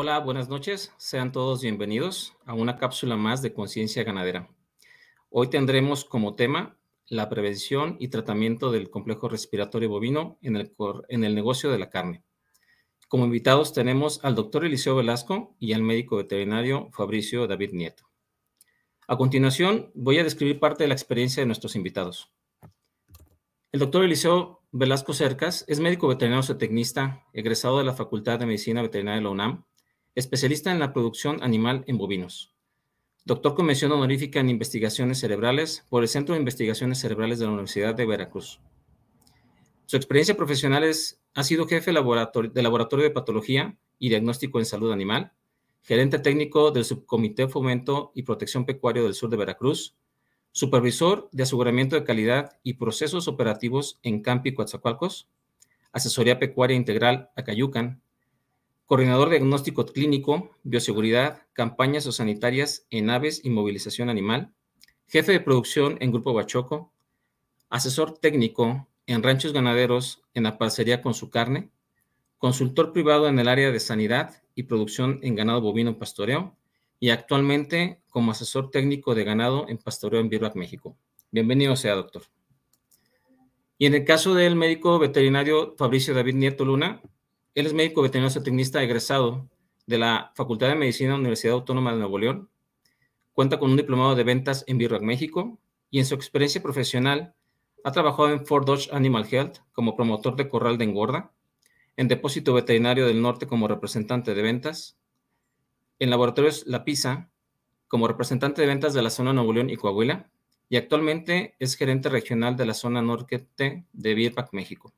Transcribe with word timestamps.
Hola, 0.00 0.20
buenas 0.20 0.48
noches. 0.48 0.94
Sean 0.96 1.32
todos 1.32 1.60
bienvenidos 1.60 2.36
a 2.46 2.54
una 2.54 2.76
cápsula 2.76 3.16
más 3.16 3.42
de 3.42 3.52
conciencia 3.52 4.04
ganadera. 4.04 4.48
Hoy 5.28 5.50
tendremos 5.50 6.04
como 6.04 6.36
tema 6.36 6.78
la 7.08 7.28
prevención 7.28 7.96
y 7.98 8.06
tratamiento 8.06 8.70
del 8.70 8.90
complejo 8.90 9.28
respiratorio 9.28 9.88
bovino 9.88 10.38
en 10.40 10.54
el, 10.54 10.72
en 11.08 11.24
el 11.24 11.34
negocio 11.34 11.72
de 11.72 11.80
la 11.80 11.90
carne. 11.90 12.22
Como 13.08 13.24
invitados 13.24 13.72
tenemos 13.72 14.24
al 14.24 14.36
doctor 14.36 14.64
Eliseo 14.64 14.94
Velasco 14.94 15.56
y 15.58 15.72
al 15.72 15.82
médico 15.82 16.14
veterinario 16.18 16.90
Fabricio 16.92 17.48
David 17.48 17.70
Nieto. 17.72 18.04
A 19.08 19.16
continuación, 19.16 19.90
voy 19.96 20.20
a 20.20 20.22
describir 20.22 20.60
parte 20.60 20.84
de 20.84 20.88
la 20.88 20.94
experiencia 20.94 21.42
de 21.42 21.48
nuestros 21.48 21.74
invitados. 21.74 22.30
El 23.72 23.80
doctor 23.80 24.04
Eliseo 24.04 24.62
Velasco 24.70 25.12
Cercas 25.12 25.64
es 25.66 25.80
médico 25.80 26.06
veterinario 26.06 26.44
zootecnista, 26.44 27.24
egresado 27.32 27.78
de 27.78 27.84
la 27.84 27.94
Facultad 27.94 28.38
de 28.38 28.46
Medicina 28.46 28.80
Veterinaria 28.80 29.16
de 29.16 29.24
la 29.24 29.30
UNAM 29.30 29.64
especialista 30.18 30.72
en 30.72 30.80
la 30.80 30.92
producción 30.92 31.40
animal 31.44 31.84
en 31.86 31.96
bovinos. 31.96 32.52
Doctor 33.24 33.54
con 33.54 33.66
mención 33.66 33.92
honorífica 33.92 34.40
en 34.40 34.50
investigaciones 34.50 35.20
cerebrales 35.20 35.86
por 35.88 36.02
el 36.02 36.08
Centro 36.08 36.34
de 36.34 36.40
Investigaciones 36.40 36.98
Cerebrales 36.98 37.38
de 37.38 37.44
la 37.44 37.52
Universidad 37.52 37.94
de 37.94 38.04
Veracruz. 38.04 38.60
Su 39.86 39.96
experiencia 39.96 40.36
profesional 40.36 40.82
es, 40.82 41.20
ha 41.34 41.44
sido 41.44 41.68
jefe 41.68 41.92
de 41.92 42.62
laboratorio 42.62 43.04
de 43.04 43.10
patología 43.10 43.78
y 44.00 44.08
diagnóstico 44.08 44.58
en 44.58 44.64
salud 44.64 44.90
animal, 44.90 45.34
gerente 45.82 46.18
técnico 46.18 46.72
del 46.72 46.84
Subcomité 46.84 47.46
Fomento 47.46 48.10
y 48.12 48.24
Protección 48.24 48.66
Pecuario 48.66 49.04
del 49.04 49.14
Sur 49.14 49.30
de 49.30 49.36
Veracruz, 49.36 49.94
supervisor 50.50 51.28
de 51.30 51.44
aseguramiento 51.44 51.94
de 51.94 52.02
calidad 52.02 52.58
y 52.64 52.74
procesos 52.74 53.28
operativos 53.28 54.00
en 54.02 54.20
Campi 54.22 54.52
Coatzacoalcos, 54.52 55.28
asesoría 55.92 56.40
pecuaria 56.40 56.76
integral 56.76 57.30
Acayucan, 57.36 58.02
coordinador 58.88 59.28
de 59.28 59.36
diagnóstico 59.36 59.84
clínico, 59.84 60.56
bioseguridad, 60.62 61.42
campañas 61.52 62.06
o 62.06 62.12
sanitarias 62.12 62.86
en 62.88 63.10
aves 63.10 63.42
y 63.44 63.50
movilización 63.50 64.08
animal, 64.08 64.54
jefe 65.06 65.32
de 65.32 65.40
producción 65.40 65.98
en 66.00 66.10
Grupo 66.10 66.32
Bachoco, 66.32 66.90
asesor 67.68 68.16
técnico 68.16 68.88
en 69.06 69.22
ranchos 69.22 69.52
ganaderos 69.52 70.22
en 70.32 70.44
la 70.44 70.56
parcería 70.56 71.02
con 71.02 71.12
su 71.12 71.28
carne, 71.28 71.68
consultor 72.38 72.94
privado 72.94 73.28
en 73.28 73.38
el 73.38 73.48
área 73.48 73.70
de 73.70 73.78
sanidad 73.78 74.42
y 74.54 74.62
producción 74.62 75.20
en 75.22 75.34
ganado 75.34 75.60
bovino 75.60 75.98
pastoreo 75.98 76.56
y 76.98 77.10
actualmente 77.10 78.00
como 78.08 78.30
asesor 78.30 78.70
técnico 78.70 79.14
de 79.14 79.24
ganado 79.24 79.68
en 79.68 79.76
pastoreo 79.76 80.20
en 80.20 80.30
Birbac, 80.30 80.56
México. 80.56 80.96
Bienvenido 81.30 81.76
sea, 81.76 81.94
doctor. 81.94 82.22
Y 83.76 83.84
en 83.84 83.94
el 83.94 84.06
caso 84.06 84.34
del 84.34 84.56
médico 84.56 84.98
veterinario 84.98 85.74
Fabricio 85.76 86.14
David 86.14 86.36
Nieto 86.36 86.64
Luna, 86.64 87.02
él 87.58 87.66
es 87.66 87.74
médico 87.74 88.02
veterinario 88.02 88.32
zootecnista 88.32 88.80
egresado 88.84 89.48
de 89.84 89.98
la 89.98 90.30
Facultad 90.36 90.68
de 90.68 90.76
Medicina 90.76 91.08
de 91.08 91.14
la 91.14 91.18
Universidad 91.18 91.54
Autónoma 91.54 91.90
de 91.90 91.98
Nuevo 91.98 92.16
León. 92.16 92.48
Cuenta 93.32 93.58
con 93.58 93.72
un 93.72 93.76
diplomado 93.76 94.14
de 94.14 94.22
ventas 94.22 94.62
en 94.68 94.78
Birrac, 94.78 95.02
México, 95.02 95.58
y 95.90 95.98
en 95.98 96.06
su 96.06 96.14
experiencia 96.14 96.62
profesional 96.62 97.34
ha 97.82 97.90
trabajado 97.90 98.30
en 98.30 98.46
Fort 98.46 98.64
Dodge 98.64 98.92
Animal 98.92 99.26
Health 99.28 99.58
como 99.72 99.96
promotor 99.96 100.36
de 100.36 100.48
corral 100.48 100.78
de 100.78 100.84
engorda, 100.84 101.32
en 101.96 102.06
Depósito 102.06 102.54
Veterinario 102.54 103.08
del 103.08 103.20
Norte 103.20 103.48
como 103.48 103.66
representante 103.66 104.36
de 104.36 104.42
ventas, 104.42 104.96
en 105.98 106.10
Laboratorios 106.10 106.64
La 106.68 106.84
Pisa 106.84 107.28
como 107.88 108.06
representante 108.06 108.60
de 108.60 108.68
ventas 108.68 108.94
de 108.94 109.02
la 109.02 109.10
zona 109.10 109.32
Nuevo 109.32 109.52
León 109.52 109.68
y 109.68 109.76
Coahuila, 109.76 110.30
y 110.68 110.76
actualmente 110.76 111.56
es 111.58 111.74
gerente 111.74 112.08
regional 112.08 112.54
de 112.54 112.66
la 112.66 112.74
zona 112.74 113.02
norte 113.02 113.48
de 113.92 114.14
Birbac, 114.14 114.52
México. 114.52 114.94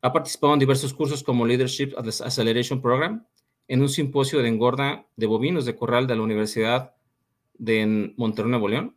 Ha 0.00 0.12
participado 0.12 0.52
en 0.52 0.60
diversos 0.60 0.94
cursos 0.94 1.22
como 1.22 1.46
Leadership 1.46 1.94
Acceleration 1.96 2.80
Program, 2.80 3.26
en 3.66 3.82
un 3.82 3.88
simposio 3.88 4.40
de 4.40 4.48
engorda 4.48 5.06
de 5.16 5.26
bovinos 5.26 5.64
de 5.64 5.76
corral 5.76 6.06
de 6.06 6.16
la 6.16 6.22
Universidad 6.22 6.94
de 7.58 8.14
Monterrey, 8.16 8.50
Nuevo 8.50 8.68
León, 8.68 8.96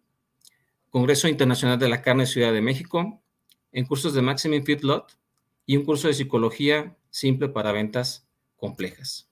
Congreso 0.89 1.27
Internacional 1.27 1.79
de 1.79 1.89
la 1.89 2.01
Carne 2.01 2.25
Ciudad 2.25 2.53
de 2.53 2.61
México, 2.61 3.21
en 3.71 3.85
cursos 3.85 4.13
de 4.13 4.21
Maximum 4.21 4.63
Feedlot 4.63 5.17
y 5.65 5.77
un 5.77 5.85
curso 5.85 6.07
de 6.07 6.13
psicología 6.13 6.95
simple 7.09 7.49
para 7.49 7.71
ventas 7.71 8.27
complejas. 8.57 9.29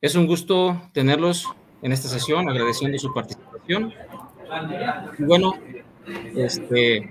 Es 0.00 0.14
un 0.14 0.26
gusto 0.26 0.80
tenerlos 0.92 1.46
en 1.82 1.92
esta 1.92 2.08
sesión, 2.08 2.48
agradeciendo 2.48 2.98
su 2.98 3.12
participación. 3.12 3.92
Bueno, 5.18 5.54
este, 6.34 7.10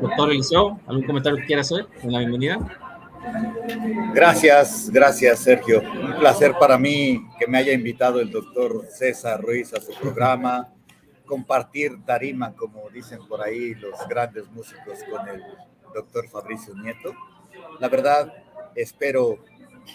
Doctor 0.00 0.30
Eliseo, 0.30 0.80
¿algún 0.86 1.04
comentario 1.04 1.38
que 1.38 1.46
quiera 1.46 1.62
hacer 1.62 1.86
en 2.02 2.12
la 2.12 2.20
bienvenida? 2.20 2.58
Gracias, 4.14 4.90
gracias 4.90 5.40
Sergio. 5.40 5.80
Un 5.80 6.18
placer 6.18 6.54
para 6.58 6.78
mí 6.78 7.26
que 7.38 7.46
me 7.46 7.58
haya 7.58 7.72
invitado 7.72 8.20
el 8.20 8.30
doctor 8.30 8.86
César 8.90 9.42
Ruiz 9.42 9.72
a 9.74 9.80
su 9.80 9.92
programa, 10.00 10.68
compartir 11.26 12.04
tarima, 12.04 12.54
como 12.54 12.88
dicen 12.90 13.20
por 13.28 13.42
ahí 13.42 13.74
los 13.74 13.96
grandes 14.08 14.48
músicos, 14.50 14.98
con 15.10 15.28
el 15.28 15.42
doctor 15.94 16.28
Fabricio 16.28 16.74
Nieto. 16.74 17.12
La 17.80 17.88
verdad, 17.88 18.32
espero 18.74 19.38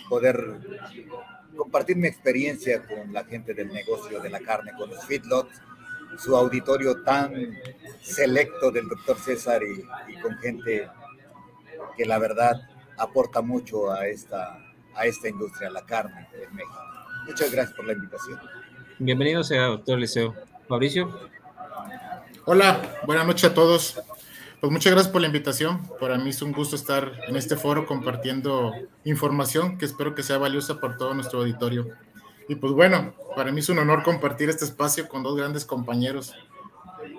poder 0.09 0.59
compartir 1.56 1.95
mi 1.97 2.07
experiencia 2.07 2.85
con 2.85 3.13
la 3.13 3.23
gente 3.23 3.53
del 3.53 3.72
negocio 3.72 4.19
de 4.19 4.29
la 4.29 4.39
carne, 4.39 4.73
con 4.78 4.89
los 4.89 5.06
feedlots 5.06 5.62
su 6.18 6.35
auditorio 6.35 7.01
tan 7.03 7.34
selecto 8.01 8.72
del 8.72 8.88
doctor 8.88 9.18
César 9.18 9.62
y, 9.63 10.19
con 10.19 10.38
gente 10.38 10.90
que 11.97 12.06
la 12.06 12.19
verdad 12.19 12.69
aporta 12.97 13.41
mucho 13.41 13.91
a 13.91 14.07
esta, 14.07 14.57
a 14.96 15.06
esta 15.06 15.29
industria, 15.29 15.69
la 15.69 15.85
carne 15.85 16.28
en 16.34 16.56
México. 16.56 16.79
Muchas 17.25 17.51
gracias 17.51 17.75
por 17.75 17.85
la 17.85 17.94
invitación. 17.94 18.40
Bienvenido 19.00 19.44
sea 19.44 19.66
doctor 19.66 20.00
Liceo. 20.00 20.35
Fabricio. 20.68 21.19
Hola, 22.45 22.81
buenas 23.06 23.25
noches 23.25 23.51
a 23.51 23.53
todos. 23.53 24.01
Pues 24.59 24.72
muchas 24.72 24.94
gracias 24.94 25.12
por 25.12 25.22
la 25.22 25.28
invitación. 25.28 25.81
Para 26.00 26.18
mí 26.18 26.30
es 26.30 26.41
un 26.41 26.53
gusto 26.53 26.75
estar 26.75 27.12
en 27.28 27.35
este 27.35 27.57
foro 27.57 27.85
compartiendo 27.85 28.72
información 29.03 29.78
que 29.78 29.85
espero 29.85 30.16
que 30.16 30.24
sea 30.24 30.38
valiosa 30.38 30.80
para 30.80 30.95
todo 30.95 31.13
nuestro 31.13 31.40
auditorio. 31.40 31.90
Y 32.47 32.55
pues 32.55 32.73
bueno, 32.73 33.13
para 33.35 33.51
mí 33.51 33.59
es 33.59 33.69
un 33.69 33.79
honor 33.79 34.03
compartir 34.03 34.49
este 34.49 34.65
espacio 34.65 35.07
con 35.07 35.23
dos 35.23 35.35
grandes 35.37 35.65
compañeros, 35.65 36.33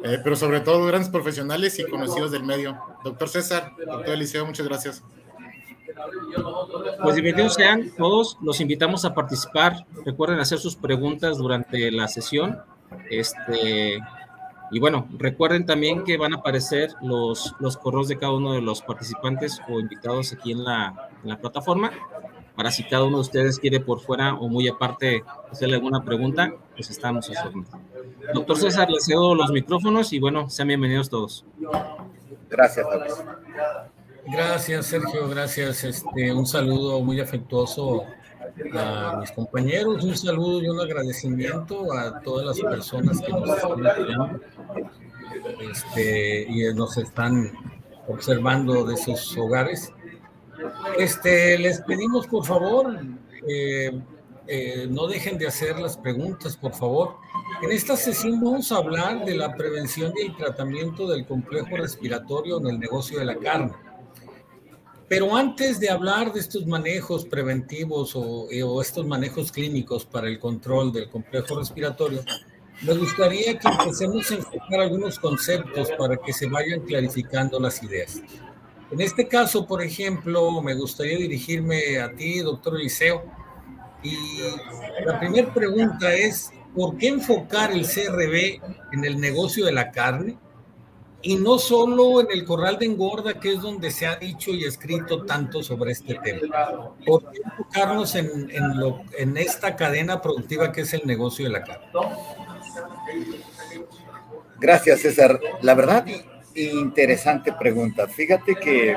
eh, 0.04 0.18
pero 0.22 0.36
sobre 0.36 0.60
todo 0.60 0.84
grandes 0.86 1.10
profesionales 1.10 1.78
y 1.78 1.84
conocidos 1.84 2.30
del 2.30 2.44
medio. 2.44 2.78
Doctor 3.02 3.28
César, 3.28 3.72
doctor 3.86 4.14
Eliseo, 4.14 4.44
muchas 4.44 4.66
gracias. 4.66 5.02
Pues 7.02 7.14
bienvenidos 7.16 7.54
sean 7.54 7.90
todos, 7.96 8.36
los 8.42 8.60
invitamos 8.60 9.04
a 9.04 9.14
participar. 9.14 9.86
Recuerden 10.04 10.40
hacer 10.40 10.58
sus 10.58 10.76
preguntas 10.76 11.38
durante 11.38 11.90
la 11.90 12.08
sesión. 12.08 12.58
Este, 13.10 13.98
y 14.70 14.80
bueno, 14.80 15.08
recuerden 15.18 15.64
también 15.66 16.04
que 16.04 16.18
van 16.18 16.34
a 16.34 16.38
aparecer 16.38 16.90
los, 17.02 17.54
los 17.60 17.76
correos 17.76 18.08
de 18.08 18.18
cada 18.18 18.32
uno 18.32 18.52
de 18.52 18.60
los 18.60 18.82
participantes 18.82 19.60
o 19.68 19.80
invitados 19.80 20.32
aquí 20.32 20.52
en 20.52 20.64
la, 20.64 21.10
en 21.22 21.30
la 21.30 21.38
plataforma 21.38 21.92
para 22.56 22.70
si 22.70 22.84
cada 22.84 23.04
uno 23.04 23.16
de 23.18 23.22
ustedes 23.22 23.58
quiere 23.58 23.80
por 23.80 24.00
fuera 24.00 24.34
o 24.34 24.48
muy 24.48 24.68
aparte 24.68 25.24
hacerle 25.50 25.76
alguna 25.76 26.04
pregunta, 26.04 26.54
pues 26.74 26.90
estamos 26.90 27.30
a 27.30 27.42
su 27.42 27.64
Doctor 28.32 28.58
César, 28.58 28.90
le 28.90 29.00
cedo 29.00 29.34
los 29.34 29.50
micrófonos 29.50 30.12
y 30.12 30.20
bueno, 30.20 30.48
sean 30.48 30.68
bienvenidos 30.68 31.10
todos. 31.10 31.44
Gracias, 32.50 32.86
Gracias, 34.26 34.86
Sergio, 34.86 35.28
gracias. 35.28 35.84
Este, 35.84 36.32
un 36.32 36.46
saludo 36.46 37.00
muy 37.00 37.20
afectuoso 37.20 38.04
a 38.72 39.18
mis 39.20 39.32
compañeros, 39.32 40.02
un 40.02 40.16
saludo 40.16 40.62
y 40.62 40.68
un 40.68 40.80
agradecimiento 40.80 41.92
a 41.92 42.20
todas 42.20 42.46
las 42.46 42.60
personas 42.60 43.20
que 43.20 43.32
nos 43.32 43.50
están 43.50 44.40
este, 45.70 46.46
y 46.48 46.74
nos 46.74 46.96
están 46.96 47.52
observando 48.06 48.84
de 48.84 48.96
sus 48.96 49.36
hogares. 49.36 49.92
Este, 50.98 51.58
les 51.58 51.80
pedimos 51.80 52.26
por 52.26 52.44
favor, 52.44 52.98
eh, 53.46 54.00
eh, 54.46 54.86
no 54.90 55.06
dejen 55.06 55.38
de 55.38 55.46
hacer 55.46 55.78
las 55.78 55.96
preguntas, 55.96 56.56
por 56.56 56.74
favor. 56.74 57.16
En 57.62 57.72
esta 57.72 57.96
sesión 57.96 58.40
vamos 58.42 58.70
a 58.72 58.76
hablar 58.76 59.24
de 59.24 59.36
la 59.36 59.54
prevención 59.54 60.12
y 60.16 60.26
el 60.26 60.36
tratamiento 60.36 61.08
del 61.08 61.26
complejo 61.26 61.76
respiratorio 61.76 62.58
en 62.60 62.66
el 62.68 62.78
negocio 62.78 63.18
de 63.18 63.24
la 63.24 63.36
carne. 63.36 63.72
Pero 65.08 65.34
antes 65.36 65.80
de 65.80 65.90
hablar 65.90 66.32
de 66.32 66.40
estos 66.40 66.66
manejos 66.66 67.24
preventivos 67.26 68.16
o, 68.16 68.48
eh, 68.50 68.64
estos 68.80 69.06
manejos 69.06 69.52
clínicos 69.52 70.04
para 70.04 70.28
el 70.28 70.38
control 70.38 70.92
del 70.92 71.08
complejo 71.08 71.58
respiratorio, 71.58 72.22
me 72.82 72.94
gustaría 72.94 73.58
que 73.58 73.68
empecemos 73.68 74.30
a 74.30 74.34
enfocar 74.34 74.80
algunos 74.80 75.18
conceptos 75.18 75.90
para 75.96 76.16
que 76.16 76.32
se 76.32 76.46
vayan 76.46 76.80
clarificando 76.80 77.60
las 77.60 77.82
ideas. 77.82 78.20
En 78.90 79.00
este 79.00 79.26
caso, 79.26 79.66
por 79.66 79.82
ejemplo, 79.82 80.62
me 80.62 80.74
gustaría 80.74 81.18
dirigirme 81.18 81.98
a 81.98 82.12
ti, 82.12 82.40
doctor 82.40 82.76
Eliseo, 82.76 83.24
y 84.02 84.16
la 85.04 85.18
primera 85.18 85.52
pregunta 85.52 86.14
es, 86.14 86.52
¿por 86.74 86.96
qué 86.98 87.08
enfocar 87.08 87.72
el 87.72 87.86
CRB 87.86 88.60
en 88.92 89.04
el 89.04 89.20
negocio 89.20 89.64
de 89.64 89.72
la 89.72 89.90
carne? 89.90 90.36
y 91.24 91.36
no 91.36 91.58
solo 91.58 92.20
en 92.20 92.26
el 92.30 92.44
corral 92.44 92.78
de 92.78 92.84
engorda, 92.86 93.40
que 93.40 93.54
es 93.54 93.60
donde 93.60 93.90
se 93.90 94.06
ha 94.06 94.16
dicho 94.16 94.50
y 94.50 94.64
escrito 94.64 95.24
tanto 95.24 95.62
sobre 95.62 95.92
este 95.92 96.14
tema. 96.22 96.92
¿Por 97.04 97.30
qué 97.30 97.40
enfocarnos 97.42 98.14
en, 98.14 98.50
en, 98.50 98.78
lo, 98.78 99.00
en 99.16 99.36
esta 99.38 99.74
cadena 99.74 100.20
productiva 100.20 100.70
que 100.70 100.82
es 100.82 100.92
el 100.92 101.06
negocio 101.06 101.46
de 101.46 101.52
la 101.52 101.64
carne? 101.64 101.86
Gracias, 104.60 105.00
César. 105.00 105.40
La 105.62 105.74
verdad, 105.74 106.04
interesante 106.54 107.52
pregunta. 107.52 108.06
Fíjate 108.06 108.54
que 108.54 108.96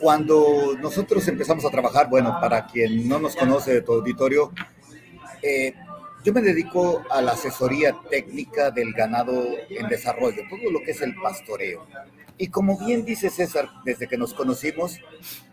cuando 0.00 0.76
nosotros 0.80 1.26
empezamos 1.28 1.64
a 1.64 1.70
trabajar, 1.70 2.08
bueno, 2.08 2.38
para 2.40 2.66
quien 2.66 3.08
no 3.08 3.18
nos 3.18 3.36
conoce 3.36 3.74
de 3.74 3.82
tu 3.82 3.92
auditorio, 3.92 4.52
eh, 5.42 5.74
yo 6.24 6.32
me 6.32 6.40
dedico 6.40 7.02
a 7.10 7.20
la 7.20 7.32
asesoría 7.32 7.96
técnica 8.08 8.70
del 8.70 8.92
ganado 8.92 9.32
en 9.68 9.88
desarrollo, 9.88 10.42
todo 10.48 10.70
lo 10.70 10.80
que 10.80 10.92
es 10.92 11.02
el 11.02 11.14
pastoreo. 11.16 11.86
Y 12.38 12.48
como 12.48 12.78
bien 12.78 13.04
dice 13.04 13.28
César, 13.28 13.68
desde 13.84 14.06
que 14.06 14.16
nos 14.16 14.34
conocimos, 14.34 14.98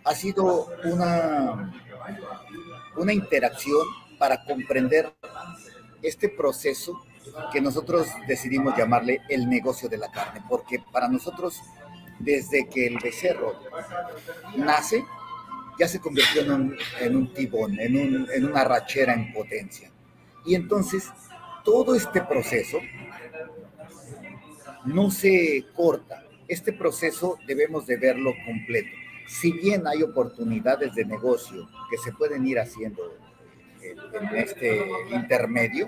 ha 0.04 0.16
sido 0.16 0.68
una, 0.84 1.74
una 2.96 3.14
interacción 3.14 3.86
para 4.18 4.44
comprender 4.44 5.14
este 6.02 6.30
proceso 6.30 7.02
que 7.52 7.62
nosotros 7.62 8.08
decidimos 8.28 8.78
llamarle 8.78 9.22
el 9.30 9.50
negocio 9.50 9.90
de 9.90 9.98
la 9.98 10.12
carne, 10.12 10.42
porque 10.48 10.84
para 10.92 11.08
nosotros, 11.08 11.62
desde 12.20 12.68
que 12.68 12.88
el 12.88 12.98
becerro 13.00 13.56
nace, 14.58 15.04
ya 15.80 15.88
se 15.88 16.00
convirtió 16.00 16.42
en 16.42 17.16
un, 17.16 17.34
tibón, 17.34 17.80
en 17.80 18.46
una 18.46 18.64
rachera 18.64 19.14
en 19.14 19.32
potencia. 19.32 19.90
Y 20.46 20.56
entonces 20.56 21.10
todo 21.64 21.96
este 21.96 22.22
proceso 22.22 22.80
no 24.86 25.12
se 25.12 25.66
corta. 25.76 26.24
Este 26.48 26.74
proceso 26.74 27.38
debemos 27.46 27.86
de 27.86 27.98
verlo 27.98 28.34
completo. 28.46 28.90
Si 29.28 29.52
bien 29.52 29.86
hay 29.88 30.02
oportunidades 30.02 30.96
de 30.96 31.06
negocio 31.06 31.70
que 31.90 31.98
se 31.98 32.12
pueden 32.12 32.46
ir 32.48 32.60
haciendo 32.60 33.16
en, 33.82 34.36
este 34.36 34.84
intermedio, 35.12 35.88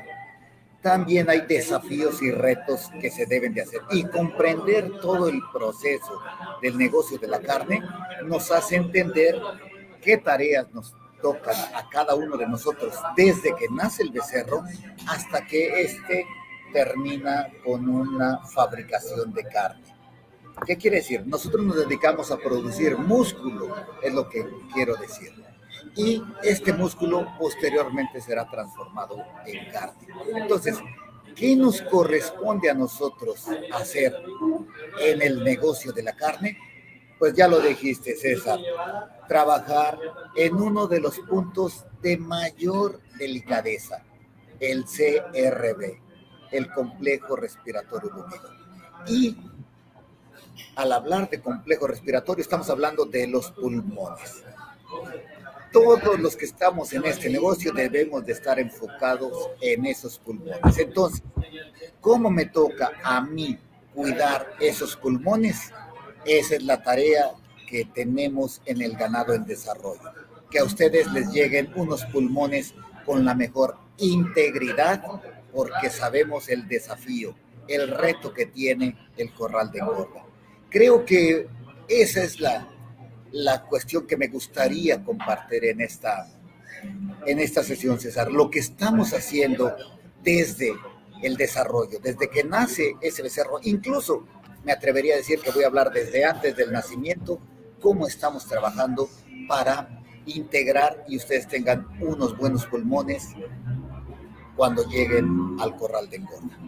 también 0.81 1.29
hay 1.29 1.41
desafíos 1.41 2.21
y 2.21 2.31
retos 2.31 2.89
que 2.99 3.11
se 3.11 3.25
deben 3.25 3.53
de 3.53 3.61
hacer. 3.61 3.81
Y 3.91 4.03
comprender 4.03 4.99
todo 4.99 5.27
el 5.27 5.41
proceso 5.53 6.21
del 6.61 6.77
negocio 6.77 7.17
de 7.17 7.27
la 7.27 7.39
carne 7.39 7.81
nos 8.23 8.51
hace 8.51 8.75
entender 8.75 9.39
qué 10.01 10.17
tareas 10.17 10.71
nos 10.73 10.95
tocan 11.21 11.55
a 11.75 11.87
cada 11.89 12.15
uno 12.15 12.35
de 12.35 12.47
nosotros 12.47 12.95
desde 13.15 13.55
que 13.55 13.67
nace 13.69 14.01
el 14.01 14.11
becerro 14.11 14.63
hasta 15.07 15.45
que 15.45 15.81
éste 15.81 16.25
termina 16.73 17.47
con 17.63 17.87
una 17.87 18.39
fabricación 18.39 19.31
de 19.33 19.43
carne. 19.43 19.83
¿Qué 20.65 20.77
quiere 20.77 20.97
decir? 20.97 21.25
Nosotros 21.25 21.63
nos 21.63 21.75
dedicamos 21.75 22.31
a 22.31 22.37
producir 22.37 22.97
músculo, 22.97 23.75
es 24.01 24.13
lo 24.13 24.27
que 24.29 24.47
quiero 24.73 24.95
decir. 24.95 25.31
Y 25.95 26.23
este 26.43 26.73
músculo 26.73 27.27
posteriormente 27.37 28.21
será 28.21 28.47
transformado 28.49 29.17
en 29.45 29.71
carne. 29.71 30.07
Entonces, 30.35 30.77
¿qué 31.35 31.55
nos 31.55 31.81
corresponde 31.81 32.69
a 32.69 32.73
nosotros 32.73 33.45
hacer 33.73 34.15
en 34.99 35.21
el 35.21 35.43
negocio 35.43 35.91
de 35.91 36.03
la 36.03 36.13
carne? 36.15 36.57
Pues 37.19 37.33
ya 37.33 37.47
lo 37.47 37.59
dijiste, 37.59 38.15
César, 38.15 38.59
trabajar 39.27 39.99
en 40.35 40.55
uno 40.55 40.87
de 40.87 40.99
los 40.99 41.19
puntos 41.19 41.85
de 42.01 42.17
mayor 42.17 42.99
delicadeza, 43.17 44.03
el 44.59 44.85
CRB, 44.85 45.99
el 46.51 46.73
complejo 46.73 47.35
respiratorio 47.35 48.09
bovino. 48.09 48.49
Y 49.07 49.37
al 50.75 50.91
hablar 50.91 51.29
de 51.29 51.41
complejo 51.41 51.87
respiratorio, 51.87 52.41
estamos 52.41 52.69
hablando 52.69 53.05
de 53.05 53.27
los 53.27 53.51
pulmones. 53.51 54.43
Todos 55.71 56.19
los 56.19 56.35
que 56.35 56.45
estamos 56.45 56.91
en 56.91 57.05
este 57.05 57.29
negocio 57.29 57.71
debemos 57.71 58.25
de 58.25 58.33
estar 58.33 58.59
enfocados 58.59 59.51
en 59.61 59.85
esos 59.85 60.19
pulmones. 60.19 60.77
Entonces, 60.77 61.23
¿cómo 62.01 62.29
me 62.29 62.45
toca 62.45 62.91
a 63.03 63.21
mí 63.21 63.57
cuidar 63.93 64.53
esos 64.59 64.97
pulmones? 64.97 65.71
Esa 66.25 66.55
es 66.55 66.63
la 66.63 66.83
tarea 66.83 67.31
que 67.67 67.85
tenemos 67.85 68.61
en 68.65 68.81
el 68.81 68.97
ganado 68.97 69.33
en 69.33 69.45
desarrollo. 69.45 70.11
Que 70.49 70.59
a 70.59 70.65
ustedes 70.65 71.09
les 71.13 71.31
lleguen 71.31 71.71
unos 71.75 72.03
pulmones 72.05 72.73
con 73.05 73.23
la 73.23 73.33
mejor 73.33 73.77
integridad, 73.97 75.01
porque 75.53 75.89
sabemos 75.89 76.49
el 76.49 76.67
desafío, 76.67 77.33
el 77.67 77.87
reto 77.87 78.33
que 78.33 78.45
tiene 78.45 78.97
el 79.15 79.33
corral 79.33 79.71
de 79.71 79.79
engorda. 79.79 80.25
Creo 80.69 81.05
que 81.05 81.47
esa 81.87 82.23
es 82.23 82.39
la, 82.41 82.67
la 83.31 83.63
cuestión 83.63 84.05
que 84.05 84.17
me 84.17 84.27
gustaría 84.27 85.03
compartir 85.03 85.65
en 85.65 85.81
esta, 85.81 86.27
en 87.25 87.39
esta 87.39 87.63
sesión, 87.63 87.99
César. 87.99 88.31
Lo 88.31 88.49
que 88.49 88.59
estamos 88.59 89.13
haciendo 89.13 89.75
desde 90.23 90.73
el 91.23 91.37
desarrollo, 91.37 91.99
desde 92.01 92.29
que 92.29 92.43
nace 92.43 92.95
ese 93.01 93.21
becerro, 93.21 93.59
incluso 93.63 94.25
me 94.63 94.71
atrevería 94.71 95.15
a 95.15 95.17
decir 95.17 95.39
que 95.39 95.51
voy 95.51 95.63
a 95.63 95.67
hablar 95.67 95.91
desde 95.91 96.25
antes 96.25 96.55
del 96.55 96.71
nacimiento, 96.71 97.39
cómo 97.79 98.07
estamos 98.07 98.45
trabajando 98.45 99.09
para 99.47 100.03
integrar 100.25 101.03
y 101.07 101.17
ustedes 101.17 101.47
tengan 101.47 101.87
unos 101.99 102.37
buenos 102.37 102.65
pulmones 102.65 103.29
cuando 104.55 104.87
lleguen 104.87 105.55
al 105.59 105.75
corral 105.75 106.09
de 106.09 106.17
engorda. 106.17 106.59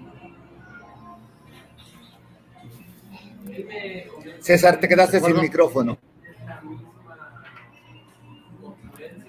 César, 4.39 4.79
te 4.79 4.87
quedaste 4.87 5.19
sin 5.19 5.39
micrófono. 5.39 5.97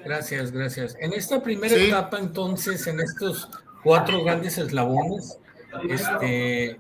Gracias, 0.05 0.53
gracias. 0.53 0.97
En 1.01 1.13
esta 1.13 1.43
primera 1.43 1.75
etapa, 1.75 2.19
entonces, 2.19 2.87
en 2.87 3.01
estos 3.01 3.49
cuatro 3.83 4.23
grandes 4.23 4.59
eslabones, 4.59 5.39
este, 5.89 6.79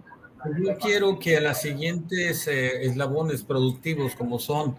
yo 0.59 0.77
quiero 0.79 1.19
que 1.19 1.39
a 1.39 1.41
las 1.41 1.63
siguientes 1.63 2.47
eh, 2.49 2.85
eslabones 2.85 3.43
productivos, 3.43 4.15
como 4.15 4.39
son 4.39 4.77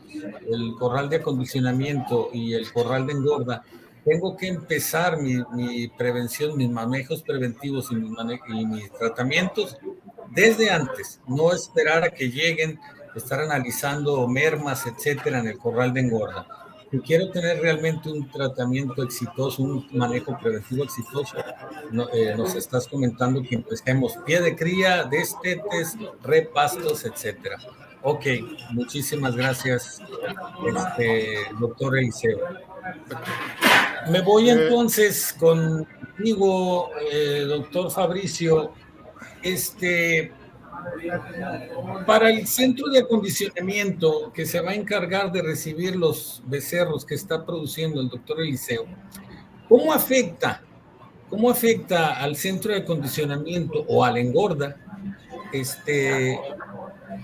el 0.47 0.75
corral 0.77 1.09
de 1.09 1.17
acondicionamiento 1.17 2.29
y 2.31 2.53
el 2.53 2.71
corral 2.71 3.07
de 3.07 3.13
engorda, 3.13 3.63
tengo 4.03 4.37
que 4.37 4.47
empezar 4.47 5.17
mi, 5.17 5.87
prevención, 5.97 6.55
mis 6.55 6.69
manejos 6.69 7.23
preventivos 7.23 7.91
y 7.91 7.95
mis, 7.95 8.11
y 8.49 8.65
mis 8.67 8.91
tratamientos 8.91 9.77
desde 10.29 10.69
antes, 10.69 11.19
no 11.27 11.51
esperar 11.51 12.03
a 12.03 12.11
que 12.11 12.29
lleguen, 12.29 12.79
estar 13.15 13.39
analizando 13.39 14.27
mermas, 14.27 14.85
etcétera, 14.85 15.39
en 15.39 15.47
el 15.47 15.57
corral 15.57 15.93
de 15.93 16.01
engorda 16.01 16.64
quiero 17.01 17.29
tener 17.29 17.59
realmente 17.61 18.09
un 18.09 18.29
tratamiento 18.29 19.03
exitoso, 19.03 19.63
un 19.63 19.87
manejo 19.91 20.37
preventivo 20.37 20.83
exitoso, 20.83 21.37
eh, 22.13 22.33
nos 22.35 22.55
estás 22.55 22.87
comentando 22.87 23.41
que 23.41 23.55
empecemos 23.55 24.17
pie 24.25 24.41
de 24.41 24.55
cría, 24.55 25.03
destetes, 25.05 25.97
repastos, 26.23 27.05
etcétera. 27.05 27.57
Ok, 28.01 28.25
muchísimas 28.71 29.35
gracias, 29.35 29.99
este, 30.67 31.37
doctor 31.59 31.97
Eliseo. 31.97 32.39
Me 34.11 34.21
voy 34.21 34.49
entonces 34.51 35.33
contigo, 35.33 36.91
eh, 37.11 37.45
doctor 37.47 37.89
Fabricio. 37.89 38.73
Este, 39.41 40.31
para 42.05 42.29
el 42.29 42.47
centro 42.47 42.89
de 42.89 42.99
acondicionamiento 42.99 44.31
que 44.33 44.45
se 44.45 44.61
va 44.61 44.71
a 44.71 44.75
encargar 44.75 45.31
de 45.31 45.41
recibir 45.41 45.95
los 45.95 46.41
becerros 46.45 47.05
que 47.05 47.15
está 47.15 47.45
produciendo 47.45 48.01
el 48.01 48.09
doctor 48.09 48.41
Eliseo, 48.41 48.85
¿cómo 49.67 49.93
afecta, 49.93 50.61
cómo 51.29 51.49
afecta 51.49 52.19
al 52.19 52.35
centro 52.35 52.71
de 52.71 52.79
acondicionamiento 52.79 53.85
o 53.87 54.03
a 54.03 54.11
la 54.11 54.19
engorda 54.19 54.77
este, 55.51 56.39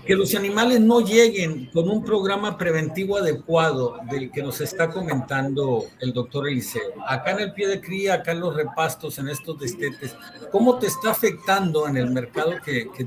que 0.06 0.14
los 0.14 0.34
animales 0.34 0.80
no 0.80 1.00
lleguen 1.00 1.66
con 1.66 1.88
un 1.88 2.04
programa 2.04 2.56
preventivo 2.56 3.18
adecuado 3.18 3.98
del 4.10 4.30
que 4.30 4.42
nos 4.42 4.60
está 4.60 4.90
comentando 4.90 5.84
el 6.00 6.12
doctor 6.12 6.48
Eliseo. 6.48 6.92
Acá 7.06 7.32
en 7.32 7.40
el 7.40 7.52
pie 7.52 7.68
de 7.68 7.80
cría, 7.80 8.14
acá 8.14 8.32
en 8.32 8.40
los 8.40 8.54
repastos, 8.54 9.18
en 9.18 9.28
estos 9.28 9.58
destetes, 9.58 10.16
¿cómo 10.50 10.78
te 10.78 10.86
está 10.86 11.10
afectando 11.10 11.86
en 11.86 11.96
el 11.96 12.10
mercado 12.10 12.52
que, 12.64 12.90
que 12.90 13.06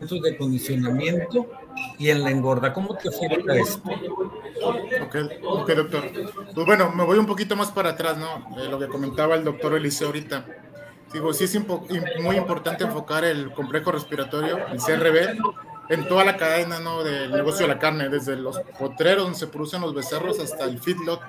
de 0.00 0.36
condicionamiento 0.36 1.46
y 1.98 2.10
en 2.10 2.22
la 2.22 2.30
engorda. 2.30 2.72
¿Cómo 2.72 2.96
te 2.96 3.08
afecta 3.08 3.54
esto? 3.54 3.90
Ok, 5.02 5.16
ok, 5.44 5.70
doctor. 5.70 6.04
Pues 6.54 6.66
bueno, 6.66 6.92
me 6.92 7.04
voy 7.04 7.18
un 7.18 7.26
poquito 7.26 7.56
más 7.56 7.70
para 7.70 7.90
atrás, 7.90 8.16
¿no? 8.16 8.46
lo 8.68 8.78
que 8.78 8.86
comentaba 8.88 9.34
el 9.34 9.44
doctor 9.44 9.74
Eliseo 9.74 10.08
ahorita. 10.08 10.44
Digo, 11.12 11.32
sí 11.32 11.44
es 11.44 11.58
muy 12.22 12.36
importante 12.36 12.84
enfocar 12.84 13.24
el 13.24 13.50
complejo 13.52 13.92
respiratorio, 13.92 14.58
el 14.68 14.78
CRB, 14.78 15.38
en 15.88 16.06
toda 16.06 16.24
la 16.24 16.36
cadena 16.36 16.80
¿no? 16.80 17.02
del 17.02 17.32
negocio 17.32 17.66
de 17.66 17.74
la 17.74 17.78
carne, 17.78 18.10
desde 18.10 18.36
los 18.36 18.60
potreros 18.78 19.24
donde 19.24 19.38
se 19.38 19.46
producen 19.46 19.80
los 19.80 19.94
becerros 19.94 20.38
hasta 20.38 20.64
el 20.64 20.78
feedlot, 20.78 21.20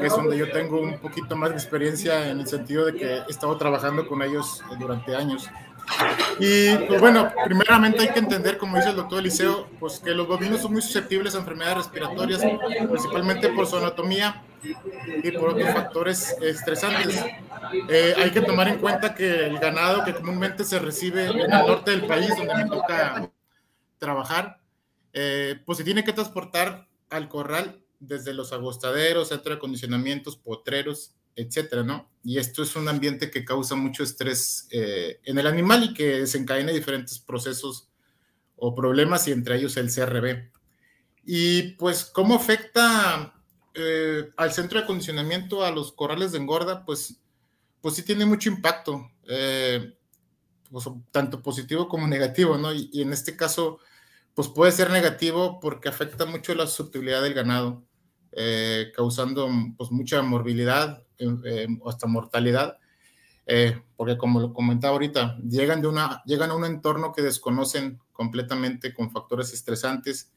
que 0.00 0.06
es 0.06 0.16
donde 0.16 0.38
yo 0.38 0.50
tengo 0.50 0.80
un 0.80 0.98
poquito 0.98 1.36
más 1.36 1.50
de 1.50 1.56
experiencia 1.56 2.30
en 2.30 2.40
el 2.40 2.46
sentido 2.46 2.86
de 2.86 2.94
que 2.94 3.16
he 3.16 3.24
estado 3.28 3.56
trabajando 3.58 4.06
con 4.08 4.22
ellos 4.22 4.62
durante 4.78 5.14
años. 5.14 5.48
Y 6.38 6.76
pues 6.88 7.00
bueno, 7.00 7.32
primeramente 7.44 8.00
hay 8.02 8.08
que 8.08 8.18
entender, 8.18 8.58
como 8.58 8.76
dice 8.76 8.90
el 8.90 8.96
doctor 8.96 9.20
Eliseo, 9.20 9.68
pues 9.78 10.00
que 10.00 10.10
los 10.10 10.26
bovinos 10.26 10.60
son 10.60 10.72
muy 10.72 10.82
susceptibles 10.82 11.34
a 11.34 11.38
enfermedades 11.38 11.78
respiratorias, 11.78 12.42
principalmente 12.88 13.48
por 13.50 13.66
su 13.66 13.76
anatomía 13.76 14.42
y 15.22 15.30
por 15.32 15.50
otros 15.50 15.70
factores 15.70 16.36
estresantes. 16.40 17.24
Eh, 17.88 18.14
hay 18.16 18.30
que 18.30 18.40
tomar 18.40 18.68
en 18.68 18.78
cuenta 18.78 19.14
que 19.14 19.46
el 19.46 19.58
ganado 19.58 20.04
que 20.04 20.14
comúnmente 20.14 20.64
se 20.64 20.78
recibe 20.78 21.26
en 21.26 21.40
el 21.40 21.48
norte 21.50 21.90
del 21.90 22.06
país, 22.06 22.28
donde 22.36 22.54
me 22.54 22.66
toca 22.66 23.30
trabajar, 23.98 24.58
eh, 25.12 25.60
pues 25.64 25.78
se 25.78 25.84
tiene 25.84 26.04
que 26.04 26.12
transportar 26.12 26.88
al 27.10 27.28
corral 27.28 27.82
desde 28.00 28.34
los 28.34 28.52
agostaderos, 28.52 29.28
centro 29.28 29.50
de 29.50 29.58
acondicionamientos, 29.58 30.36
potreros, 30.36 31.14
etcétera, 31.36 31.82
¿no? 31.82 32.10
Y 32.24 32.38
esto 32.38 32.62
es 32.62 32.76
un 32.76 32.88
ambiente 32.88 33.30
que 33.30 33.44
causa 33.44 33.74
mucho 33.74 34.02
estrés 34.02 34.68
eh, 34.70 35.20
en 35.24 35.38
el 35.38 35.46
animal 35.46 35.84
y 35.84 35.94
que 35.94 36.20
desencadena 36.20 36.72
diferentes 36.72 37.18
procesos 37.18 37.88
o 38.56 38.74
problemas 38.74 39.26
y 39.26 39.32
entre 39.32 39.56
ellos 39.56 39.76
el 39.76 39.92
CRB. 39.92 40.50
Y 41.24 41.72
pues, 41.72 42.04
¿cómo 42.04 42.34
afecta 42.34 43.34
eh, 43.74 44.30
al 44.36 44.52
centro 44.52 44.78
de 44.78 44.84
acondicionamiento, 44.84 45.64
a 45.64 45.70
los 45.70 45.92
corrales 45.92 46.32
de 46.32 46.38
engorda? 46.38 46.84
Pues, 46.84 47.20
pues 47.80 47.94
sí 47.94 48.02
tiene 48.02 48.24
mucho 48.24 48.48
impacto, 48.48 49.10
eh, 49.28 49.96
pues, 50.70 50.88
tanto 51.10 51.42
positivo 51.42 51.88
como 51.88 52.06
negativo, 52.06 52.56
¿no? 52.56 52.72
Y, 52.72 53.02
en 53.02 53.12
este 53.12 53.36
caso, 53.36 53.78
pues 54.34 54.48
puede 54.48 54.72
ser 54.72 54.90
negativo 54.90 55.60
porque 55.60 55.88
afecta 55.88 56.24
mucho 56.24 56.54
la 56.54 56.66
susceptibilidad 56.66 57.22
del 57.22 57.34
ganado. 57.34 57.82
Causando 58.94 59.48
pues 59.76 59.90
mucha 59.90 60.22
morbilidad, 60.22 61.02
eh, 61.44 61.68
hasta 61.86 62.06
mortalidad, 62.06 62.78
eh, 63.46 63.80
porque 63.96 64.16
como 64.18 64.40
lo 64.40 64.52
comentaba 64.52 64.94
ahorita, 64.94 65.38
llegan, 65.48 65.80
de 65.80 65.88
una, 65.88 66.22
llegan 66.26 66.50
a 66.50 66.56
un 66.56 66.64
entorno 66.64 67.12
que 67.12 67.22
desconocen 67.22 68.00
completamente 68.12 68.92
con 68.92 69.10
factores 69.10 69.52
estresantes 69.52 70.32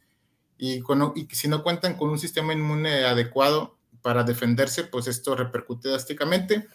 y, 0.58 0.84
y 1.16 1.28
si 1.32 1.48
no 1.48 1.64
cuentan 1.64 1.98
con 1.98 2.10
un 2.10 2.20
sistema 2.20 2.54
inmune 2.54 3.06
adecuado 3.06 3.78
para 4.02 4.24
defenderse, 4.24 4.84
pues 4.84 5.08
esto 5.08 5.36
repercute 5.36 5.90
drásticamente 5.90 6.68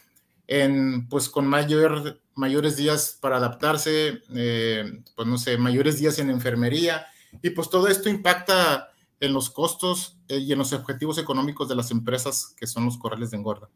en, 0.48 1.08
pues 1.08 1.28
con 1.28 1.46
mayor, 1.46 2.20
mayores 2.34 2.76
días 2.76 3.16
para 3.20 3.36
adaptarse, 3.36 4.22
eh, 4.34 5.02
pues 5.14 5.28
no 5.28 5.38
sé, 5.38 5.56
mayores 5.56 5.98
días 5.98 6.18
en 6.18 6.30
enfermería, 6.30 7.06
y 7.42 7.50
pues 7.50 7.70
todo 7.70 7.86
esto 7.86 8.08
impacta 8.08 8.90
en 9.20 9.32
los 9.32 9.50
costos 9.50 10.19
y 10.38 10.52
en 10.52 10.58
los 10.58 10.72
objetivos 10.72 11.18
económicos 11.18 11.68
de 11.68 11.75
las 11.75 11.90
empresas 11.90 12.54
que 12.56 12.66
son 12.66 12.84
los 12.84 12.99
corrales 12.99 13.30
de 13.30 13.37
engorda 13.37 13.68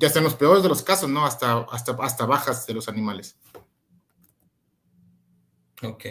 ya 0.00 0.06
hasta 0.06 0.18
en 0.18 0.24
los 0.24 0.34
peores 0.34 0.62
de 0.62 0.68
los 0.70 0.82
casos, 0.82 1.10
¿no? 1.10 1.26
Hasta, 1.26 1.58
hasta, 1.70 1.92
hasta 2.00 2.24
bajas 2.24 2.66
de 2.66 2.72
los 2.72 2.88
animales. 2.88 3.36
Ok. 5.82 6.04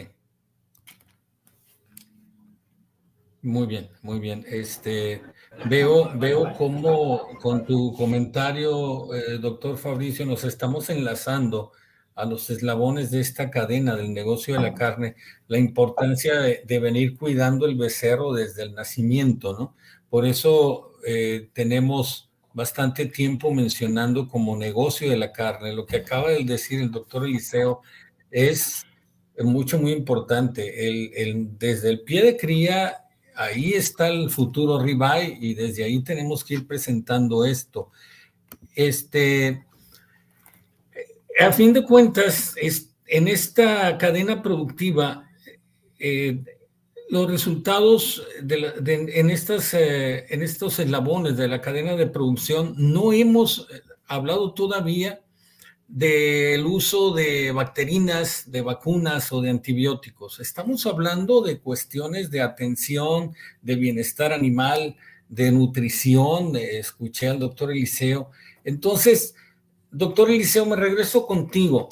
Muy 3.42 3.66
bien, 3.66 3.90
muy 4.02 4.20
bien. 4.20 4.44
Este, 4.46 5.22
veo, 5.64 6.16
veo 6.16 6.52
cómo 6.56 7.36
con 7.40 7.64
tu 7.64 7.92
comentario, 7.94 9.12
eh, 9.12 9.38
doctor 9.38 9.76
Fabricio, 9.76 10.24
nos 10.24 10.44
estamos 10.44 10.88
enlazando 10.88 11.72
a 12.14 12.24
los 12.24 12.50
eslabones 12.50 13.10
de 13.10 13.20
esta 13.20 13.50
cadena 13.50 13.96
del 13.96 14.12
negocio 14.12 14.54
de 14.54 14.60
la 14.60 14.74
carne, 14.74 15.16
la 15.48 15.58
importancia 15.58 16.38
de, 16.40 16.78
venir 16.78 17.16
cuidando 17.16 17.66
el 17.66 17.76
becerro 17.76 18.32
desde 18.32 18.62
el 18.62 18.74
nacimiento, 18.74 19.56
¿no? 19.58 19.74
Por 20.08 20.26
eso 20.26 20.92
eh, 21.06 21.48
tenemos 21.52 22.30
bastante 22.52 23.06
tiempo 23.06 23.52
mencionando 23.52 24.28
como 24.28 24.56
negocio 24.56 25.08
de 25.08 25.16
la 25.16 25.32
carne. 25.32 25.72
Lo 25.72 25.86
que 25.86 25.96
acaba 25.96 26.30
de 26.30 26.44
decir 26.44 26.80
el 26.80 26.90
doctor 26.90 27.24
Eliseo 27.24 27.80
es 28.30 28.84
mucho, 29.38 29.78
muy 29.78 29.92
importante. 29.92 30.86
El, 30.86 31.58
desde 31.58 31.90
el 31.90 32.00
pie 32.02 32.22
de 32.22 32.36
cría, 32.36 33.04
ahí 33.34 33.72
está 33.72 34.08
el 34.08 34.30
futuro 34.30 34.82
ribeye 34.82 35.38
y 35.40 35.54
desde 35.54 35.84
ahí 35.84 36.02
tenemos 36.02 36.44
que 36.44 36.54
ir 36.54 36.66
presentando 36.66 37.44
esto. 37.44 37.90
Este, 38.74 39.64
a 41.40 41.52
fin 41.52 41.72
de 41.72 41.84
cuentas, 41.84 42.54
en 43.06 43.28
esta 43.28 43.96
cadena 43.96 44.42
productiva, 44.42 45.26
eh, 45.98 46.42
los 47.08 47.30
resultados 47.30 48.22
en, 48.48 49.30
estas, 49.30 49.74
eh, 49.74 50.26
en 50.28 50.42
estos 50.42 50.78
eslabones 50.78 51.36
de 51.36 51.48
la 51.48 51.60
cadena 51.60 51.96
de 51.96 52.06
producción, 52.06 52.74
no 52.76 53.12
hemos 53.12 53.66
eh, 53.70 53.80
hablado 54.06 54.52
todavía 54.54 55.22
del 55.88 56.66
uso 56.66 57.12
de 57.12 57.50
bacterinas, 57.52 58.44
de 58.50 58.60
vacunas 58.60 59.32
o 59.32 59.40
de 59.40 59.50
antibióticos. 59.50 60.38
Estamos 60.38 60.86
hablando 60.86 61.40
de 61.40 61.58
cuestiones 61.58 62.30
de 62.30 62.42
atención, 62.42 63.34
de 63.62 63.74
bienestar 63.74 64.32
animal, 64.32 64.94
de 65.28 65.50
nutrición. 65.50 66.54
Escuché 66.54 67.28
al 67.28 67.40
doctor 67.40 67.72
Eliseo. 67.72 68.30
Entonces, 68.62 69.34
doctor 69.90 70.30
Eliseo, 70.30 70.66
me 70.66 70.76
regreso 70.76 71.26
contigo 71.26 71.88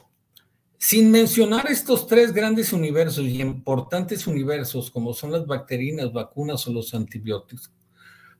sin 0.79 1.11
mencionar 1.11 1.71
estos 1.71 2.07
tres 2.07 2.33
grandes 2.33 2.73
universos 2.73 3.25
y 3.25 3.41
importantes 3.41 4.27
universos 4.29 4.91
como 4.91 5.13
son 5.13 5.33
las 5.33 5.45
bacterinas, 5.47 6.13
vacunas 6.13 6.67
o 6.69 6.73
los 6.73 6.95
antibióticos, 6.95 7.73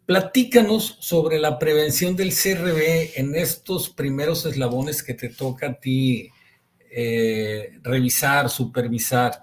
platícanos 0.07 0.99
sobre 1.01 1.41
la 1.41 1.59
prevención 1.59 2.15
del 2.15 2.33
CRB 2.33 3.11
en 3.17 3.35
estos 3.35 3.91
primeros 3.91 4.47
eslabones 4.47 5.03
que 5.03 5.15
te 5.15 5.31
toca 5.31 5.67
a 5.67 5.75
ti 5.75 6.31
eh, 6.91 7.79
revisar, 7.83 8.49
supervisar. 8.49 9.43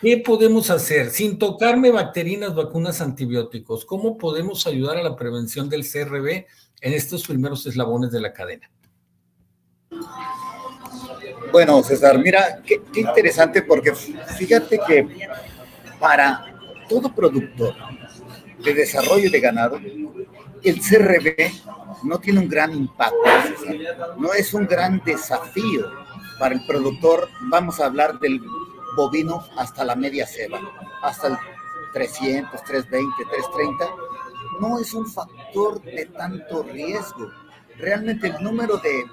¿Qué 0.00 0.18
podemos 0.18 0.68
hacer 0.70 1.10
sin 1.10 1.38
tocarme 1.38 1.92
bacterinas, 1.92 2.54
vacunas, 2.56 3.00
antibióticos? 3.00 3.84
¿Cómo 3.84 4.18
podemos 4.18 4.66
ayudar 4.66 4.96
a 4.98 5.02
la 5.02 5.14
prevención 5.14 5.70
del 5.70 5.88
CRB 5.88 6.44
en 6.80 6.92
estos 6.92 7.24
primeros 7.24 7.64
eslabones 7.64 8.10
de 8.10 8.20
la 8.20 8.32
cadena? 8.32 8.68
Bueno, 11.52 11.82
César, 11.82 12.18
mira, 12.18 12.62
qué, 12.66 12.80
interesante 12.94 13.60
porque 13.60 13.94
fíjate 13.94 14.80
que 14.86 15.28
para 16.00 16.46
todo 16.88 17.14
productor 17.14 17.74
de 18.64 18.72
desarrollo 18.72 19.30
de 19.30 19.38
ganado, 19.38 19.78
el 20.62 20.80
CRB 20.80 21.52
no 22.04 22.18
tiene 22.20 22.40
un 22.40 22.48
gran 22.48 22.72
impacto, 22.72 23.18
no 24.16 24.32
es 24.32 24.54
un 24.54 24.66
gran 24.66 25.02
desafío 25.04 25.92
para 26.38 26.54
el 26.54 26.64
productor, 26.64 27.28
vamos 27.50 27.80
a 27.80 27.86
hablar 27.86 28.18
del 28.18 28.40
bovino 28.96 29.44
hasta 29.58 29.84
la 29.84 29.94
media 29.94 30.26
ceba, 30.26 30.58
hasta 31.02 31.28
el 31.28 31.36
300, 31.92 32.64
320, 32.64 33.24
330, 33.30 33.86
no 34.58 34.78
es 34.78 34.94
un 34.94 35.06
factor 35.06 35.82
de 35.82 36.06
tanto 36.06 36.62
riesgo. 36.62 37.30
Realmente 37.76 38.28
el 38.28 38.42
número 38.42 38.78
de 38.78 39.04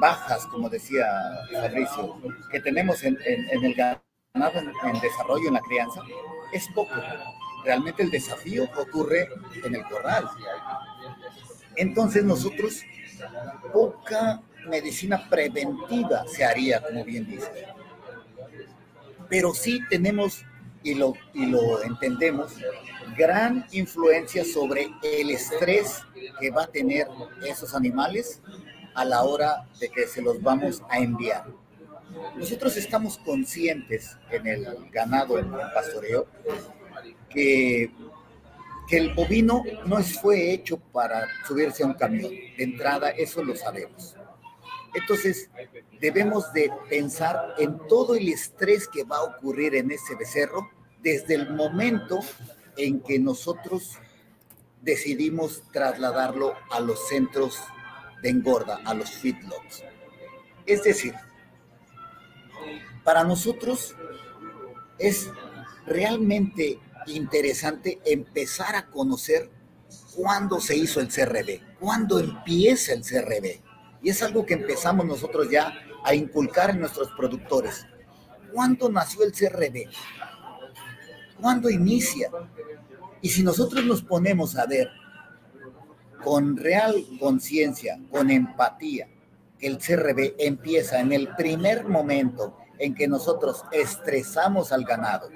bajas, 0.00 0.46
como 0.46 0.68
decía 0.68 1.06
Fabricio, 1.52 2.16
que 2.50 2.60
tenemos 2.60 3.04
en, 3.04 3.18
el 3.24 3.74
ganado 3.74 4.58
en, 4.58 5.00
desarrollo, 5.00 5.48
en 5.48 5.54
la 5.54 5.60
crianza, 5.60 6.02
es 6.52 6.66
poco. 6.74 6.94
Realmente 7.64 8.02
el 8.02 8.10
desafío 8.10 8.64
ocurre 8.76 9.28
en 9.62 9.74
el 9.74 9.84
corral. 9.84 10.28
Entonces 11.76 12.24
nosotros, 12.24 12.82
poca 13.72 14.40
medicina 14.66 15.28
preventiva 15.28 16.24
se 16.26 16.44
haría, 16.44 16.82
como 16.82 17.04
bien 17.04 17.26
dice. 17.26 17.66
Pero 19.28 19.54
sí 19.54 19.80
tenemos, 19.90 20.44
y 20.82 20.94
lo, 20.94 21.14
y 21.34 21.46
lo 21.46 21.82
entendemos, 21.82 22.54
gran 23.16 23.66
influencia 23.72 24.44
sobre 24.44 24.90
el 25.02 25.30
estrés 25.30 25.98
que 26.40 26.50
va 26.50 26.64
a 26.64 26.66
tener 26.66 27.06
esos 27.46 27.74
animales 27.74 28.40
a 28.94 29.04
la 29.04 29.22
hora 29.22 29.66
de 29.78 29.88
que 29.88 30.06
se 30.06 30.22
los 30.22 30.42
vamos 30.42 30.82
a 30.88 30.98
enviar. 30.98 31.46
Nosotros 32.36 32.76
estamos 32.76 33.18
conscientes 33.18 34.16
en 34.30 34.46
el 34.46 34.90
ganado, 34.90 35.38
en 35.38 35.46
el 35.46 35.72
pastoreo, 35.72 36.26
que, 37.28 37.92
que 38.88 38.96
el 38.96 39.14
bovino 39.14 39.62
no 39.86 40.02
fue 40.02 40.52
hecho 40.52 40.78
para 40.78 41.26
subirse 41.46 41.82
a 41.82 41.86
un 41.86 41.94
camión. 41.94 42.30
De 42.30 42.64
entrada, 42.64 43.10
eso 43.10 43.44
lo 43.44 43.54
sabemos. 43.54 44.16
Entonces, 44.94 45.48
debemos 46.00 46.52
de 46.52 46.70
pensar 46.88 47.54
en 47.58 47.78
todo 47.86 48.16
el 48.16 48.28
estrés 48.28 48.88
que 48.88 49.04
va 49.04 49.18
a 49.18 49.24
ocurrir 49.24 49.76
en 49.76 49.90
ese 49.92 50.16
becerro 50.16 50.68
desde 51.00 51.34
el 51.34 51.50
momento 51.50 52.20
en 52.76 53.00
que 53.00 53.18
nosotros 53.18 53.98
decidimos 54.82 55.62
trasladarlo 55.72 56.54
a 56.70 56.80
los 56.80 57.08
centros 57.08 57.60
de 58.22 58.30
engorda 58.30 58.80
a 58.84 58.94
los 58.94 59.10
feedlots. 59.10 59.84
Es 60.66 60.82
decir, 60.82 61.14
para 63.04 63.24
nosotros 63.24 63.96
es 64.98 65.30
realmente 65.86 66.78
interesante 67.06 67.98
empezar 68.04 68.76
a 68.76 68.86
conocer 68.86 69.50
cuándo 70.14 70.60
se 70.60 70.76
hizo 70.76 71.00
el 71.00 71.08
CRB, 71.08 71.78
cuándo 71.78 72.18
empieza 72.18 72.92
el 72.92 73.02
CRB. 73.02 73.60
Y 74.02 74.10
es 74.10 74.22
algo 74.22 74.46
que 74.46 74.54
empezamos 74.54 75.06
nosotros 75.06 75.50
ya 75.50 75.74
a 76.04 76.14
inculcar 76.14 76.70
en 76.70 76.80
nuestros 76.80 77.10
productores. 77.16 77.86
¿Cuándo 78.52 78.88
nació 78.88 79.24
el 79.24 79.32
CRB? 79.32 79.88
¿Cuándo 81.40 81.70
inicia? 81.70 82.30
Y 83.22 83.28
si 83.28 83.42
nosotros 83.42 83.84
nos 83.84 84.02
ponemos 84.02 84.56
a 84.56 84.66
ver 84.66 84.88
con 86.22 86.56
real 86.56 87.04
conciencia, 87.18 87.98
con 88.10 88.30
empatía, 88.30 89.08
que 89.58 89.66
el 89.66 89.78
CRB 89.78 90.34
empieza 90.38 91.00
en 91.00 91.12
el 91.12 91.34
primer 91.36 91.86
momento 91.86 92.56
en 92.78 92.94
que 92.94 93.06
nosotros 93.06 93.64
estresamos 93.72 94.72
al 94.72 94.84
ganado, 94.84 95.28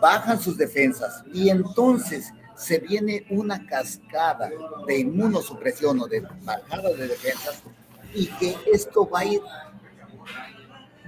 bajan 0.00 0.40
sus 0.40 0.56
defensas 0.56 1.22
y 1.32 1.50
entonces 1.50 2.32
se 2.56 2.78
viene 2.78 3.26
una 3.30 3.66
cascada 3.66 4.50
de 4.86 4.98
inmunosupresión 4.98 6.00
o 6.00 6.06
de 6.06 6.20
bajada 6.42 6.90
de 6.90 7.08
defensas 7.08 7.62
y 8.14 8.26
que 8.26 8.56
esto 8.72 9.08
va 9.08 9.20
a 9.20 9.24
ir 9.24 9.40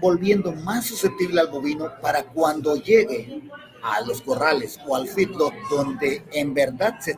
volviendo 0.01 0.53
más 0.53 0.87
susceptible 0.87 1.41
al 1.41 1.49
bovino 1.49 1.91
para 2.01 2.25
cuando 2.25 2.77
llegue 2.77 3.43
a 3.83 4.01
los 4.03 4.23
corrales 4.23 4.79
o 4.87 4.97
al 4.97 5.09
feedlot 5.09 5.55
donde 5.69 6.25
en 6.33 6.55
verdad 6.55 6.99
se, 7.01 7.15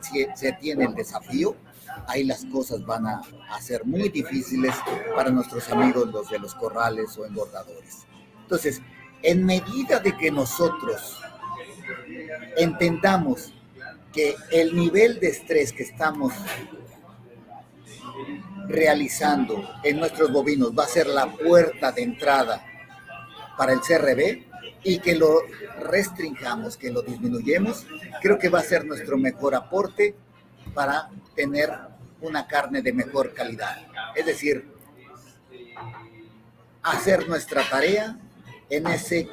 tiene 0.59 0.85
el 0.85 0.95
desafío, 0.95 1.55
ahí 2.07 2.23
las 2.23 2.45
cosas 2.45 2.85
van 2.85 3.05
a, 3.07 3.21
a, 3.51 3.61
ser 3.61 3.85
muy 3.85 4.09
difíciles 4.09 4.75
para 5.15 5.29
nuestros 5.29 5.69
amigos 5.69 6.07
los 6.11 6.29
de 6.29 6.39
los 6.39 6.55
corrales 6.55 7.17
o 7.17 7.25
engordadores. 7.25 8.05
Entonces, 8.41 8.81
en 9.21 9.45
medida 9.45 9.99
de 9.99 10.15
que 10.17 10.31
nosotros 10.31 11.19
entendamos 12.57 13.53
que 14.13 14.35
el 14.51 14.75
nivel 14.75 15.19
de 15.19 15.27
estrés 15.27 15.73
que 15.73 15.83
estamos 15.83 16.33
realizando 18.67 19.61
en 19.83 19.99
nuestros 19.99 20.31
bovinos 20.31 20.71
va 20.77 20.85
a 20.85 20.87
ser 20.87 21.07
la 21.07 21.31
puerta 21.31 21.91
de 21.91 22.03
entrada 22.03 22.65
para 23.57 23.73
el 23.73 23.81
CRB, 23.81 24.43
y 24.85 24.99
que 24.99 25.15
lo 25.15 25.41
restringamos, 25.79 26.77
que 26.77 26.91
lo 26.91 27.01
disminuyemos, 27.01 27.87
creo 28.21 28.37
que 28.37 28.49
va 28.49 28.59
a 28.59 28.63
ser 28.63 28.85
nuestro 28.85 29.17
mejor 29.17 29.55
aporte 29.55 30.13
para 30.75 31.09
tener 31.35 31.71
una 32.21 32.45
carne 32.45 32.83
de 32.83 32.93
mejor 32.93 33.33
calidad. 33.33 33.77
Es 34.15 34.27
decir, 34.27 34.71
hacer 36.83 37.27
nuestra 37.27 37.67
tarea 37.67 38.19
en 38.69 38.85
ese 38.85 39.27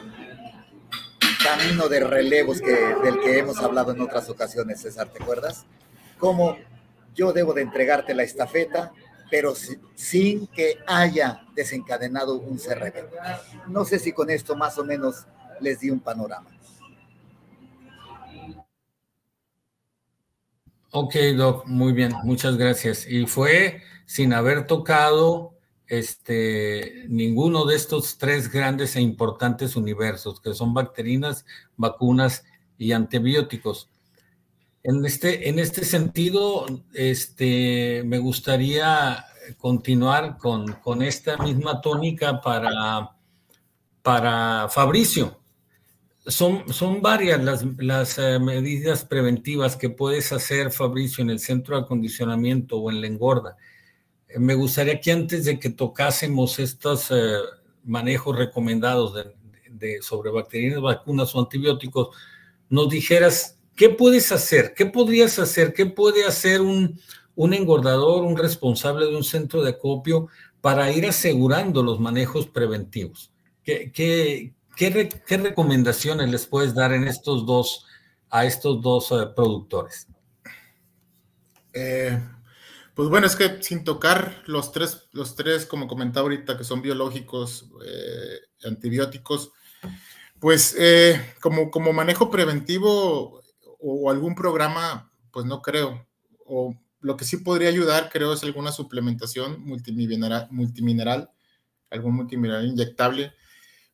camino 1.44 1.87
de 1.87 2.00
relevos 2.00 2.62
que, 2.62 2.75
del 3.04 3.21
que 3.21 3.38
hemos 3.38 3.59
hablado 3.59 3.92
en 3.92 4.00
otras 4.00 4.30
ocasiones, 4.30 4.80
César, 4.80 5.09
¿te 5.09 5.23
acuerdas? 5.23 5.66
Cómo 6.18 6.56
yo 7.14 7.35
debo 7.35 7.52
de 7.52 7.61
entregarte 7.61 8.14
la 8.14 8.23
estafeta, 8.23 8.92
pero 9.30 9.54
sin 9.94 10.47
que 10.47 10.78
haya 10.87 11.42
desencadenado 11.54 12.37
un 12.37 12.56
CRB. 12.56 13.06
No 13.68 13.85
sé 13.85 13.99
si 13.99 14.12
con 14.12 14.30
esto 14.30 14.56
más 14.56 14.78
o 14.78 14.85
menos 14.85 15.26
les 15.62 15.81
di 15.81 15.90
un 15.90 16.00
panorama. 16.00 16.50
Ok, 20.95 21.16
Doc, 21.38 21.66
muy 21.66 21.95
bien, 21.95 22.12
muchas 22.23 22.59
gracias. 22.59 23.07
Y 23.09 23.25
fue 23.26 23.81
sin 24.04 24.35
haber 24.35 24.66
tocado 24.66 25.54
este, 25.87 27.07
ninguno 27.09 27.64
de 27.64 27.76
estos 27.76 28.19
tres 28.19 28.52
grandes 28.52 28.95
e 28.97 29.00
importantes 29.00 29.75
universos, 29.75 30.42
que 30.42 30.52
son 30.52 30.75
bacterinas, 30.75 31.47
vacunas 31.78 32.45
y 32.76 32.92
antibióticos. 32.92 33.88
En 34.83 35.02
este, 35.07 35.49
en 35.49 35.59
este 35.59 35.87
sentido, 35.87 36.66
este, 36.92 38.02
me 38.04 38.19
gustaría 38.19 39.25
continuar 39.56 40.36
con, 40.36 40.73
con 40.75 41.00
esta 41.00 41.39
misma 41.39 41.80
tónica 41.80 42.43
para, 42.43 43.17
para 44.02 44.69
Fabricio 44.69 45.42
son, 46.26 46.73
son 46.73 47.02
varias 47.02 47.43
las, 47.43 47.65
las 47.78 48.19
eh, 48.19 48.39
medidas 48.39 49.04
preventivas 49.04 49.76
que 49.76 49.91
puedes 49.91 50.32
hacer, 50.32 50.71
Fabricio, 50.71 51.23
en 51.23 51.30
el 51.30 51.41
centro 51.41 51.76
de 51.76 51.82
acondicionamiento 51.82 52.76
o 52.78 52.91
en 52.91 53.00
la 53.00 53.06
engorda. 53.08 53.56
Eh, 54.28 54.39
me 54.39 54.54
gustaría 54.54 55.00
que 55.00 55.13
antes 55.13 55.45
de 55.45 55.58
que 55.58 55.71
tocásemos 55.71 56.58
estos 56.58 57.11
eh, 57.11 57.39
manejos 57.85 58.37
recomendados 58.37 59.15
de, 59.69 60.00
sobre 60.00 60.30
bacterias, 60.30 60.80
vacunas 60.80 61.35
o 61.35 61.41
antibióticos, 61.41 62.17
nos 62.69 62.89
dijeras 62.89 63.58
qué 63.75 63.89
puedes 63.89 64.30
hacer, 64.30 64.75
qué 64.76 64.87
podrías 64.87 65.39
hacer, 65.41 65.73
qué 65.73 65.87
puede 65.87 66.25
hacer 66.25 66.61
un, 66.61 67.00
un 67.35 67.52
engordador, 67.52 68.23
un 68.23 68.37
responsable 68.37 69.06
de 69.06 69.17
un 69.17 69.25
centro 69.25 69.63
de 69.63 69.71
acopio 69.71 70.28
para 70.61 70.93
ir 70.93 71.04
asegurando 71.06 71.82
los 71.82 71.99
manejos 71.99 72.47
preventivos. 72.47 73.32
¿Qué, 73.65 73.91
qué, 73.93 74.52
¿Qué, 74.76 75.37
recomendaciones 75.37 76.30
les 76.30 76.47
puedes 76.47 76.75
dar 76.75 76.93
en 76.93 77.06
estos 77.06 77.47
dos, 77.47 77.87
a 78.30 78.45
estos 78.45 78.80
dos 78.80 79.13
eh, 79.13 79.26
productores? 79.35 80.08
Eh, 81.73 82.19
pues 82.95 83.08
bueno, 83.08 83.26
es 83.26 83.37
que 83.37 83.63
sin 83.63 83.85
tocar 83.85 84.43
los 84.47 84.73
tres, 84.73 85.08
los 85.13 85.35
tres, 85.35 85.67
como 85.67 85.87
comentaba 85.87 86.25
ahorita, 86.25 86.56
que 86.56 86.65
son 86.65 86.82
biológicos, 86.82 87.71
eh, 87.87 88.39
antibióticos, 88.65 89.52
pues 90.39 90.76
como, 91.41 91.71
como 91.71 91.93
manejo 91.93 92.30
preventivo 92.30 93.43
o, 93.78 94.11
algún 94.11 94.35
programa, 94.35 95.13
pues 95.30 95.47
no 95.47 95.63
creo. 95.63 96.06
O 96.47 96.75
lo 97.00 97.17
que 97.17 97.25
sí 97.25 97.37
podría 97.39 97.69
ayudar, 97.69 98.11
creo, 98.11 98.32
es 98.32 98.43
alguna 98.43 98.73
suplementación 98.73 99.63
multimineral 99.63 101.30
algún 101.91 102.15
multimineral 102.15 102.67
inyectable 102.67 103.35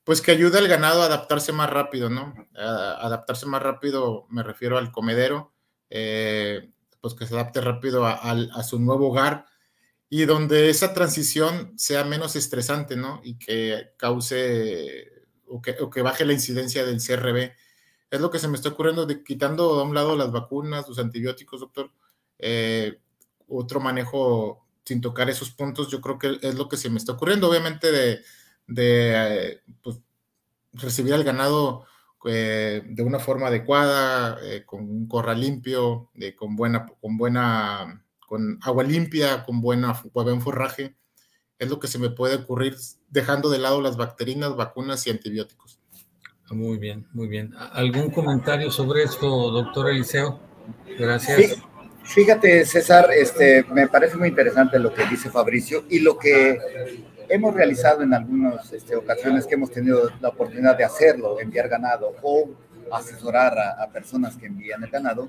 pues 0.08 0.22
que 0.22 0.30
ayuda 0.30 0.58
al 0.58 0.68
ganado 0.68 1.02
a 1.02 1.04
adaptarse 1.04 1.52
más 1.52 1.68
rápido, 1.68 2.08
¿no? 2.08 2.34
adaptarse 2.54 3.44
más 3.44 3.62
rápido, 3.62 4.24
me 4.30 4.42
refiero 4.42 4.78
al 4.78 4.90
comedero, 4.90 5.52
eh, 5.90 6.70
pues 7.02 7.12
que 7.12 7.26
se 7.26 7.34
adapte 7.34 7.60
rápido 7.60 8.06
a, 8.06 8.62
su 8.62 8.80
nuevo 8.80 9.10
hogar 9.10 9.44
y 10.08 10.24
donde 10.24 10.70
esa 10.70 10.94
transición 10.94 11.74
sea 11.78 12.04
menos 12.04 12.36
estresante, 12.36 12.96
¿no? 12.96 13.20
Y 13.22 13.38
que 13.38 13.92
cause 13.98 15.12
o 15.46 15.60
que, 15.60 16.00
baje 16.00 16.24
la 16.24 16.32
incidencia 16.32 16.86
del 16.86 17.02
CRB. 17.02 17.52
Es 18.10 18.20
lo 18.22 18.30
que 18.30 18.38
se 18.38 18.48
me 18.48 18.56
está 18.56 18.70
ocurriendo, 18.70 19.04
de, 19.04 19.22
quitando 19.22 19.76
de 19.76 19.82
un 19.82 19.94
lado 19.94 20.16
las 20.16 20.32
vacunas, 20.32 20.88
los 20.88 20.98
antibióticos, 20.98 21.60
doctor, 21.60 21.92
eh, 22.38 22.98
otro 23.46 23.78
manejo 23.78 24.66
sin 24.86 25.02
tocar 25.02 25.28
esos 25.28 25.50
puntos, 25.50 25.90
yo 25.90 26.00
creo 26.00 26.18
que 26.18 26.38
es 26.40 26.54
lo 26.54 26.66
que 26.66 26.78
se 26.78 26.88
me 26.88 26.96
está 26.96 27.12
ocurriendo, 27.12 27.50
obviamente 27.50 27.92
de 27.92 28.22
de 28.68 29.60
pues, 29.82 29.98
recibir 30.74 31.14
al 31.14 31.24
ganado 31.24 31.86
eh, 32.24 32.82
de 32.84 33.02
una 33.02 33.18
forma 33.18 33.48
adecuada, 33.48 34.38
eh, 34.42 34.64
con 34.64 34.82
un 34.82 35.08
corral 35.08 35.40
limpio, 35.40 36.10
con, 36.36 36.54
buena, 36.54 36.86
con 37.00 37.16
buena, 37.16 38.04
con 38.26 38.58
agua 38.62 38.84
limpia, 38.84 39.44
con 39.44 39.60
buena, 39.60 40.00
buen 40.12 40.40
forraje, 40.40 40.94
es 41.58 41.68
lo 41.68 41.80
que 41.80 41.88
se 41.88 41.98
me 41.98 42.10
puede 42.10 42.36
ocurrir 42.36 42.76
dejando 43.08 43.50
de 43.50 43.58
lado 43.58 43.80
las 43.80 43.96
bacterinas, 43.96 44.54
vacunas 44.54 45.06
y 45.06 45.10
antibióticos. 45.10 45.80
Muy 46.50 46.78
bien, 46.78 47.06
muy 47.12 47.28
bien. 47.28 47.52
¿Algún 47.72 48.10
comentario 48.10 48.70
sobre 48.70 49.02
esto, 49.02 49.50
doctor 49.50 49.90
Eliseo? 49.90 50.40
Gracias. 50.98 51.56
fíjate, 52.04 52.64
César, 52.64 53.10
este, 53.14 53.64
me 53.70 53.86
parece 53.86 54.16
muy 54.16 54.28
interesante 54.28 54.78
lo 54.78 54.92
que 54.94 55.06
dice 55.06 55.30
Fabricio 55.30 55.84
y 55.90 56.00
lo 56.00 56.18
que 56.18 56.58
hemos 57.28 57.54
realizado 57.54 58.02
en 58.02 58.14
algunas 58.14 58.72
este, 58.72 58.96
ocasiones 58.96 59.46
que 59.46 59.54
hemos 59.54 59.70
tenido 59.70 60.10
la 60.20 60.28
oportunidad 60.28 60.76
de 60.76 60.84
hacerlo, 60.84 61.40
enviar 61.40 61.68
ganado 61.68 62.14
o 62.22 62.50
asesorar 62.92 63.58
a, 63.58 63.88
personas 63.90 64.36
que 64.36 64.46
envían 64.46 64.82
el 64.82 64.90
ganado, 64.90 65.28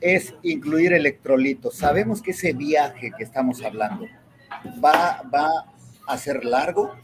es 0.00 0.34
incluir 0.42 0.92
electrolitos. 0.92 1.76
Sabemos 1.76 2.20
que 2.20 2.32
ese 2.32 2.52
viaje 2.52 3.12
que 3.16 3.24
estamos 3.24 3.62
hablando 3.62 4.06
va, 4.84 5.22
va 5.32 5.48
a 6.06 6.18
ser 6.18 6.44
largo, 6.44 6.94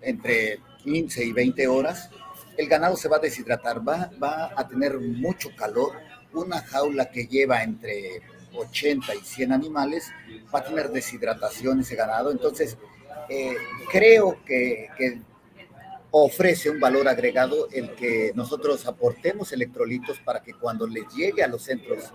entre 0.00 0.60
15 0.84 1.24
y 1.24 1.32
20 1.32 1.68
horas. 1.68 2.10
El 2.56 2.68
ganado 2.68 2.96
se 2.96 3.08
va 3.08 3.16
a 3.16 3.20
deshidratar, 3.20 3.86
va, 3.86 4.10
va 4.22 4.50
a 4.56 4.66
tener 4.66 4.98
mucho 4.98 5.50
calor. 5.56 5.92
Una 6.32 6.60
jaula 6.60 7.10
que 7.10 7.26
lleva 7.26 7.62
entre 7.62 8.22
80 8.54 9.14
y 9.14 9.20
100 9.20 9.52
animales, 9.52 10.10
va 10.54 10.60
a 10.60 10.64
tener 10.64 10.90
deshidratación 10.90 11.80
ese 11.80 11.96
ganado. 11.96 12.30
Entonces, 12.30 12.76
eh, 13.28 13.56
creo 13.90 14.38
que, 14.44 14.88
ofrece 16.10 16.70
un 16.70 16.80
valor 16.80 17.06
agregado 17.06 17.68
el 17.70 17.94
que 17.94 18.32
nosotros 18.34 18.86
aportemos 18.86 19.52
electrolitos 19.52 20.18
para 20.20 20.42
que 20.42 20.54
cuando 20.54 20.86
les 20.86 21.04
llegue 21.14 21.42
a 21.42 21.46
los 21.46 21.62
centros 21.62 22.12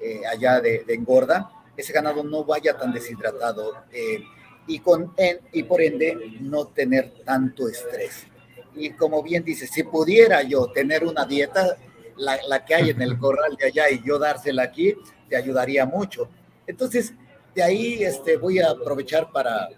eh, 0.00 0.22
allá 0.26 0.60
de, 0.60 0.84
engorda, 0.88 1.48
ese 1.76 1.92
ganado 1.92 2.24
no 2.24 2.44
vaya 2.44 2.76
tan 2.76 2.92
deshidratado 2.92 3.74
eh, 3.92 4.24
y, 4.66 4.80
con, 4.80 5.14
y 5.52 5.62
por 5.62 5.80
ende 5.80 6.36
no 6.40 6.66
tener 6.66 7.12
tanto 7.24 7.68
estrés. 7.68 8.26
Y 8.74 8.90
como 8.90 9.22
bien 9.22 9.44
dice, 9.44 9.68
si 9.68 9.84
pudiera 9.84 10.42
yo 10.42 10.72
tener 10.72 11.04
una 11.04 11.24
dieta, 11.24 11.76
la, 12.16 12.40
la 12.48 12.64
que 12.64 12.74
hay 12.74 12.90
en 12.90 13.00
el 13.00 13.18
corral 13.20 13.56
de 13.56 13.66
allá 13.66 13.88
y 13.88 14.02
yo 14.04 14.18
dársela 14.18 14.64
aquí, 14.64 14.96
te 15.28 15.36
ayudaría 15.36 15.86
mucho. 15.86 16.28
Entonces, 16.66 17.12
de 17.54 17.62
ahí 17.62 18.02
este, 18.04 18.36
voy 18.36 18.58
a 18.58 18.70
aprovechar 18.70 19.30
para, 19.32 19.68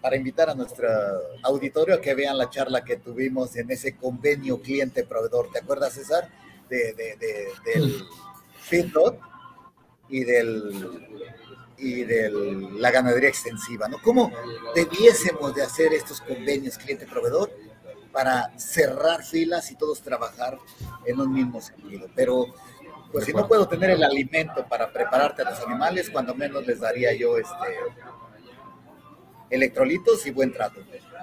para 0.00 0.16
invitar 0.16 0.50
a 0.50 0.54
nuestro 0.54 0.88
auditorio 1.42 1.94
a 1.94 2.00
que 2.00 2.14
vean 2.14 2.36
la 2.36 2.50
charla 2.50 2.84
que 2.84 2.96
tuvimos 2.96 3.56
en 3.56 3.70
ese 3.70 3.96
convenio 3.96 4.60
cliente-proveedor. 4.60 5.50
¿Te 5.52 5.60
acuerdas, 5.60 5.94
César? 5.94 6.28
De, 6.68 6.94
de, 6.94 7.16
de, 7.16 7.48
del 7.64 8.04
feedlot 8.58 9.18
y 10.08 10.24
del 10.24 11.24
y 11.76 12.04
de 12.04 12.30
la 12.78 12.90
ganadería 12.90 13.28
extensiva, 13.28 13.88
¿no? 13.88 14.00
¿Cómo 14.00 14.30
debiésemos 14.74 15.54
de 15.54 15.62
hacer 15.62 15.92
estos 15.92 16.20
convenios 16.20 16.78
cliente-proveedor 16.78 17.50
para 18.12 18.56
cerrar 18.58 19.24
filas 19.24 19.70
y 19.70 19.76
todos 19.76 20.00
trabajar 20.00 20.58
en 21.04 21.20
un 21.20 21.32
mismo 21.32 21.60
sentido? 21.60 22.08
Pero, 22.14 22.46
pues 23.14 23.26
si 23.26 23.32
no 23.32 23.46
puedo 23.46 23.68
tener 23.68 23.90
el 23.90 24.02
alimento 24.02 24.66
para 24.68 24.92
prepararte 24.92 25.42
a 25.42 25.50
los 25.50 25.60
animales, 25.60 26.10
cuando 26.10 26.34
menos 26.34 26.66
les 26.66 26.80
daría 26.80 27.14
yo 27.14 27.38
este 27.38 27.54
electrolitos 29.50 30.26
y 30.26 30.32
buen 30.32 30.52
trato. 30.52 30.80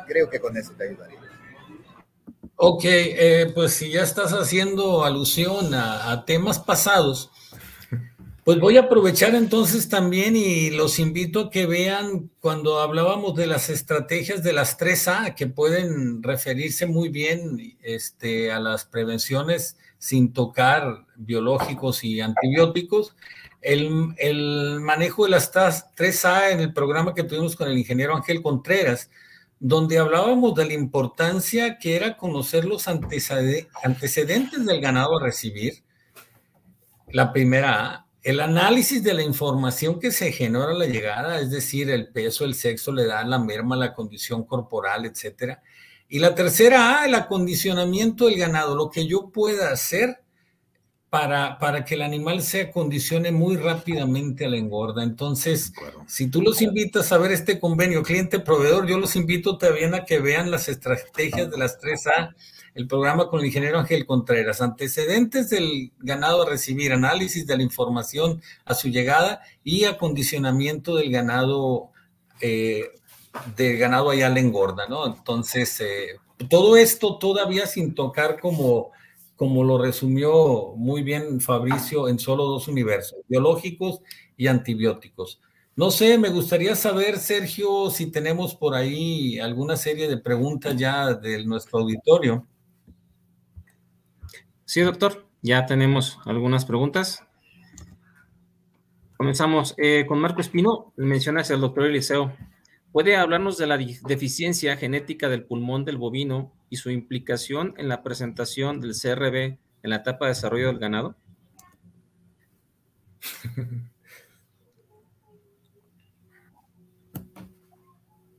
Creo 0.07 0.29
que 0.29 0.39
con 0.39 0.55
eso 0.55 0.71
te 0.77 0.87
ayudaría. 0.87 1.19
Ok, 2.55 2.83
eh, 2.85 3.51
pues 3.53 3.73
si 3.73 3.91
ya 3.91 4.03
estás 4.03 4.31
haciendo 4.31 5.03
alusión 5.03 5.73
a 5.73 6.23
temas 6.25 6.59
pasados, 6.59 7.29
pues 8.45 8.57
voy 8.61 8.77
a 8.77 8.83
aprovechar 8.83 9.35
entonces 9.35 9.89
también 9.89 10.37
y 10.37 10.69
los 10.69 10.97
invito 10.97 11.41
a 11.41 11.49
que 11.49 11.65
vean 11.65 12.31
cuando 12.39 12.79
hablábamos 12.79 13.35
de 13.35 13.47
las 13.47 13.69
estrategias 13.69 14.43
de 14.43 14.53
las 14.53 14.79
3A, 14.79 15.35
que 15.35 15.47
pueden 15.47 16.23
referirse 16.23 16.85
muy 16.85 17.09
bien 17.09 17.77
este, 17.81 18.53
a 18.53 18.61
las 18.61 18.85
prevenciones 18.85 19.75
sin 20.01 20.33
tocar 20.33 21.05
biológicos 21.15 22.03
y 22.03 22.21
antibióticos. 22.21 23.15
El, 23.61 24.15
el 24.17 24.79
manejo 24.81 25.25
de 25.25 25.29
las 25.29 25.53
3A 25.53 26.53
en 26.53 26.59
el 26.59 26.73
programa 26.73 27.13
que 27.13 27.21
tuvimos 27.21 27.55
con 27.55 27.69
el 27.69 27.77
ingeniero 27.77 28.15
Ángel 28.15 28.41
Contreras, 28.41 29.11
donde 29.59 29.99
hablábamos 29.99 30.55
de 30.55 30.65
la 30.65 30.73
importancia 30.73 31.77
que 31.77 31.95
era 31.95 32.17
conocer 32.17 32.65
los 32.65 32.87
antecedentes 32.87 34.65
del 34.65 34.81
ganado 34.81 35.19
a 35.19 35.23
recibir, 35.23 35.83
la 37.11 37.31
primera 37.31 37.85
A 37.85 38.07
el 38.23 38.39
análisis 38.39 39.03
de 39.03 39.13
la 39.15 39.23
información 39.23 39.99
que 39.99 40.11
se 40.11 40.31
genera 40.31 40.65
a 40.65 40.73
la 40.73 40.85
llegada, 40.85 41.39
es 41.39 41.49
decir, 41.49 41.89
el 41.89 42.09
peso, 42.09 42.45
el 42.45 42.53
sexo, 42.53 42.91
la 42.91 43.03
edad, 43.03 43.25
la 43.25 43.39
merma, 43.39 43.75
la 43.75 43.93
condición 43.93 44.43
corporal, 44.43 45.05
etcétera. 45.05 45.63
Y 46.13 46.19
la 46.19 46.35
tercera 46.35 46.99
A, 46.99 47.05
el 47.05 47.15
acondicionamiento 47.15 48.25
del 48.25 48.37
ganado, 48.37 48.75
lo 48.75 48.89
que 48.89 49.07
yo 49.07 49.29
pueda 49.29 49.71
hacer 49.71 50.21
para, 51.09 51.57
para 51.57 51.85
que 51.85 51.95
el 51.95 52.01
animal 52.01 52.41
se 52.41 52.63
acondicione 52.63 53.31
muy 53.31 53.55
rápidamente 53.55 54.43
a 54.43 54.49
la 54.49 54.57
engorda. 54.57 55.03
Entonces, 55.03 55.71
si 56.07 56.29
tú 56.29 56.41
los 56.41 56.61
invitas 56.61 57.13
a 57.13 57.17
ver 57.17 57.31
este 57.31 57.61
convenio 57.61 58.03
cliente-proveedor, 58.03 58.87
yo 58.87 58.99
los 58.99 59.15
invito 59.15 59.57
también 59.57 59.95
a 59.95 60.03
que 60.03 60.19
vean 60.19 60.51
las 60.51 60.67
estrategias 60.67 61.49
de 61.49 61.57
las 61.57 61.79
tres 61.79 62.05
A 62.07 62.35
el 62.73 62.87
programa 62.87 63.29
con 63.29 63.39
el 63.39 63.45
ingeniero 63.45 63.79
Ángel 63.79 64.05
Contreras. 64.05 64.61
Antecedentes 64.61 65.49
del 65.49 65.93
ganado 65.99 66.41
a 66.41 66.49
recibir, 66.49 66.91
análisis 66.91 67.47
de 67.47 67.55
la 67.55 67.63
información 67.63 68.41
a 68.65 68.73
su 68.73 68.89
llegada 68.89 69.39
y 69.63 69.85
acondicionamiento 69.85 70.97
del 70.97 71.09
ganado, 71.09 71.91
eh, 72.41 72.83
del 73.55 73.77
ganado 73.77 74.09
allá 74.09 74.29
la 74.29 74.39
engorda, 74.39 74.87
¿no? 74.87 75.05
Entonces, 75.05 75.79
eh, 75.81 76.19
todo 76.49 76.75
esto 76.75 77.17
todavía 77.17 77.65
sin 77.67 77.93
tocar 77.95 78.39
como, 78.39 78.91
como 79.35 79.63
lo 79.63 79.77
resumió 79.77 80.73
muy 80.75 81.03
bien 81.03 81.39
Fabricio 81.41 82.09
en 82.09 82.19
solo 82.19 82.45
dos 82.45 82.67
universos, 82.67 83.19
biológicos 83.27 84.01
y 84.37 84.47
antibióticos. 84.47 85.39
No 85.75 85.89
sé, 85.89 86.17
me 86.17 86.29
gustaría 86.29 86.75
saber, 86.75 87.17
Sergio, 87.17 87.89
si 87.89 88.11
tenemos 88.11 88.55
por 88.55 88.75
ahí 88.75 89.39
alguna 89.39 89.77
serie 89.77 90.07
de 90.09 90.17
preguntas 90.17 90.75
ya 90.75 91.13
de 91.13 91.45
nuestro 91.45 91.79
auditorio. 91.79 92.45
Sí, 94.65 94.81
doctor, 94.81 95.25
ya 95.41 95.65
tenemos 95.65 96.19
algunas 96.25 96.65
preguntas. 96.65 97.23
Comenzamos 99.17 99.75
eh, 99.77 100.05
con 100.07 100.19
Marco 100.19 100.41
Espino. 100.41 100.93
Mencionas 100.97 101.51
al 101.51 101.61
doctor 101.61 101.85
Eliseo. 101.85 102.33
¿Puede 102.91 103.15
hablarnos 103.15 103.57
de 103.57 103.67
la 103.67 103.77
deficiencia 103.77 104.75
genética 104.75 105.29
del 105.29 105.45
pulmón 105.45 105.85
del 105.85 105.97
bovino 105.97 106.51
y 106.69 106.75
su 106.75 106.89
implicación 106.89 107.73
en 107.77 107.87
la 107.87 108.03
presentación 108.03 108.81
del 108.81 108.93
CRB 108.93 109.57
en 109.83 109.89
la 109.89 109.95
etapa 109.97 110.25
de 110.25 110.31
desarrollo 110.31 110.67
del 110.67 110.79
ganado? 110.79 111.15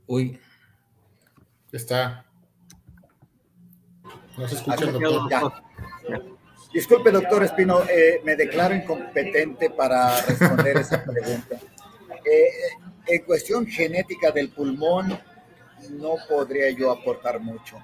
Uy. 0.07 0.38
Está. 1.73 2.27
No 4.37 4.47
se 4.47 4.57
escucha, 4.57 4.85
doctor. 4.85 5.53
Disculpe, 6.75 7.11
doctor 7.11 7.45
Espino, 7.45 7.83
eh, 7.85 8.21
me 8.25 8.37
declaro 8.37 8.75
incompetente 8.75 9.71
para 9.71 10.21
responder 10.23 10.77
esa 10.77 11.03
pregunta. 11.03 11.57
Eh, 12.25 12.51
en 13.07 13.23
cuestión 13.25 13.67
genética 13.67 14.31
del 14.31 14.51
pulmón, 14.51 15.19
no 15.91 16.15
podría 16.29 16.71
yo 16.71 16.91
aportar 16.91 17.41
mucho. 17.41 17.77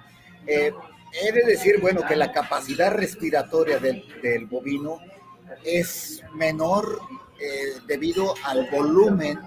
Eh, 0.47 0.73
he 1.21 1.33
de 1.33 1.43
decir, 1.43 1.81
bueno, 1.81 2.03
que 2.07 2.17
la 2.17 2.33
capacidad 2.33 2.93
respiratoria 2.93 3.79
del, 3.79 4.05
del 4.23 4.47
bovino 4.47 5.01
es 5.65 6.23
menor 6.35 7.01
debido 7.87 8.35
al 8.45 8.69
volumen 8.71 9.39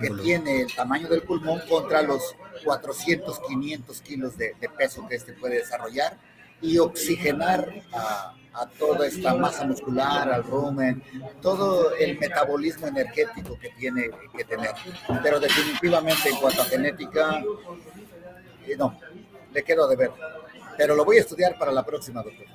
que 0.00 0.10
tiene 0.10 0.62
el 0.62 0.74
tamaño 0.74 1.08
del 1.08 1.22
pulmón 1.22 1.60
contra 1.68 2.02
los 2.02 2.34
400, 2.64 3.40
500 3.40 4.00
kilos 4.00 4.36
de, 4.36 4.54
de 4.60 4.68
peso 4.68 5.06
que 5.08 5.16
este 5.16 5.32
puede 5.32 5.58
desarrollar 5.58 6.18
y 6.60 6.78
oxigenar 6.78 7.68
a, 7.92 8.34
toda 8.78 9.06
esta 9.06 9.34
masa 9.34 9.66
muscular, 9.66 10.32
al 10.32 10.44
rumen, 10.44 11.02
todo 11.42 11.94
el 11.94 12.18
metabolismo 12.18 12.86
energético 12.86 13.58
que 13.58 13.68
tiene 13.70 14.10
que 14.34 14.44
tener. 14.44 14.70
Pero 15.22 15.38
definitivamente 15.38 16.30
en 16.30 16.36
cuanto 16.36 16.62
a 16.62 16.64
genética, 16.64 17.42
eh, 18.66 18.76
no, 18.78 18.98
le 19.52 19.62
quedo 19.62 19.86
de 19.88 19.96
ver. 19.96 20.10
Pero 20.78 20.94
lo 20.94 21.04
voy 21.04 21.18
a 21.18 21.20
estudiar 21.20 21.58
para 21.58 21.72
la 21.72 21.84
próxima, 21.84 22.22
doctor. 22.22 22.46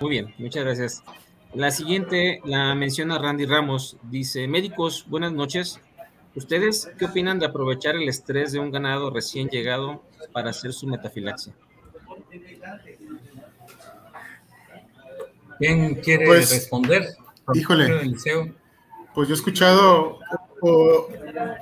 Muy 0.00 0.10
bien, 0.10 0.34
muchas 0.38 0.64
gracias. 0.64 1.02
La 1.54 1.70
siguiente 1.70 2.40
la 2.44 2.74
menciona 2.74 3.18
Randy 3.18 3.44
Ramos. 3.44 3.98
Dice, 4.04 4.48
médicos, 4.48 5.04
buenas 5.08 5.32
noches. 5.32 5.80
¿Ustedes 6.34 6.90
qué 6.98 7.04
opinan 7.04 7.38
de 7.38 7.46
aprovechar 7.46 7.94
el 7.96 8.08
estrés 8.08 8.52
de 8.52 8.58
un 8.58 8.70
ganado 8.70 9.10
recién 9.10 9.48
llegado 9.48 10.02
para 10.32 10.50
hacer 10.50 10.72
su 10.72 10.86
metafilaxia? 10.86 11.52
¿Quién 15.58 15.94
quiere 15.96 16.26
pues, 16.26 16.50
responder? 16.50 17.14
Híjole. 17.54 18.14
Pues 19.14 19.28
yo 19.28 19.34
he 19.34 19.36
escuchado, 19.36 20.18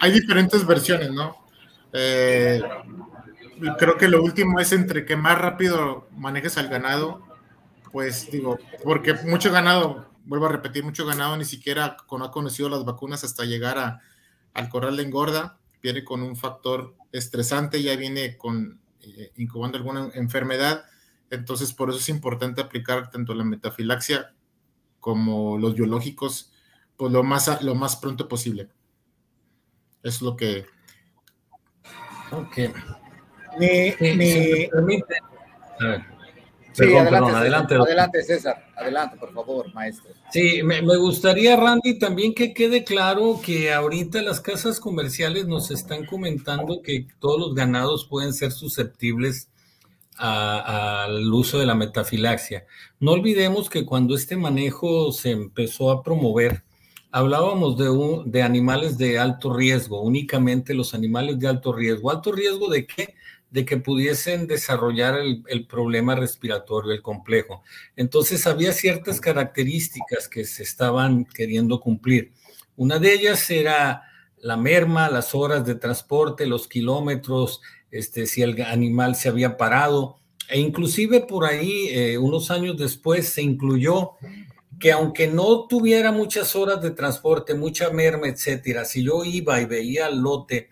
hay 0.01 0.13
diferentes 0.13 0.67
versiones, 0.67 1.11
¿no? 1.11 1.37
Eh, 1.93 2.63
creo 3.79 3.97
que 3.97 4.09
lo 4.09 4.23
último 4.23 4.61
es 4.61 4.73
entre 4.73 5.05
que 5.05 5.17
más 5.17 5.39
rápido 5.39 6.09
manejes 6.17 6.57
al 6.59 6.69
ganado, 6.69 7.23
pues 7.93 8.31
digo, 8.31 8.59
porque 8.85 9.15
mucho 9.25 9.51
ganado, 9.51 10.07
vuelvo 10.25 10.47
a 10.47 10.51
repetir, 10.51 10.85
mucho 10.85 11.05
ganado 11.05 11.37
ni 11.37 11.45
siquiera 11.45 11.97
no 12.11 12.25
ha 12.25 12.31
conocido 12.31 12.69
las 12.69 12.85
vacunas 12.85 13.25
hasta 13.25 13.45
llegar 13.45 13.79
a, 13.79 14.01
al 14.55 14.69
corral 14.69 14.97
de 14.97 15.03
engorda, 15.03 15.59
viene 15.83 16.05
con 16.05 16.23
un 16.23 16.37
factor 16.37 16.95
estresante, 17.13 17.83
ya 17.83 17.97
viene 17.97 18.37
con 18.39 18.79
incubando 19.37 19.79
alguna 19.79 20.11
enfermedad, 20.15 20.85
entonces 21.31 21.73
por 21.73 21.91
eso 21.91 21.99
es 21.99 22.09
importante 22.09 22.61
aplicar 22.61 23.11
tanto 23.11 23.35
la 23.35 23.45
metafilaxia 23.45 24.35
como 24.99 25.59
los 25.59 25.75
biológicos, 25.75 26.53
pues 26.97 27.13
lo 27.13 27.23
más, 27.23 27.63
lo 27.63 27.75
más 27.75 27.97
pronto 27.97 28.29
posible. 28.29 28.69
Es 30.03 30.21
lo 30.23 30.37
que... 30.37 30.67
Ok. 32.33 32.59
Me, 33.59 33.97
permite. 33.99 35.17
A 35.81 35.85
ver. 35.85 36.20
Sí, 36.73 36.95
adelante, 36.95 37.75
adelante, 37.75 38.23
César. 38.23 38.67
Adelante, 38.77 39.17
por 39.17 39.33
favor, 39.33 39.73
maestro. 39.75 40.13
Sí, 40.33 40.63
me, 40.63 40.81
gustaría, 40.97 41.57
Randy, 41.57 41.99
también 41.99 42.35
que 42.35 42.55
quede 42.55 42.85
claro 42.85 43.41
que 43.45 43.73
ahorita 43.73 44.23
las 44.23 44.41
casas 44.41 44.79
comerciales 44.79 45.47
nos 45.47 45.71
están 45.71 46.07
comentando 46.07 46.83
que 46.83 47.07
todos 47.19 47.41
los 47.41 47.55
ganados 47.55 48.07
pueden 48.07 48.33
ser 48.33 48.53
susceptibles 48.53 49.49
al 50.17 51.33
uso 51.33 51.59
de 51.59 51.67
la 51.67 51.75
metafilaxia. 51.75 52.67
No 53.01 53.13
olvidemos 53.13 53.71
que 53.71 53.87
cuando 53.87 54.15
este 54.15 54.37
manejo 54.37 55.13
se 55.13 55.31
empezó 55.31 55.91
a 55.91 56.03
promover, 56.03 56.63
hablábamos 57.11 57.77
de, 57.79 57.89
de 58.27 58.43
animales 58.43 58.99
de 58.99 59.19
alto 59.19 59.53
riesgo, 59.53 60.03
únicamente 60.03 60.75
los 60.75 60.95
animales 60.95 61.39
de 61.39 61.49
alto 61.49 61.73
riesgo. 61.73 62.11
¿Alto 62.11 62.33
riesgo 62.33 62.69
de 62.69 62.87
qué? 62.87 63.15
De 63.51 63.65
que 63.65 63.77
pudiesen 63.77 64.47
desarrollar 64.47 65.19
el, 65.19 65.67
problema 65.67 66.15
respiratorio, 66.15 66.93
el 66.93 67.03
complejo. 67.03 67.63
Entonces 67.97 68.47
había 68.47 68.73
ciertas 68.73 69.21
características 69.21 70.29
que 70.29 70.45
se 70.45 70.63
estaban 70.63 71.25
queriendo 71.25 71.81
cumplir. 71.81 72.33
Una 72.77 72.99
de 72.99 73.13
ellas 73.13 73.51
era 73.51 74.03
la 74.39 74.57
merma, 74.57 75.11
las 75.11 75.35
horas 75.35 75.67
de 75.67 75.75
transporte, 75.75 76.47
los 76.47 76.69
kilómetros, 76.69 77.61
este, 77.91 78.27
si 78.27 78.43
el 78.43 78.63
animal 78.63 79.17
se 79.17 79.29
había 79.29 79.57
parado, 79.57 80.21
e 80.49 80.59
inclusive 80.59 81.21
por 81.21 81.45
ahí, 81.45 81.89
eh, 81.91 82.19
unos 82.19 82.51
años 82.51 82.77
después, 82.77 83.29
se 83.29 83.43
incluyó 83.43 84.13
que 84.79 84.93
aunque 84.93 85.29
no 85.29 85.67
tuviera 85.67 86.11
muchas 86.11 86.57
horas 86.57 86.81
de 86.81 86.91
transporte, 86.93 87.55
mucha 87.55 87.91
merma, 87.91 88.29
etcétera, 88.29 88.85
si 88.85 89.05
yo 89.05 89.25
iba 89.25 89.61
y 89.61 89.67
veía 89.67 90.07
el 90.07 90.21
lote 90.21 90.71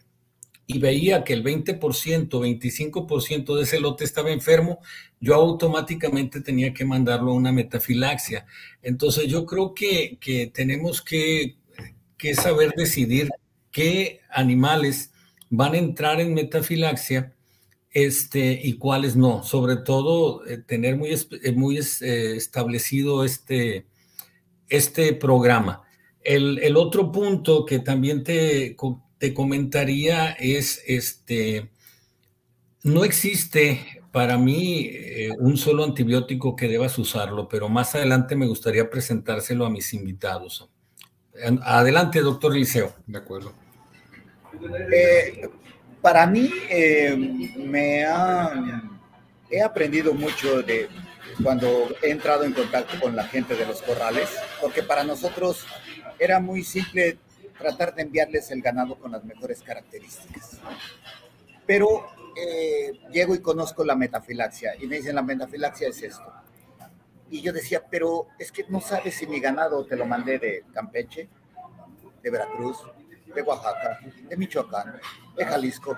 y 0.70 0.78
veía 0.78 1.24
que 1.24 1.32
el 1.32 1.42
20%, 1.42 1.80
25% 2.28 3.56
de 3.56 3.62
ese 3.62 3.80
lote 3.80 4.04
estaba 4.04 4.30
enfermo, 4.30 4.80
yo 5.18 5.34
automáticamente 5.34 6.42
tenía 6.42 6.74
que 6.74 6.84
mandarlo 6.84 7.30
a 7.32 7.36
una 7.36 7.52
metafilaxia. 7.52 8.44
Entonces 8.82 9.28
yo 9.28 9.46
creo 9.46 9.72
que, 9.74 10.18
tenemos 10.52 11.00
que, 11.00 11.56
saber 12.34 12.74
decidir 12.76 13.30
qué 13.70 14.20
animales 14.30 15.10
van 15.48 15.72
a 15.72 15.78
entrar 15.78 16.20
en 16.20 16.34
metafilaxia 16.34 17.32
este, 17.90 18.60
y 18.62 18.74
cuáles 18.74 19.16
no. 19.16 19.42
Sobre 19.44 19.76
todo, 19.76 20.46
eh, 20.46 20.58
tener 20.58 20.98
muy, 20.98 21.12
eh, 21.14 21.52
muy 21.52 21.78
eh, 21.78 22.36
establecido 22.36 23.24
este, 23.24 23.86
este 24.68 25.14
programa. 25.14 25.82
El, 26.22 26.58
el, 26.58 26.76
otro 26.76 27.10
punto 27.10 27.64
que 27.64 27.78
también 27.78 28.22
te, 28.22 28.76
te 29.18 29.34
comentaría 29.34 30.30
es, 30.32 30.82
este, 30.86 31.68
no 32.82 33.04
existe 33.04 34.02
para 34.12 34.38
mí 34.38 34.88
eh, 34.90 35.30
un 35.38 35.56
solo 35.56 35.84
antibiótico 35.84 36.56
que 36.56 36.68
debas 36.68 36.98
usarlo, 36.98 37.48
pero 37.48 37.68
más 37.68 37.94
adelante 37.94 38.36
me 38.36 38.46
gustaría 38.46 38.88
presentárselo 38.88 39.66
a 39.66 39.70
mis 39.70 39.92
invitados. 39.92 40.68
Adelante, 41.62 42.20
doctor 42.20 42.54
Liceo. 42.54 42.94
De 43.06 43.18
acuerdo. 43.18 43.54
Eh, 44.92 45.48
para 46.00 46.26
mí, 46.26 46.50
eh, 46.68 47.16
me 47.56 48.04
ha, 48.04 48.82
he 49.50 49.62
aprendido 49.62 50.14
mucho 50.14 50.62
de 50.62 50.88
cuando 51.42 51.88
he 52.02 52.10
entrado 52.10 52.44
en 52.44 52.52
contacto 52.52 52.98
con 53.00 53.14
la 53.14 53.24
gente 53.24 53.54
de 53.54 53.66
los 53.66 53.82
corrales, 53.82 54.28
porque 54.60 54.82
para 54.82 55.04
nosotros 55.04 55.64
era 56.18 56.40
muy 56.40 56.64
simple 56.64 57.18
tratar 57.58 57.94
de 57.94 58.02
enviarles 58.02 58.50
el 58.50 58.62
ganado 58.62 58.98
con 58.98 59.12
las 59.12 59.24
mejores 59.24 59.62
características. 59.62 60.60
Pero 61.66 62.06
eh, 62.36 62.92
llego 63.12 63.34
y 63.34 63.40
conozco 63.40 63.84
la 63.84 63.96
metafilaxia 63.96 64.76
y 64.76 64.86
me 64.86 64.96
dicen 64.96 65.14
la 65.14 65.22
metafilaxia 65.22 65.88
es 65.88 66.02
esto. 66.02 66.32
Y 67.30 67.42
yo 67.42 67.52
decía, 67.52 67.84
pero 67.90 68.28
es 68.38 68.50
que 68.50 68.64
no 68.68 68.80
sabes 68.80 69.16
si 69.16 69.26
mi 69.26 69.40
ganado 69.40 69.84
te 69.84 69.96
lo 69.96 70.06
mandé 70.06 70.38
de 70.38 70.64
Campeche, 70.72 71.28
de 72.22 72.30
Veracruz, 72.30 72.78
de 73.34 73.42
Oaxaca, 73.42 73.98
de 74.28 74.36
Michoacán, 74.36 74.98
de 75.36 75.44
Jalisco. 75.44 75.96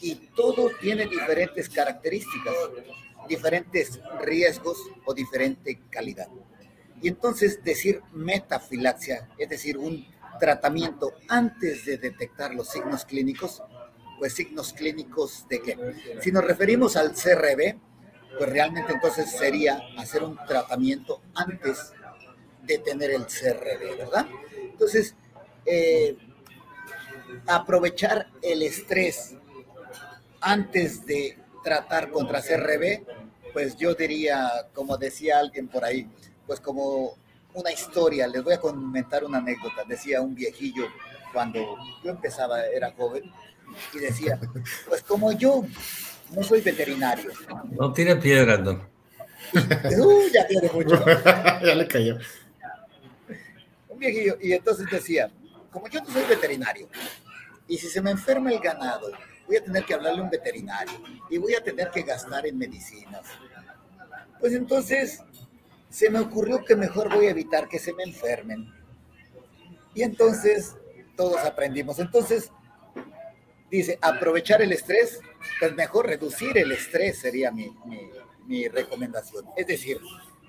Y 0.00 0.14
todo 0.34 0.70
tiene 0.80 1.06
diferentes 1.06 1.68
características, 1.68 2.54
diferentes 3.28 4.00
riesgos 4.20 4.78
o 5.04 5.14
diferente 5.14 5.80
calidad. 5.90 6.28
Y 7.02 7.08
entonces 7.08 7.62
decir 7.64 8.02
metafilaxia, 8.12 9.28
es 9.38 9.48
decir, 9.48 9.78
un 9.78 10.06
tratamiento 10.40 11.12
antes 11.28 11.84
de 11.84 11.98
detectar 11.98 12.54
los 12.54 12.68
signos 12.68 13.04
clínicos, 13.04 13.62
pues 14.18 14.34
signos 14.34 14.72
clínicos 14.72 15.46
de 15.48 15.62
qué? 15.62 15.78
Si 16.20 16.32
nos 16.32 16.44
referimos 16.44 16.96
al 16.96 17.12
CRB, 17.12 17.76
pues 18.36 18.50
realmente 18.50 18.92
entonces 18.92 19.30
sería 19.30 19.80
hacer 19.96 20.24
un 20.24 20.36
tratamiento 20.46 21.22
antes 21.34 21.92
de 22.64 22.78
tener 22.78 23.10
el 23.10 23.26
CRB, 23.26 23.98
¿verdad? 23.98 24.26
Entonces, 24.62 25.14
eh, 25.66 26.16
aprovechar 27.46 28.28
el 28.42 28.62
estrés 28.62 29.36
antes 30.40 31.04
de 31.06 31.38
tratar 31.62 32.10
contra 32.10 32.42
CRB, 32.42 33.04
pues 33.52 33.76
yo 33.76 33.94
diría, 33.94 34.68
como 34.72 34.96
decía 34.96 35.38
alguien 35.38 35.68
por 35.68 35.84
ahí, 35.84 36.08
pues 36.46 36.60
como 36.60 37.16
una 37.54 37.72
historia, 37.72 38.26
les 38.26 38.42
voy 38.42 38.54
a 38.54 38.60
comentar 38.60 39.24
una 39.24 39.38
anécdota. 39.38 39.84
Decía 39.84 40.20
un 40.20 40.34
viejillo 40.34 40.86
cuando 41.32 41.78
yo 42.04 42.10
empezaba, 42.10 42.64
era 42.66 42.92
joven, 42.92 43.30
y 43.94 43.98
decía, 43.98 44.38
pues 44.88 45.02
como 45.02 45.32
yo 45.32 45.64
no 46.34 46.42
soy 46.42 46.60
veterinario. 46.60 47.30
No 47.70 47.92
tiene 47.92 48.16
piedra, 48.16 48.58
no. 48.58 48.88
Uh, 49.52 50.28
ya 50.32 50.46
tiene 50.46 50.70
mucho. 50.72 51.04
ya 51.64 51.74
le 51.74 51.86
cayó. 51.86 52.18
Un 53.88 53.98
viejillo, 53.98 54.36
y 54.40 54.52
entonces 54.52 54.86
decía, 54.90 55.30
como 55.70 55.88
yo 55.88 56.00
no 56.00 56.10
soy 56.10 56.24
veterinario, 56.24 56.88
y 57.68 57.78
si 57.78 57.88
se 57.88 58.00
me 58.00 58.10
enferma 58.10 58.50
el 58.52 58.60
ganado, 58.60 59.10
voy 59.46 59.56
a 59.56 59.64
tener 59.64 59.84
que 59.84 59.94
hablarle 59.94 60.20
a 60.20 60.24
un 60.24 60.30
veterinario, 60.30 61.00
y 61.28 61.38
voy 61.38 61.54
a 61.54 61.62
tener 61.62 61.90
que 61.90 62.02
gastar 62.02 62.46
en 62.46 62.58
medicinas. 62.58 63.22
Pues 64.40 64.54
entonces 64.54 65.22
se 65.90 66.08
me 66.08 66.20
ocurrió 66.20 66.64
que 66.64 66.76
mejor 66.76 67.12
voy 67.12 67.26
a 67.26 67.30
evitar 67.30 67.68
que 67.68 67.78
se 67.78 67.92
me 67.92 68.04
enfermen. 68.04 68.72
Y 69.92 70.02
entonces 70.02 70.76
todos 71.16 71.38
aprendimos. 71.38 71.98
Entonces, 71.98 72.50
dice, 73.70 73.98
aprovechar 74.00 74.62
el 74.62 74.72
estrés, 74.72 75.20
pues 75.58 75.74
mejor 75.74 76.06
reducir 76.06 76.56
el 76.56 76.70
estrés 76.70 77.18
sería 77.18 77.50
mi, 77.50 77.76
mi, 78.46 78.68
recomendación. 78.68 79.44
Es 79.56 79.66
decir, 79.66 80.00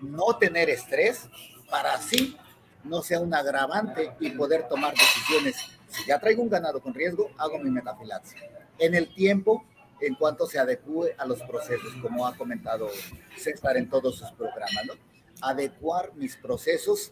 no 0.01 0.37
tener 0.37 0.69
estrés 0.69 1.27
para 1.69 1.95
así 1.95 2.37
no 2.83 3.01
sea 3.01 3.19
un 3.19 3.33
agravante 3.33 4.13
y 4.19 4.31
poder 4.31 4.67
tomar 4.67 4.93
decisiones. 4.93 5.55
Si 5.87 6.05
ya 6.07 6.19
traigo 6.19 6.41
un 6.41 6.49
ganado 6.49 6.79
con 6.81 6.93
riesgo, 6.93 7.29
hago 7.37 7.59
mi 7.59 7.69
metafilaxia. 7.69 8.41
En 8.79 8.95
el 8.95 9.13
tiempo, 9.13 9.65
en 9.99 10.15
cuanto 10.15 10.47
se 10.47 10.57
adecue 10.57 11.15
a 11.17 11.25
los 11.25 11.41
procesos, 11.43 11.93
como 12.01 12.25
ha 12.25 12.35
comentado 12.35 12.89
César 13.37 13.77
en 13.77 13.89
todos 13.89 14.17
sus 14.17 14.31
programas, 14.31 14.85
¿no? 14.85 15.10
Adecuar 15.41 16.13
mis 16.15 16.35
procesos 16.37 17.11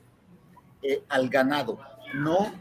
eh, 0.81 1.03
al 1.09 1.29
ganado, 1.29 1.79
no 2.13 2.51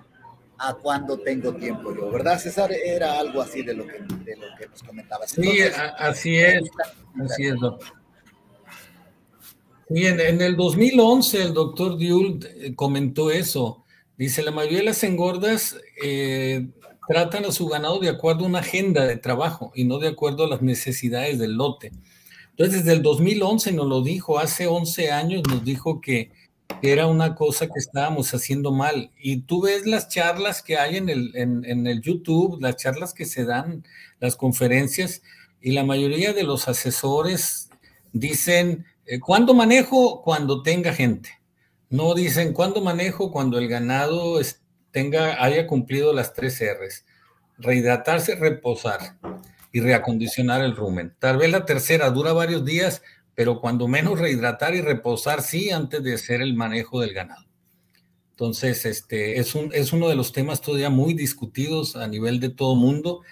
a 0.58 0.74
cuando 0.74 1.18
tengo 1.18 1.54
tiempo 1.54 1.94
yo, 1.94 2.10
¿verdad, 2.10 2.38
César? 2.38 2.72
Era 2.72 3.18
algo 3.18 3.40
así 3.40 3.62
de 3.62 3.74
lo 3.74 3.86
que, 3.86 4.00
de 4.00 4.36
lo 4.36 4.46
que 4.58 4.66
nos 4.68 4.82
comentabas. 4.82 5.30
sí, 5.30 5.60
así 5.98 6.36
es, 6.36 6.68
así 7.22 7.46
es, 7.46 7.54
doctor. 7.60 7.98
Sí, 9.88 10.04
en, 10.04 10.40
el 10.42 10.56
2011 10.56 11.42
el 11.42 11.54
doctor 11.54 11.96
Diul 11.96 12.40
eh, 12.44 12.74
comentó 12.74 13.30
eso. 13.30 13.84
Dice, 14.18 14.42
la 14.42 14.50
mayoría 14.50 14.78
de 14.78 14.84
las 14.84 15.02
engordas 15.02 15.78
eh, 16.02 16.68
tratan 17.08 17.46
a 17.46 17.52
su 17.52 17.68
ganado 17.68 17.98
de 17.98 18.10
acuerdo 18.10 18.44
a 18.44 18.48
una 18.48 18.58
agenda 18.58 19.06
de 19.06 19.16
trabajo 19.16 19.72
y 19.74 19.84
no 19.84 19.98
de 19.98 20.08
acuerdo 20.08 20.44
a 20.44 20.48
las 20.48 20.60
necesidades 20.60 21.38
del 21.38 21.54
lote. 21.54 21.92
Entonces, 22.58 22.84
desde 22.84 22.96
el 22.96 23.02
2011 23.04 23.70
nos 23.70 23.86
lo 23.86 24.02
dijo, 24.02 24.40
hace 24.40 24.66
11 24.66 25.12
años 25.12 25.42
nos 25.48 25.64
dijo 25.64 26.00
que 26.00 26.32
era 26.82 27.06
una 27.06 27.36
cosa 27.36 27.66
que 27.66 27.78
estábamos 27.78 28.34
haciendo 28.34 28.72
mal. 28.72 29.12
Y 29.16 29.42
tú 29.42 29.62
ves 29.62 29.86
las 29.86 30.08
charlas 30.08 30.60
que 30.60 30.76
hay 30.76 30.96
en 30.96 31.08
el, 31.08 31.30
en, 31.36 31.86
el 31.86 32.02
YouTube, 32.02 32.58
las 32.60 32.74
charlas 32.74 33.14
que 33.14 33.26
se 33.26 33.44
dan, 33.44 33.84
las 34.18 34.34
conferencias, 34.34 35.22
y 35.60 35.70
la 35.70 35.84
mayoría 35.84 36.32
de 36.32 36.42
los 36.42 36.66
asesores 36.66 37.70
dicen, 38.12 38.86
eh, 39.06 39.20
¿cuándo 39.20 39.54
manejo? 39.54 40.22
Cuando 40.22 40.64
tenga 40.64 40.92
gente. 40.92 41.30
No 41.90 42.12
dicen, 42.14 42.52
¿cuándo 42.52 42.80
manejo? 42.80 43.30
Cuando 43.30 43.58
el 43.58 43.68
ganado 43.68 44.40
tenga, 44.90 45.44
haya 45.44 45.68
cumplido 45.68 46.12
las 46.12 46.34
tres 46.34 46.60
R's. 46.60 47.04
Rehidratarse, 47.58 48.34
reposar 48.34 49.16
y 49.78 49.80
reacondicionar 49.80 50.60
el 50.62 50.74
rumen. 50.74 51.14
Tal 51.20 51.36
vez 51.36 51.52
la 51.52 51.64
tercera 51.64 52.10
dura 52.10 52.32
varios 52.32 52.64
días, 52.64 53.00
pero 53.36 53.60
cuando 53.60 53.86
menos 53.86 54.18
rehidratar 54.18 54.74
y 54.74 54.80
reposar 54.80 55.40
sí 55.40 55.70
antes 55.70 56.02
de 56.02 56.14
hacer 56.14 56.42
el 56.42 56.54
manejo 56.54 57.00
del 57.00 57.14
ganado. 57.14 57.46
Entonces, 58.32 58.84
este 58.84 59.38
es, 59.38 59.54
un, 59.54 59.70
es 59.72 59.92
uno 59.92 60.08
de 60.08 60.16
los 60.16 60.32
temas 60.32 60.60
todavía 60.60 60.90
muy 60.90 61.14
discutidos 61.14 61.94
a 61.94 62.08
nivel 62.08 62.40
de 62.40 62.48
todo 62.48 62.74
mundo. 62.74 63.22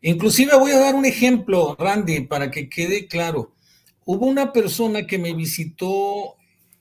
Inclusive 0.00 0.56
voy 0.56 0.70
a 0.70 0.78
dar 0.78 0.94
un 0.94 1.04
ejemplo, 1.04 1.76
Randy, 1.76 2.20
para 2.20 2.50
que 2.52 2.68
quede 2.68 3.08
claro. 3.08 3.52
Hubo 4.04 4.26
una 4.26 4.52
persona 4.52 5.04
que 5.04 5.18
me 5.18 5.34
visitó 5.34 6.36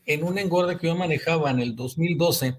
en 0.05 0.23
una 0.23 0.41
engorda 0.41 0.77
que 0.77 0.87
yo 0.87 0.95
manejaba 0.95 1.49
en 1.49 1.59
el 1.59 1.75
2012 1.75 2.55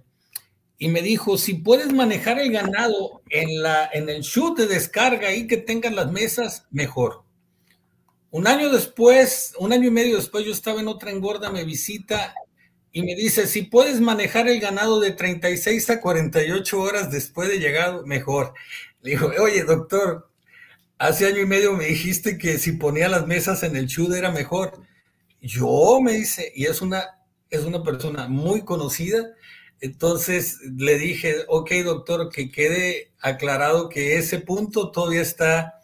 y 0.79 0.89
me 0.89 1.03
dijo, 1.03 1.37
si 1.37 1.55
puedes 1.55 1.93
manejar 1.93 2.39
el 2.39 2.53
ganado 2.53 3.21
en, 3.31 3.63
la, 3.63 3.91
en 3.93 4.09
el 4.09 4.23
shoot 4.23 4.57
de 4.57 4.69
descarga 4.69 5.35
y 5.35 5.49
que 5.49 5.57
tengan 5.57 5.97
las 5.97 6.11
mesas, 6.13 6.67
mejor. 6.71 7.25
Un 8.31 8.47
año 8.47 8.71
después, 8.71 9.55
un 9.59 9.73
año 9.73 9.89
y 9.89 9.91
medio 9.91 10.17
después, 10.17 10.45
yo 10.45 10.53
estaba 10.53 10.81
en 10.81 10.87
otra 10.87 11.11
engorda, 11.11 11.51
me 11.51 11.65
visita 11.65 12.33
y 12.93 13.03
me 13.03 13.17
dice, 13.17 13.49
si 13.49 13.63
puedes 13.63 14.01
manejar 14.01 14.49
el 14.49 14.61
ganado 14.61 15.01
de 15.01 15.11
36 15.11 15.91
a 15.91 16.01
48 16.01 16.81
horas 16.81 17.11
después 17.11 17.49
de 17.49 17.59
llegado, 17.59 18.07
mejor. 18.07 18.55
Le 19.03 19.11
digo, 19.13 19.31
oye, 19.41 19.65
doctor, 19.65 20.31
hace 20.97 21.27
año 21.27 21.41
y 21.41 21.47
medio 21.47 21.75
me 21.75 21.87
dijiste 21.87 22.39
que 22.39 22.57
si 22.59 22.73
ponía 22.73 23.09
las 23.09 23.27
mesas 23.27 23.65
en 23.65 23.77
el 23.77 23.89
chud 23.89 24.15
era 24.15 24.31
mejor. 24.31 24.81
Yo 25.41 26.01
me 26.01 26.13
dice, 26.13 26.53
y 26.55 26.67
es 26.67 26.83
una, 26.83 27.05
es 27.51 27.65
una 27.65 27.83
persona 27.83 28.29
muy 28.29 28.63
conocida, 28.63 29.35
entonces 29.81 30.59
le 30.77 30.99
dije, 30.99 31.45
ok 31.49 31.71
doctor, 31.85 32.31
que 32.31 32.51
quede 32.51 33.13
aclarado 33.21 33.89
que 33.89 34.19
ese 34.19 34.41
punto 34.41 34.91
todavía 34.91 35.23
está 35.23 35.81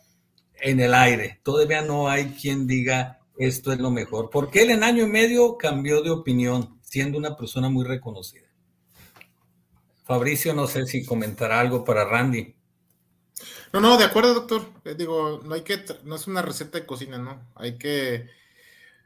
en 0.61 0.80
el 0.80 0.94
aire, 0.94 1.40
todavía 1.42 1.83
no 1.83 2.09
hay 2.09 2.30
quien 2.30 2.66
diga 2.66 3.20
esto 3.37 3.72
es 3.72 3.78
lo 3.80 3.90
mejor, 3.90 4.30
porque 4.30 4.62
él 4.62 4.70
en 4.70 4.85
año 4.85 5.04
y 5.04 5.09
medio 5.09 5.59
cambió 5.59 6.02
de 6.02 6.11
opinión, 6.11 6.78
siendo 6.83 7.18
una 7.18 7.37
persona 7.37 7.68
muy 7.68 7.85
reconocida. 7.85 8.46
Fabricio, 10.04 10.54
no 10.54 10.66
sé 10.66 10.87
si 10.87 11.04
comentará 11.04 11.61
algo 11.61 11.85
para 11.85 12.04
Randy. 12.04 12.54
No, 13.72 13.80
no, 13.80 13.96
de 13.96 14.04
acuerdo, 14.04 14.35
doctor. 14.35 14.70
Eh, 14.85 14.94
digo, 14.96 15.40
no 15.44 15.54
hay 15.54 15.62
que, 15.62 15.85
no 16.04 16.14
es 16.14 16.26
una 16.28 16.42
receta 16.42 16.78
de 16.78 16.87
cocina, 16.87 17.18
¿no? 17.18 17.50
Hay 17.57 17.76
que, 17.76 18.28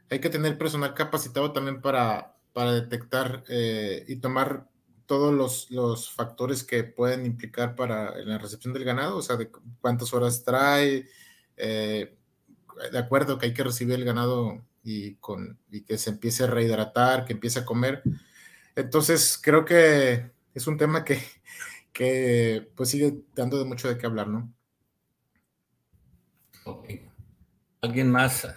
hay 0.09 0.19
que 0.19 0.29
tener 0.29 0.57
personal 0.57 0.93
capacitado 0.93 1.51
también 1.51 1.81
para, 1.81 2.35
para 2.53 2.73
detectar 2.73 3.43
eh, 3.49 4.05
y 4.07 4.17
tomar 4.17 4.68
todos 5.09 5.33
los, 5.33 5.71
los, 5.71 6.11
factores 6.11 6.63
que 6.63 6.83
pueden 6.83 7.25
implicar 7.25 7.73
para 7.73 8.15
la 8.19 8.37
recepción 8.37 8.75
del 8.75 8.83
ganado, 8.83 9.17
o 9.17 9.23
sea, 9.23 9.37
de 9.37 9.49
cuántas 9.81 10.13
horas 10.13 10.43
trae, 10.43 11.07
eh, 11.57 12.15
de 12.91 12.99
acuerdo 12.99 13.39
que 13.39 13.47
hay 13.47 13.53
que 13.55 13.63
recibir 13.63 13.95
el 13.95 14.05
ganado 14.05 14.63
y, 14.83 15.15
con, 15.15 15.57
y 15.71 15.81
que 15.81 15.97
se 15.97 16.11
empiece 16.11 16.43
a 16.43 16.47
rehidratar, 16.47 17.25
que 17.25 17.33
empiece 17.33 17.57
a 17.57 17.65
comer. 17.65 18.03
Entonces, 18.75 19.39
creo 19.41 19.65
que 19.65 20.29
es 20.53 20.67
un 20.67 20.77
tema 20.77 21.03
que, 21.03 21.19
que 21.91 22.71
pues 22.75 22.89
sigue 22.89 23.23
dando 23.33 23.57
de 23.57 23.65
mucho 23.65 23.89
de 23.89 23.97
qué 23.97 24.05
hablar, 24.05 24.27
¿no? 24.27 24.53
¿Alguien 27.81 28.11
más? 28.11 28.47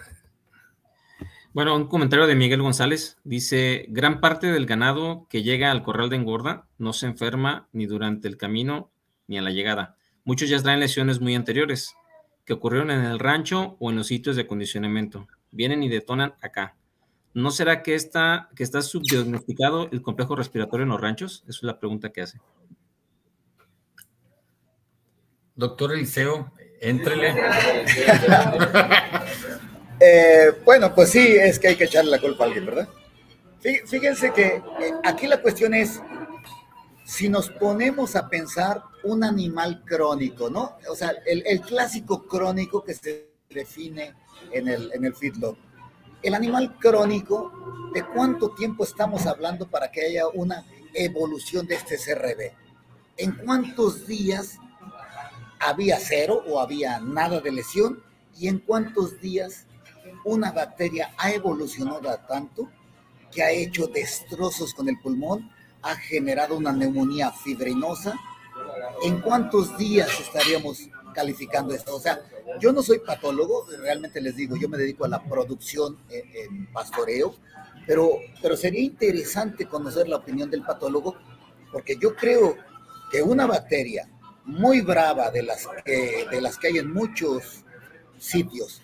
Bueno, 1.53 1.75
un 1.75 1.85
comentario 1.85 2.25
de 2.25 2.33
Miguel 2.33 2.63
González 2.63 3.19
dice, 3.23 3.85
gran 3.89 4.21
parte 4.21 4.47
del 4.47 4.65
ganado 4.65 5.27
que 5.29 5.43
llega 5.43 5.69
al 5.69 5.83
corral 5.83 6.09
de 6.09 6.15
engorda 6.15 6.65
no 6.79 6.93
se 6.93 7.05
enferma 7.05 7.67
ni 7.71 7.85
durante 7.85 8.27
el 8.27 8.37
camino 8.37 8.89
ni 9.27 9.37
a 9.37 9.43
la 9.43 9.51
llegada. 9.51 9.95
Muchos 10.23 10.49
ya 10.49 10.59
traen 10.63 10.79
lesiones 10.79 11.21
muy 11.21 11.35
anteriores 11.35 11.93
que 12.43 12.53
ocurrieron 12.53 12.89
en 12.89 13.05
el 13.05 13.19
rancho 13.19 13.77
o 13.79 13.91
en 13.91 13.97
los 13.97 14.07
sitios 14.07 14.35
de 14.35 14.41
acondicionamiento. 14.41 15.27
Vienen 15.51 15.83
y 15.83 15.89
detonan 15.89 16.33
acá. 16.41 16.75
¿No 17.35 17.51
será 17.51 17.83
que 17.83 17.93
está, 17.93 18.49
que 18.55 18.63
está 18.63 18.81
subdiagnosticado 18.81 19.89
el 19.91 20.01
complejo 20.01 20.35
respiratorio 20.35 20.85
en 20.85 20.89
los 20.89 21.01
ranchos? 21.01 21.43
Esa 21.47 21.57
es 21.57 21.63
la 21.63 21.79
pregunta 21.79 22.11
que 22.11 22.23
hace. 22.23 22.39
Doctor 25.55 25.93
Eliseo, 25.93 26.51
entrele. 26.81 27.35
Eh, 29.99 30.51
bueno, 30.65 30.93
pues 30.93 31.11
sí, 31.11 31.35
es 31.39 31.59
que 31.59 31.69
hay 31.69 31.75
que 31.75 31.85
echarle 31.85 32.11
la 32.11 32.19
culpa 32.19 32.43
a 32.43 32.47
alguien, 32.47 32.65
¿verdad? 32.65 32.89
Fíjense 33.61 34.31
que 34.33 34.47
eh, 34.47 34.93
aquí 35.05 35.25
la 35.27 35.41
cuestión 35.41 35.73
es, 35.73 36.01
si 37.05 37.29
nos 37.29 37.49
ponemos 37.49 38.15
a 38.15 38.27
pensar 38.27 38.83
un 39.03 39.23
animal 39.23 39.83
crónico, 39.85 40.49
¿no? 40.49 40.77
O 40.89 40.95
sea, 40.95 41.13
el, 41.25 41.61
clásico 41.61 42.27
crónico 42.27 42.83
que 42.83 42.93
se 42.93 43.29
define 43.49 44.13
en 44.51 44.67
el, 44.67 44.91
en 44.93 45.05
el 45.05 45.15
feedlot 45.15 45.57
el 46.23 46.33
animal 46.33 46.77
crónico, 46.79 47.51
¿de 47.93 48.03
cuánto 48.05 48.51
tiempo 48.51 48.85
estamos 48.85 49.27
hablando 49.27 49.67
para 49.67 49.91
que 49.91 50.05
haya 50.05 50.27
una 50.29 50.65
evolución 50.93 51.67
de 51.67 51.75
este 51.75 51.97
CRB? 51.97 52.53
¿En 53.17 53.33
cuántos 53.33 54.07
días 54.07 54.57
había 55.59 55.99
cero 55.99 56.41
o 56.47 56.61
había 56.61 56.99
nada 56.99 57.41
de 57.41 57.51
lesión? 57.51 58.01
¿Y 58.39 58.47
en 58.47 58.59
cuántos 58.59 59.19
días 59.19 59.67
una 60.25 60.51
bacteria 60.51 61.13
ha 61.17 61.31
evolucionado 61.31 62.01
tanto 62.27 62.69
que 63.31 63.43
ha 63.43 63.51
hecho 63.51 63.87
destrozos 63.87 64.73
con 64.73 64.89
el 64.89 64.99
pulmón, 64.99 65.49
ha 65.81 65.95
generado 65.95 66.57
una 66.57 66.71
neumonía 66.71 67.31
fibrinosa? 67.31 68.19
¿En 69.03 69.21
cuántos 69.21 69.77
días 69.77 70.09
estaríamos 70.19 70.89
calificando 71.13 71.73
esto? 71.73 71.95
O 71.95 71.99
sea, 71.99 72.21
yo 72.59 72.71
no 72.71 72.83
soy 72.83 72.99
patólogo, 72.99 73.65
realmente 73.79 74.21
les 74.21 74.35
digo, 74.35 74.55
yo 74.55 74.69
me 74.69 74.77
dedico 74.77 75.05
a 75.05 75.09
la 75.09 75.23
producción 75.23 75.97
en, 76.09 76.67
pastoreo, 76.67 77.35
pero, 77.85 78.11
pero 78.41 78.55
sería 78.55 78.81
interesante 78.81 79.65
conocer 79.65 80.07
la 80.07 80.17
opinión 80.17 80.49
del 80.49 80.63
patólogo, 80.63 81.15
porque 81.71 81.97
yo 81.97 82.15
creo 82.15 82.55
que 83.11 83.21
una 83.21 83.45
bacteria 83.45 84.07
muy 84.45 84.81
brava 84.81 85.31
de 85.31 85.43
las 85.43 85.67
que, 85.83 86.27
de 86.29 86.41
las 86.41 86.57
que 86.57 86.67
hay 86.67 86.77
en 86.77 86.93
muchos 86.93 87.63
sitios, 88.17 88.81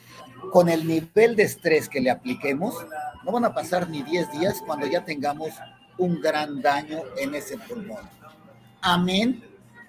con 0.52 0.70
el 0.70 0.88
nivel 0.88 1.36
de 1.36 1.44
estrés 1.44 1.90
que 1.90 2.02
le 2.02 2.10
apliquemos, 2.10 2.76
no 3.24 3.32
van 3.32 3.46
a 3.46 3.54
pasar 3.54 3.90
ni 3.90 4.04
10 4.04 4.32
días 4.32 4.62
cuando 4.66 4.86
ya 4.88 5.06
tengamos 5.06 5.52
un 5.98 6.22
gran 6.22 6.62
daño 6.62 7.02
en 7.18 7.36
ese 7.36 7.58
pulmón. 7.58 8.10
Amén 8.82 9.44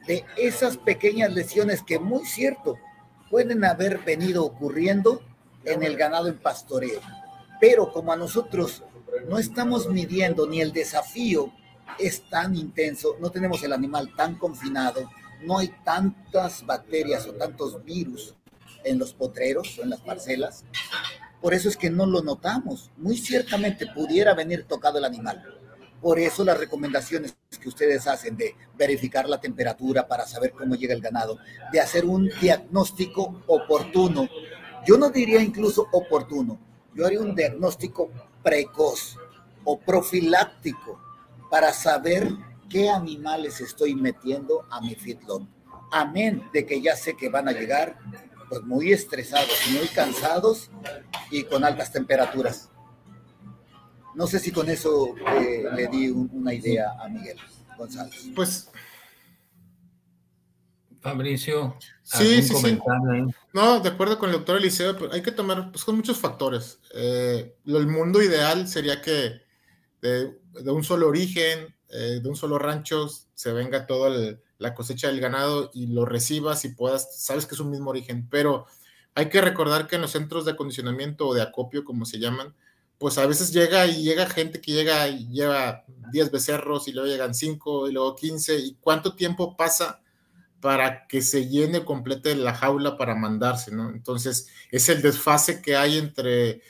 de 0.06 0.24
esas 0.36 0.76
pequeñas 0.76 1.32
lesiones 1.32 1.82
que, 1.82 1.98
muy 1.98 2.24
cierto, 2.24 2.78
pueden 3.30 3.64
haber 3.64 3.98
venido 3.98 4.44
ocurriendo 4.44 5.22
en 5.64 5.82
el 5.82 5.96
ganado 5.96 6.28
en 6.28 6.38
pastoreo. 6.38 7.00
Pero 7.60 7.92
como 7.92 8.12
a 8.12 8.16
nosotros 8.16 8.82
no 9.28 9.38
estamos 9.38 9.88
midiendo 9.88 10.46
ni 10.46 10.60
el 10.60 10.72
desafío 10.72 11.52
es 11.98 12.28
tan 12.28 12.56
intenso, 12.56 13.16
no 13.20 13.30
tenemos 13.30 13.62
el 13.62 13.72
animal 13.72 14.14
tan 14.16 14.36
confinado, 14.36 15.10
no 15.42 15.58
hay 15.58 15.68
tantas 15.84 16.64
bacterias 16.64 17.26
o 17.26 17.34
tantos 17.34 17.84
virus 17.84 18.34
en 18.84 18.98
los 18.98 19.12
potreros 19.14 19.78
o 19.78 19.82
en 19.82 19.90
las 19.90 20.00
parcelas, 20.00 20.64
por 21.40 21.54
eso 21.54 21.68
es 21.68 21.76
que 21.76 21.90
no 21.90 22.06
lo 22.06 22.22
notamos. 22.22 22.90
Muy 22.96 23.16
ciertamente 23.16 23.86
pudiera 23.86 24.34
venir 24.34 24.64
tocado 24.64 24.98
el 24.98 25.04
animal, 25.04 25.42
por 26.00 26.18
eso 26.18 26.44
las 26.44 26.58
recomendaciones 26.58 27.36
que 27.60 27.68
ustedes 27.68 28.06
hacen 28.06 28.36
de 28.36 28.54
verificar 28.76 29.28
la 29.28 29.40
temperatura 29.40 30.06
para 30.06 30.26
saber 30.26 30.52
cómo 30.52 30.74
llega 30.74 30.94
el 30.94 31.00
ganado, 31.00 31.38
de 31.72 31.80
hacer 31.80 32.04
un 32.04 32.30
diagnóstico 32.40 33.42
oportuno. 33.46 34.28
Yo 34.86 34.96
no 34.96 35.10
diría 35.10 35.42
incluso 35.42 35.86
oportuno, 35.92 36.58
yo 36.94 37.06
haría 37.06 37.20
un 37.20 37.34
diagnóstico 37.34 38.10
precoz 38.42 39.16
o 39.64 39.78
profiláctico 39.78 40.98
para 41.50 41.72
saber 41.72 42.30
qué 42.68 42.88
animales 42.88 43.60
estoy 43.60 43.94
metiendo 43.94 44.66
a 44.70 44.80
mi 44.80 44.94
feedlot. 44.94 45.42
Amén 45.92 46.48
de 46.52 46.64
que 46.64 46.80
ya 46.80 46.96
sé 46.96 47.16
que 47.16 47.28
van 47.28 47.48
a 47.48 47.52
llegar 47.52 47.98
pues 48.50 48.62
muy 48.62 48.92
estresados, 48.92 49.56
muy 49.70 49.86
cansados 49.88 50.70
y 51.30 51.44
con 51.44 51.64
altas 51.64 51.92
temperaturas. 51.92 52.68
No 54.14 54.26
sé 54.26 54.40
si 54.40 54.50
con 54.50 54.68
eso 54.68 55.14
eh, 55.40 55.64
le 55.74 55.86
di 55.86 56.10
una 56.10 56.52
idea 56.52 56.96
a 57.00 57.08
Miguel 57.08 57.38
González. 57.78 58.28
Pues. 58.34 58.68
Fabricio. 61.00 61.76
Sí, 62.02 62.42
sí, 62.42 62.54
sí. 62.56 62.78
No, 63.54 63.80
de 63.80 63.88
acuerdo 63.88 64.18
con 64.18 64.30
el 64.30 64.36
doctor 64.36 64.58
Eliseo, 64.58 64.98
pero 64.98 65.12
hay 65.12 65.22
que 65.22 65.32
tomar, 65.32 65.70
pues 65.70 65.84
con 65.84 65.96
muchos 65.96 66.18
factores. 66.18 66.80
Eh, 66.92 67.56
el 67.64 67.86
mundo 67.86 68.20
ideal 68.20 68.66
sería 68.66 69.00
que 69.00 69.40
de, 70.02 70.36
un 70.66 70.82
solo 70.82 71.08
origen, 71.08 71.74
eh, 71.92 72.20
de 72.22 72.28
un 72.28 72.36
solo 72.36 72.58
rancho, 72.58 73.08
se 73.34 73.52
venga 73.52 73.86
toda 73.86 74.36
la 74.58 74.74
cosecha 74.74 75.08
del 75.08 75.20
ganado 75.20 75.70
y 75.74 75.86
lo 75.86 76.04
recibas 76.04 76.64
y 76.64 76.70
puedas, 76.70 77.22
sabes 77.22 77.46
que 77.46 77.54
es 77.54 77.60
un 77.60 77.70
mismo 77.70 77.90
origen, 77.90 78.28
pero 78.30 78.66
hay 79.14 79.28
que 79.28 79.40
recordar 79.40 79.86
que 79.86 79.96
en 79.96 80.02
los 80.02 80.12
centros 80.12 80.44
de 80.44 80.52
acondicionamiento 80.52 81.26
o 81.26 81.34
de 81.34 81.42
acopio, 81.42 81.84
como 81.84 82.04
se 82.04 82.18
llaman, 82.18 82.54
pues 82.98 83.16
a 83.18 83.26
veces 83.26 83.52
llega 83.52 83.86
y 83.86 84.02
llega 84.02 84.28
gente 84.28 84.60
que 84.60 84.72
llega 84.72 85.08
y 85.08 85.26
lleva 85.28 85.84
10 86.12 86.30
becerros 86.30 86.86
y 86.86 86.92
luego 86.92 87.08
llegan 87.08 87.34
5 87.34 87.88
y 87.88 87.92
luego 87.92 88.14
15 88.14 88.58
y 88.58 88.76
cuánto 88.80 89.14
tiempo 89.14 89.56
pasa 89.56 90.02
para 90.60 91.06
que 91.06 91.22
se 91.22 91.48
llene 91.48 91.84
complete 91.84 92.34
la 92.36 92.54
jaula 92.54 92.98
para 92.98 93.14
mandarse, 93.14 93.74
¿no? 93.74 93.88
Entonces 93.88 94.48
es 94.70 94.88
el 94.90 95.00
desfase 95.00 95.62
que 95.62 95.76
hay 95.76 95.96
entre 95.96 96.60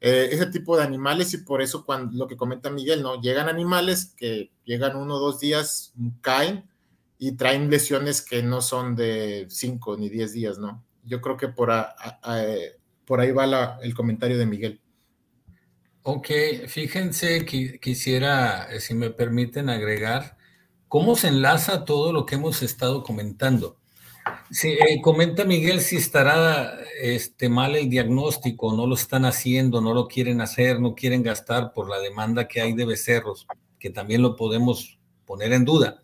eh, 0.00 0.28
ese 0.30 0.46
tipo 0.46 0.76
de 0.76 0.84
animales 0.84 1.34
y 1.34 1.38
por 1.38 1.60
eso 1.60 1.84
cuando 1.84 2.16
lo 2.16 2.28
que 2.28 2.36
comenta 2.36 2.70
Miguel, 2.70 3.02
¿no? 3.02 3.20
Llegan 3.20 3.48
animales 3.48 4.14
que 4.16 4.52
llegan 4.64 4.96
uno 4.96 5.16
o 5.16 5.18
dos 5.18 5.40
días, 5.40 5.92
caen 6.20 6.64
y 7.18 7.32
traen 7.32 7.68
lesiones 7.68 8.22
que 8.22 8.42
no 8.42 8.60
son 8.60 8.94
de 8.94 9.46
5 9.48 9.96
ni 9.96 10.08
10 10.08 10.32
días, 10.32 10.58
¿no? 10.58 10.84
Yo 11.04 11.20
creo 11.20 11.36
que 11.36 11.48
por, 11.48 11.72
por 13.04 13.20
ahí 13.20 13.32
va 13.32 13.78
el 13.82 13.94
comentario 13.94 14.38
de 14.38 14.46
Miguel. 14.46 14.80
Ok, 16.02 16.28
fíjense 16.68 17.44
que 17.44 17.80
quisiera, 17.80 18.72
eh, 18.72 18.80
si 18.80 18.94
me 18.94 19.10
permiten 19.10 19.68
agregar, 19.68 20.38
cómo 20.86 21.16
se 21.16 21.28
enlaza 21.28 21.84
todo 21.84 22.12
lo 22.12 22.24
que 22.24 22.36
hemos 22.36 22.62
estado 22.62 23.02
comentando. 23.02 23.77
Si, 24.50 24.68
eh, 24.70 25.00
comenta 25.02 25.44
Miguel 25.44 25.80
si 25.80 25.96
estará 25.96 26.78
este, 27.00 27.48
mal 27.48 27.76
el 27.76 27.90
diagnóstico, 27.90 28.74
no 28.74 28.86
lo 28.86 28.94
están 28.94 29.24
haciendo, 29.24 29.80
no 29.80 29.94
lo 29.94 30.08
quieren 30.08 30.40
hacer, 30.40 30.80
no 30.80 30.94
quieren 30.94 31.22
gastar 31.22 31.72
por 31.72 31.88
la 31.88 32.00
demanda 32.00 32.48
que 32.48 32.60
hay 32.60 32.72
de 32.72 32.86
becerros, 32.86 33.46
que 33.78 33.90
también 33.90 34.22
lo 34.22 34.36
podemos 34.36 34.98
poner 35.26 35.52
en 35.52 35.64
duda. 35.64 36.02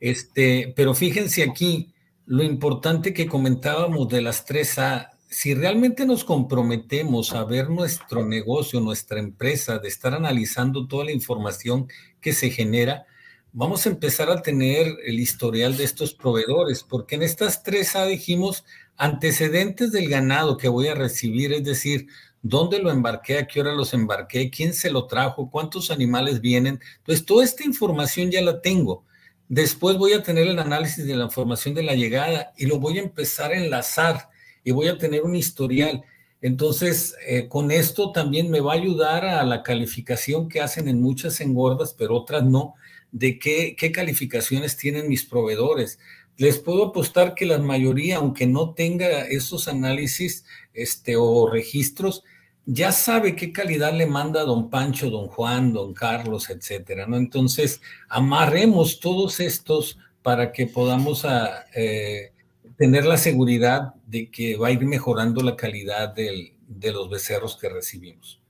Este, 0.00 0.72
pero 0.76 0.94
fíjense 0.94 1.42
aquí, 1.42 1.94
lo 2.26 2.42
importante 2.42 3.12
que 3.12 3.26
comentábamos 3.26 4.08
de 4.08 4.22
las 4.22 4.44
tres 4.44 4.78
A, 4.78 5.10
si 5.28 5.52
realmente 5.52 6.06
nos 6.06 6.24
comprometemos 6.24 7.32
a 7.32 7.44
ver 7.44 7.68
nuestro 7.68 8.24
negocio, 8.24 8.80
nuestra 8.80 9.18
empresa, 9.18 9.78
de 9.78 9.88
estar 9.88 10.14
analizando 10.14 10.86
toda 10.86 11.06
la 11.06 11.12
información 11.12 11.88
que 12.20 12.32
se 12.32 12.50
genera, 12.50 13.06
vamos 13.54 13.86
a 13.86 13.88
empezar 13.88 14.30
a 14.30 14.42
tener 14.42 14.98
el 15.06 15.20
historial 15.20 15.76
de 15.76 15.84
estos 15.84 16.12
proveedores, 16.12 16.82
porque 16.82 17.14
en 17.14 17.22
estas 17.22 17.62
tres 17.62 17.94
A 17.94 18.04
dijimos 18.04 18.64
antecedentes 18.96 19.92
del 19.92 20.08
ganado 20.08 20.56
que 20.56 20.68
voy 20.68 20.88
a 20.88 20.94
recibir, 20.94 21.52
es 21.52 21.62
decir, 21.62 22.08
dónde 22.42 22.80
lo 22.80 22.90
embarqué, 22.90 23.38
a 23.38 23.46
qué 23.46 23.60
hora 23.60 23.72
los 23.72 23.94
embarqué, 23.94 24.50
quién 24.50 24.74
se 24.74 24.90
lo 24.90 25.06
trajo, 25.06 25.50
cuántos 25.50 25.92
animales 25.92 26.40
vienen. 26.40 26.80
Entonces, 26.98 27.24
toda 27.24 27.44
esta 27.44 27.64
información 27.64 28.30
ya 28.32 28.42
la 28.42 28.60
tengo. 28.60 29.04
Después 29.48 29.96
voy 29.98 30.14
a 30.14 30.22
tener 30.22 30.48
el 30.48 30.58
análisis 30.58 31.06
de 31.06 31.14
la 31.14 31.24
información 31.24 31.74
de 31.74 31.84
la 31.84 31.94
llegada 31.94 32.52
y 32.56 32.66
lo 32.66 32.80
voy 32.80 32.98
a 32.98 33.02
empezar 33.02 33.52
a 33.52 33.56
enlazar 33.56 34.30
y 34.64 34.72
voy 34.72 34.88
a 34.88 34.98
tener 34.98 35.22
un 35.22 35.36
historial. 35.36 36.02
Entonces, 36.40 37.14
eh, 37.24 37.48
con 37.48 37.70
esto 37.70 38.10
también 38.10 38.50
me 38.50 38.60
va 38.60 38.72
a 38.72 38.76
ayudar 38.76 39.24
a 39.24 39.44
la 39.44 39.62
calificación 39.62 40.48
que 40.48 40.60
hacen 40.60 40.88
en 40.88 41.00
muchas 41.00 41.40
engordas, 41.40 41.94
pero 41.96 42.16
otras 42.16 42.42
no, 42.44 42.74
de 43.14 43.38
qué, 43.38 43.76
qué 43.78 43.92
calificaciones 43.92 44.76
tienen 44.76 45.08
mis 45.08 45.24
proveedores. 45.24 46.00
Les 46.36 46.58
puedo 46.58 46.86
apostar 46.86 47.34
que 47.36 47.46
la 47.46 47.58
mayoría, 47.58 48.16
aunque 48.16 48.44
no 48.44 48.74
tenga 48.74 49.20
esos 49.28 49.68
análisis 49.68 50.44
este, 50.74 51.14
o 51.16 51.48
registros, 51.48 52.24
ya 52.66 52.90
sabe 52.90 53.36
qué 53.36 53.52
calidad 53.52 53.92
le 53.92 54.06
manda 54.06 54.42
don 54.42 54.68
Pancho, 54.68 55.10
don 55.10 55.28
Juan, 55.28 55.72
don 55.72 55.94
Carlos, 55.94 56.50
etcétera, 56.50 57.06
¿no? 57.06 57.16
Entonces, 57.16 57.80
amarremos 58.08 58.98
todos 58.98 59.38
estos 59.38 59.96
para 60.22 60.50
que 60.50 60.66
podamos 60.66 61.24
a, 61.24 61.44
ah, 61.44 61.66
eh, 61.76 62.32
tener 62.76 63.04
la 63.04 63.16
seguridad 63.16 63.94
de 64.06 64.28
que 64.28 64.56
va 64.56 64.68
a 64.68 64.72
ir 64.72 64.84
mejorando 64.84 65.40
la 65.40 65.54
calidad 65.54 66.12
del, 66.12 66.54
de 66.66 66.90
los 66.90 67.08
becerros 67.08 67.56
que 67.56 67.68
recibimos. 67.68 68.40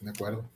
De 0.00 0.08
acuerdo. 0.08 0.48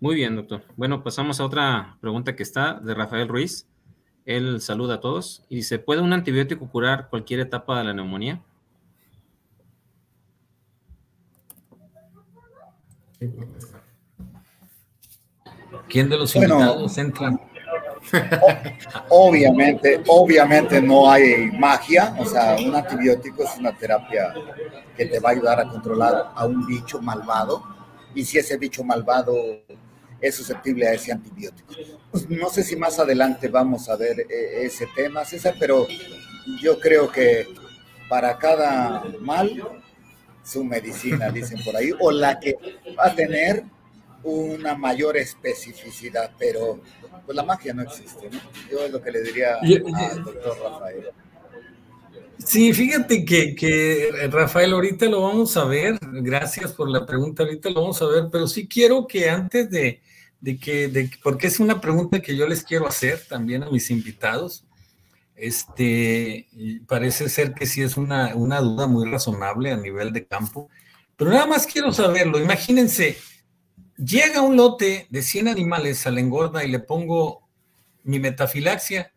Muy 0.00 0.16
bien, 0.16 0.36
doctor. 0.36 0.62
Bueno, 0.76 1.02
pasamos 1.02 1.40
a 1.40 1.44
otra 1.44 1.96
pregunta 2.00 2.36
que 2.36 2.42
está 2.42 2.74
de 2.74 2.94
Rafael 2.94 3.28
Ruiz. 3.28 3.66
Él 4.24 4.60
saluda 4.60 4.94
a 4.94 5.00
todos 5.00 5.44
y 5.48 5.56
dice, 5.56 5.78
¿puede 5.78 6.00
un 6.00 6.12
antibiótico 6.12 6.68
curar 6.68 7.08
cualquier 7.08 7.40
etapa 7.40 7.78
de 7.78 7.84
la 7.84 7.94
neumonía? 7.94 8.40
¿Quién 15.88 16.08
de 16.08 16.16
los 16.16 16.34
invitados 16.34 16.98
entra? 16.98 17.38
Obviamente, 19.08 20.02
obviamente 20.06 20.80
no 20.80 21.10
hay 21.10 21.50
magia, 21.52 22.14
o 22.18 22.24
sea, 22.24 22.56
un 22.56 22.74
antibiótico 22.74 23.44
es 23.44 23.56
una 23.58 23.72
terapia 23.76 24.34
que 24.96 25.06
te 25.06 25.20
va 25.20 25.30
a 25.30 25.32
ayudar 25.32 25.60
a 25.60 25.68
controlar 25.68 26.32
a 26.34 26.46
un 26.46 26.66
bicho 26.66 27.00
malvado 27.00 27.73
y 28.14 28.24
si 28.24 28.38
ese 28.38 28.56
bicho 28.56 28.84
malvado 28.84 29.34
es 30.20 30.34
susceptible 30.34 30.88
a 30.88 30.92
ese 30.94 31.12
antibiótico. 31.12 31.74
Pues 32.10 32.28
no 32.30 32.48
sé 32.48 32.62
si 32.62 32.76
más 32.76 32.98
adelante 32.98 33.48
vamos 33.48 33.88
a 33.88 33.96
ver 33.96 34.20
eh, 34.20 34.64
ese 34.64 34.86
tema, 34.94 35.24
César, 35.24 35.54
pero 35.58 35.86
yo 36.60 36.78
creo 36.80 37.10
que 37.10 37.46
para 38.08 38.38
cada 38.38 39.04
mal 39.20 39.62
su 40.42 40.64
medicina, 40.64 41.30
dicen 41.30 41.62
por 41.64 41.76
ahí, 41.76 41.90
o 41.98 42.10
la 42.10 42.38
que 42.38 42.56
va 42.98 43.06
a 43.06 43.14
tener 43.14 43.64
una 44.22 44.74
mayor 44.74 45.16
especificidad, 45.16 46.30
pero 46.38 46.80
pues 47.26 47.36
la 47.36 47.42
magia 47.42 47.74
no 47.74 47.82
existe, 47.82 48.28
¿no? 48.30 48.40
Yo 48.70 48.84
es 48.84 48.90
lo 48.90 49.02
que 49.02 49.10
le 49.10 49.22
diría 49.22 49.56
al 49.56 50.24
doctor 50.24 50.58
Rafael. 50.62 51.10
Sí, 52.38 52.72
fíjate 52.72 53.24
que, 53.24 53.54
que, 53.54 54.10
Rafael, 54.30 54.72
ahorita 54.72 55.06
lo 55.06 55.22
vamos 55.22 55.56
a 55.56 55.64
ver, 55.64 55.98
gracias 56.00 56.72
por 56.72 56.88
la 56.88 57.06
pregunta, 57.06 57.42
ahorita 57.42 57.70
lo 57.70 57.82
vamos 57.82 58.02
a 58.02 58.06
ver, 58.06 58.24
pero 58.30 58.46
sí 58.46 58.68
quiero 58.68 59.06
que 59.06 59.30
antes 59.30 59.70
de, 59.70 60.02
de 60.40 60.58
que, 60.58 60.88
de, 60.88 61.10
porque 61.22 61.46
es 61.46 61.58
una 61.58 61.80
pregunta 61.80 62.20
que 62.20 62.36
yo 62.36 62.46
les 62.46 62.62
quiero 62.62 62.86
hacer 62.86 63.20
también 63.28 63.62
a 63.62 63.70
mis 63.70 63.90
invitados. 63.90 64.66
Este, 65.36 66.46
parece 66.86 67.28
ser 67.28 67.54
que 67.54 67.66
sí 67.66 67.82
es 67.82 67.96
una, 67.96 68.34
una 68.36 68.60
duda 68.60 68.86
muy 68.86 69.10
razonable 69.10 69.72
a 69.72 69.76
nivel 69.76 70.12
de 70.12 70.26
campo, 70.26 70.68
pero 71.16 71.30
nada 71.30 71.46
más 71.46 71.66
quiero 71.66 71.92
saberlo. 71.92 72.38
Imagínense, 72.38 73.16
llega 73.96 74.42
un 74.42 74.56
lote 74.56 75.06
de 75.10 75.22
100 75.22 75.48
animales 75.48 76.06
a 76.06 76.10
la 76.10 76.20
engorda 76.20 76.64
y 76.64 76.70
le 76.70 76.78
pongo 76.78 77.48
mi 78.02 78.18
metafilaxia, 78.18 79.12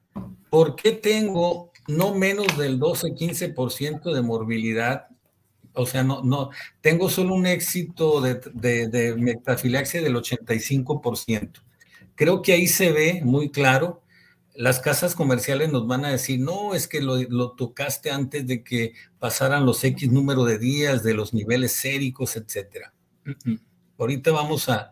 ¿por 0.49 0.75
qué 0.75 0.91
tengo 0.91 1.66
no 1.87 2.13
menos 2.13 2.57
del 2.57 2.79
12-15% 2.79 4.13
de 4.13 4.21
morbilidad 4.21 5.07
o 5.77 5.85
sea, 5.85 6.03
no, 6.03 6.23
no, 6.23 6.49
tengo 6.81 7.09
solo 7.09 7.35
un 7.35 7.45
éxito 7.45 8.19
de, 8.19 8.35
de, 8.87 9.15
metafilaxia 9.15 10.01
del 10.01 10.15
85%. 10.15 11.61
Creo 12.15 12.41
que 12.41 12.53
ahí 12.53 12.67
se 12.67 12.91
ve 12.91 13.21
muy 13.23 13.51
claro. 13.51 14.01
Las 14.55 14.79
casas 14.79 15.13
comerciales 15.13 15.71
nos 15.71 15.85
van 15.85 16.03
a 16.03 16.09
decir, 16.09 16.39
no, 16.39 16.73
es 16.73 16.87
que 16.87 16.99
lo, 16.99 17.51
tocaste 17.51 18.09
antes 18.09 18.47
de 18.47 18.63
que 18.63 18.93
pasaran 19.19 19.67
los 19.67 19.83
X 19.83 20.11
número 20.11 20.45
de 20.45 20.57
días, 20.57 21.03
de 21.03 21.13
los 21.13 21.33
niveles 21.33 21.73
séricos, 21.73 22.35
etcétera. 22.35 22.91
Ahorita 23.99 24.31
vamos 24.31 24.69
a, 24.69 24.91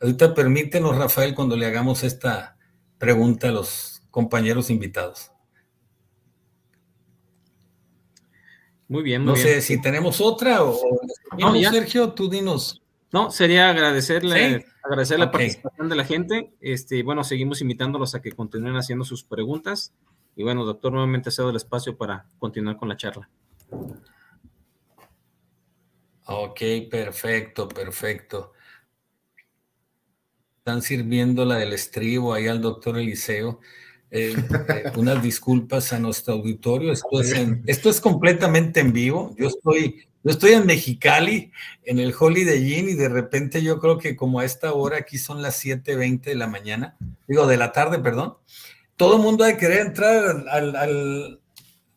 ahorita 0.00 0.34
permítenos, 0.34 0.96
Rafael, 0.96 1.34
cuando 1.34 1.56
le 1.56 1.66
hagamos 1.66 2.04
esta 2.04 2.56
pregunta 2.96 3.48
a 3.48 3.52
los 3.52 4.02
compañeros 4.10 4.70
invitados. 4.70 5.31
Muy 8.92 9.02
bien, 9.02 9.22
muy 9.22 9.30
no 9.30 9.36
sé 9.36 9.62
si 9.62 9.80
tenemos 9.80 10.20
otra 10.20 10.62
o 10.62 10.78
no, 11.38 11.54
Sergio, 11.70 12.12
tú 12.12 12.28
dinos. 12.28 12.82
No, 13.10 13.30
sería 13.30 13.70
agradecerle, 13.70 14.66
agradecer 14.82 15.18
la 15.18 15.30
participación 15.30 15.88
de 15.88 15.96
la 15.96 16.04
gente. 16.04 16.52
Este, 16.60 17.02
bueno, 17.02 17.24
seguimos 17.24 17.62
invitándolos 17.62 18.14
a 18.14 18.20
que 18.20 18.32
continúen 18.32 18.76
haciendo 18.76 19.06
sus 19.06 19.24
preguntas. 19.24 19.94
Y 20.36 20.42
bueno, 20.42 20.66
doctor, 20.66 20.92
nuevamente 20.92 21.30
cedo 21.30 21.48
el 21.48 21.56
espacio 21.56 21.96
para 21.96 22.26
continuar 22.38 22.76
con 22.76 22.90
la 22.90 22.98
charla. 22.98 23.30
Ok, 26.26 26.60
perfecto, 26.90 27.68
perfecto. 27.70 28.52
Están 30.58 30.82
sirviendo 30.82 31.46
la 31.46 31.56
del 31.56 31.72
estribo 31.72 32.34
ahí 32.34 32.46
al 32.46 32.60
doctor 32.60 32.98
Eliseo. 32.98 33.58
Eh, 34.14 34.36
eh, 34.36 34.92
unas 34.96 35.22
disculpas 35.22 35.92
a 35.92 35.98
nuestro 35.98 36.34
auditorio. 36.34 36.92
Esto 36.92 37.20
es, 37.20 37.34
esto 37.66 37.88
es 37.90 38.00
completamente 38.00 38.80
en 38.80 38.92
vivo. 38.92 39.34
Yo 39.38 39.48
estoy, 39.48 40.06
yo 40.22 40.30
estoy 40.30 40.52
en 40.52 40.66
Mexicali, 40.66 41.50
en 41.82 41.98
el 41.98 42.14
Holiday 42.16 42.78
Inn, 42.78 42.90
y 42.90 42.94
de 42.94 43.08
repente 43.08 43.62
yo 43.62 43.80
creo 43.80 43.96
que 43.96 44.14
como 44.14 44.40
a 44.40 44.44
esta 44.44 44.74
hora, 44.74 44.98
aquí 44.98 45.16
son 45.16 45.40
las 45.40 45.64
7:20 45.64 46.24
de 46.24 46.34
la 46.34 46.46
mañana, 46.46 46.96
digo, 47.26 47.46
de 47.46 47.56
la 47.56 47.72
tarde, 47.72 47.98
perdón. 47.98 48.34
Todo 48.96 49.16
el 49.16 49.22
mundo 49.22 49.44
ha 49.44 49.48
de 49.48 49.56
querer 49.56 49.86
entrar 49.86 50.46
al, 50.48 50.76
al, 50.76 51.40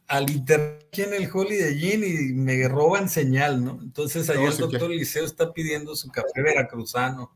al 0.07 0.29
internet 0.29 0.85
aquí 0.95 1.01
en 1.01 1.13
el 1.13 1.29
Holiday 1.31 1.93
Inn 1.93 2.03
y 2.05 2.33
me 2.33 2.67
roban 2.69 3.09
señal, 3.09 3.63
¿no? 3.63 3.79
Entonces 3.81 4.29
ahí 4.29 4.45
el 4.45 4.55
doctor 4.55 4.89
Liceo 4.89 5.25
está 5.25 5.51
pidiendo 5.51 5.93
su 5.93 6.09
café 6.09 6.41
veracruzano. 6.41 7.35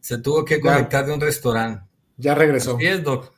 Se 0.00 0.18
tuvo 0.18 0.44
que 0.44 0.60
conectar 0.60 1.06
de 1.06 1.14
un 1.14 1.20
restaurante. 1.20 1.84
Ya 2.16 2.34
regresó. 2.34 2.76
Así 2.76 2.86
Doc. 3.00 3.32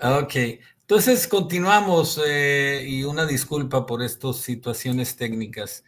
Ok, 0.00 0.34
entonces 0.80 1.26
continuamos 1.26 2.20
eh, 2.24 2.84
y 2.86 3.02
una 3.02 3.26
disculpa 3.26 3.84
por 3.84 4.02
estas 4.02 4.36
situaciones 4.36 5.16
técnicas. 5.16 5.84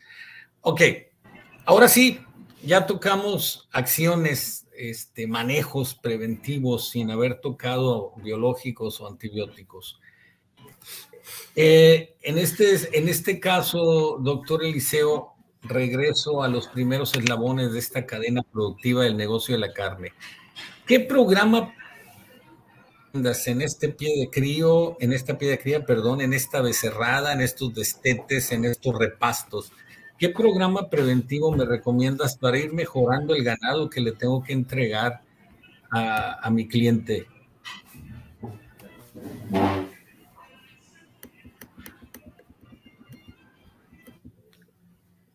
Ok, 0.62 0.82
ahora 1.64 1.88
sí, 1.88 2.20
ya 2.62 2.86
tocamos 2.86 3.68
acciones, 3.72 4.66
este, 4.76 5.26
manejos 5.26 5.94
preventivos 5.94 6.90
sin 6.90 7.10
haber 7.10 7.40
tocado 7.40 8.12
biológicos 8.16 9.00
o 9.00 9.06
antibióticos. 9.06 10.00
Eh, 11.54 12.16
en, 12.22 12.38
este, 12.38 12.98
en 12.98 13.08
este 13.08 13.38
caso, 13.38 14.18
doctor 14.20 14.64
Eliseo, 14.64 15.34
regreso 15.62 16.42
a 16.42 16.48
los 16.48 16.68
primeros 16.68 17.14
eslabones 17.14 17.72
de 17.72 17.78
esta 17.78 18.06
cadena 18.06 18.42
productiva 18.42 19.04
del 19.04 19.16
negocio 19.16 19.54
de 19.54 19.60
la 19.60 19.72
carne. 19.72 20.12
¿Qué 20.90 20.98
programa 20.98 21.72
en 23.12 23.62
este 23.62 23.90
pie 23.90 24.08
de 24.18 24.28
crío, 24.28 24.96
en 24.98 25.12
esta 25.12 25.38
pie 25.38 25.50
de 25.50 25.58
cría, 25.60 25.86
perdón, 25.86 26.20
en 26.20 26.32
esta 26.32 26.60
becerrada, 26.62 27.32
en 27.32 27.42
estos 27.42 27.72
destetes, 27.72 28.50
en 28.50 28.64
estos 28.64 28.98
repastos? 28.98 29.72
¿Qué 30.18 30.30
programa 30.30 30.90
preventivo 30.90 31.52
me 31.52 31.64
recomiendas 31.64 32.36
para 32.36 32.58
ir 32.58 32.72
mejorando 32.72 33.36
el 33.36 33.44
ganado 33.44 33.88
que 33.88 34.00
le 34.00 34.10
tengo 34.10 34.42
que 34.42 34.52
entregar 34.52 35.22
a, 35.92 36.44
a 36.44 36.50
mi 36.50 36.66
cliente? 36.66 37.28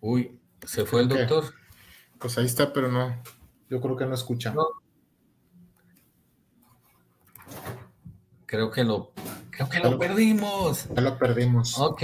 Uy, 0.01 0.38
¿se 0.66 0.84
fue 0.84 0.99
el 0.99 1.08
doctor? 1.08 1.45
Pues 2.20 2.38
ahí 2.38 2.45
está, 2.45 2.74
pero 2.74 2.91
no. 2.91 3.24
Yo 3.70 3.80
creo 3.80 3.95
que 3.95 4.06
no 4.06 4.16
escucha. 4.16 4.53
Creo 8.56 8.72
que 8.72 8.84
lo, 8.84 9.12
creo 9.49 9.70
que 9.70 9.80
lo 9.80 9.99
perdimos. 9.99 10.88
Ya 10.95 11.01
lo 11.01 11.18
perdimos. 11.18 11.78
Ok. 11.78 12.03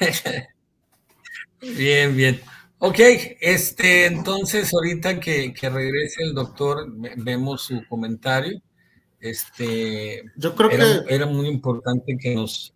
bien, 1.60 2.16
bien. 2.16 2.40
Ok, 2.78 2.98
este, 3.40 4.06
entonces 4.06 4.72
ahorita 4.74 5.20
que, 5.20 5.54
regrese 5.60 6.24
el 6.24 6.34
doctor, 6.34 6.86
vemos 7.18 7.62
su 7.62 7.86
comentario. 7.88 8.60
Este, 9.20 10.24
yo 10.34 10.54
creo 10.56 10.70
que 10.70 11.14
era 11.14 11.26
muy 11.26 11.46
importante 11.46 12.16
que 12.18 12.34
nos. 12.34 12.74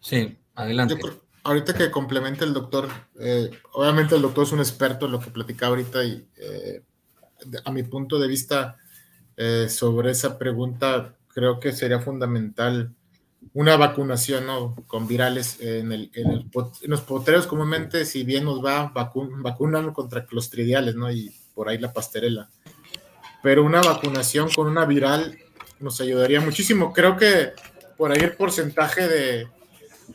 Sí, 0.00 0.36
adelante. 0.54 0.96
ahorita 1.42 1.74
que 1.74 1.90
complemente 1.90 2.44
el 2.44 2.52
doctor, 2.52 2.88
eh, 3.18 3.50
obviamente 3.72 4.14
el 4.14 4.22
doctor 4.22 4.44
es 4.44 4.52
un 4.52 4.60
experto 4.60 5.06
en 5.06 5.12
lo 5.12 5.20
que 5.20 5.30
platicaba 5.30 5.70
ahorita 5.70 6.04
y 6.04 6.28
eh, 6.36 6.82
a 7.64 7.72
mi 7.72 7.82
punto 7.82 8.18
de 8.18 8.28
vista 8.28 8.76
eh, 9.36 9.68
sobre 9.68 10.10
esa 10.10 10.38
pregunta, 10.38 11.17
creo 11.38 11.60
que 11.60 11.70
sería 11.70 12.00
fundamental 12.00 12.92
una 13.52 13.76
vacunación 13.76 14.46
¿no? 14.46 14.74
con 14.88 15.06
virales 15.06 15.60
en, 15.60 15.92
el, 15.92 16.10
en, 16.14 16.48
los 16.82 17.00
potreros 17.02 17.46
comúnmente, 17.46 18.04
si 18.06 18.24
bien 18.24 18.44
nos 18.44 18.64
va, 18.64 18.92
vacunan 18.92 19.92
contra 19.92 20.26
clostridiales, 20.26 20.96
¿no? 20.96 21.12
Y 21.12 21.32
por 21.54 21.68
ahí 21.68 21.78
la 21.78 21.92
pasterela. 21.92 22.50
Pero 23.40 23.62
una 23.62 23.80
vacunación 23.80 24.48
con 24.50 24.66
una 24.66 24.84
viral 24.84 25.38
nos 25.78 26.00
ayudaría 26.00 26.40
muchísimo. 26.40 26.92
Creo 26.92 27.16
que 27.16 27.52
por 27.96 28.10
ahí 28.10 28.18
el 28.20 28.32
porcentaje 28.32 29.06
de, 29.06 29.46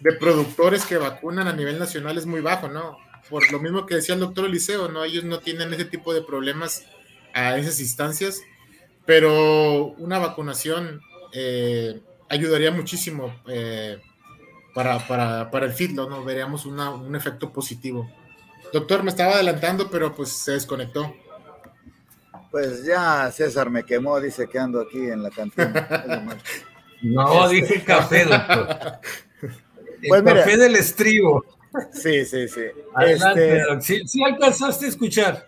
de 0.01 0.13
productores 0.19 0.85
que 0.85 0.97
vacunan 0.97 1.47
a 1.47 1.53
nivel 1.53 1.79
nacional 1.79 2.17
es 2.17 2.25
muy 2.25 2.41
bajo, 2.41 2.67
¿no? 2.67 2.97
Por 3.29 3.49
lo 3.49 3.59
mismo 3.59 3.85
que 3.85 3.95
decía 3.95 4.15
el 4.15 4.19
doctor 4.19 4.43
Eliseo, 4.45 4.89
¿no? 4.89 5.05
Ellos 5.05 5.23
no 5.23 5.39
tienen 5.39 5.73
ese 5.73 5.85
tipo 5.85 6.13
de 6.13 6.21
problemas 6.21 6.83
a 7.33 7.57
esas 7.57 7.79
instancias, 7.79 8.41
pero 9.05 9.85
una 9.97 10.19
vacunación... 10.19 10.99
Eh, 11.33 11.99
ayudaría 12.29 12.71
muchísimo 12.71 13.33
eh, 13.47 13.99
para, 14.73 14.99
para, 15.07 15.49
para, 15.51 15.65
el 15.65 15.73
fitlo, 15.73 16.09
¿no? 16.09 16.23
Veríamos 16.23 16.65
un 16.65 17.15
efecto 17.15 17.51
positivo. 17.51 18.09
Doctor, 18.71 19.03
me 19.03 19.11
estaba 19.11 19.33
adelantando, 19.33 19.89
pero 19.89 20.15
pues 20.15 20.29
se 20.29 20.53
desconectó. 20.53 21.15
Pues 22.49 22.85
ya 22.85 23.31
César 23.31 23.69
me 23.69 23.83
quemó, 23.83 24.19
dice 24.19 24.47
que 24.47 24.59
ando 24.59 24.81
aquí 24.81 24.99
en 24.99 25.23
la 25.23 25.29
cantina. 25.29 26.37
no, 27.01 27.49
dije 27.49 27.83
café, 27.83 28.25
doctor. 28.25 28.99
Pues 30.05 30.21
café 30.21 30.57
del 30.57 30.75
estribo. 30.75 31.45
Sí, 31.93 32.25
sí, 32.25 32.45
sí. 32.49 32.61
Este... 33.07 34.05
Sí, 34.05 34.21
alcanzaste 34.21 34.85
a 34.85 34.89
escuchar 34.89 35.47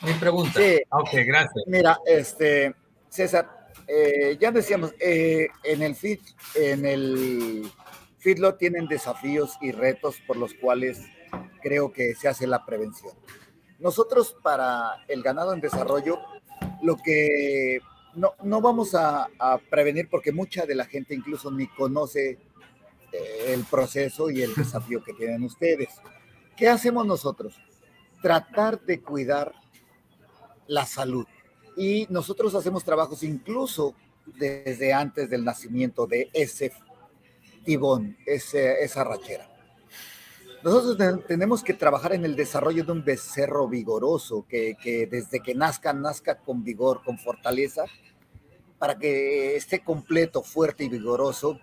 mi 0.00 0.14
pregunta. 0.14 0.58
Sí. 0.58 0.80
Ok, 0.88 1.10
gracias. 1.26 1.64
Mira, 1.66 1.98
este, 2.06 2.74
César, 3.10 3.59
eh, 3.92 4.38
ya 4.40 4.52
decíamos, 4.52 4.94
eh, 5.00 5.48
en 5.64 5.82
el 5.82 5.96
fit, 5.96 6.20
en 6.54 6.86
el 6.86 7.68
FITLO 8.18 8.54
tienen 8.54 8.86
desafíos 8.86 9.58
y 9.60 9.72
retos 9.72 10.20
por 10.28 10.36
los 10.36 10.54
cuales 10.54 11.00
creo 11.60 11.92
que 11.92 12.14
se 12.14 12.28
hace 12.28 12.46
la 12.46 12.64
prevención. 12.64 13.12
Nosotros 13.80 14.36
para 14.42 15.04
el 15.08 15.24
ganado 15.24 15.52
en 15.54 15.60
desarrollo, 15.60 16.20
lo 16.82 16.98
que 16.98 17.80
no, 18.14 18.34
no 18.44 18.60
vamos 18.60 18.94
a, 18.94 19.28
prevenir 19.68 20.08
porque 20.08 20.30
mucha 20.30 20.66
de 20.66 20.76
la 20.76 20.84
gente 20.84 21.12
incluso 21.12 21.50
ni 21.50 21.66
conoce 21.66 22.38
eh, 23.10 23.44
el 23.48 23.64
proceso 23.64 24.30
y 24.30 24.42
el 24.42 24.54
desafío 24.54 25.02
que 25.02 25.14
tienen 25.14 25.42
ustedes. 25.42 25.88
¿Qué 26.56 26.68
hacemos 26.68 27.06
nosotros? 27.06 27.56
Tratar 28.22 28.80
de 28.82 29.00
cuidar 29.00 29.52
la 30.68 30.86
salud 30.86 31.26
y 31.80 32.06
nosotros 32.10 32.54
hacemos 32.54 32.84
trabajos 32.84 33.22
incluso 33.22 33.94
desde 34.26 34.92
antes 34.92 35.30
del 35.30 35.42
nacimiento 35.42 36.06
de 36.06 36.28
ese 36.34 36.74
tibón, 37.64 38.18
ese, 38.26 38.84
esa 38.84 39.02
rachera. 39.02 39.48
Nosotros 40.62 41.24
tenemos 41.26 41.64
que 41.64 41.72
trabajar 41.72 42.12
en 42.12 42.26
el 42.26 42.36
desarrollo 42.36 42.84
de 42.84 42.92
un 42.92 43.02
becerro 43.02 43.66
vigoroso, 43.66 44.44
que, 44.46 44.76
que, 44.78 45.06
desde 45.06 45.40
que 45.40 45.54
nazca, 45.54 45.94
nazca 45.94 46.36
con 46.36 46.62
vigor, 46.62 47.02
con 47.02 47.18
fortaleza, 47.18 47.86
para 48.78 48.98
que 48.98 49.56
esté 49.56 49.82
completo, 49.82 50.42
fuerte 50.42 50.84
y 50.84 50.90
vigoroso, 50.90 51.60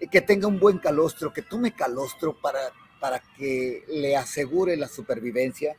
y 0.00 0.06
que 0.06 0.20
tenga 0.20 0.46
un 0.46 0.60
buen 0.60 0.78
calostro, 0.78 1.32
que 1.32 1.42
tome 1.42 1.72
calostro 1.72 2.40
para, 2.40 2.60
para 3.00 3.20
que 3.36 3.82
le 3.88 4.16
asegure 4.16 4.76
la 4.76 4.86
supervivencia, 4.86 5.76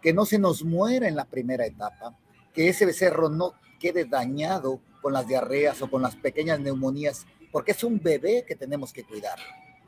que 0.00 0.14
no 0.14 0.24
se 0.24 0.38
nos 0.38 0.64
muera 0.64 1.08
en 1.08 1.16
la 1.16 1.26
primera 1.26 1.66
etapa, 1.66 2.16
que 2.58 2.68
ese 2.68 2.86
becerro 2.86 3.28
no 3.28 3.54
quede 3.78 4.04
dañado 4.04 4.80
con 5.00 5.12
las 5.12 5.28
diarreas 5.28 5.80
o 5.80 5.88
con 5.88 6.02
las 6.02 6.16
pequeñas 6.16 6.58
neumonías, 6.58 7.24
porque 7.52 7.70
es 7.70 7.84
un 7.84 8.00
bebé 8.02 8.44
que 8.44 8.56
tenemos 8.56 8.92
que 8.92 9.04
cuidar. 9.04 9.38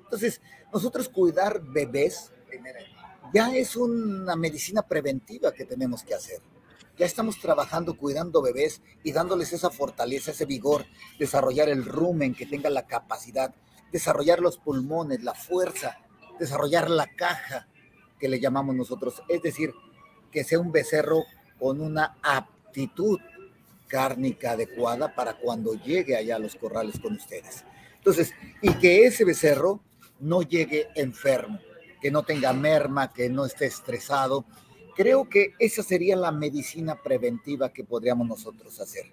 Entonces, 0.04 0.40
nosotros 0.72 1.08
cuidar 1.08 1.60
bebés 1.60 2.30
ya 3.34 3.52
es 3.56 3.74
una 3.74 4.36
medicina 4.36 4.82
preventiva 4.82 5.50
que 5.50 5.64
tenemos 5.64 6.04
que 6.04 6.14
hacer. 6.14 6.38
Ya 6.96 7.06
estamos 7.06 7.40
trabajando 7.40 7.96
cuidando 7.96 8.40
bebés 8.40 8.82
y 9.02 9.10
dándoles 9.10 9.52
esa 9.52 9.70
fortaleza, 9.70 10.30
ese 10.30 10.44
vigor, 10.44 10.86
desarrollar 11.18 11.68
el 11.68 11.84
rumen, 11.84 12.36
que 12.36 12.46
tenga 12.46 12.70
la 12.70 12.86
capacidad, 12.86 13.52
desarrollar 13.90 14.38
los 14.38 14.58
pulmones, 14.58 15.24
la 15.24 15.34
fuerza, 15.34 15.98
desarrollar 16.38 16.88
la 16.88 17.08
caja, 17.16 17.66
que 18.20 18.28
le 18.28 18.38
llamamos 18.38 18.76
nosotros. 18.76 19.24
Es 19.28 19.42
decir, 19.42 19.74
que 20.30 20.44
sea 20.44 20.60
un 20.60 20.70
becerro 20.70 21.24
con 21.58 21.80
una 21.80 22.16
aptitud 22.22 22.59
cárnica 23.88 24.52
adecuada 24.52 25.14
para 25.14 25.34
cuando 25.34 25.74
llegue 25.74 26.16
allá 26.16 26.36
a 26.36 26.38
los 26.38 26.54
corrales 26.54 26.98
con 27.00 27.14
ustedes. 27.14 27.64
Entonces, 27.96 28.32
y 28.62 28.72
que 28.74 29.04
ese 29.06 29.24
becerro 29.24 29.80
no 30.20 30.42
llegue 30.42 30.88
enfermo, 30.94 31.58
que 32.00 32.10
no 32.10 32.22
tenga 32.22 32.52
merma, 32.52 33.12
que 33.12 33.28
no 33.28 33.44
esté 33.44 33.66
estresado. 33.66 34.44
Creo 34.96 35.28
que 35.28 35.54
esa 35.58 35.82
sería 35.82 36.16
la 36.16 36.30
medicina 36.30 37.02
preventiva 37.02 37.72
que 37.72 37.84
podríamos 37.84 38.26
nosotros 38.28 38.80
hacer. 38.80 39.04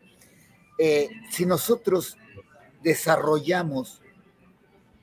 Eh, 0.77 1.09
si 1.31 1.45
nosotros 1.45 2.17
desarrollamos 2.83 4.01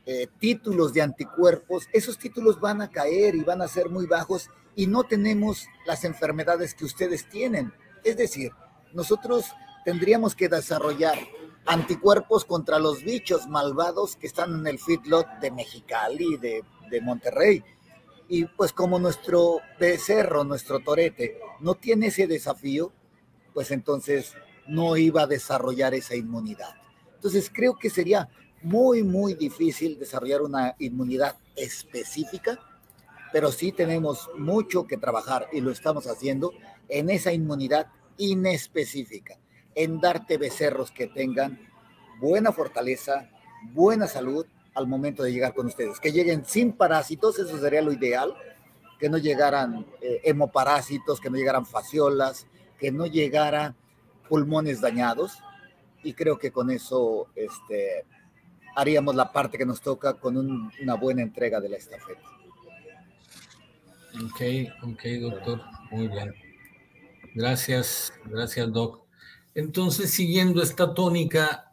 eh, 0.07 0.28
títulos 0.38 0.92
de 0.92 1.02
anticuerpos, 1.02 1.88
esos 1.92 2.18
títulos 2.18 2.61
van 2.61 2.80
a 2.80 2.90
caer 2.90 3.34
y 3.34 3.42
van 3.42 3.61
a 3.61 3.68
ser 3.68 3.88
muy 3.88 4.07
bajos 4.07 4.50
y 4.76 4.86
no 4.86 5.05
tenemos 5.05 5.66
las 5.86 6.05
enfermedades 6.05 6.74
que 6.74 6.84
ustedes 6.84 7.28
tienen. 7.28 7.72
Es 8.05 8.16
decir, 8.16 8.52
nosotros 8.92 9.46
tendríamos 9.84 10.34
que 10.34 10.48
desarrollar 10.48 11.18
anticuerpos 11.66 12.44
contra 12.44 12.78
los 12.78 13.02
bichos 13.02 13.48
malvados 13.48 14.16
que 14.16 14.26
están 14.26 14.55
en 14.61 14.66
el 14.66 14.78
feedlot 14.78 15.26
de 15.40 15.50
Mexicali, 15.50 16.36
de, 16.36 16.62
de 16.90 17.00
Monterrey. 17.00 17.64
Y 18.28 18.44
pues 18.44 18.72
como 18.72 18.98
nuestro 18.98 19.61
becerro, 19.78 20.44
nuestro 20.44 20.80
torete, 20.80 21.38
no 21.61 21.74
tiene 21.74 22.09
ese 22.09 22.26
desafío, 22.26 22.92
pues 23.52 23.70
entonces 23.70 24.34
no 24.66 24.96
iba 24.96 25.22
a 25.22 25.26
desarrollar 25.26 25.94
esa 25.94 26.14
inmunidad. 26.16 26.74
Entonces 27.14 27.50
creo 27.52 27.76
que 27.76 27.90
sería 27.90 28.28
muy, 28.62 29.02
muy 29.02 29.34
difícil 29.34 29.98
desarrollar 29.98 30.42
una 30.42 30.74
inmunidad 30.78 31.36
específica, 31.55 32.59
pero 33.32 33.52
sí 33.52 33.72
tenemos 33.72 34.30
mucho 34.38 34.86
que 34.86 34.96
trabajar 34.96 35.48
y 35.52 35.61
lo 35.61 35.70
estamos 35.70 36.07
haciendo 36.07 36.52
en 36.89 37.11
esa 37.11 37.32
inmunidad 37.32 37.89
inespecífica, 38.16 39.39
en 39.74 40.01
darte 40.01 40.39
becerros 40.39 40.91
que 40.91 41.07
tengan 41.09 41.59
buena 42.20 42.53
fortaleza, 42.53 43.28
buena 43.72 44.07
salud 44.07 44.47
al 44.74 44.87
momento 44.87 45.22
de 45.22 45.32
llegar 45.32 45.55
con 45.55 45.66
ustedes, 45.66 46.01
que 46.01 46.12
lleguen 46.12 46.45
sin 46.45 46.72
parásitos, 46.72 47.39
eso 47.39 47.59
sería 47.59 47.82
lo 47.82 47.93
ideal, 47.93 48.35
que 48.99 49.09
no 49.09 49.18
llegaran 49.18 49.87
eh, 50.01 50.20
hemoparásitos, 50.24 51.20
que 51.20 51.30
no 51.30 51.37
llegaran 51.37 51.66
fasciolas, 51.66 52.47
que 52.78 52.91
no 52.91 53.07
llegaran 53.07 53.76
pulmones 54.28 54.80
dañados, 54.80 55.39
y 56.03 56.12
creo 56.12 56.39
que 56.39 56.51
con 56.51 56.70
eso 56.70 57.28
este, 57.35 58.05
haríamos 58.74 59.14
la 59.14 59.32
parte 59.32 59.59
que 59.59 59.66
nos 59.66 59.80
toca 59.80 60.14
con 60.14 60.37
una 60.37 60.95
buena 60.95 61.22
entrega 61.22 61.61
de 61.61 61.68
la 61.68 61.76
estafeta. 61.76 62.28
Ok, 64.24 64.41
ok, 64.82 65.03
doctor, 65.20 65.61
muy 65.91 66.09
bien. 66.09 66.43
Gracias, 67.35 68.12
gracias, 68.26 68.72
Doc. 68.72 69.03
Entonces, 69.57 70.12
siguiendo 70.12 70.62
esta 70.62 70.95
tónica, 70.95 71.72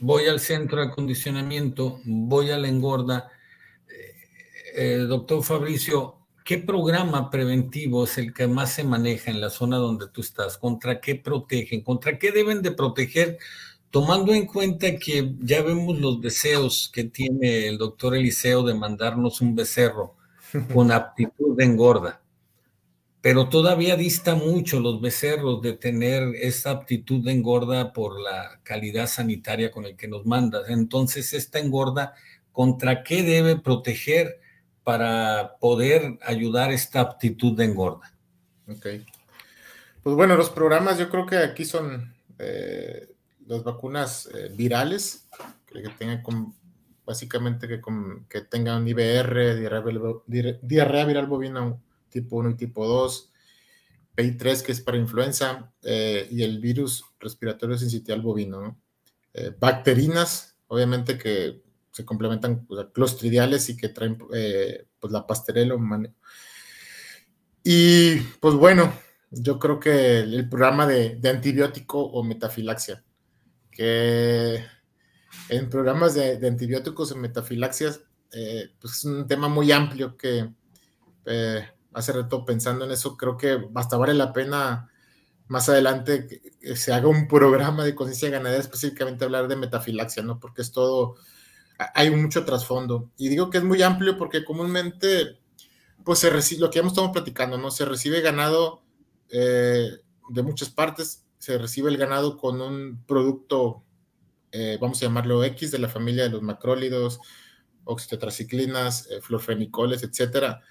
voy 0.00 0.26
al 0.26 0.40
centro 0.40 0.80
de 0.80 0.88
acondicionamiento, 0.88 2.00
voy 2.04 2.50
a 2.50 2.58
la 2.58 2.66
engorda. 2.66 3.30
Eh, 3.88 4.14
eh, 4.74 4.96
doctor 5.08 5.44
Fabricio, 5.44 6.16
¿qué 6.44 6.58
programa 6.58 7.30
preventivo 7.30 8.02
es 8.02 8.18
el 8.18 8.34
que 8.34 8.48
más 8.48 8.72
se 8.72 8.82
maneja 8.82 9.30
en 9.30 9.40
la 9.40 9.50
zona 9.50 9.76
donde 9.76 10.08
tú 10.08 10.22
estás? 10.22 10.58
¿Contra 10.58 11.00
qué 11.00 11.14
protegen? 11.14 11.82
¿Contra 11.82 12.18
qué 12.18 12.32
deben 12.32 12.60
de 12.60 12.72
proteger? 12.72 13.38
Tomando 13.90 14.34
en 14.34 14.46
cuenta 14.46 14.96
que 14.96 15.34
ya 15.40 15.62
vemos 15.62 16.00
los 16.00 16.20
deseos 16.20 16.90
que 16.92 17.04
tiene 17.04 17.68
el 17.68 17.78
doctor 17.78 18.16
Eliseo 18.16 18.64
de 18.64 18.74
mandarnos 18.74 19.40
un 19.40 19.54
becerro 19.54 20.16
con 20.74 20.90
aptitud 20.92 21.56
de 21.56 21.64
engorda. 21.64 22.20
Pero 23.20 23.48
todavía 23.48 23.96
dista 23.96 24.34
mucho 24.36 24.78
los 24.80 25.00
becerros 25.00 25.60
de 25.60 25.72
tener 25.72 26.34
esa 26.36 26.70
aptitud 26.70 27.24
de 27.24 27.32
engorda 27.32 27.92
por 27.92 28.20
la 28.20 28.60
calidad 28.62 29.08
sanitaria 29.08 29.70
con 29.70 29.84
el 29.84 29.96
que 29.96 30.06
nos 30.06 30.24
mandas. 30.24 30.68
Entonces, 30.68 31.32
esta 31.32 31.58
engorda, 31.58 32.14
¿contra 32.52 33.02
qué 33.02 33.22
debe 33.22 33.56
proteger 33.56 34.40
para 34.84 35.56
poder 35.60 36.18
ayudar 36.22 36.70
esta 36.70 37.00
aptitud 37.00 37.56
de 37.56 37.64
engorda? 37.64 38.14
Ok. 38.68 38.86
Pues 40.02 40.16
bueno, 40.16 40.36
los 40.36 40.50
programas 40.50 40.96
yo 40.96 41.10
creo 41.10 41.26
que 41.26 41.38
aquí 41.38 41.64
son 41.64 42.14
eh, 42.38 43.08
las 43.46 43.64
vacunas 43.64 44.28
eh, 44.32 44.50
virales, 44.54 45.28
que, 45.66 45.82
tengan 45.98 46.22
básicamente 47.04 47.66
que, 47.66 48.40
tengan 48.42 48.86
IBR, 48.86 49.56
diarrea, 49.58 49.82
diarrea 50.62 51.04
viral 51.04 51.26
bovina 51.26 51.76
tipo 52.08 52.36
1 52.36 52.50
y 52.50 52.54
tipo 52.54 52.86
2, 52.86 53.32
PI3 54.18 54.62
que 54.62 54.72
es 54.72 54.80
para 54.80 54.98
influenza 54.98 55.72
eh, 55.82 56.26
y 56.30 56.42
el 56.42 56.58
virus 56.58 57.04
respiratorio 57.20 57.78
sensitial 57.78 58.20
bovino. 58.20 58.76
Eh, 59.32 59.54
bacterinas, 59.56 60.56
obviamente 60.66 61.16
que 61.16 61.62
se 61.92 62.04
complementan 62.04 62.66
clostridiales 62.92 63.68
y 63.68 63.76
que 63.76 63.90
traen 63.90 64.18
eh, 64.34 64.86
pues 64.98 65.12
la 65.12 65.24
pastorela 65.24 65.76
Y 67.62 68.16
pues 68.40 68.54
bueno, 68.54 68.92
yo 69.30 69.60
creo 69.60 69.78
que 69.78 70.18
el, 70.18 70.48
programa 70.48 70.86
de, 70.86 71.20
antibiótico 71.28 72.02
o 72.02 72.24
metafilaxia, 72.24 73.04
que 73.70 74.64
en 75.48 75.70
programas 75.70 76.14
de, 76.14 76.44
antibióticos 76.44 77.12
o 77.12 77.16
metafilaxias, 77.16 78.00
pues 78.80 78.94
es 78.94 79.04
un 79.04 79.28
tema 79.28 79.48
muy 79.48 79.70
amplio 79.70 80.16
que 80.16 80.52
hace 81.92 82.12
rato 82.12 82.44
pensando 82.44 82.84
en 82.84 82.90
eso, 82.90 83.16
creo 83.16 83.36
que 83.36 83.68
hasta 83.74 83.96
vale 83.96 84.14
la 84.14 84.32
pena 84.32 84.90
más 85.48 85.68
adelante 85.68 86.26
que 86.60 86.76
se 86.76 86.92
haga 86.92 87.08
un 87.08 87.26
programa 87.26 87.84
de 87.84 87.94
conciencia 87.94 88.30
ganadera 88.30 88.60
específicamente 88.60 89.24
hablar 89.24 89.48
de 89.48 89.56
metafilaxia, 89.56 90.22
¿no? 90.22 90.38
Porque 90.38 90.62
es 90.62 90.72
todo, 90.72 91.16
hay 91.94 92.10
mucho 92.10 92.44
trasfondo. 92.44 93.10
Y 93.16 93.28
digo 93.28 93.48
que 93.48 93.58
es 93.58 93.64
muy 93.64 93.82
amplio 93.82 94.18
porque 94.18 94.44
comúnmente, 94.44 95.38
pues 96.04 96.18
se 96.18 96.30
recibe, 96.30 96.60
lo 96.60 96.70
que 96.70 96.80
ya 96.80 96.86
estamos 96.86 97.12
platicando, 97.12 97.56
¿no? 97.56 97.70
Se 97.70 97.86
recibe 97.86 98.20
ganado 98.20 98.82
eh, 99.30 99.90
de 100.28 100.42
muchas 100.42 100.68
partes, 100.68 101.24
se 101.38 101.56
recibe 101.56 101.90
el 101.90 101.96
ganado 101.96 102.36
con 102.36 102.60
un 102.60 103.02
producto, 103.06 103.82
eh, 104.52 104.76
vamos 104.80 104.98
a 104.98 105.06
llamarlo 105.06 105.42
X, 105.44 105.70
de 105.70 105.78
la 105.78 105.88
familia 105.88 106.24
de 106.24 106.30
los 106.30 106.42
macrólidos, 106.42 107.20
oxitetraciclinas, 107.84 109.10
eh, 109.10 109.22
florfenicoles, 109.22 110.02
etcétera 110.02 110.62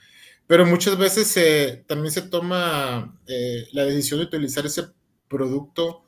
pero 0.48 0.66
muchas 0.66 0.98
veces 0.98 1.86
también 1.86 2.12
se 2.12 2.24
toma 2.24 3.20
eh, 3.28 3.68
la 3.74 3.84
decisión 3.84 4.20
de 4.20 4.26
utilizar 4.26 4.66
ese 4.66 4.86
producto 5.28 6.04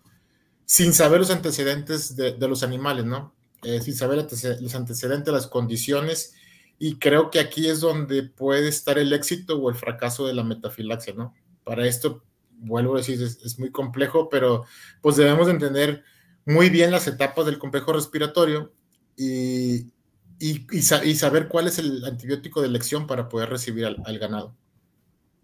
sin 0.66 0.94
saber 0.94 1.20
los 1.20 1.32
antecedentes 1.32 2.16
de, 2.16 2.36
los 2.48 2.64
animales, 2.64 3.06
¿no? 3.06 3.34
Eh, 3.64 3.82
sin 3.82 3.96
saber 3.96 4.26
los 4.62 4.76
antecedentes, 4.76 5.34
las 5.34 5.48
condiciones, 5.48 6.34
y 6.78 6.98
creo 6.98 7.30
que 7.30 7.40
aquí 7.40 7.68
es 7.68 7.82
donde 7.82 8.24
puede 8.24 8.70
estar 8.70 8.98
el 8.98 9.12
éxito 9.12 9.58
o 9.58 9.70
el 9.70 9.76
fracaso 9.76 10.26
de 10.26 10.34
la 10.34 10.44
metafilaxia, 10.44 11.14
¿no? 11.14 11.34
Para 11.66 11.86
esto, 11.86 12.24
vuelvo 12.52 12.96
a 12.96 13.00
decir, 13.00 13.22
es, 13.22 13.60
muy 13.60 13.72
complejo, 13.72 14.30
pero 14.30 14.66
pues 15.02 15.18
debemos 15.18 15.50
entender 15.50 16.04
muy 16.46 16.70
bien 16.70 16.92
las 16.92 17.08
etapas 17.08 17.46
del 17.46 17.60
complejo 17.60 17.92
respiratorio 17.92 18.72
y, 19.18 19.92
y, 20.40 20.82
saber 20.82 21.48
cuál 21.48 21.68
es 21.68 21.80
el 21.80 22.04
antibiótico 22.06 22.62
de 22.62 22.68
elección 22.68 23.08
para 23.08 23.28
poder 23.28 23.50
recibir 23.50 23.86
al, 23.86 24.20
ganado. 24.20 24.56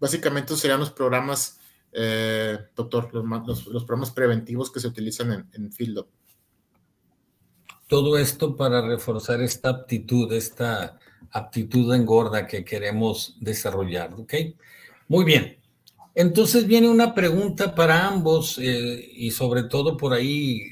Básicamente 0.00 0.56
serían 0.56 0.80
los 0.80 0.90
programas, 0.90 1.58
eh, 1.92 2.58
doctor, 2.74 3.12
los, 3.12 3.66
los, 3.66 3.84
programas 3.84 4.10
preventivos 4.10 4.70
que 4.70 4.80
se 4.80 4.88
utilizan 4.88 5.32
en, 5.32 5.48
en 5.52 5.72
Field 5.72 6.04
Todo 7.86 8.18
esto 8.18 8.56
para 8.56 8.80
reforzar 8.86 9.42
esta 9.42 9.68
aptitud, 9.70 10.32
esta 10.32 10.98
aptitud 11.30 11.92
engorda 11.94 12.46
que 12.46 12.64
queremos 12.64 13.36
desarrollar, 13.40 14.14
¿ok? 14.14 14.34
Muy 15.08 15.24
bien. 15.24 15.58
Entonces 16.14 16.66
viene 16.66 16.88
una 16.88 17.14
pregunta 17.14 17.74
para 17.74 18.08
ambos 18.08 18.58
eh, 18.58 19.10
y 19.14 19.30
sobre 19.32 19.64
todo 19.64 19.98
por 19.98 20.14
ahí 20.14 20.62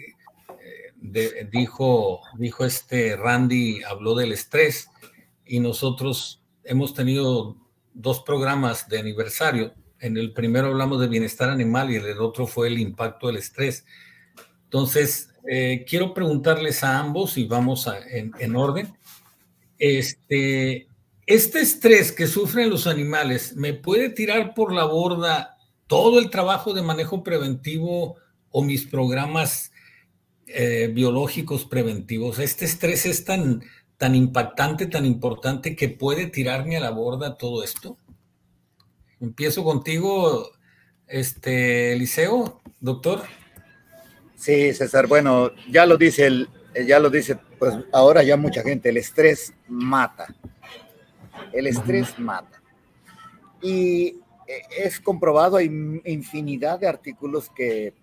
dijo, 1.51 2.21
dijo 2.39 2.65
este 2.65 3.17
Randy, 3.17 3.83
habló 3.83 4.15
del 4.15 4.33
estrés 4.33 4.89
y 5.45 5.61
nosotros 5.61 6.43
hemos 6.65 6.95
tenido 6.95 7.57
dos 7.93 8.21
programas 8.21 8.89
de 8.89 8.99
aniversario. 8.99 9.75
En 10.01 10.17
el 10.17 10.33
primero 10.33 10.69
hablamos 10.69 11.01
de 11.01 11.09
bienestar 11.09 11.51
animal 11.51 11.91
y 11.91 11.97
el 11.97 12.19
otro 12.19 12.47
fue 12.47 12.69
el 12.69 12.79
impacto 12.79 13.27
del 13.27 13.37
estrés. 13.37 13.85
Entonces, 14.65 15.31
eh, 15.49 15.85
quiero 15.89 16.15
preguntarles 16.15 16.83
a 16.83 16.99
ambos 16.99 17.37
y 17.37 17.45
vamos 17.45 17.89
en, 18.11 18.57
orden. 18.57 18.97
Este, 19.79 20.89
este 21.27 21.61
estrés 21.61 22.13
que 22.13 22.27
sufren 22.27 22.71
los 22.71 22.87
animales, 22.87 23.55
¿me 23.57 23.75
puede 23.75 24.09
tirar 24.09 24.55
por 24.55 24.73
la 24.73 24.85
borda 24.85 25.59
todo 25.87 26.19
el 26.19 26.31
trabajo 26.31 26.73
de 26.73 26.83
manejo 26.83 27.23
preventivo 27.23 28.17
o 28.51 28.63
mis 28.63 28.87
programas 28.87 29.71
eh, 30.47 30.91
biológicos 30.93 31.65
preventivos. 31.65 32.39
Este 32.39 32.65
estrés 32.65 33.07
es 33.07 33.25
tan, 33.25 33.63
tan 33.97 34.15
impactante, 34.15 34.87
tan 34.87 35.07
importante 35.07 35.77
que 35.77 35.89
puede 35.89 36.27
tirarme 36.27 36.77
a 36.77 36.81
la 36.81 36.91
borda 36.91 37.37
todo 37.37 37.65
esto. 37.65 37.97
Empiezo 39.21 39.65
contigo, 39.65 40.51
este 41.07 41.93
Eliseo, 41.93 42.61
doctor. 42.81 43.23
Sí, 44.37 44.75
César, 44.75 45.07
bueno, 45.07 45.51
ya 45.71 45.87
lo 45.87 45.97
dice 45.97 46.27
el, 46.27 46.49
ya 46.87 46.99
lo 46.99 47.09
dice, 47.09 47.39
pues 47.59 47.75
ahora 47.93 48.23
ya 48.23 48.37
mucha 48.37 48.63
gente, 48.63 48.91
el 48.91 48.97
estrés 48.97 49.55
mata. 49.69 50.35
El 51.53 51.67
estrés 51.67 52.19
mata. 52.19 52.61
Y 53.63 54.19
eh, 54.47 54.63
es 54.77 55.01
comprobado, 55.01 55.57
hay 55.57 55.67
infinidad 56.05 56.81
de 56.81 56.89
artículos 56.89 57.49
que, 57.49 57.95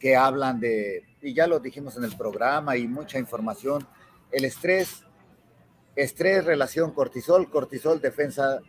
que 0.00 0.16
hablan 0.16 0.58
de 0.58 1.04
y 1.24 1.32
ya 1.32 1.46
lo 1.46 1.58
dijimos 1.58 1.96
en 1.96 2.04
el 2.04 2.14
programa 2.16 2.76
y 2.76 2.86
mucha 2.86 3.18
información, 3.18 3.86
el 4.30 4.44
estrés, 4.44 5.04
estrés, 5.96 6.44
relación 6.44 6.92
cortisol, 6.92 7.50
cortisol, 7.50 8.00
defensa, 8.00 8.60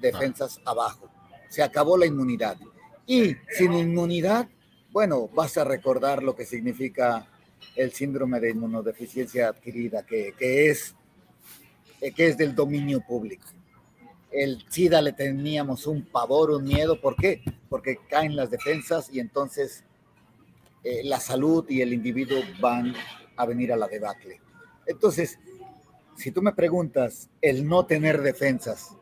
defensas 0.00 0.60
abajo. 0.64 1.10
Se 1.48 1.64
acabó 1.64 1.98
la 1.98 2.06
inmunidad. 2.06 2.56
Y 3.06 3.34
sin 3.48 3.72
inmunidad, 3.72 4.48
bueno, 4.92 5.28
vas 5.34 5.58
a 5.58 5.64
recordar 5.64 6.22
lo 6.22 6.36
que 6.36 6.46
significa 6.46 7.26
el 7.74 7.92
síndrome 7.92 8.38
de 8.38 8.50
inmunodeficiencia 8.50 9.48
adquirida, 9.48 10.06
que, 10.06 10.32
que 10.38 10.70
es, 10.70 10.94
que 12.14 12.26
es 12.28 12.38
del 12.38 12.54
dominio 12.54 13.00
público. 13.00 13.48
El 14.30 14.64
SIDA 14.68 15.02
le 15.02 15.12
teníamos 15.12 15.88
un 15.88 16.04
pavor, 16.04 16.52
un 16.52 16.62
miedo. 16.62 17.00
¿Por 17.00 17.16
qué? 17.16 17.42
Porque 17.68 17.98
caen 18.08 18.36
las 18.36 18.48
defensas 18.48 19.10
y 19.12 19.18
entonces 19.18 19.84
eh, 20.82 21.02
la 21.04 21.20
salud 21.20 21.64
y 21.68 21.82
el 21.82 21.92
individuo 21.92 22.40
van 22.60 22.94
a 23.36 23.46
venir 23.46 23.72
a 23.72 23.76
la 23.76 23.86
debacle. 23.86 24.40
Entonces, 24.86 25.38
si 26.16 26.32
tú 26.32 26.42
me 26.42 26.52
preguntas, 26.52 27.30
el 27.40 27.66
no 27.66 27.86
tener 27.86 28.20
defensas 28.22 28.94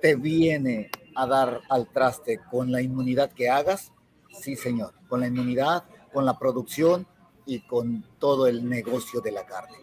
te 0.00 0.16
viene 0.16 0.90
a 1.14 1.26
dar 1.26 1.62
al 1.70 1.88
traste 1.88 2.40
con 2.50 2.70
la 2.70 2.82
inmunidad 2.82 3.32
que 3.32 3.48
hagas, 3.48 3.92
sí 4.30 4.56
señor, 4.56 4.94
con 5.08 5.20
la 5.20 5.28
inmunidad, 5.28 5.84
con 6.12 6.24
la 6.24 6.38
producción 6.38 7.06
y 7.46 7.60
con 7.60 8.04
todo 8.18 8.46
el 8.46 8.68
negocio 8.68 9.20
de 9.20 9.32
la 9.32 9.46
carne. 9.46 9.78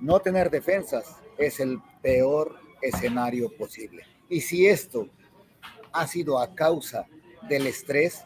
No 0.00 0.20
tener 0.20 0.50
defensas 0.50 1.16
es 1.36 1.60
el 1.60 1.78
peor 2.02 2.56
escenario 2.80 3.54
posible. 3.56 4.04
Y 4.28 4.40
si 4.40 4.66
esto 4.66 5.08
ha 5.92 6.06
sido 6.06 6.38
a 6.38 6.54
causa 6.54 7.06
del 7.48 7.66
estrés, 7.66 8.24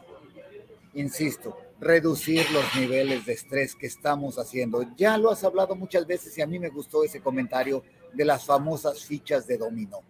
insisto, 0.93 1.57
reducir 1.79 2.49
los 2.51 2.63
niveles 2.75 3.25
de 3.25 3.33
estrés 3.33 3.75
que 3.75 3.87
estamos 3.87 4.37
haciendo. 4.37 4.83
Ya 4.95 5.17
lo 5.17 5.31
has 5.31 5.43
hablado 5.43 5.75
muchas 5.75 6.07
veces 6.07 6.37
y 6.37 6.41
a 6.41 6.47
mí 6.47 6.59
me 6.59 6.69
gustó 6.69 7.03
ese 7.03 7.21
comentario 7.21 7.83
de 8.13 8.25
las 8.25 8.45
famosas 8.45 9.03
fichas 9.03 9.45
de 9.47 9.57
dominó. 9.57 10.01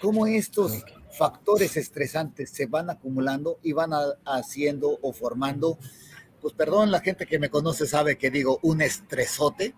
Cómo 0.00 0.26
estos 0.26 0.84
factores 1.10 1.76
estresantes 1.76 2.50
se 2.50 2.66
van 2.66 2.88
acumulando 2.90 3.58
y 3.62 3.72
van 3.72 3.90
haciendo 4.24 4.98
o 5.02 5.12
formando, 5.12 5.78
pues 6.40 6.54
perdón, 6.54 6.90
la 6.90 7.00
gente 7.00 7.26
que 7.26 7.38
me 7.38 7.50
conoce 7.50 7.86
sabe 7.86 8.16
que 8.16 8.30
digo 8.30 8.60
un 8.62 8.80
estresote 8.80 9.74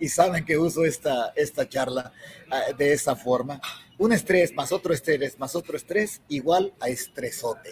y 0.00 0.08
saben 0.08 0.44
que 0.44 0.58
uso 0.58 0.84
esta, 0.84 1.32
esta 1.36 1.68
charla 1.68 2.12
ah, 2.50 2.72
de 2.76 2.92
esa 2.92 3.14
forma. 3.14 3.60
Un 3.98 4.12
estrés 4.12 4.52
más 4.54 4.72
otro 4.72 4.92
estrés 4.92 5.38
más 5.38 5.54
otro 5.54 5.76
estrés 5.76 6.22
igual 6.28 6.74
a 6.80 6.88
estresote. 6.88 7.70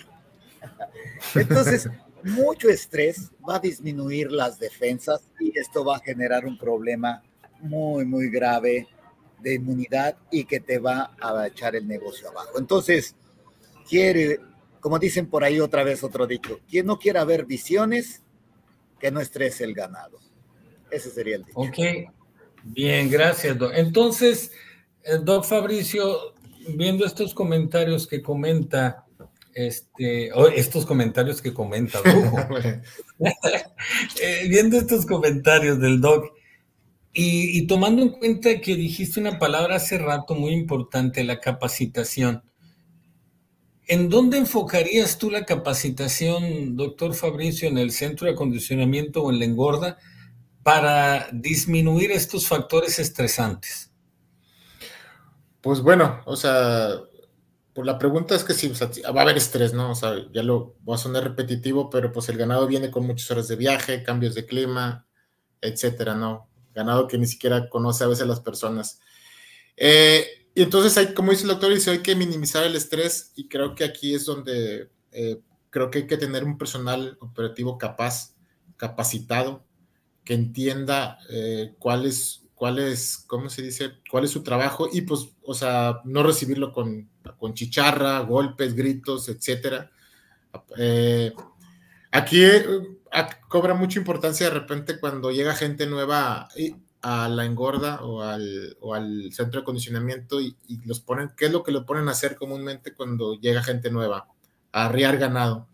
Entonces, 1.35 1.89
mucho 2.25 2.69
estrés 2.69 3.31
va 3.49 3.57
a 3.57 3.61
disminuir 3.61 4.31
las 4.31 4.59
defensas 4.59 5.23
y 5.41 5.59
esto 5.59 5.85
va 5.85 5.97
a 5.97 6.01
generar 6.01 6.47
un 6.47 6.59
problema 6.59 7.23
muy, 7.61 8.05
muy 8.05 8.31
grave 8.31 8.89
de 9.41 9.55
inmunidad 9.55 10.17
y 10.31 10.45
que 10.45 10.61
te 10.61 10.79
va 10.79 11.15
a 11.21 11.47
echar 11.47 11.75
el 11.77 11.87
negocio 11.87 12.29
abajo. 12.29 12.59
Entonces, 12.59 13.17
quiere 13.89 14.39
como 14.83 14.99
dicen 14.99 15.31
por 15.31 15.45
ahí 15.45 15.61
otra 15.61 15.85
vez 15.85 16.03
otro 16.03 16.27
dicho, 16.27 16.59
quien 16.69 16.87
no 16.87 16.99
quiera 16.99 17.25
ver 17.25 17.47
visiones, 17.47 18.21
que 18.99 19.13
no 19.13 19.21
estrese 19.21 19.63
el 19.63 19.75
ganado. 19.75 20.19
Ese 20.91 21.09
sería 21.09 21.37
el 21.37 21.45
dicho. 21.45 21.61
Ok, 21.61 21.79
bien, 22.65 23.09
gracias, 23.09 23.57
Doc. 23.57 23.71
Entonces, 23.77 24.51
eh, 25.05 25.19
Doc 25.23 25.45
Fabricio, 25.45 26.35
viendo 26.75 27.07
estos 27.07 27.33
comentarios 27.33 28.09
que 28.09 28.21
comenta, 28.21 29.07
este, 29.55 30.31
estos 30.57 30.87
comentarios 30.87 31.43
que 31.43 31.53
comenta, 31.53 31.99
eh, 34.21 34.47
viendo 34.49 34.79
estos 34.79 35.07
comentarios 35.07 35.81
del 35.81 36.01
Doc, 36.01 36.33
y, 37.15 37.67
tomando 37.67 38.01
en 38.01 38.09
cuenta 38.09 38.59
que 38.61 38.75
dijiste 38.75 39.21
una 39.21 39.39
palabra 39.39 39.77
hace 39.77 39.99
rato 39.99 40.35
muy 40.35 40.53
importante, 40.53 41.25
la 41.25 41.41
capacitación. 41.41 42.43
¿En 43.87 44.09
dónde 44.09 44.39
enfocarías 44.39 45.19
tú 45.19 45.31
la 45.31 45.45
capacitación, 45.45 46.75
doctor 46.75 47.15
Fabricio, 47.15 47.69
en 47.69 47.77
el 47.77 47.91
centro 47.91 48.27
de 48.27 48.33
acondicionamiento 48.33 49.23
o 49.23 49.31
en 49.31 49.41
la 49.41 49.45
engorda 49.45 49.99
para 50.63 51.29
disminuir 51.33 52.13
estos 52.13 52.47
factores 52.47 52.99
estresantes? 52.99 53.91
Pues 55.61 55.83
bueno, 55.83 56.23
o 56.25 56.35
sea, 56.35 56.95
pues 57.75 57.87
la 57.87 57.99
pregunta 57.99 58.35
es 58.35 58.45
que 58.45 58.55
sí, 58.55 58.71
va 58.71 59.21
a 59.21 59.23
haber 59.23 59.37
estrés, 59.37 59.73
¿no? 59.73 59.93
O 59.93 59.95
sea, 59.95 60.15
ya 60.33 60.43
lo 60.43 60.77
voy 60.81 60.95
a 60.95 60.99
sonar 60.99 61.25
repetitivo, 61.25 61.91
pero 61.91 62.13
pues 62.13 62.29
el 62.29 62.37
ganado 62.37 62.67
viene 62.67 62.91
con 62.91 63.07
muchas 63.07 63.31
horas 63.31 63.49
de 63.49 63.57
viaje, 63.57 64.03
cambios 64.03 64.35
de 64.35 64.47
clima, 64.47 65.07
etcétera, 65.61 66.15
¿no? 66.15 66.53
ganado 66.75 67.07
que 67.07 67.19
ni 67.19 67.27
siquiera 67.27 67.69
conoce 67.69 68.05
a 68.05 68.09
veces 68.09 68.27
las 68.27 68.41
personas. 68.41 69.01
Eh, 69.77 70.27
y 70.55 70.63
entonces 70.63 70.97
hay, 70.99 71.15
como 71.15 71.31
dice 71.31 71.45
el 71.45 71.51
doctor, 71.51 71.73
dice, 71.73 71.91
hay 71.91 71.99
que 71.99 72.17
minimizar 72.17 72.65
el 72.65 72.77
estrés 72.77 73.33
y 73.37 73.49
creo 73.49 73.75
que 73.75 73.85
aquí 73.85 74.15
es 74.15 74.27
donde 74.27 74.91
eh, 75.13 75.41
creo 75.71 75.91
que 75.91 76.01
hay 76.01 76.07
que 76.07 76.17
tener 76.17 76.45
un 76.45 76.59
personal 76.59 77.17
operativo 77.21 77.79
capaz, 77.79 78.35
capacitado, 78.77 79.65
que 80.25 80.35
entienda 80.35 81.19
eh, 81.31 81.75
cuál 81.79 82.07
es, 82.07 82.42
cuál 82.63 82.79
es, 82.79 83.25
¿cómo 83.27 83.51
se 83.51 83.61
dice? 83.61 83.95
Cuál 84.09 84.23
es 84.23 84.31
su 84.31 84.45
trabajo 84.45 84.89
y 84.93 85.01
pues, 85.01 85.31
o 85.43 85.53
sea, 85.53 86.01
no 86.05 86.23
recibirlo 86.23 86.73
con, 86.73 87.11
con 87.37 87.55
chicharra, 87.55 88.21
golpes, 88.21 88.77
gritos, 88.77 89.29
etcétera. 89.29 89.91
aquí 92.13 92.41
cobra 93.49 93.75
mucha 93.75 93.99
importancia 93.99 94.47
de 94.47 94.55
repente 94.55 95.01
cuando 95.01 95.33
llega 95.33 95.57
gente 95.57 95.89
nueva 95.89 96.51
a 97.01 97.29
la 97.29 97.47
engorda 97.47 98.01
o 98.05 98.23
al, 98.23 99.33
centro 99.33 99.59
de 99.59 99.63
acondicionamiento 99.63 100.41
y, 100.41 100.55
los 100.85 101.01
ponen, 101.01 101.33
¿qué 101.37 101.47
es 101.47 101.51
lo 101.51 101.65
que 101.65 101.73
lo 101.73 101.85
ponen 101.85 102.07
a 102.07 102.13
hacer 102.13 102.37
comúnmente 102.37 102.95
cuando 102.95 103.35
llega 103.35 103.65
gente 103.65 103.91
nueva? 103.91 104.29
A 104.71 104.87
arriar 104.87 105.19
ganado. 105.19 105.67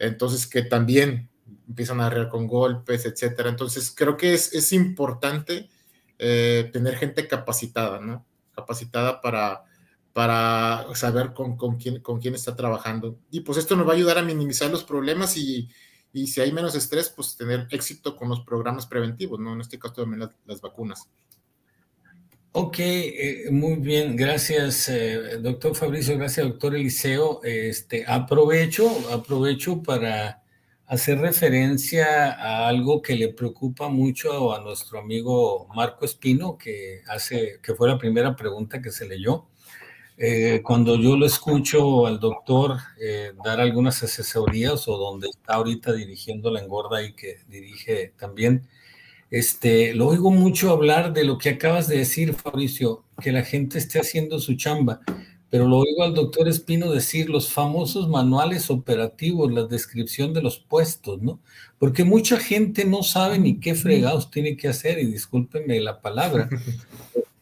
Entonces, 0.00 0.48
que 0.48 0.62
también 0.62 1.30
empiezan 1.68 2.00
a 2.00 2.06
arriar 2.06 2.28
con 2.30 2.48
golpes, 2.48 3.06
etcétera. 3.06 3.48
Entonces, 3.48 3.94
creo 3.96 4.16
que 4.16 4.34
es, 4.34 4.72
importante 4.72 5.70
eh, 6.18 6.70
tener 6.72 6.96
gente 6.96 7.26
capacitada, 7.28 8.00
¿no? 8.00 8.24
Capacitada 8.54 9.20
para, 9.20 9.64
para 10.12 10.86
saber 10.94 11.34
con, 11.34 11.56
quién, 11.76 12.00
con 12.00 12.20
quién 12.20 12.34
está 12.34 12.56
trabajando. 12.56 13.18
Y 13.30 13.40
pues 13.40 13.58
esto 13.58 13.76
nos 13.76 13.86
va 13.86 13.92
a 13.92 13.96
ayudar 13.96 14.18
a 14.18 14.22
minimizar 14.22 14.70
los 14.70 14.84
problemas 14.84 15.36
y, 15.36 15.68
y 16.16 16.26
si 16.26 16.40
hay 16.40 16.52
menos 16.52 16.74
estrés, 16.74 17.10
pues 17.14 17.36
tener 17.36 17.66
éxito 17.70 18.16
con 18.16 18.30
los 18.30 18.40
programas 18.40 18.86
preventivos, 18.86 19.38
¿no? 19.38 19.52
En 19.52 19.60
este 19.60 19.78
caso 19.78 19.94
también 19.96 20.30
las, 20.46 20.60
vacunas. 20.62 21.06
Ok, 22.52 22.76
eh, 22.78 23.48
muy 23.50 23.76
bien, 23.76 24.16
gracias, 24.16 24.88
eh, 24.88 25.36
doctor 25.42 25.76
Fabricio, 25.76 26.16
gracias, 26.16 26.46
doctor 26.46 26.74
Eliseo. 26.74 27.42
Este, 27.44 28.06
aprovecho, 28.06 28.88
aprovecho 29.12 29.82
para 29.82 30.42
hacer 30.86 31.18
referencia 31.18 32.32
a 32.32 32.68
algo 32.68 33.02
que 33.02 33.16
le 33.16 33.28
preocupa 33.28 33.88
mucho 33.88 34.54
a 34.54 34.60
nuestro 34.60 35.00
amigo 35.00 35.68
Marco 35.74 36.04
Espino, 36.04 36.56
que 36.56 37.02
hace, 37.08 37.60
que 37.62 37.74
fue 37.74 37.88
la 37.88 37.98
primera 37.98 38.36
pregunta 38.36 38.80
que 38.80 38.90
se 38.90 39.08
leyó. 39.08 39.46
Eh, 40.18 40.62
cuando 40.62 40.96
yo 40.96 41.16
lo 41.16 41.26
escucho 41.26 42.06
al 42.06 42.18
doctor 42.18 42.78
eh, 42.98 43.32
dar 43.44 43.60
algunas 43.60 44.02
asesorías 44.02 44.88
o 44.88 44.96
donde 44.96 45.28
está 45.28 45.54
ahorita 45.54 45.92
dirigiendo 45.92 46.50
la 46.50 46.60
engorda 46.60 47.02
y 47.02 47.12
que 47.12 47.40
dirige 47.48 48.14
también, 48.16 48.66
este, 49.30 49.92
lo 49.92 50.08
oigo 50.08 50.30
mucho 50.30 50.70
hablar 50.70 51.12
de 51.12 51.24
lo 51.24 51.36
que 51.36 51.50
acabas 51.50 51.88
de 51.88 51.98
decir, 51.98 52.32
Fabricio, 52.32 53.04
que 53.20 53.32
la 53.32 53.42
gente 53.42 53.76
esté 53.76 53.98
haciendo 53.98 54.38
su 54.38 54.54
chamba, 54.54 55.00
pero 55.56 55.68
lo 55.68 55.78
oigo 55.78 56.02
al 56.02 56.12
doctor 56.12 56.48
Espino 56.48 56.92
decir 56.92 57.30
los 57.30 57.50
famosos 57.50 58.10
manuales 58.10 58.68
operativos, 58.68 59.50
la 59.50 59.64
descripción 59.64 60.34
de 60.34 60.42
los 60.42 60.58
puestos, 60.58 61.22
¿no? 61.22 61.40
Porque 61.78 62.04
mucha 62.04 62.36
gente 62.36 62.84
no 62.84 63.02
sabe 63.02 63.38
ni 63.38 63.58
qué 63.58 63.74
fregados 63.74 64.30
tiene 64.30 64.54
que 64.58 64.68
hacer, 64.68 64.98
y 64.98 65.06
discúlpenme 65.06 65.80
la 65.80 66.02
palabra. 66.02 66.50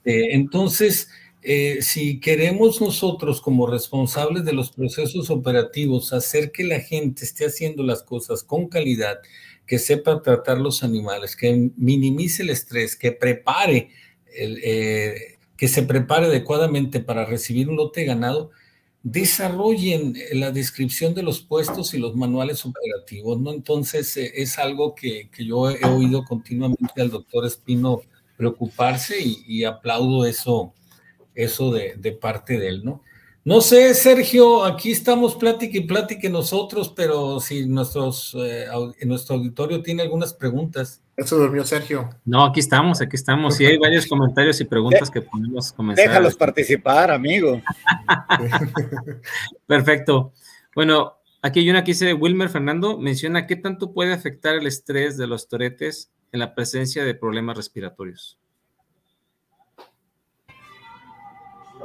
Este, 0.04 0.34
entonces, 0.34 1.08
eh, 1.42 1.78
si 1.80 2.20
queremos 2.20 2.80
nosotros 2.80 3.40
como 3.40 3.66
responsables 3.66 4.44
de 4.44 4.52
los 4.52 4.70
procesos 4.70 5.30
operativos 5.30 6.12
hacer 6.12 6.52
que 6.52 6.62
la 6.62 6.78
gente 6.78 7.24
esté 7.24 7.46
haciendo 7.46 7.82
las 7.82 8.04
cosas 8.04 8.44
con 8.44 8.68
calidad, 8.68 9.18
que 9.66 9.80
sepa 9.80 10.22
tratar 10.22 10.58
los 10.58 10.84
animales, 10.84 11.34
que 11.34 11.70
minimice 11.78 12.44
el 12.44 12.50
estrés, 12.50 12.94
que 12.94 13.12
prepare, 13.12 13.88
eh, 14.36 15.33
que 15.56 15.68
se 15.68 15.82
prepare 15.82 16.26
adecuadamente 16.26 17.00
para 17.00 17.24
recibir 17.24 17.68
un 17.68 17.76
lote 17.76 18.04
ganado, 18.04 18.50
desarrollen 19.02 20.14
la 20.32 20.50
descripción 20.50 21.14
de 21.14 21.22
los 21.22 21.40
puestos 21.40 21.94
y 21.94 21.98
los 21.98 22.16
manuales 22.16 22.64
operativos, 22.64 23.40
¿no? 23.40 23.52
Entonces 23.52 24.16
eh, 24.16 24.32
es 24.36 24.58
algo 24.58 24.94
que, 24.94 25.28
yo 25.38 25.70
he 25.70 25.84
oído 25.84 26.24
continuamente 26.24 27.02
al 27.02 27.10
doctor 27.10 27.46
Espino 27.46 28.00
preocuparse 28.36 29.16
y 29.20 29.64
aplaudo 29.64 30.26
eso 30.26 30.72
eso 31.34 31.72
de, 31.72 32.12
parte 32.20 32.58
de 32.58 32.68
él, 32.68 32.84
¿no? 32.84 33.02
No 33.46 33.60
sé, 33.60 33.92
Sergio, 33.92 34.64
aquí 34.64 34.90
estamos 34.90 35.34
plática 35.34 35.76
y 35.76 35.82
plática 35.82 36.30
nosotros, 36.30 36.90
pero 36.96 37.40
si 37.40 37.66
nuestros, 37.66 38.34
eh, 38.38 38.66
nuestro 39.04 39.36
auditorio 39.36 39.82
tiene 39.82 40.02
algunas 40.02 40.32
preguntas. 40.32 41.02
Eso 41.14 41.36
durmió 41.36 41.62
Sergio. 41.64 42.08
No, 42.24 42.42
aquí 42.46 42.60
estamos, 42.60 43.02
aquí 43.02 43.16
estamos. 43.16 43.56
Sí, 43.56 43.66
hay 43.66 43.76
varios 43.76 44.06
comentarios 44.06 44.58
y 44.62 44.64
preguntas 44.64 45.10
que 45.10 45.20
podemos 45.20 45.72
comenzar. 45.72 46.08
Déjalos 46.08 46.36
participar, 46.36 47.10
amigo. 47.10 47.60
Perfecto. 49.66 50.32
Bueno, 50.74 51.18
aquí 51.42 51.60
hay 51.60 51.68
una 51.68 51.84
que 51.84 51.92
dice 51.92 52.14
Wilmer 52.14 52.48
Fernando, 52.48 52.96
menciona 52.98 53.46
qué 53.46 53.56
tanto 53.56 53.92
puede 53.92 54.14
afectar 54.14 54.54
el 54.54 54.66
estrés 54.66 55.18
de 55.18 55.26
los 55.26 55.48
toretes 55.48 56.10
en 56.32 56.40
la 56.40 56.54
presencia 56.54 57.04
de 57.04 57.14
problemas 57.14 57.58
respiratorios. 57.58 58.38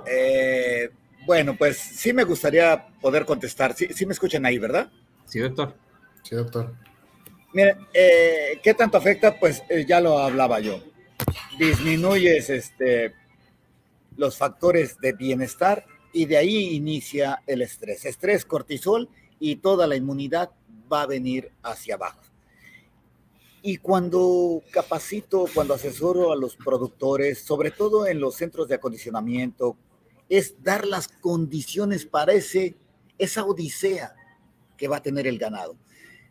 Eh, 0.07 0.89
bueno, 1.29 1.55
pues 1.55 1.77
sí 1.77 2.11
me 2.11 2.23
gustaría 2.23 2.87
poder 2.99 3.23
contestar. 3.23 3.75
Sí, 3.75 4.03
me 4.07 4.13
escuchan 4.13 4.47
ahí, 4.47 4.57
¿verdad? 4.57 4.89
Sí, 5.27 5.37
doctor. 5.37 5.75
Sí, 6.23 6.33
doctor. 6.33 6.73
Miren, 7.53 7.77
eh, 7.93 8.59
¿qué 8.63 8.73
tanto 8.73 8.97
afecta? 8.97 9.39
Pues 9.39 9.61
eh, 9.69 9.85
ya 9.87 10.01
lo 10.01 10.17
hablaba 10.17 10.59
yo. 10.59 10.81
Disminuyes 11.59 12.49
este, 12.49 13.13
los 14.17 14.37
factores 14.37 14.97
de 15.01 15.13
bienestar 15.13 15.85
y 16.13 16.25
de 16.25 16.37
ahí 16.37 16.75
inicia 16.75 17.43
el 17.45 17.61
estrés. 17.61 18.05
Estrés, 18.05 18.43
cortisol 18.43 19.07
y 19.39 19.57
toda 19.57 19.85
la 19.85 19.95
inmunidad 19.95 20.49
va 20.91 21.03
a 21.03 21.05
venir 21.05 21.51
hacia 21.61 21.93
abajo. 21.93 22.23
Y 23.61 23.77
cuando 23.77 24.63
capacito, 24.71 25.45
cuando 25.53 25.75
asesoro 25.75 26.31
a 26.31 26.35
los 26.35 26.55
productores, 26.55 27.37
sobre 27.37 27.69
todo 27.69 28.07
en 28.07 28.19
los 28.19 28.33
centros 28.33 28.67
de 28.67 28.73
acondicionamiento, 28.73 29.77
es 30.29 30.55
dar 30.63 30.85
las 30.85 31.07
condiciones 31.07 32.05
para 32.05 32.33
ese, 32.33 32.77
esa 33.17 33.43
odisea 33.43 34.15
que 34.77 34.87
va 34.87 34.97
a 34.97 35.03
tener 35.03 35.27
el 35.27 35.39
ganado. 35.39 35.75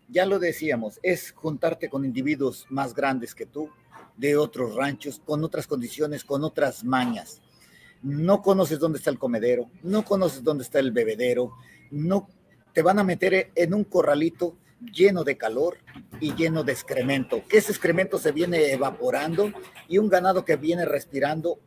Ya 0.09 0.25
lo 0.25 0.39
decíamos, 0.39 0.99
es 1.03 1.33
juntarte 1.33 1.91
con 1.91 2.05
individuos 2.05 2.67
más 2.71 2.95
grandes 2.95 3.35
que 3.35 3.45
tú, 3.45 3.69
de 4.17 4.37
otros 4.37 4.75
ranchos, 4.75 5.21
con 5.25 5.45
otras 5.45 5.67
condiciones, 5.67 6.25
con 6.25 6.45
otras 6.45 6.83
mañas. 6.83 7.43
No 8.03 8.43
conoces 8.43 8.79
dónde 8.79 8.99
está 8.99 9.11
el 9.11 9.19
comedero, 9.19 9.71
no 9.83 10.05
conoces 10.05 10.43
dónde 10.43 10.65
está 10.65 10.79
el 10.79 10.93
bebedero, 10.93 11.53
no 11.91 12.29
te 12.73 12.83
van 12.83 12.99
a 12.99 13.05
meter 13.05 13.51
en 13.55 13.75
un 13.75 13.85
corralito 13.85 14.57
lleno 14.93 15.25
de 15.25 15.37
calor 15.37 15.79
y 16.21 16.35
lleno 16.35 16.63
de 16.63 16.73
excremento, 16.73 17.43
que 17.49 17.59
ese 17.59 17.73
excremento 17.73 18.19
se 18.19 18.33
viene 18.33 18.73
evaporando 18.73 19.53
y 19.89 19.99
un 19.99 20.09
ganado 20.09 20.45
que 20.45 20.57
viene 20.57 20.85
respirando 20.85 21.61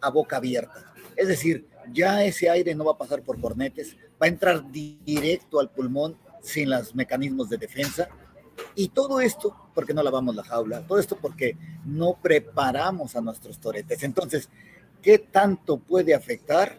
a 0.00 0.10
boca 0.10 0.36
abierta. 0.36 0.94
Es 1.16 1.28
decir, 1.28 1.68
ya 1.92 2.24
ese 2.24 2.48
aire 2.50 2.74
no 2.74 2.84
va 2.84 2.92
a 2.92 2.98
pasar 2.98 3.22
por 3.22 3.40
cornetes, 3.40 3.96
va 4.20 4.26
a 4.26 4.28
entrar 4.28 4.70
directo 4.70 5.60
al 5.60 5.70
pulmón 5.70 6.16
sin 6.42 6.70
los 6.70 6.94
mecanismos 6.94 7.48
de 7.48 7.56
defensa. 7.56 8.08
Y 8.74 8.88
todo 8.88 9.20
esto 9.20 9.56
porque 9.74 9.94
no 9.94 10.02
lavamos 10.02 10.34
la 10.34 10.44
jaula, 10.44 10.86
todo 10.86 10.98
esto 10.98 11.16
porque 11.20 11.56
no 11.84 12.18
preparamos 12.20 13.16
a 13.16 13.20
nuestros 13.20 13.58
toretes. 13.58 14.02
Entonces, 14.02 14.48
¿qué 15.02 15.18
tanto 15.18 15.78
puede 15.78 16.14
afectar? 16.14 16.78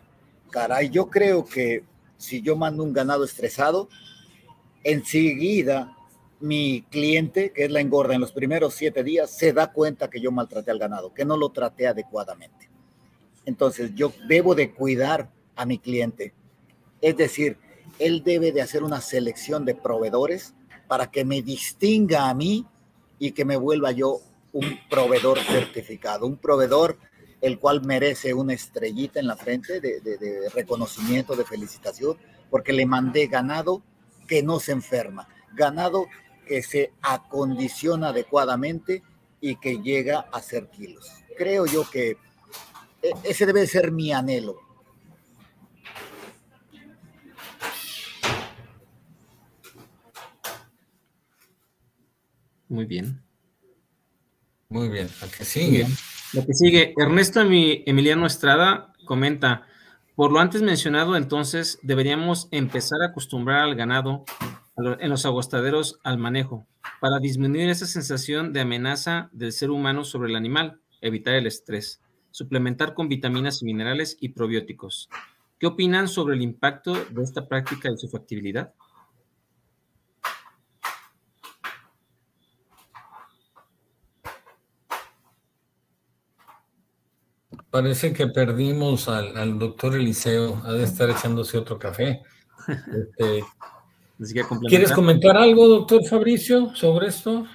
Caray, 0.50 0.90
yo 0.90 1.10
creo 1.10 1.46
que 1.46 1.84
si 2.18 2.42
yo 2.42 2.56
mando 2.56 2.84
un 2.84 2.94
ganado 2.94 3.26
estresado, 3.26 3.90
enseguida 4.84 5.96
mi 6.40 6.84
cliente, 6.90 7.52
que 7.52 7.66
es 7.66 7.72
la 7.72 7.82
engorda, 7.82 8.16
en 8.16 8.22
los 8.22 8.32
primeros 8.32 8.74
siete 8.74 9.04
días 9.04 9.32
se 9.32 9.52
da 9.52 9.72
cuenta 9.72 10.10
que 10.10 10.22
yo 10.22 10.32
maltraté 10.32 10.72
al 10.72 10.80
ganado, 10.80 11.14
que 11.14 11.26
no 11.26 11.38
lo 11.38 11.50
traté 11.50 11.88
adecuadamente. 11.88 12.70
Entonces 13.46 13.92
yo 13.96 14.12
debo 14.28 14.56
de 14.56 14.72
cuidar 14.72 15.30
a 15.56 15.66
mi 15.66 15.78
cliente. 15.78 16.34
Es 17.02 17.18
decir, 17.18 17.58
él 18.00 18.24
debe 18.24 18.52
de 18.52 18.62
hacer 18.62 18.84
una 18.84 19.02
selección 19.02 19.66
de 19.66 19.76
proveedores 19.76 20.54
para 20.88 21.10
que 21.12 21.26
me 21.26 21.42
distinga 21.42 22.30
a 22.30 22.34
mí 22.34 22.66
y 23.20 23.32
que 23.32 23.46
me 23.46 23.58
vuelva 23.58 23.92
yo 23.92 24.20
un 24.54 24.80
proveedor 24.90 25.40
certificado, 25.40 26.26
un 26.26 26.38
proveedor 26.38 26.98
el 27.42 27.60
cual 27.60 27.84
merece 27.84 28.34
una 28.34 28.54
estrellita 28.54 29.20
en 29.20 29.28
la 29.28 29.36
frente 29.36 29.80
de, 29.80 30.00
de 30.00 30.50
reconocimiento, 30.54 31.36
de 31.36 31.46
felicitación, 31.46 32.18
porque 32.50 32.74
le 32.74 32.86
mandé 32.86 33.28
ganado 33.28 33.84
que 34.28 34.42
no 34.42 34.60
se 34.60 34.72
enferma, 34.72 35.28
ganado 35.54 36.08
que 36.48 36.64
se 36.64 36.92
acondiciona 37.02 38.10
adecuadamente 38.10 39.04
y 39.42 39.58
que 39.58 39.82
llega 39.82 40.22
a 40.32 40.42
ser 40.42 40.70
kilos. 40.70 41.12
Creo 41.38 41.66
yo 41.66 41.88
que 41.90 42.18
ese 43.24 43.46
debe 43.46 43.68
ser 43.68 43.92
mi 43.92 44.12
anhelo. 44.12 44.58
Muy 52.68 52.86
bien. 52.86 53.22
Muy 54.70 54.90
bien. 54.90 55.08
Lo 55.22 55.30
que 55.30 55.46
sigue. 55.46 55.88
Lo 56.34 56.46
que 56.46 56.54
sigue. 56.54 56.94
Ernesto 56.98 57.42
Emiliano 57.42 58.26
Estrada 58.26 58.94
comenta, 59.06 59.68
por 60.16 60.32
lo 60.32 60.40
antes 60.40 60.62
mencionado, 60.62 61.16
entonces 61.16 61.80
deberíamos 61.84 62.48
empezar 62.52 63.02
a 63.02 63.08
acostumbrar 63.08 63.62
al 63.62 63.76
ganado 63.76 64.26
en 64.78 65.10
los 65.10 65.26
aguastaderos 65.26 66.00
al 66.04 66.18
manejo 66.18 66.68
para 67.00 67.20
disminuir 67.20 67.70
esa 67.70 67.86
sensación 67.86 68.52
de 68.52 68.62
amenaza 68.62 69.30
del 69.32 69.52
ser 69.52 69.70
humano 69.70 70.04
sobre 70.04 70.30
el 70.30 70.36
animal, 70.36 70.82
evitar 71.02 71.36
el 71.36 71.48
estrés, 71.48 72.02
suplementar 72.36 72.94
con 72.94 73.08
vitaminas 73.08 73.62
y 73.62 73.66
minerales 73.66 74.18
y 74.20 74.28
probióticos. 74.30 75.10
¿Qué 75.58 75.68
opinan 75.68 76.10
sobre 76.10 76.36
el 76.36 76.42
impacto 76.42 76.94
de 76.94 77.24
esta 77.24 77.48
práctica 77.48 77.90
y 77.90 77.98
su 77.98 78.10
factibilidad? 78.10 78.74
Parece 87.70 88.12
que 88.12 88.28
perdimos 88.28 89.08
al, 89.08 89.58
doctor 89.58 89.96
Eliseo. 89.96 90.62
Ha 90.66 90.74
de 90.74 90.84
estar 90.84 91.10
echándose 91.10 91.58
otro 91.58 91.80
café. 91.80 92.22
Este, 92.68 93.46
¿Quieres 94.68 94.92
comentar 94.92 95.38
algo, 95.38 95.70
doctor 95.70 96.06
Fabricio, 96.06 96.76
sobre 96.76 97.08
esto? 97.08 97.46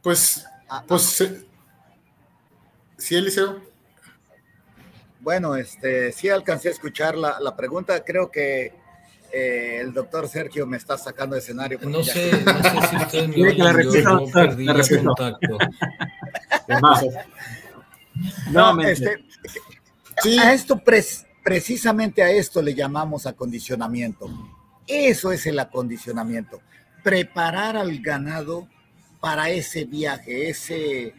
Pues, 0.00 0.46
pues, 0.88 1.22
sí, 2.96 3.16
Eliseo. 3.16 3.73
Bueno, 5.24 5.56
este, 5.56 6.12
sí 6.12 6.28
alcancé 6.28 6.68
a 6.68 6.72
escuchar 6.72 7.16
la, 7.16 7.40
la 7.40 7.56
pregunta. 7.56 8.04
Creo 8.04 8.30
que 8.30 8.74
eh, 9.32 9.78
el 9.80 9.94
doctor 9.94 10.28
Sergio 10.28 10.66
me 10.66 10.76
está 10.76 10.98
sacando 10.98 11.34
de 11.34 11.40
escenario. 11.40 11.78
No 11.80 12.04
sé, 12.04 12.30
no 12.44 12.62
sé 12.62 12.88
si 12.88 12.96
usted 12.96 13.28
me 13.34 13.48
oye, 13.48 13.56
yo, 13.56 14.02
yo 14.02 14.32
perdí 14.32 14.68
el 14.68 15.04
contacto. 15.04 15.58
no, 18.52 18.80
este, 18.82 19.24
a 20.40 20.52
esto 20.52 20.80
precisamente 21.42 22.22
a 22.22 22.30
esto 22.30 22.60
le 22.60 22.74
llamamos 22.74 23.26
acondicionamiento. 23.26 24.28
Eso 24.86 25.32
es 25.32 25.46
el 25.46 25.58
acondicionamiento. 25.58 26.60
Preparar 27.02 27.78
al 27.78 27.98
ganado 28.00 28.68
para 29.20 29.48
ese 29.48 29.84
viaje, 29.84 30.50
ese, 30.50 31.14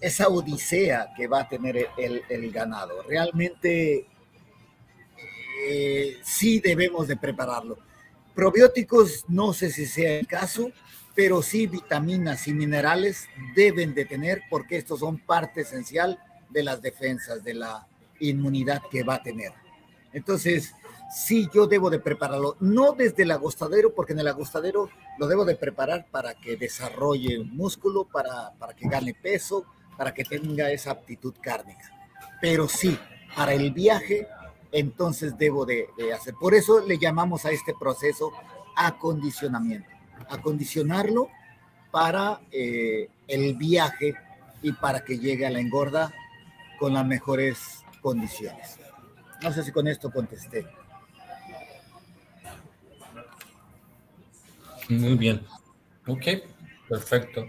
esa 0.00 0.28
odisea 0.28 1.12
que 1.16 1.26
va 1.26 1.40
a 1.40 1.48
tener 1.48 1.88
el, 1.96 2.52
ganado. 2.52 3.02
Realmente 3.02 4.06
eh, 5.66 6.16
sí 6.22 6.60
debemos 6.60 7.08
de 7.08 7.16
prepararlo. 7.16 7.78
Probióticos, 8.34 9.24
no 9.28 9.52
sé 9.52 9.70
si 9.70 9.86
sea 9.86 10.18
el 10.18 10.26
caso, 10.26 10.70
pero 11.14 11.42
sí 11.42 11.66
vitaminas 11.66 12.46
y 12.46 12.52
minerales 12.52 13.26
deben 13.56 13.94
de 13.94 14.04
tener 14.04 14.42
porque 14.48 14.76
estos 14.76 15.00
son 15.00 15.18
parte 15.18 15.62
esencial 15.62 16.18
de 16.48 16.62
las 16.62 16.80
defensas, 16.80 17.42
de 17.42 17.54
la 17.54 17.88
inmunidad 18.20 18.82
que 18.90 19.02
va 19.02 19.14
a 19.14 19.22
tener. 19.22 19.52
Entonces, 20.12 20.72
sí, 21.12 21.48
yo 21.52 21.66
debo 21.66 21.90
de 21.90 21.98
prepararlo, 21.98 22.56
no 22.60 22.92
desde 22.92 23.24
el 23.24 23.32
agostadero, 23.32 23.94
porque 23.94 24.12
en 24.12 24.20
el 24.20 24.28
agostadero 24.28 24.88
lo 25.18 25.26
debo 25.26 25.44
de 25.44 25.56
preparar 25.56 26.06
para 26.10 26.34
que 26.34 26.56
desarrolle 26.56 27.40
músculo, 27.40 28.04
para, 28.04 28.52
para 28.58 28.74
que 28.74 28.88
gane 28.88 29.14
peso, 29.14 29.66
para 29.98 30.14
que 30.14 30.24
tenga 30.24 30.70
esa 30.70 30.92
aptitud 30.92 31.34
cárnica. 31.42 31.92
Pero 32.40 32.68
sí, 32.68 32.96
para 33.36 33.52
el 33.52 33.72
viaje, 33.72 34.28
entonces 34.72 35.36
debo 35.36 35.66
de, 35.66 35.88
hacer. 36.14 36.34
Por 36.34 36.54
eso 36.54 36.80
le 36.86 36.98
llamamos 36.98 37.44
a 37.44 37.50
este 37.50 37.74
proceso 37.78 38.32
acondicionamiento. 38.76 39.90
Acondicionarlo 40.30 41.28
para 41.90 42.40
eh, 42.52 43.08
el 43.26 43.56
viaje 43.56 44.14
y 44.62 44.72
para 44.72 45.04
que 45.04 45.18
llegue 45.18 45.46
a 45.46 45.50
la 45.50 45.58
engorda 45.58 46.14
con 46.78 46.94
las 46.94 47.04
mejores 47.04 47.84
condiciones. 48.00 48.78
No 49.42 49.52
sé 49.52 49.64
si 49.64 49.72
con 49.72 49.88
esto 49.88 50.12
contesté. 50.12 50.64
Muy 54.88 55.16
bien. 55.16 55.44
Ok, 56.06 56.24
perfecto. 56.88 57.44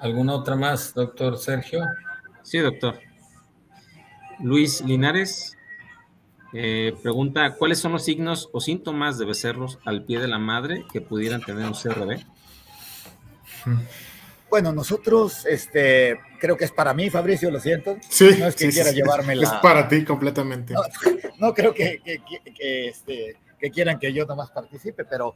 ¿Alguna 0.00 0.34
otra 0.34 0.56
más, 0.56 0.94
doctor 0.94 1.38
Sergio? 1.38 1.84
Sí, 2.42 2.58
doctor. 2.58 2.98
Luis 4.40 4.80
Linares 4.82 5.58
eh, 6.54 6.94
pregunta, 7.02 7.54
¿cuáles 7.56 7.78
son 7.78 7.92
los 7.92 8.04
signos 8.04 8.48
o 8.52 8.60
síntomas 8.60 9.18
de 9.18 9.26
becerros 9.26 9.78
al 9.84 10.04
pie 10.04 10.18
de 10.18 10.28
la 10.28 10.38
madre 10.38 10.84
que 10.90 11.00
pudieran 11.00 11.42
tener 11.42 11.66
un 11.66 11.74
CRB? 11.74 12.20
Bueno, 14.48 14.72
nosotros, 14.72 15.44
este, 15.44 16.18
creo 16.40 16.56
que 16.56 16.64
es 16.64 16.72
para 16.72 16.94
mí, 16.94 17.10
Fabricio, 17.10 17.50
lo 17.50 17.60
siento. 17.60 17.98
Sí. 18.08 18.30
No 18.38 18.46
es 18.46 18.56
que 18.56 18.70
quiera 18.70 18.92
llevarme 18.92 19.36
la... 19.36 19.42
Es 19.42 19.52
para 19.60 19.86
ti 19.88 20.04
completamente. 20.04 20.74
No, 21.38 21.52
creo 21.54 21.74
que, 21.74 22.00
este, 22.58 23.36
que, 23.60 23.70
quieran 23.70 23.98
que 23.98 24.12
yo 24.14 24.24
nomás 24.24 24.50
participe, 24.50 25.04
pero 25.04 25.34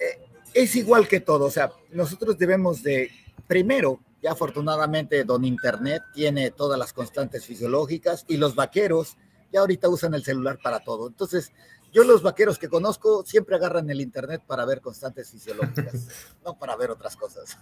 eh, 0.00 0.18
es 0.52 0.74
igual 0.74 1.06
que 1.06 1.20
todo. 1.20 1.44
O 1.44 1.50
sea, 1.50 1.70
nosotros 1.92 2.36
debemos 2.36 2.82
de, 2.82 3.12
primero, 3.46 4.00
ya 4.22 4.32
afortunadamente 4.32 5.24
Don 5.24 5.44
Internet 5.44 6.02
tiene 6.14 6.50
todas 6.50 6.78
las 6.78 6.92
constantes 6.92 7.44
fisiológicas 7.44 8.24
y 8.28 8.36
los 8.36 8.54
vaqueros 8.54 9.16
ya 9.52 9.60
ahorita 9.60 9.88
usan 9.88 10.14
el 10.14 10.24
celular 10.24 10.58
para 10.62 10.80
todo. 10.80 11.08
Entonces, 11.08 11.52
yo 11.92 12.04
los 12.04 12.22
vaqueros 12.22 12.58
que 12.58 12.68
conozco 12.68 13.24
siempre 13.24 13.56
agarran 13.56 13.88
el 13.88 14.00
internet 14.00 14.42
para 14.46 14.64
ver 14.64 14.80
constantes 14.80 15.30
fisiológicas, 15.30 16.08
no 16.44 16.58
para 16.58 16.76
ver 16.76 16.90
otras 16.90 17.16
cosas. 17.16 17.56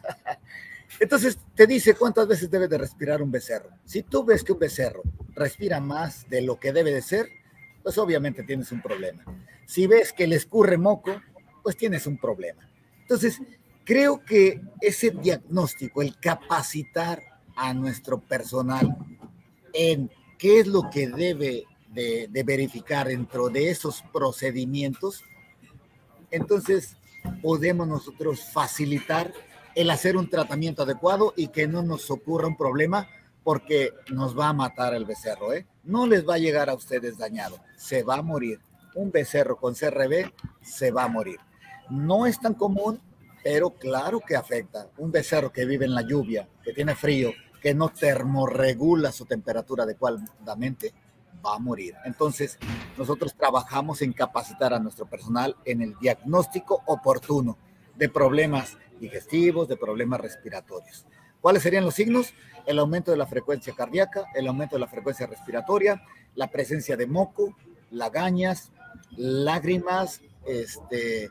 Entonces 1.00 1.38
te 1.54 1.66
dice 1.66 1.94
cuántas 1.94 2.26
veces 2.26 2.50
debe 2.50 2.66
de 2.66 2.78
respirar 2.78 3.22
un 3.22 3.30
becerro. 3.30 3.70
Si 3.84 4.02
tú 4.02 4.24
ves 4.24 4.42
que 4.42 4.52
un 4.52 4.58
becerro 4.58 5.02
respira 5.34 5.80
más 5.80 6.28
de 6.28 6.42
lo 6.42 6.58
que 6.58 6.72
debe 6.72 6.92
de 6.92 7.02
ser, 7.02 7.28
pues 7.82 7.96
obviamente 7.98 8.42
tienes 8.42 8.72
un 8.72 8.82
problema. 8.82 9.24
Si 9.66 9.86
ves 9.86 10.12
que 10.12 10.26
le 10.26 10.36
escurre 10.36 10.78
moco, 10.78 11.20
pues 11.62 11.76
tienes 11.76 12.06
un 12.06 12.18
problema. 12.18 12.68
Entonces, 13.02 13.40
creo 13.84 14.24
que 14.24 14.60
ese 14.80 15.10
diagnóstico, 15.10 16.02
el 16.02 16.18
capacitar 16.18 17.22
a 17.56 17.72
nuestro 17.74 18.18
personal 18.20 18.96
en 19.72 20.10
qué 20.38 20.60
es 20.60 20.66
lo 20.66 20.90
que 20.90 21.08
debe 21.08 21.64
de, 21.92 22.42
verificar 22.44 23.08
dentro 23.08 23.48
de 23.48 23.70
esos 23.70 24.02
procedimientos, 24.12 25.22
entonces 26.30 26.96
podemos 27.42 27.86
nosotros 27.86 28.40
facilitar 28.52 29.32
el 29.74 29.90
hacer 29.90 30.16
un 30.16 30.28
tratamiento 30.28 30.82
adecuado 30.82 31.32
y 31.36 31.48
que 31.48 31.66
no 31.66 31.82
nos 31.82 32.10
ocurra 32.10 32.48
un 32.48 32.56
problema 32.56 33.08
porque 33.42 33.90
nos 34.10 34.38
va 34.38 34.48
a 34.48 34.52
matar 34.52 34.94
el 34.94 35.04
becerro, 35.04 35.52
¿eh? 35.52 35.66
No 35.84 36.06
les 36.06 36.26
va 36.26 36.34
a 36.34 36.38
llegar 36.38 36.70
a 36.70 36.74
ustedes 36.74 37.18
dañado, 37.18 37.58
se 37.76 38.02
va 38.02 38.16
a 38.16 38.22
morir. 38.22 38.60
Un 38.94 39.10
becerro 39.10 39.56
con 39.56 39.74
CRB 39.74 40.32
se 40.62 40.90
va 40.90 41.04
a 41.04 41.08
morir. 41.08 41.38
No 41.90 42.26
es 42.26 42.40
tan 42.40 42.54
común, 42.54 43.00
pero 43.44 43.70
claro 43.70 44.20
que 44.20 44.34
afecta. 44.34 44.88
Un 44.96 45.12
becerro 45.12 45.52
que 45.52 45.66
vive 45.66 45.84
en 45.84 45.94
la 45.94 46.00
lluvia, 46.00 46.48
que 46.64 46.72
tiene 46.72 46.94
frío, 46.94 47.30
que 47.60 47.74
no 47.74 47.90
termorregula 47.90 49.12
su 49.12 49.26
temperatura 49.26 49.84
adecuadamente, 49.84 50.94
va 51.44 51.56
a 51.56 51.58
morir. 51.58 51.94
Entonces, 52.06 52.58
nosotros 52.96 53.34
trabajamos 53.34 54.00
en 54.00 54.14
capacitar 54.14 54.72
a 54.72 54.78
nuestro 54.78 55.04
personal 55.04 55.54
en 55.66 55.82
el 55.82 55.94
diagnóstico 55.98 56.82
oportuno 56.86 57.58
de 57.94 58.08
problemas 58.08 58.78
digestivos, 58.98 59.68
de 59.68 59.76
problemas 59.76 60.20
respiratorios. 60.20 61.04
¿Cuáles 61.42 61.62
serían 61.62 61.84
los 61.84 61.94
signos? 61.94 62.32
El 62.64 62.78
aumento 62.78 63.10
de 63.10 63.18
la 63.18 63.26
frecuencia 63.26 63.74
cardíaca, 63.74 64.24
el 64.34 64.46
aumento 64.46 64.76
de 64.76 64.80
la 64.80 64.88
frecuencia 64.88 65.26
respiratoria, 65.26 66.02
la 66.34 66.50
presencia 66.50 66.96
de 66.96 67.06
moco, 67.06 67.54
lagañas, 67.90 68.72
lágrimas, 69.18 70.22
este, 70.46 71.28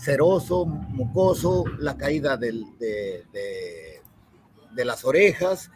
ceroso, 0.00 0.64
mucoso, 0.64 1.64
la 1.78 1.96
caída 1.96 2.36
de, 2.36 2.64
de, 2.78 4.84
las 4.84 5.04
orejas, 5.04 5.70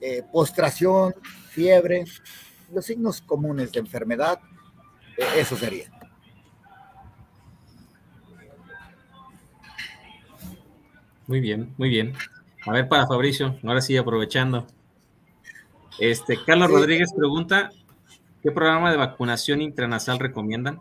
eh, 0.00 0.22
postración, 0.32 1.14
fiebre, 1.50 2.04
los 2.72 2.86
signos 2.86 3.20
comunes 3.20 3.70
de 3.72 3.80
enfermedad, 3.80 4.40
eh, 5.18 5.24
eso 5.36 5.56
sería. 5.56 5.90
Muy 11.26 11.40
bien, 11.40 11.74
muy 11.76 11.90
bien. 11.90 12.14
A 12.66 12.72
ver, 12.72 12.88
para 12.88 13.06
Fabricio, 13.06 13.58
ahora 13.64 13.82
sí 13.82 13.96
aprovechando. 13.96 14.66
Este, 15.98 16.42
Carlos 16.42 16.70
Rodríguez 16.70 17.12
pregunta, 17.14 17.70
¿qué 18.42 18.50
programa 18.50 18.90
de 18.90 18.96
vacunación 18.96 19.60
intranasal 19.60 20.18
recomiendan? 20.18 20.80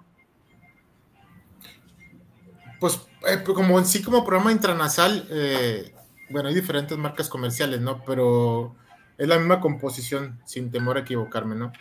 Pues, 2.82 2.99
eh, 3.27 3.38
pues 3.45 3.55
como 3.55 3.77
en 3.77 3.86
sí 3.86 4.01
como 4.01 4.25
programa 4.25 4.51
intranasal, 4.51 5.27
eh, 5.29 5.93
bueno, 6.32 6.49
hay 6.49 6.55
diferentes 6.55 6.97
marcas 6.97 7.29
comerciales, 7.29 7.79
¿no? 7.79 8.03
Pero 8.05 8.75
es 9.19 9.27
la 9.27 9.38
misma 9.38 9.61
composición, 9.61 10.41
sin 10.45 10.71
temor 10.71 10.97
a 10.97 11.01
equivocarme, 11.01 11.53
¿no? 11.53 11.71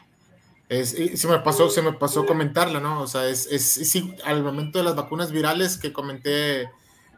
Es, 0.69 0.91
se 0.91 1.27
me 1.27 1.39
pasó, 1.39 1.71
se 1.71 1.81
me 1.81 1.95
pasó 1.95 2.27
comentarla, 2.27 2.81
¿no? 2.81 3.01
O 3.01 3.07
sea, 3.07 3.27
es, 3.29 3.47
es, 3.47 3.97
al 4.27 4.43
momento 4.43 4.79
de 4.79 4.85
las 4.85 4.95
vacunas 4.95 5.33
virales 5.33 5.79
que 5.79 5.91
comenté 5.91 6.69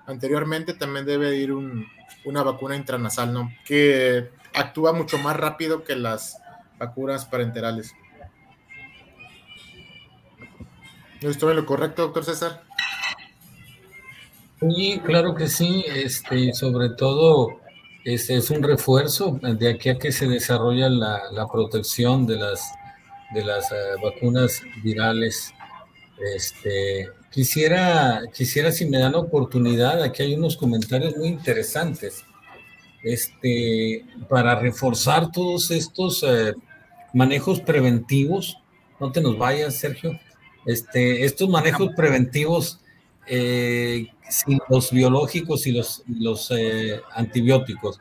anteriormente, 0.07 0.74
también 0.74 1.05
debe 1.05 1.35
ir 1.35 1.53
una 1.53 2.43
vacuna 2.45 2.76
intranasal, 2.76 3.33
¿no? 3.33 3.53
Que 3.64 4.30
actúa 4.55 4.93
mucho 4.93 5.18
más 5.18 5.37
rápido 5.37 5.83
que 5.83 5.97
las 5.97 6.39
vacunas 6.78 7.24
parenterales. 7.24 7.97
¿No 11.20 11.30
estoy 11.30 11.51
en 11.51 11.57
lo 11.57 11.66
correcto, 11.66 12.03
doctor 12.03 12.24
César? 12.24 12.62
Sí, 14.63 15.01
claro 15.05 15.35
que 15.35 15.49
sí, 15.49 15.85
este, 15.93 16.55
sobre 16.55 16.91
todo 16.91 17.49
este 18.05 18.37
es 18.37 18.49
un 18.49 18.63
refuerzo 18.63 19.41
de 19.43 19.69
aquí 19.69 19.89
a 19.89 19.99
que 19.99 20.13
se 20.13 20.29
desarrolla 20.29 20.89
la, 20.89 21.49
protección 21.51 22.27
de 22.27 22.37
las, 22.37 22.73
de 23.35 23.45
las 23.45 23.73
eh, 23.73 23.75
vacunas 24.01 24.63
virales. 24.85 25.53
Este, 26.37 27.09
quisiera, 27.33 28.23
quisiera, 28.33 28.71
si 28.71 28.87
me 28.87 28.99
dan 28.99 29.13
la 29.13 29.19
oportunidad, 29.19 30.01
aquí 30.01 30.23
hay 30.23 30.35
unos 30.37 30.57
comentarios 30.57 31.17
muy 31.17 31.27
interesantes 31.27 32.25
este, 33.03 34.05
para 34.29 34.55
reforzar 34.55 35.33
todos 35.33 35.73
estos 35.73 36.23
eh, 36.23 36.55
manejos 37.13 37.61
preventivos. 37.61 38.59
No 39.01 39.11
te 39.11 39.21
nos 39.21 39.37
vayas, 39.37 39.75
Sergio. 39.75 40.13
Este, 40.67 41.25
estos 41.25 41.49
manejos 41.49 41.91
preventivos 41.97 42.79
eh, 43.27 44.09
sin 44.29 44.59
los 44.68 44.91
biológicos 44.91 45.66
y 45.66 45.73
los, 45.73 46.03
los 46.07 46.51
eh, 46.51 47.01
antibióticos. 47.14 48.01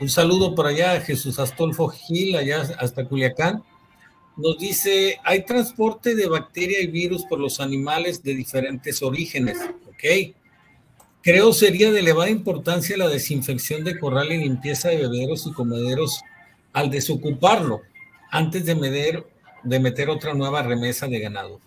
un 0.00 0.08
saludo 0.08 0.54
por 0.54 0.66
allá, 0.66 1.00
Jesús 1.00 1.38
Astolfo 1.38 1.88
Gil, 1.88 2.36
allá 2.36 2.62
hasta 2.78 3.04
Culiacán. 3.06 3.62
Nos 4.36 4.58
dice, 4.58 5.18
hay 5.24 5.44
transporte 5.44 6.14
de 6.14 6.26
bacteria 6.26 6.80
y 6.80 6.86
virus 6.86 7.24
por 7.24 7.38
los 7.38 7.60
animales 7.60 8.22
de 8.22 8.34
diferentes 8.34 9.02
orígenes, 9.02 9.58
¿ok? 9.88 10.34
Creo 11.22 11.52
sería 11.52 11.92
de 11.92 12.00
elevada 12.00 12.30
importancia 12.30 12.96
la 12.96 13.08
desinfección 13.08 13.84
de 13.84 13.98
corral 13.98 14.32
y 14.32 14.38
limpieza 14.38 14.88
de 14.88 14.96
bebederos 14.96 15.46
y 15.46 15.52
comederos 15.52 16.20
al 16.72 16.90
desocuparlo 16.90 17.82
antes 18.30 18.66
de, 18.66 18.74
meter, 18.74 19.24
de 19.62 19.78
meter 19.78 20.10
otra 20.10 20.34
nueva 20.34 20.62
remesa 20.62 21.06
de 21.06 21.20
ganado. 21.20 21.60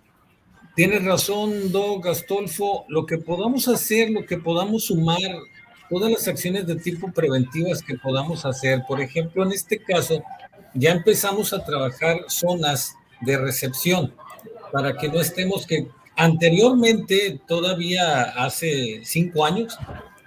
Tienes 0.75 1.03
razón, 1.05 1.71
Doc 1.71 2.05
Gastolfo. 2.05 2.85
Lo 2.89 3.05
que 3.05 3.17
podamos 3.17 3.67
hacer, 3.67 4.09
lo 4.11 4.25
que 4.25 4.37
podamos 4.37 4.85
sumar, 4.85 5.19
todas 5.89 6.11
las 6.11 6.27
acciones 6.27 6.67
de 6.67 6.75
tipo 6.75 7.11
preventivas 7.11 7.81
que 7.81 7.95
podamos 7.97 8.45
hacer. 8.45 8.83
Por 8.87 9.01
ejemplo, 9.01 9.43
en 9.43 9.51
este 9.51 9.79
caso, 9.79 10.21
ya 10.73 10.91
empezamos 10.91 11.53
a 11.53 11.63
trabajar 11.63 12.25
zonas 12.27 12.95
de 13.21 13.37
recepción 13.37 14.13
para 14.71 14.97
que 14.97 15.07
no 15.07 15.21
estemos 15.21 15.65
que 15.65 15.87
Anteriormente, 16.17 17.41
todavía 17.45 18.21
hace 18.37 19.01
cinco 19.03 19.45
años, 19.45 19.77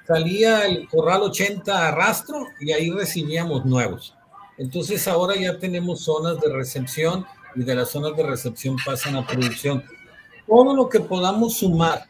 salía 0.06 0.66
el 0.66 0.86
Corral 0.88 1.22
80 1.22 1.88
a 1.88 1.92
rastro 1.92 2.46
y 2.60 2.72
ahí 2.72 2.90
recibíamos 2.90 3.64
nuevos. 3.64 4.14
Entonces 4.58 5.08
ahora 5.08 5.34
ya 5.36 5.58
tenemos 5.58 6.00
zonas 6.00 6.40
de 6.40 6.52
recepción 6.52 7.24
y 7.54 7.62
de 7.62 7.74
las 7.74 7.90
zonas 7.90 8.14
de 8.16 8.22
recepción 8.22 8.76
pasan 8.84 9.16
a 9.16 9.26
producción. 9.26 9.82
Todo 10.48 10.74
lo 10.74 10.88
que 10.88 11.00
podamos 11.00 11.58
sumar 11.58 12.06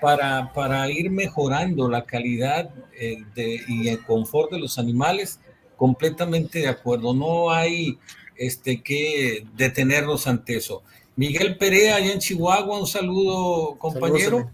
para, 0.00 0.52
para 0.52 0.90
ir 0.90 1.10
mejorando 1.10 1.88
la 1.88 2.04
calidad 2.04 2.70
eh, 2.98 3.24
de, 3.34 3.60
y 3.68 3.88
el 3.88 4.04
confort 4.04 4.50
de 4.50 4.58
los 4.58 4.78
animales, 4.78 5.40
completamente 5.76 6.58
de 6.60 6.68
acuerdo. 6.68 7.14
No 7.14 7.50
hay 7.50 7.98
este, 8.36 8.82
que 8.82 9.46
detenernos 9.54 10.26
ante 10.26 10.56
eso. 10.56 10.82
Miguel 11.16 11.56
Perea, 11.56 11.96
allá 11.96 12.12
en 12.12 12.18
Chihuahua, 12.18 12.78
un 12.78 12.86
saludo, 12.86 13.76
compañero. 13.78 14.50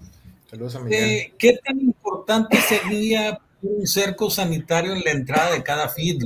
Saludos 0.48 0.76
a, 0.76 0.80
Miguel. 0.80 1.04
Eh, 1.04 1.34
¿Qué 1.38 1.58
tan 1.64 1.80
importante 1.80 2.58
sería 2.58 3.40
un 3.62 3.86
cerco 3.86 4.30
sanitario 4.30 4.92
en 4.92 5.02
la 5.02 5.10
entrada 5.10 5.52
de 5.52 5.62
cada 5.62 5.88
feed 5.88 6.22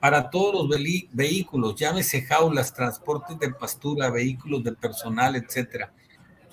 para 0.00 0.30
todos 0.30 0.68
los 0.68 0.78
vehículos, 1.12 1.74
llámese 1.74 2.22
jaulas, 2.22 2.72
transportes 2.72 3.38
de 3.38 3.52
pastura, 3.52 4.10
vehículos 4.10 4.62
de 4.62 4.72
personal, 4.72 5.34
etcétera? 5.34 5.92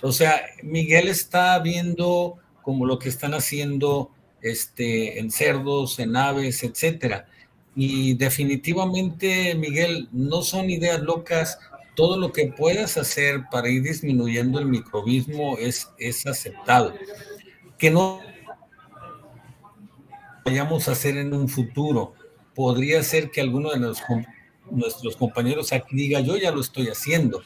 O 0.02 0.12
sea, 0.12 0.42
Miguel 0.64 1.08
está 1.08 1.58
viendo 1.60 2.38
como 2.62 2.86
lo 2.86 3.00
que 3.00 3.10
están 3.10 3.34
haciendo 3.34 4.12
este, 4.42 5.20
en 5.20 5.32
cerdos, 5.32 6.00
en 6.00 6.16
aves, 6.16 6.64
etcétera. 6.64 7.28
Y 7.76 8.14
definitivamente, 8.14 9.56
Miguel, 9.56 10.08
no 10.12 10.42
son 10.42 10.70
ideas 10.70 11.02
locas, 11.02 11.60
todo 11.96 12.18
lo 12.18 12.32
que 12.32 12.48
puedas 12.48 12.98
hacer 12.98 13.44
para 13.52 13.70
ir 13.70 13.84
disminuyendo 13.84 14.60
el 14.60 14.66
microbismo 14.66 15.58
es, 15.58 15.90
es 15.98 16.26
aceptado. 16.28 16.94
Que 17.78 17.90
no 17.92 18.22
vayamos 20.46 20.88
a 20.88 20.92
hacer 20.92 21.18
en 21.18 21.34
un 21.34 21.50
futuro. 21.50 22.14
Podría 22.54 23.04
ser 23.04 23.32
que 23.32 23.42
alguno 23.42 23.72
de 23.72 23.80
nuestros 23.80 25.16
compañeros 25.18 25.74
aquí 25.74 25.96
diga, 25.96 26.20
yo 26.20 26.38
ya 26.38 26.52
lo 26.52 26.62
estoy 26.62 26.88
haciendo. 26.88 27.42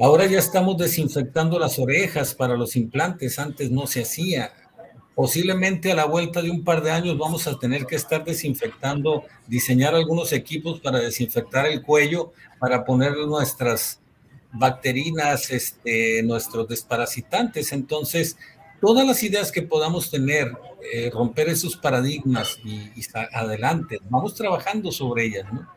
Ahora 0.00 0.26
ya 0.26 0.38
estamos 0.38 0.78
desinfectando 0.78 1.58
las 1.58 1.78
orejas 1.78 2.34
para 2.34 2.56
los 2.56 2.74
implantes, 2.74 3.38
antes 3.38 3.70
no 3.70 3.86
se 3.86 4.02
hacía 4.02 4.52
posiblemente 5.20 5.92
a 5.92 5.94
la 5.94 6.06
vuelta 6.06 6.40
de 6.40 6.50
un 6.50 6.64
par 6.64 6.82
de 6.82 6.90
años 6.90 7.18
vamos 7.18 7.46
a 7.46 7.58
tener 7.58 7.84
que 7.84 7.96
estar 7.96 8.24
desinfectando, 8.24 9.24
diseñar 9.46 9.94
algunos 9.94 10.32
equipos 10.32 10.80
para 10.80 10.98
desinfectar 10.98 11.66
el 11.66 11.82
cuello, 11.82 12.32
para 12.58 12.86
poner 12.86 13.14
nuestras 13.26 14.00
bacterinas, 14.50 15.50
este, 15.50 16.22
nuestros 16.22 16.66
desparasitantes. 16.68 17.72
Entonces, 17.72 18.38
todas 18.80 19.06
las 19.06 19.22
ideas 19.22 19.52
que 19.52 19.60
podamos 19.60 20.10
tener, 20.10 20.56
eh, 20.90 21.10
romper 21.12 21.50
esos 21.50 21.76
paradigmas 21.76 22.58
y, 22.64 22.76
y, 22.98 23.04
adelante, 23.34 23.98
vamos 24.08 24.34
trabajando 24.34 24.90
sobre 24.90 25.26
ellas. 25.26 25.44
¿no? 25.52 25.68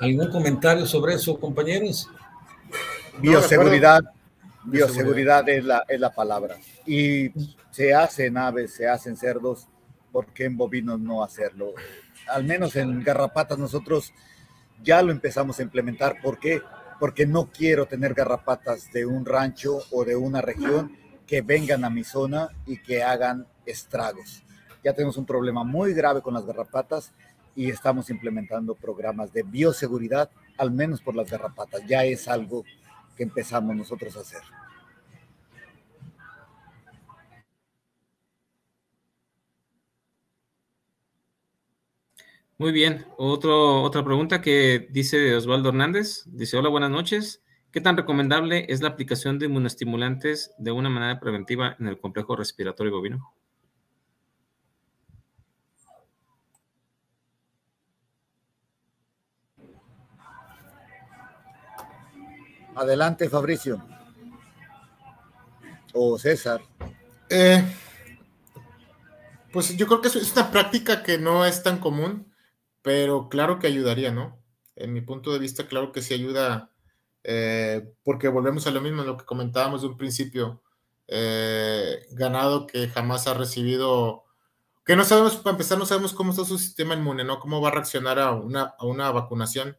¿Algún 0.00 0.30
comentario 0.30 0.86
sobre 0.86 1.16
eso, 1.16 1.38
compañeros? 1.38 2.08
Bioseguridad, 3.18 4.02
bioseguridad 4.64 5.48
es 5.48 5.64
la, 5.64 5.84
es 5.88 6.00
la 6.00 6.14
palabra. 6.14 6.56
Y 6.86 7.30
se 7.70 7.94
hacen 7.94 8.36
aves, 8.36 8.74
se 8.74 8.88
hacen 8.88 9.16
cerdos, 9.16 9.68
¿por 10.12 10.26
qué 10.26 10.44
en 10.44 10.56
bovinos 10.56 11.00
no 11.00 11.22
hacerlo? 11.22 11.74
Al 12.28 12.44
menos 12.44 12.76
en 12.76 13.02
garrapatas 13.02 13.58
nosotros 13.58 14.12
ya 14.82 15.02
lo 15.02 15.12
empezamos 15.12 15.58
a 15.58 15.62
implementar. 15.62 16.20
¿Por 16.22 16.38
qué? 16.38 16.62
Porque 17.00 17.26
no 17.26 17.50
quiero 17.50 17.86
tener 17.86 18.14
garrapatas 18.14 18.92
de 18.92 19.06
un 19.06 19.24
rancho 19.24 19.78
o 19.90 20.04
de 20.04 20.16
una 20.16 20.40
región 20.40 20.96
que 21.26 21.42
vengan 21.42 21.84
a 21.84 21.90
mi 21.90 22.04
zona 22.04 22.48
y 22.66 22.78
que 22.78 23.02
hagan 23.02 23.46
estragos. 23.66 24.42
Ya 24.82 24.92
tenemos 24.92 25.16
un 25.16 25.26
problema 25.26 25.64
muy 25.64 25.94
grave 25.94 26.20
con 26.20 26.34
las 26.34 26.44
garrapatas 26.44 27.12
y 27.56 27.70
estamos 27.70 28.10
implementando 28.10 28.74
programas 28.74 29.32
de 29.32 29.42
bioseguridad, 29.42 30.30
al 30.58 30.70
menos 30.70 31.00
por 31.00 31.14
las 31.16 31.30
garrapatas. 31.30 31.82
Ya 31.86 32.04
es 32.04 32.28
algo 32.28 32.64
que 33.16 33.22
empezamos 33.22 33.76
nosotros 33.76 34.16
a 34.16 34.20
hacer. 34.20 34.42
Muy 42.56 42.70
bien. 42.70 43.04
Otra 43.16 44.04
pregunta 44.04 44.40
que 44.40 44.88
dice 44.90 45.34
Osvaldo 45.34 45.70
Hernández. 45.70 46.22
Dice, 46.26 46.56
hola, 46.56 46.68
buenas 46.68 46.90
noches. 46.90 47.42
¿Qué 47.72 47.80
tan 47.80 47.96
recomendable 47.96 48.66
es 48.68 48.80
la 48.80 48.90
aplicación 48.90 49.40
de 49.40 49.46
inmunoestimulantes 49.46 50.52
de 50.58 50.70
una 50.70 50.88
manera 50.88 51.18
preventiva 51.18 51.76
en 51.80 51.88
el 51.88 51.98
complejo 51.98 52.36
respiratorio 52.36 52.92
bovino? 52.92 53.34
Adelante, 62.74 63.28
Fabricio. 63.28 63.82
O 65.92 66.18
César. 66.18 66.60
Eh, 67.30 67.64
pues 69.52 69.76
yo 69.76 69.86
creo 69.86 70.00
que 70.00 70.08
es 70.08 70.32
una 70.32 70.50
práctica 70.50 71.02
que 71.02 71.18
no 71.18 71.44
es 71.46 71.62
tan 71.62 71.78
común, 71.78 72.32
pero 72.82 73.28
claro 73.28 73.58
que 73.58 73.68
ayudaría, 73.68 74.10
¿no? 74.10 74.38
En 74.76 74.92
mi 74.92 75.00
punto 75.00 75.32
de 75.32 75.38
vista, 75.38 75.68
claro 75.68 75.92
que 75.92 76.02
sí 76.02 76.14
ayuda, 76.14 76.72
eh, 77.22 77.94
porque 78.02 78.28
volvemos 78.28 78.66
a 78.66 78.72
lo 78.72 78.80
mismo, 78.80 79.04
lo 79.04 79.16
que 79.16 79.24
comentábamos 79.24 79.82
de 79.82 79.88
un 79.88 79.96
principio, 79.96 80.60
eh, 81.06 82.06
ganado 82.10 82.66
que 82.66 82.88
jamás 82.88 83.28
ha 83.28 83.34
recibido, 83.34 84.24
que 84.84 84.96
no 84.96 85.04
sabemos, 85.04 85.36
para 85.36 85.52
empezar, 85.52 85.78
no 85.78 85.86
sabemos 85.86 86.12
cómo 86.12 86.32
está 86.32 86.44
su 86.44 86.58
sistema 86.58 86.94
inmune, 86.94 87.22
¿no? 87.24 87.38
Cómo 87.38 87.60
va 87.60 87.68
a 87.68 87.72
reaccionar 87.72 88.18
a 88.18 88.32
una, 88.32 88.74
a 88.78 88.84
una 88.84 89.10
vacunación. 89.12 89.76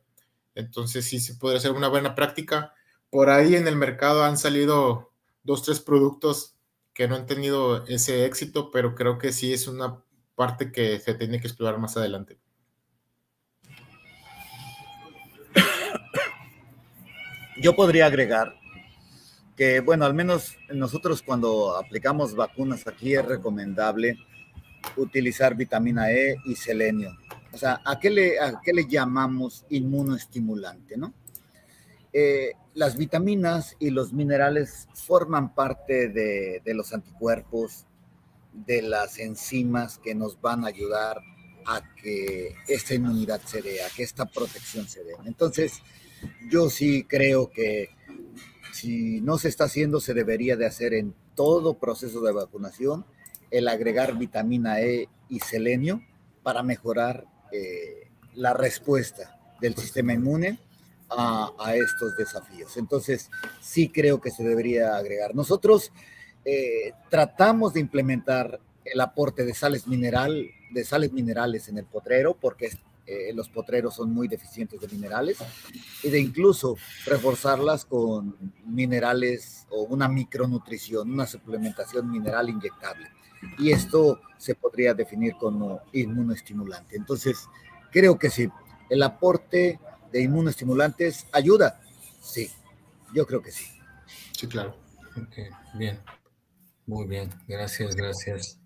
Entonces 0.56 1.06
sí 1.06 1.20
se 1.20 1.36
podría 1.36 1.60
ser 1.60 1.72
una 1.72 1.90
buena 1.90 2.16
práctica. 2.16 2.74
Por 3.16 3.30
ahí 3.30 3.56
en 3.56 3.66
el 3.66 3.78
mercado 3.78 4.26
han 4.26 4.38
salido 4.38 5.14
dos, 5.42 5.64
tres 5.64 5.80
productos 5.80 6.58
que 6.94 7.08
no 7.08 7.16
han 7.16 7.26
tenido 7.26 7.86
ese 7.88 8.26
éxito, 8.26 8.72
pero 8.72 8.94
creo 8.94 9.18
que 9.18 9.32
sí 9.32 9.54
es 9.54 9.70
una 9.70 10.04
parte 10.36 10.70
que 10.70 11.00
se 11.00 11.14
tiene 11.14 11.40
que 11.40 11.48
explorar 11.48 11.80
más 11.80 11.96
adelante. 11.96 12.38
Yo 17.62 17.74
podría 17.74 18.08
agregar 18.08 18.54
que, 19.56 19.80
bueno, 19.80 20.04
al 20.04 20.14
menos 20.14 20.58
nosotros 20.74 21.22
cuando 21.22 21.78
aplicamos 21.78 22.36
vacunas 22.36 22.86
aquí 22.86 23.16
es 23.16 23.24
recomendable 23.24 24.18
utilizar 24.98 25.56
vitamina 25.56 26.12
E 26.12 26.36
y 26.44 26.56
selenio. 26.58 27.18
O 27.54 27.58
sea, 27.58 27.80
¿a 27.86 27.98
qué 27.98 28.10
le, 28.10 28.42
a 28.42 28.60
qué 28.62 28.74
le 28.74 28.86
llamamos 28.86 29.66
inmunoestimulante, 29.70 30.98
no? 30.98 31.14
Eh, 32.18 32.54
las 32.76 32.96
vitaminas 32.96 33.76
y 33.78 33.90
los 33.90 34.14
minerales 34.14 34.88
forman 34.94 35.54
parte 35.54 36.08
de, 36.08 36.62
los 36.74 36.94
anticuerpos, 36.94 37.88
de 38.54 38.82
las 38.84 39.20
enzimas 39.20 39.98
que 39.98 40.16
nos 40.16 40.40
van 40.40 40.64
a 40.64 40.70
ayudar 40.70 41.18
a 41.66 41.82
que 41.96 42.56
esta 42.70 42.94
inmunidad 42.94 43.42
se 43.42 43.62
dé, 43.62 43.84
a 43.84 43.90
que 43.90 44.04
esta 44.04 44.24
protección 44.24 44.88
se 44.88 45.04
dé. 45.04 45.12
Entonces, 45.26 45.82
yo 46.50 46.70
sí 46.70 47.04
creo 47.04 47.52
que 47.52 47.90
si 48.72 49.20
no 49.20 49.38
se 49.38 49.50
está 49.50 49.66
haciendo, 49.66 50.00
se 50.00 50.14
debería 50.14 50.56
de 50.56 50.68
hacer 50.68 50.94
en 50.94 51.14
todo 51.36 51.80
proceso 51.80 52.22
de 52.22 52.32
vacunación 52.32 53.06
el 53.52 53.68
agregar 53.68 54.18
vitamina 54.18 54.80
E 54.80 55.10
y 55.28 55.42
selenio 55.42 56.02
para 56.44 56.64
mejorar 56.64 57.26
eh, 57.52 58.10
la 58.36 58.54
respuesta 58.54 59.38
del 59.60 59.76
sistema 59.76 60.14
inmune 60.14 60.60
a, 61.10 61.76
estos 61.76 62.16
desafíos. 62.18 62.78
Entonces, 62.78 63.30
sí 63.62 63.90
creo 63.90 64.20
que 64.22 64.32
se 64.32 64.44
debería 64.44 64.96
agregar. 64.96 65.36
Nosotros 65.36 65.92
eh, 66.44 66.94
tratamos 67.10 67.74
de 67.74 67.80
implementar 67.80 68.60
el 68.84 69.02
aporte 69.02 69.46
de 69.46 69.54
sales 69.54 69.88
mineral, 69.88 70.50
de 70.72 70.84
sales 70.84 71.12
minerales 71.12 71.70
en 71.70 71.78
el 71.78 71.86
potrero, 71.86 72.36
porque 72.40 72.70
eh, 73.08 73.34
los 73.34 73.50
potreros 73.50 73.96
son 73.96 74.14
muy 74.14 74.28
deficientes 74.28 74.80
de 74.80 74.88
minerales, 74.88 75.38
y 76.04 76.10
de 76.10 76.20
incluso 76.20 76.76
reforzarlas 77.06 77.86
con 77.86 78.36
minerales 78.66 79.68
o 79.70 79.84
una 79.84 80.08
micronutrición, 80.08 81.12
una 81.12 81.28
suplementación 81.28 82.10
mineral 82.10 82.50
inyectable. 82.50 83.08
Y 83.60 83.72
esto 83.72 84.22
se 84.38 84.56
podría 84.56 84.94
definir 84.94 85.34
como 85.40 85.82
inmunoestimulante. 85.94 86.96
Entonces, 86.96 87.48
creo 87.92 88.18
que 88.18 88.30
sí, 88.30 88.50
el 88.90 89.04
aporte 89.04 89.80
de 90.16 90.24
inmunoestimulantes 90.24 91.28
ayuda. 91.34 91.82
Sí, 92.22 92.50
yo 93.14 93.28
creo 93.28 93.42
que 93.42 93.52
sí. 93.52 93.66
Sí, 94.32 94.48
claro. 94.48 94.78
bien. 95.74 96.00
Muy 96.86 97.06
bien. 97.06 97.30
Gracias, 97.50 97.96
gracias. 97.96 98.58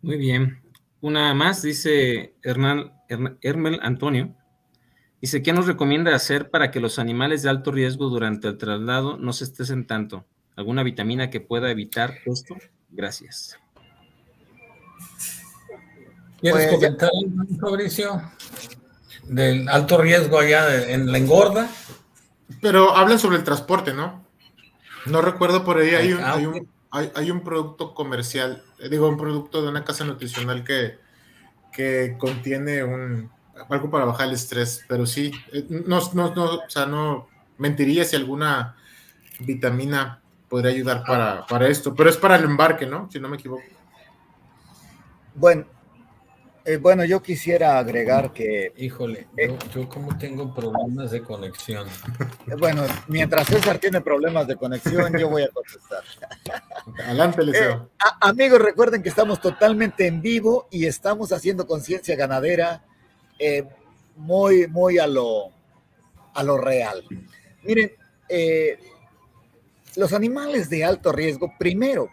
Muy 0.00 0.16
bien. 0.16 0.62
Una 1.02 1.34
más, 1.34 1.60
dice 1.60 2.34
Hernán, 2.42 2.92
Hermel 3.42 3.78
Antonio. 3.82 4.34
Dice, 5.20 5.42
¿qué 5.42 5.52
nos 5.52 5.66
recomienda 5.66 6.14
hacer 6.14 6.48
para 6.48 6.70
que 6.70 6.80
los 6.80 6.98
animales 6.98 7.42
de 7.42 7.50
alto 7.50 7.70
riesgo 7.70 8.08
durante 8.08 8.48
el 8.48 8.56
traslado 8.56 9.18
no 9.18 9.34
se 9.34 9.44
estresen 9.44 9.86
tanto? 9.86 10.26
¿Alguna 10.56 10.82
vitamina 10.82 11.28
que 11.28 11.40
pueda 11.40 11.70
evitar 11.70 12.14
esto? 12.24 12.56
Gracias. 12.88 13.58
¿Quieres 16.40 16.68
pues, 16.68 16.74
comentar, 16.74 17.10
Fabricio? 17.60 18.22
Del 19.24 19.68
alto 19.68 19.98
riesgo 19.98 20.38
allá 20.38 20.90
en 20.90 21.10
la 21.10 21.18
engorda. 21.18 21.68
Pero 22.60 22.96
hablan 22.96 23.18
sobre 23.18 23.36
el 23.36 23.44
transporte, 23.44 23.92
¿no? 23.92 24.24
No 25.06 25.20
recuerdo 25.20 25.64
por 25.64 25.78
ahí, 25.78 25.94
hay 25.94 26.12
un, 26.12 26.22
hay 26.22 26.46
un, 26.46 26.68
hay, 26.90 27.30
un 27.30 27.40
producto 27.40 27.94
comercial, 27.94 28.62
digo, 28.90 29.08
un 29.08 29.16
producto 29.16 29.62
de 29.62 29.68
una 29.68 29.84
casa 29.84 30.04
nutricional 30.04 30.62
que, 30.62 30.98
que 31.72 32.16
contiene 32.18 32.84
un, 32.84 33.30
algo 33.68 33.90
para 33.90 34.04
bajar 34.04 34.28
el 34.28 34.34
estrés, 34.34 34.84
pero 34.88 35.06
sí, 35.06 35.32
eh, 35.52 35.66
no, 35.68 36.00
no, 36.14 36.34
no, 36.34 36.44
o 36.44 36.70
sea, 36.70 36.86
no 36.86 37.28
mentiría 37.58 38.04
si 38.04 38.16
alguna 38.16 38.76
vitamina 39.40 40.20
podría 40.48 40.72
ayudar 40.72 41.02
para, 41.04 41.46
para 41.46 41.66
esto, 41.68 41.94
pero 41.94 42.10
es 42.10 42.16
para 42.16 42.36
el 42.36 42.44
embarque, 42.44 42.86
¿no? 42.86 43.08
Si 43.10 43.18
no 43.18 43.28
me 43.28 43.36
equivoco. 43.36 43.62
Bueno, 45.34 45.64
eh, 46.64 46.76
bueno, 46.76 47.04
yo 47.04 47.20
quisiera 47.20 47.78
agregar 47.78 48.32
que... 48.32 48.72
Híjole, 48.76 49.26
eh, 49.36 49.56
yo, 49.74 49.88
como 49.88 50.16
tengo 50.16 50.54
problemas 50.54 51.10
de 51.10 51.20
conexión. 51.20 51.88
Eh, 52.46 52.54
bueno, 52.56 52.84
mientras 53.08 53.48
César 53.48 53.78
tiene 53.78 54.00
problemas 54.00 54.46
de 54.46 54.54
conexión, 54.54 55.12
yo 55.18 55.28
voy 55.28 55.42
a 55.42 55.48
contestar. 55.48 56.04
Adelante, 57.04 57.42
Liceo. 57.44 57.90
amigos, 58.20 58.60
recuerden 58.60 59.02
que 59.02 59.08
estamos 59.08 59.40
totalmente 59.40 60.06
en 60.06 60.22
vivo 60.22 60.68
y 60.70 60.86
estamos 60.86 61.32
haciendo 61.32 61.66
conciencia 61.66 62.14
ganadera 62.14 62.84
muy, 64.14 64.68
muy 64.68 64.98
a 64.98 65.08
lo, 65.08 65.50
a 66.32 66.44
lo 66.44 66.58
real. 66.58 67.02
Miren, 67.64 67.90
los 69.96 70.12
animales 70.12 70.70
de 70.70 70.84
alto 70.84 71.10
riesgo, 71.10 71.52
primero, 71.58 72.08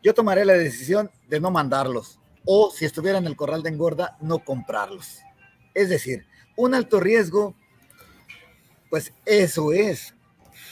yo 0.00 0.14
tomaré 0.14 0.44
la 0.44 0.52
decisión 0.52 1.10
de 1.28 1.40
no 1.40 1.50
mandarlos 1.50 2.19
o 2.44 2.70
si 2.70 2.84
estuviera 2.84 3.18
en 3.18 3.26
el 3.26 3.36
corral 3.36 3.62
de 3.62 3.70
engorda, 3.70 4.16
no 4.20 4.44
comprarlos. 4.44 5.20
Es 5.74 5.88
decir, 5.88 6.26
un 6.56 6.74
alto 6.74 7.00
riesgo, 7.00 7.54
pues 8.88 9.12
eso 9.24 9.72
es. 9.72 10.14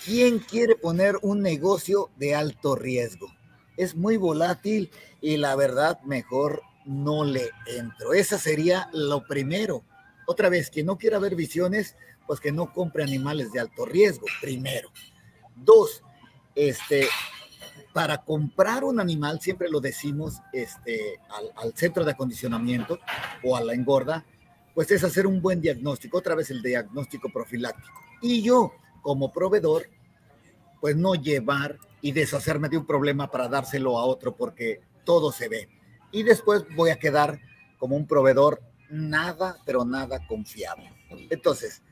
¿Quién 0.05 0.39
quiere 0.39 0.75
poner 0.75 1.16
un 1.23 1.43
negocio 1.43 2.11
de 2.16 2.35
alto 2.35 2.75
riesgo? 2.77 3.29
Es 3.76 3.95
muy 3.95 4.17
volátil 4.17 4.91
y 5.21 5.37
la 5.37 5.55
verdad 5.55 6.01
mejor 6.03 6.63
no 6.84 7.25
le 7.25 7.51
entro. 7.67 8.14
Esa 8.14 8.38
sería 8.38 8.88
lo 8.92 9.26
primero. 9.26 9.84
Otra 10.26 10.49
vez, 10.49 10.71
quien 10.71 10.87
no 10.87 10.99
quiera 10.99 11.18
ver 11.18 11.34
visiones, 11.37 11.97
pues 12.26 12.41
que 12.41 12.53
no 12.53 12.72
compre 12.72 13.03
animales 13.03 13.53
de 13.53 13.61
alto 13.61 13.87
riesgo, 13.87 14.26
primero. 14.41 14.91
Dos, 15.57 16.03
este, 16.55 17.09
para 17.93 18.19
comprar 18.19 18.85
un 18.85 19.01
animal, 19.01 19.41
siempre 19.41 19.69
lo 19.69 19.81
decimos 19.81 20.41
este, 20.53 21.21
al, 21.57 21.73
centro 21.75 22.05
de 22.05 22.13
acondicionamiento 22.13 22.99
o 23.43 23.57
a 23.57 23.63
la 23.63 23.75
engorda, 23.75 24.25
pues 24.75 24.91
es 24.91 25.03
hacer 25.03 25.27
un 25.27 25.41
buen 25.43 25.61
diagnóstico, 25.61 26.19
otra 26.19 26.35
vez 26.35 26.51
el 26.51 26.63
diagnóstico 26.63 27.29
profiláctico. 27.31 28.01
Y 28.23 28.43
yo, 28.43 28.73
como 29.03 29.33
proveedor, 29.33 29.89
pues 30.81 30.97
no 30.97 31.15
llevar 31.15 31.79
y 32.01 32.13
deshacerme 32.13 32.69
de 32.69 32.79
un 32.79 32.87
problema 32.87 33.31
para 33.31 33.49
dárselo 33.49 33.99
a 33.99 34.05
otro 34.05 34.37
porque 34.37 34.81
todo 35.05 35.33
se 35.33 35.49
ve. 35.49 35.69
Y 36.13 36.23
después 36.23 36.65
voy 36.77 36.91
a 36.91 36.99
quedar 36.99 37.41
como 37.79 37.97
un 37.97 38.07
proveedor 38.07 38.63
nada, 38.91 39.59
pero 39.65 39.85
nada 39.85 40.27
confiable. 40.27 40.93
Entonces, 41.31 41.83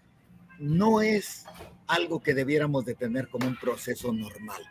no 0.59 1.01
es 1.01 1.44
algo 1.86 2.23
que 2.23 2.35
debiéramos 2.35 2.85
de 2.85 2.94
tener 2.94 3.28
como 3.28 3.47
un 3.47 3.56
proceso 3.56 4.12
normal, 4.12 4.62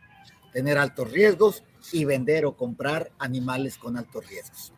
tener 0.55 0.77
altos 0.77 1.11
riesgos 1.11 1.65
y 1.91 2.05
vender 2.05 2.45
o 2.45 2.55
comprar 2.55 3.11
animales 3.19 3.77
con 3.77 3.97
altos 3.97 4.25
riesgos. 4.25 4.71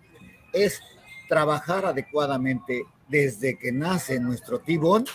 Es 0.51 0.81
trabajar 1.29 1.85
adecuadamente 1.85 2.81
desde 3.07 3.59
que 3.59 3.71
nace 3.71 4.19
nuestro 4.19 4.59
tibón 4.59 5.05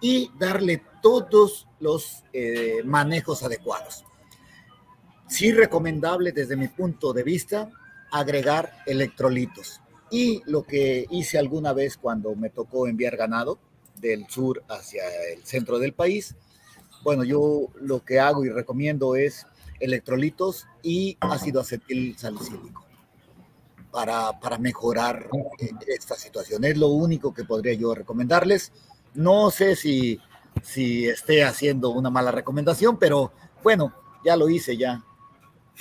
y 0.00 0.30
darle 0.38 0.84
todos 1.02 1.66
los 1.80 2.22
eh, 2.32 2.82
manejos 2.84 3.42
adecuados. 3.42 4.04
Sí 5.26 5.50
recomendable 5.50 6.30
desde 6.30 6.54
mi 6.54 6.68
punto 6.68 7.12
de 7.12 7.24
vista 7.24 7.72
agregar 8.12 8.70
electrolitos. 8.86 9.80
Y 10.12 10.42
lo 10.46 10.62
que 10.62 11.06
hice 11.10 11.38
alguna 11.38 11.72
vez 11.72 11.96
cuando 11.96 12.36
me 12.36 12.50
tocó 12.50 12.86
enviar 12.86 13.16
ganado 13.16 13.58
del 13.96 14.28
sur 14.28 14.62
hacia 14.68 15.02
el 15.32 15.42
centro 15.42 15.80
del 15.80 15.92
país, 15.92 16.36
bueno, 17.02 17.24
yo 17.24 17.66
lo 17.80 18.04
que 18.04 18.20
hago 18.20 18.44
y 18.44 18.48
recomiendo 18.48 19.16
es 19.16 19.44
electrolitos 19.84 20.66
y 20.82 21.16
ácido 21.20 21.60
acetil 21.60 22.16
salicílico 22.18 22.84
para, 23.90 24.38
para 24.40 24.58
mejorar 24.58 25.28
eh, 25.58 25.70
esta 25.86 26.16
situación. 26.16 26.64
Es 26.64 26.76
lo 26.76 26.88
único 26.88 27.32
que 27.32 27.44
podría 27.44 27.74
yo 27.74 27.94
recomendarles. 27.94 28.72
No 29.14 29.50
sé 29.50 29.76
si 29.76 30.20
si 30.62 31.06
esté 31.06 31.44
haciendo 31.44 31.90
una 31.90 32.10
mala 32.10 32.30
recomendación, 32.30 32.98
pero 32.98 33.32
bueno, 33.62 33.92
ya 34.24 34.36
lo 34.36 34.48
hice 34.48 34.76
ya. 34.76 35.02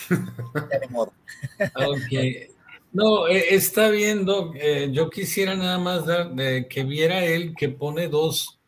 ya 0.10 0.80
de 0.80 0.88
modo. 0.90 1.14
No, 2.96 3.28
eh, 3.28 3.56
está 3.56 3.90
viendo, 3.90 4.54
eh, 4.54 4.92
yo 4.92 5.10
quisiera 5.10 5.56
nada 5.56 5.80
más 5.80 6.06
dar, 6.06 6.36
que 6.70 6.84
viera 6.84 7.26
él 7.26 7.56
que 7.58 7.70
pone 7.70 8.08
dos, 8.08 8.60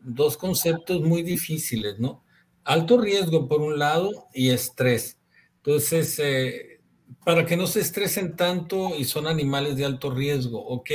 dos 0.00 0.38
conceptos 0.38 1.02
muy 1.02 1.22
difíciles, 1.22 1.98
¿no? 1.98 2.24
Alto 2.68 2.98
riesgo 3.00 3.48
por 3.48 3.60
un 3.60 3.78
lado 3.78 4.28
y 4.34 4.50
estrés. 4.50 5.18
Entonces, 5.56 6.18
eh, 6.18 6.80
para 7.24 7.46
que 7.46 7.56
no 7.56 7.66
se 7.66 7.80
estresen 7.80 8.36
tanto 8.36 8.96
y 8.96 9.04
son 9.04 9.26
animales 9.26 9.76
de 9.76 9.84
alto 9.84 10.10
riesgo, 10.10 10.64
ok. 10.66 10.90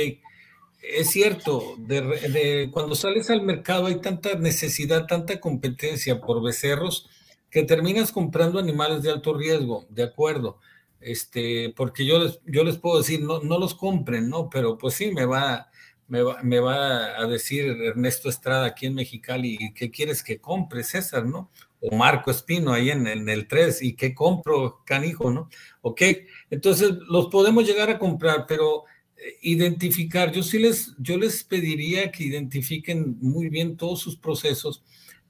Es 0.80 1.10
cierto, 1.10 1.74
de, 1.78 2.68
cuando 2.72 2.94
sales 2.94 3.30
al 3.30 3.42
mercado 3.42 3.86
hay 3.86 4.00
tanta 4.00 4.34
necesidad, 4.36 5.06
tanta 5.06 5.40
competencia 5.40 6.20
por 6.20 6.42
becerros 6.42 7.08
que 7.50 7.62
terminas 7.62 8.12
comprando 8.12 8.58
animales 8.58 9.02
de 9.02 9.10
alto 9.10 9.34
riesgo, 9.34 9.86
de 9.88 10.02
acuerdo 10.02 10.60
este, 11.04 11.72
porque 11.76 12.06
yo 12.06 12.18
les, 12.18 12.40
yo 12.46 12.64
les 12.64 12.78
puedo 12.78 12.98
decir, 12.98 13.20
no, 13.20 13.40
no 13.40 13.58
los 13.58 13.74
compren, 13.74 14.28
¿no? 14.28 14.48
Pero 14.48 14.78
pues 14.78 14.94
sí, 14.94 15.10
me 15.12 15.26
va, 15.26 15.70
me 16.08 16.22
va, 16.22 16.42
me 16.42 16.60
va 16.60 17.20
a 17.20 17.26
decir 17.26 17.66
Ernesto 17.66 18.28
Estrada 18.28 18.66
aquí 18.66 18.86
en 18.86 18.94
Mexicali, 18.94 19.72
¿qué 19.74 19.90
quieres 19.90 20.22
que 20.22 20.40
compre, 20.40 20.82
César, 20.82 21.26
no? 21.26 21.50
O 21.90 21.96
Marco 21.96 22.30
Espino 22.30 22.72
ahí 22.72 22.90
en, 22.90 23.06
en 23.06 23.28
el 23.28 23.46
3, 23.46 23.82
¿y 23.82 23.94
qué 23.94 24.14
compro, 24.14 24.82
canijo, 24.84 25.30
no? 25.30 25.48
Ok, 25.82 26.02
entonces 26.50 26.92
los 27.08 27.26
podemos 27.26 27.66
llegar 27.66 27.90
a 27.90 27.98
comprar, 27.98 28.46
pero 28.46 28.84
eh, 29.16 29.36
identificar, 29.42 30.32
yo 30.32 30.42
sí 30.42 30.58
les, 30.58 30.94
yo 30.98 31.18
les 31.18 31.44
pediría 31.44 32.10
que 32.10 32.24
identifiquen 32.24 33.16
muy 33.20 33.48
bien 33.48 33.76
todos 33.76 34.00
sus 34.00 34.16
procesos 34.16 34.82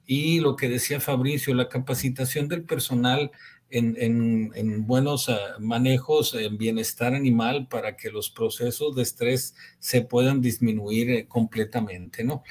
y 0.05 0.39
lo 0.39 0.55
que 0.55 0.69
decía 0.69 0.99
Fabricio, 0.99 1.53
la 1.53 1.69
capacitación 1.69 2.47
del 2.47 2.63
personal 2.63 3.31
en, 3.69 4.85
buenos 4.85 5.29
ah, 5.29 5.57
manejos, 5.59 6.33
en 6.35 6.57
bienestar 6.57 7.13
animal 7.13 7.67
para 7.67 7.97
que 7.97 8.09
los 8.09 8.29
procesos 8.29 8.95
de 8.95 9.03
estrés 9.03 9.55
se 9.79 10.01
puedan 10.01 10.41
disminuir 10.41 11.09
eh, 11.09 11.27
completamente, 11.27 12.23
¿no? 12.23 12.43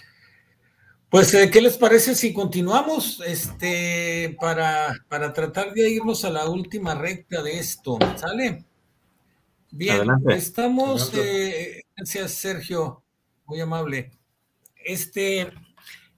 Pues, 1.14 1.32
eh, 1.32 1.48
¿qué 1.48 1.60
les 1.60 1.76
parece 1.76 2.16
si 2.16 2.32
continuamos 2.32 3.22
este, 3.24 4.36
para, 4.40 4.96
para 5.08 5.32
tratar 5.32 5.72
de 5.72 5.88
irnos 5.88 6.24
a 6.24 6.30
la 6.30 6.48
última 6.48 6.96
recta 6.96 7.40
de 7.40 7.56
esto? 7.56 8.00
¿Sale? 8.16 8.64
Bien, 9.70 10.08
estamos, 10.30 11.12
eh, 11.14 11.82
gracias 11.96 12.32
Sergio, 12.32 13.04
muy 13.46 13.60
amable. 13.60 14.10
Este, 14.84 15.52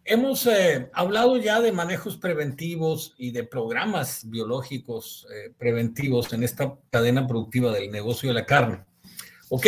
Hemos 0.02 0.46
eh, 0.46 0.88
hablado 0.94 1.36
ya 1.36 1.60
de 1.60 1.72
manejos 1.72 2.16
preventivos 2.16 3.14
y 3.18 3.32
de 3.32 3.44
programas 3.44 4.22
biológicos 4.30 5.26
eh, 5.30 5.52
preventivos 5.58 6.32
en 6.32 6.42
esta 6.42 6.74
cadena 6.88 7.26
productiva 7.26 7.70
del 7.70 7.90
negocio 7.90 8.30
de 8.30 8.34
la 8.34 8.46
carne. 8.46 8.82
Ok, 9.50 9.66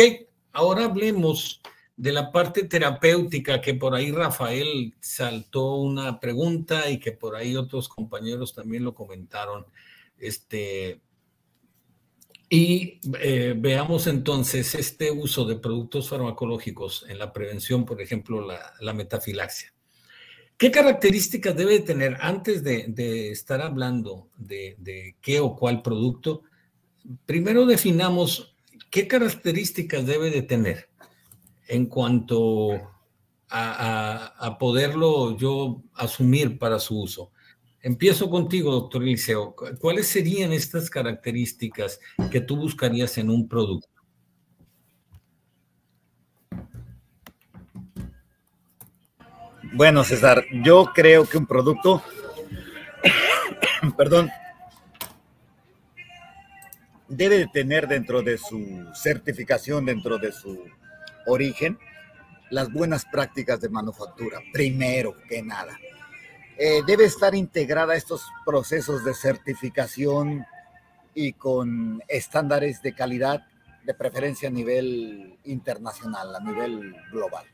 ahora 0.53 0.85
hablemos 0.85 1.61
de 1.61 1.69
la 2.01 2.31
parte 2.31 2.63
terapéutica 2.63 3.61
que 3.61 3.73
por 3.73 3.93
ahí 3.93 4.11
Rafael 4.11 4.95
saltó 4.99 5.75
una 5.75 6.19
pregunta 6.19 6.89
y 6.89 6.99
que 6.99 7.11
por 7.11 7.35
ahí 7.35 7.55
otros 7.55 7.89
compañeros 7.89 8.53
también 8.53 8.83
lo 8.83 8.93
comentaron. 8.93 9.65
Este, 10.17 11.01
y 12.49 12.99
eh, 13.21 13.53
veamos 13.57 14.07
entonces 14.07 14.75
este 14.75 15.11
uso 15.11 15.45
de 15.45 15.57
productos 15.57 16.09
farmacológicos 16.09 17.05
en 17.07 17.19
la 17.19 17.31
prevención, 17.31 17.85
por 17.85 18.01
ejemplo, 18.01 18.45
la, 18.45 18.73
la 18.79 18.93
metafilaxia. 18.93 19.73
¿Qué 20.59 20.71
características 20.71 21.55
debe 21.55 21.79
tener 21.79 22.17
antes 22.19 22.65
de, 22.65 23.31
estar 23.31 23.61
hablando 23.61 24.27
de, 24.35 25.15
qué 25.21 25.39
o 25.39 25.55
cuál 25.55 25.81
producto? 25.81 26.43
Primero 27.25 27.65
definamos 27.65 28.57
qué 28.89 29.07
características 29.07 30.05
debe 30.05 30.29
de 30.29 30.41
tener 30.41 30.88
en 31.69 31.85
cuanto 31.85 32.71
a, 33.49 34.57
poderlo 34.59 35.37
yo 35.37 35.83
asumir 35.93 36.57
para 36.57 36.79
su 36.79 36.99
uso. 36.99 37.31
Empiezo 37.81 38.29
contigo, 38.29 38.71
doctor 38.71 39.03
Eliseo. 39.03 39.55
¿Cuáles 39.79 40.07
serían 40.07 40.51
estas 40.51 40.89
características 40.89 41.99
que 42.31 42.41
tú 42.41 42.57
buscarías 42.57 43.17
en 43.17 43.29
un 43.29 43.47
producto? 43.47 43.87
Bueno, 49.73 50.03
César, 50.03 50.43
yo 50.63 50.89
creo 50.93 51.25
que 51.25 51.37
un 51.37 51.45
producto, 51.45 52.01
perdón, 53.97 54.29
debe 57.07 57.37
de 57.37 57.47
tener 57.47 57.87
dentro 57.87 58.23
de 58.23 58.39
su 58.39 58.87
certificación, 58.95 59.85
dentro 59.85 60.17
de 60.17 60.31
su 60.31 60.57
origen, 61.29 61.79
las 62.49 62.71
buenas 62.71 63.05
prácticas 63.05 63.61
de 63.61 63.69
manufactura, 63.69 64.39
primero 64.51 65.15
que 65.27 65.41
nada. 65.41 65.77
Eh, 66.57 66.81
debe 66.85 67.05
estar 67.05 67.35
integrada 67.35 67.93
a 67.93 67.95
estos 67.95 68.23
procesos 68.45 69.05
de 69.05 69.13
certificación 69.13 70.45
y 71.13 71.33
con 71.33 72.03
estándares 72.07 72.81
de 72.81 72.93
calidad, 72.93 73.45
de 73.83 73.93
preferencia 73.93 74.49
a 74.49 74.51
nivel 74.51 75.37
internacional, 75.45 76.35
a 76.35 76.39
nivel 76.39 76.95
global. 77.11 77.45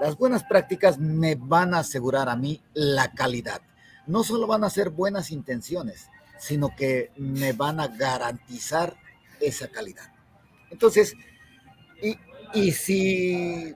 Las 0.00 0.16
buenas 0.16 0.42
prácticas 0.42 0.98
me 0.98 1.36
van 1.36 1.74
a 1.74 1.80
asegurar 1.80 2.28
a 2.28 2.36
mí 2.36 2.60
la 2.74 3.12
calidad. 3.12 3.62
No 4.06 4.24
solo 4.24 4.48
van 4.48 4.64
a 4.64 4.70
ser 4.70 4.90
buenas 4.90 5.30
intenciones, 5.30 6.08
sino 6.38 6.74
que 6.74 7.12
me 7.16 7.52
van 7.52 7.78
a 7.78 7.86
garantizar 7.86 8.96
esa 9.40 9.68
calidad. 9.68 10.12
Entonces, 10.70 11.14
y, 12.54 12.72
si 12.72 13.74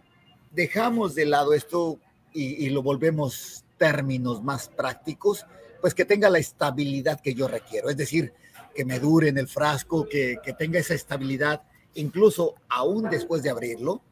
dejamos 0.53 1.15
de 1.15 1.27
lado 1.27 1.53
esto 1.53 1.99
y, 2.33 2.69
lo 2.71 2.83
volvemos 2.83 3.65
términos 3.79 4.43
más 4.43 4.69
prácticos, 4.69 5.47
pues 5.81 5.95
que 5.95 6.05
tenga 6.05 6.31
la 6.31 6.39
estabilidad 6.39 7.21
que 7.21 7.35
yo 7.35 7.49
requiero, 7.49 7.91
es 7.91 7.97
decir, 7.97 8.33
que 8.75 8.85
me 8.85 8.99
dure 8.99 9.29
en 9.29 9.39
el 9.39 9.49
frasco, 9.49 10.09
que, 10.09 10.39
que 10.43 10.53
tenga 10.53 10.79
esa 10.79 10.95
estabilidad, 10.95 11.63
incluso 11.95 12.55
aún 12.69 13.09
después 13.11 13.43
de 13.43 13.51
abrirlo, 13.51 14.03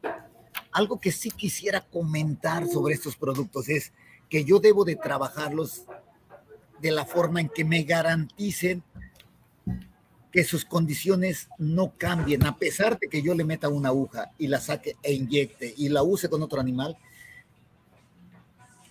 algo 0.71 0.99
que 0.99 1.11
sí 1.11 1.31
quisiera 1.31 1.81
comentar 1.81 2.67
sobre 2.67 2.95
estos 2.95 3.15
productos 3.15 3.69
es 3.69 3.93
que 4.29 4.43
yo 4.43 4.59
debo 4.59 4.85
de 4.85 4.95
trabajarlos 4.95 5.85
de 6.81 6.91
la 6.91 7.05
forma 7.05 7.41
en 7.41 7.49
que 7.49 7.63
me 7.63 7.83
garanticen 7.83 8.83
que 10.35 10.43
sus 10.43 10.65
condiciones 10.65 11.47
no 11.57 11.93
cambien, 11.97 12.45
a 12.45 12.57
pesar 12.57 12.99
de 12.99 13.07
que 13.07 13.21
yo 13.21 13.33
le 13.33 13.45
meta 13.45 13.69
una 13.69 13.87
aguja 13.87 14.31
y 14.37 14.47
la 14.47 14.59
saque 14.59 14.97
e 15.01 15.13
inyecte 15.13 15.73
y 15.77 15.87
la 15.87 16.03
use 16.03 16.27
con 16.27 16.43
otro 16.43 16.59
animal, 16.59 16.97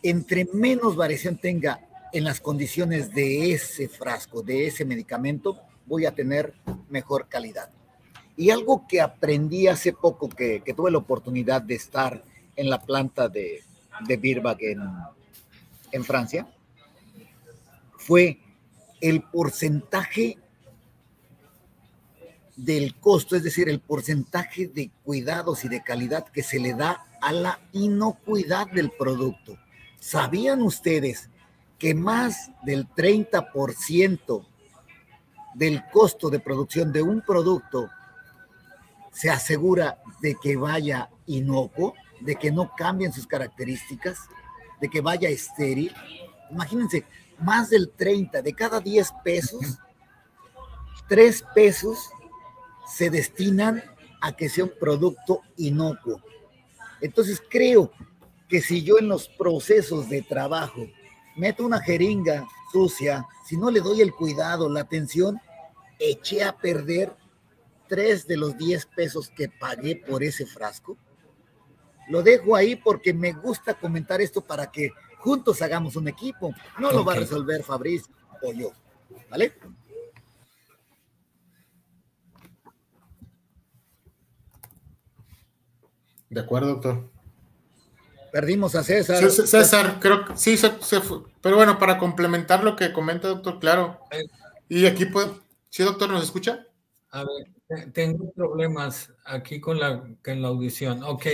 entre 0.03 0.49
menos 0.55 0.97
variación 0.97 1.37
tenga 1.37 1.87
en 2.15 2.25
las 2.25 2.41
condiciones 2.41 3.13
de 3.13 3.53
ese 3.53 3.91
frasco, 3.91 4.41
de 4.41 4.69
ese 4.69 4.87
medicamento, 4.87 5.61
voy 5.85 6.07
a 6.07 6.15
tener 6.15 6.55
mejor 6.89 7.29
calidad. 7.29 7.69
Y 8.39 8.49
algo 8.49 8.87
que 8.89 9.03
aprendí 9.03 9.67
hace 9.67 9.93
poco, 9.93 10.31
que, 10.31 10.63
tuve 10.75 10.91
la 10.91 10.97
oportunidad 10.97 11.61
de 11.61 11.75
estar 11.75 12.25
en 12.57 12.71
la 12.71 12.81
planta 12.81 13.29
de, 13.29 13.63
de 14.09 14.17
Birbag 14.17 14.63
en, 14.63 14.81
en 15.93 16.05
Francia, 16.05 16.49
fue 17.99 18.41
el 19.03 19.21
porcentaje 19.25 20.39
del 22.57 22.95
costo, 22.97 23.37
es 23.37 23.43
decir, 23.43 23.69
el 23.69 23.81
porcentaje 23.81 24.69
de 24.69 24.91
cuidados 25.03 25.65
y 25.65 25.69
de 25.69 25.83
calidad 25.83 26.27
que 26.29 26.43
se 26.43 26.59
le 26.59 26.75
da 26.75 27.07
a 27.21 27.33
la 27.33 27.61
inocuidad 27.73 28.71
del 28.71 28.91
producto. 28.91 29.59
¿Sabían 29.99 30.63
ustedes 30.63 31.29
que 31.79 31.95
más 31.95 32.51
del 32.63 32.89
30% 32.89 34.47
del 35.55 35.83
costo 35.91 36.31
de 36.31 36.41
producción 36.41 36.93
de 36.93 37.03
un 37.03 37.21
producto 37.21 37.89
se 39.13 39.31
asegura 39.31 39.99
de 40.21 40.37
que 40.37 40.57
vaya 40.57 41.09
inocuo, 41.27 41.95
de 42.21 42.37
que 42.37 42.51
no 42.51 42.73
cambien 42.77 43.13
sus 43.13 43.27
características, 43.27 44.19
de 44.81 44.89
que 44.89 45.01
vaya 45.01 45.29
estéril. 45.29 45.95
Imagínense, 46.51 47.05
más 47.39 47.71
del 47.71 47.91
30, 47.91 48.43
de 48.43 48.53
cada 48.53 48.81
10 48.81 49.13
pesos, 49.23 49.79
3 51.09 51.45
pesos 51.55 52.11
se 52.87 53.11
destinan 53.11 53.83
a 54.21 54.37
que 54.37 54.49
sea 54.49 54.65
un 54.65 54.73
producto 54.79 55.43
inocuo. 55.57 56.23
Entonces 57.01 57.43
creo 57.49 57.93
que 58.49 58.61
si 58.61 58.83
yo 58.83 58.99
en 58.99 59.09
los 59.09 59.29
procesos 59.29 60.09
de 60.09 60.23
trabajo 60.23 60.87
meto 61.37 61.65
una 61.65 61.81
jeringa 61.81 62.47
sucia, 62.73 63.27
si 63.45 63.57
no 63.57 63.71
le 63.71 63.81
doy 63.81 64.01
el 64.01 64.13
cuidado, 64.13 64.69
la 64.69 64.81
atención, 64.81 65.41
eché 65.99 66.43
a 66.43 66.57
perder 66.57 67.15
tres 67.89 68.27
de 68.27 68.37
los 68.37 68.57
diez 68.57 68.87
pesos 68.87 69.31
que 69.31 69.49
pagué 69.49 69.97
por 69.97 70.23
ese 70.23 70.47
frasco. 70.47 70.97
Lo 72.09 72.23
dejo 72.23 72.57
ahí 72.57 72.77
porque 72.77 73.13
me 73.13 73.33
gusta 73.33 73.75
comentar 73.75 74.21
esto 74.21 74.41
para 74.41 74.71
que 74.71 74.91
juntos 75.19 75.63
hagamos 75.63 75.97
un 75.97 76.09
equipo. 76.09 76.55
No 76.79 76.91
lo 76.91 77.05
va 77.05 77.13
a 77.13 77.17
resolver 77.17 77.63
Fabriz 77.63 78.05
o 78.43 78.53
yo. 78.53 78.73
¿Vale? 79.31 79.55
De 86.35 86.41
acuerdo, 86.41 86.69
doctor. 86.71 87.09
Perdimos 88.33 88.75
a 88.75 88.83
César. 88.83 89.31
César, 89.31 89.99
creo 90.01 90.25
que 90.25 90.37
sí, 90.37 90.57
se, 90.57 90.69
fue. 91.01 91.19
Pero 91.41 91.55
bueno, 91.55 91.79
para 91.79 91.97
complementar 91.97 92.65
lo 92.65 92.75
que 92.75 92.93
comenta, 92.93 93.29
doctor, 93.29 93.61
claro. 93.61 94.01
Y 94.69 94.85
aquí 94.87 95.05
puede. 95.05 95.31
¿Sí, 95.71 95.85
doctor, 95.85 96.11
nos 96.11 96.25
escucha? 96.25 96.67
A 97.11 97.23
ver, 97.23 97.93
tengo 97.93 98.33
problemas 98.33 99.13
aquí 99.25 99.61
con 99.61 99.79
la, 99.79 100.03
con 100.25 100.43
la 100.43 100.49
audición. 100.49 101.05
Ok, 101.05 101.27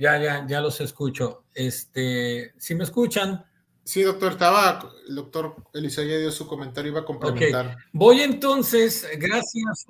ya, 0.00 0.18
ya, 0.18 0.46
ya 0.48 0.62
los 0.62 0.80
escucho. 0.80 1.44
Este, 1.52 2.54
si 2.56 2.74
me 2.74 2.84
escuchan. 2.84 3.44
Sí, 3.84 4.00
doctor, 4.02 4.32
estaba, 4.32 4.90
el 5.06 5.16
doctor 5.16 5.56
Eliseo 5.74 6.04
ya 6.04 6.16
dio 6.16 6.30
su 6.30 6.46
comentario, 6.46 6.92
iba 6.92 7.00
a 7.00 7.04
complementar. 7.04 7.76
Voy 7.92 8.22
entonces, 8.22 9.06
gracias, 9.18 9.86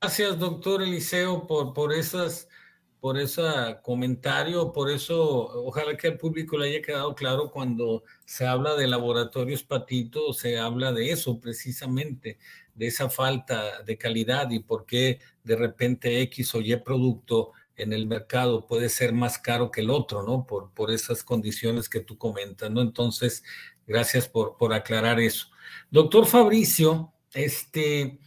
gracias, 0.00 0.38
doctor 0.38 0.82
Eliseo, 0.82 1.44
por, 1.48 1.72
por 1.72 1.92
esas 1.92 2.48
por 3.00 3.18
ese 3.18 3.42
comentario, 3.82 4.72
por 4.72 4.90
eso 4.90 5.18
ojalá 5.64 5.96
que 5.96 6.08
al 6.08 6.18
público 6.18 6.58
le 6.58 6.68
haya 6.68 6.82
quedado 6.82 7.14
claro 7.14 7.50
cuando 7.50 8.02
se 8.24 8.46
habla 8.46 8.74
de 8.74 8.88
laboratorios 8.88 9.62
Patito, 9.62 10.32
se 10.32 10.58
habla 10.58 10.92
de 10.92 11.12
eso 11.12 11.40
precisamente, 11.40 12.38
de 12.74 12.86
esa 12.86 13.08
falta 13.08 13.82
de 13.82 13.96
calidad 13.96 14.50
y 14.50 14.60
por 14.60 14.84
qué 14.84 15.20
de 15.44 15.56
repente 15.56 16.20
X 16.22 16.54
o 16.54 16.60
Y 16.60 16.76
producto 16.76 17.52
en 17.76 17.92
el 17.92 18.06
mercado 18.06 18.66
puede 18.66 18.88
ser 18.88 19.12
más 19.12 19.38
caro 19.38 19.70
que 19.70 19.80
el 19.82 19.90
otro, 19.90 20.24
¿no? 20.24 20.44
Por, 20.44 20.72
por 20.72 20.90
esas 20.90 21.22
condiciones 21.22 21.88
que 21.88 22.00
tú 22.00 22.18
comentas, 22.18 22.70
¿no? 22.70 22.80
Entonces, 22.80 23.44
gracias 23.86 24.28
por, 24.28 24.56
por 24.56 24.74
aclarar 24.74 25.20
eso. 25.20 25.46
Doctor 25.90 26.26
Fabricio, 26.26 27.12
este, 27.32 28.18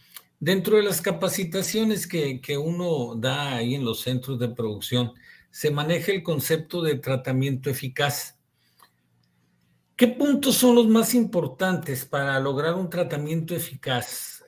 Dentro 0.42 0.76
de 0.76 0.82
las 0.82 1.00
capacitaciones 1.00 2.08
que, 2.08 2.58
uno 2.58 3.14
da 3.14 3.54
ahí 3.54 3.76
en 3.76 3.84
los 3.84 4.00
centros 4.00 4.40
de 4.40 4.48
producción, 4.48 5.12
se 5.52 5.70
maneja 5.70 6.10
el 6.10 6.24
concepto 6.24 6.82
de 6.82 6.96
tratamiento 6.96 7.70
eficaz. 7.70 8.40
¿Qué 9.94 10.08
puntos 10.08 10.56
son 10.56 10.74
los 10.74 10.88
más 10.88 11.14
importantes 11.14 12.04
para 12.04 12.40
lograr 12.40 12.74
un 12.74 12.90
tratamiento 12.90 13.54
eficaz, 13.54 14.42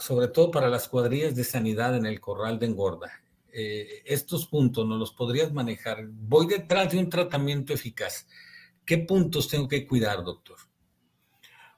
sobre 0.00 0.26
todo 0.26 0.50
para 0.50 0.68
las 0.68 0.88
cuadrillas 0.88 1.36
de 1.36 1.44
sanidad 1.44 1.94
en 1.94 2.04
el 2.04 2.20
corral 2.20 2.58
de 2.58 2.66
engorda? 2.66 3.12
Eh, 3.52 4.02
estos 4.06 4.48
puntos 4.48 4.88
no 4.88 4.98
los 4.98 5.12
podrías 5.12 5.52
manejar. 5.52 6.04
Voy 6.08 6.48
detrás 6.48 6.90
de 6.90 6.98
un 6.98 7.08
tratamiento 7.08 7.72
eficaz. 7.72 8.26
¿Qué 8.84 8.98
puntos 8.98 9.46
tengo 9.46 9.68
que 9.68 9.86
cuidar, 9.86 10.24
doctor? 10.24 10.56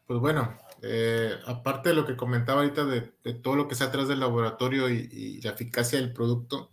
Pues 0.06 0.18
bueno, 0.18 0.56
eh, 0.82 1.36
aparte 1.46 1.90
de 1.90 1.94
lo 1.94 2.06
que 2.06 2.16
comentaba 2.16 2.60
ahorita 2.60 2.84
de, 2.84 3.00
todo 3.34 3.56
lo 3.56 3.66
que 3.66 3.74
está 3.74 3.86
atrás 3.86 4.08
del 4.08 4.20
laboratorio 4.20 4.88
y, 4.88 5.40
la 5.42 5.50
eficacia 5.50 5.98
del 5.98 6.12
producto, 6.12 6.70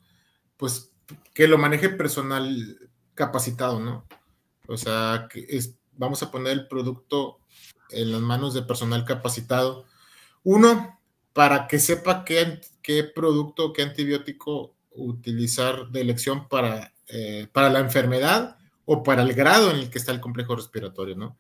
pues 0.58 0.94
que 1.34 1.48
lo 1.48 1.58
maneje 1.58 1.90
personal 1.90 2.90
capacitado, 3.14 3.80
¿no? 3.80 4.06
O 4.68 4.78
sea, 4.78 5.28
es, 5.34 5.78
vamos 5.94 6.22
a 6.24 6.32
poner 6.32 6.54
el 6.54 6.68
producto 6.68 7.40
en 7.90 8.12
las 8.12 8.22
manos 8.22 8.54
de 8.54 8.64
personal 8.64 9.06
capacitado. 9.06 9.86
Uno, 10.44 11.00
para 11.34 11.68
que 11.68 11.80
sepa 11.80 12.26
qué, 12.26 12.62
qué 12.82 13.04
producto, 13.04 13.74
qué 13.74 13.84
antibiótico 13.84 14.76
utilizar 14.92 15.90
de 15.90 16.02
elección 16.02 16.48
para, 16.48 16.94
eh, 17.08 17.48
para 17.52 17.70
la 17.70 17.80
enfermedad 17.80 18.58
o 18.86 19.04
para 19.04 19.24
el 19.24 19.34
grado 19.34 19.72
en 19.72 19.78
el 19.78 19.90
que 19.90 19.98
está 19.98 20.12
el 20.12 20.22
complejo 20.22 20.56
respiratorio, 20.56 21.16
¿no? 21.16 21.38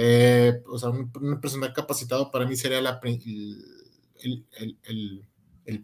Eh, 0.00 0.62
o 0.68 0.78
sea, 0.78 0.90
un, 0.90 1.10
personal 1.40 1.72
capacitado 1.72 2.30
para 2.30 2.46
mí 2.46 2.54
sería 2.54 2.80
la, 2.80 3.00
el, 3.02 3.66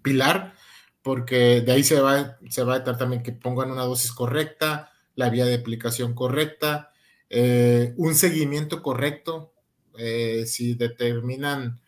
pilar, 0.03 0.55
porque 1.03 1.63
de 1.63 1.73
ahí 1.73 1.83
se 1.83 2.01
va, 2.01 2.39
se 2.49 2.63
va 2.63 2.77
a 2.77 2.85
tratar 2.85 2.97
también 2.97 3.25
que 3.25 3.33
pongan 3.33 3.73
una 3.73 3.83
dosis 3.83 4.13
correcta, 4.13 4.93
la 5.17 5.31
vía 5.31 5.47
de 5.47 5.55
aplicación 5.55 6.15
correcta, 6.15 6.93
eh, 7.29 7.93
un 7.97 8.15
seguimiento 8.15 8.83
correcto, 8.83 9.53
eh, 9.99 10.45
si 10.47 10.75
determinan 10.75 11.81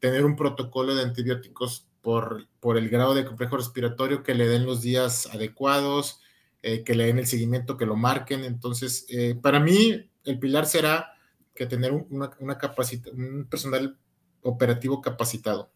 tener 0.00 0.26
un 0.26 0.36
protocolo 0.36 0.94
de 0.94 1.02
antibióticos 1.02 1.88
por, 2.02 2.46
por 2.60 2.76
el 2.76 2.90
grado 2.90 3.14
de 3.14 3.24
complejo 3.24 3.56
respiratorio, 3.56 4.22
que 4.22 4.34
le 4.34 4.48
den 4.48 4.66
los 4.66 4.82
días 4.82 5.30
adecuados, 5.32 6.20
que 6.60 6.94
le 6.94 7.06
den 7.06 7.18
el 7.18 7.26
seguimiento, 7.26 7.78
que 7.78 7.86
lo 7.86 7.96
marquen. 7.96 8.44
Entonces, 8.44 9.06
para 9.40 9.60
mí, 9.60 10.10
el 10.24 10.38
pilar 10.38 10.66
será 10.66 11.14
que 11.60 11.66
tener 11.66 11.92
una, 11.92 12.30
una 12.38 12.58
un 13.12 13.46
personal 13.50 13.98
operativo 14.40 15.02
capacitado. 15.02 15.70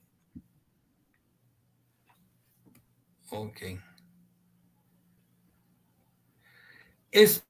Ok. 3.31 3.61
Es 7.11 7.45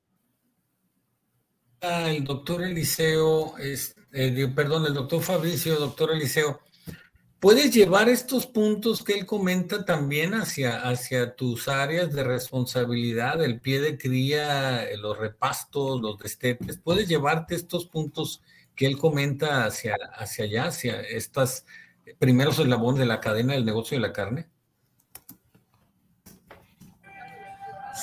el 1.81 2.24
doctor 2.24 2.65
Eliseo, 2.65 3.56
es, 3.59 3.94
eh, 4.11 4.52
perdón, 4.52 4.86
el 4.86 4.94
doctor 4.94 5.23
Fabricio, 5.23 5.77
doctor 5.77 6.11
Eliseo, 6.11 6.61
puedes 7.45 7.75
llevar 7.75 8.09
estos 8.09 8.47
puntos 8.47 9.05
que 9.05 9.12
él 9.12 9.27
comenta 9.27 9.85
también 9.85 10.33
hacia, 10.33 10.81
hacia 10.89 11.37
tus 11.37 11.69
áreas 11.69 12.11
de 12.11 12.25
responsabilidad, 12.25 13.45
el 13.45 13.61
pie 13.61 13.83
de 13.83 13.99
cría, 13.99 14.83
eh, 14.85 14.97
los 14.97 15.19
repastos, 15.19 16.01
los 16.01 16.16
destetes. 16.19 16.79
Puedes 16.79 17.07
llevarte 17.07 17.55
estos 17.55 17.85
puntos 17.85 18.43
que 18.75 18.87
él 18.87 18.97
comenta 18.97 19.66
hacia, 19.66 19.95
hacia 20.15 20.47
allá, 20.47 20.65
hacia 20.69 21.03
estas 21.03 21.66
primeros 22.19 22.59
eslabones 22.59 23.01
de 23.01 23.07
la 23.07 23.21
cadena 23.21 23.53
del 23.53 23.66
negocio 23.66 23.99
de 23.99 24.01
la 24.01 24.15
carne. 24.15 24.49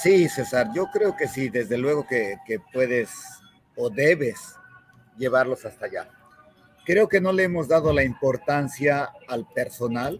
Sí, 0.03 0.29
César, 0.29 0.67
yo 0.75 0.85
creo 0.93 1.15
que 1.17 1.27
sí, 1.27 1.49
desde 1.49 1.79
luego 1.79 2.05
que, 2.05 2.35
que 2.45 2.59
puedes 2.71 3.09
o 3.75 3.89
debes 3.89 4.39
llevarlos 5.17 5.65
hasta 5.65 5.87
allá. 5.87 6.20
Creo 6.83 7.07
que 7.07 7.21
no 7.21 7.31
le 7.31 7.43
hemos 7.43 7.67
dado 7.67 7.93
la 7.93 8.03
importancia 8.03 9.11
al 9.27 9.47
personal. 9.53 10.19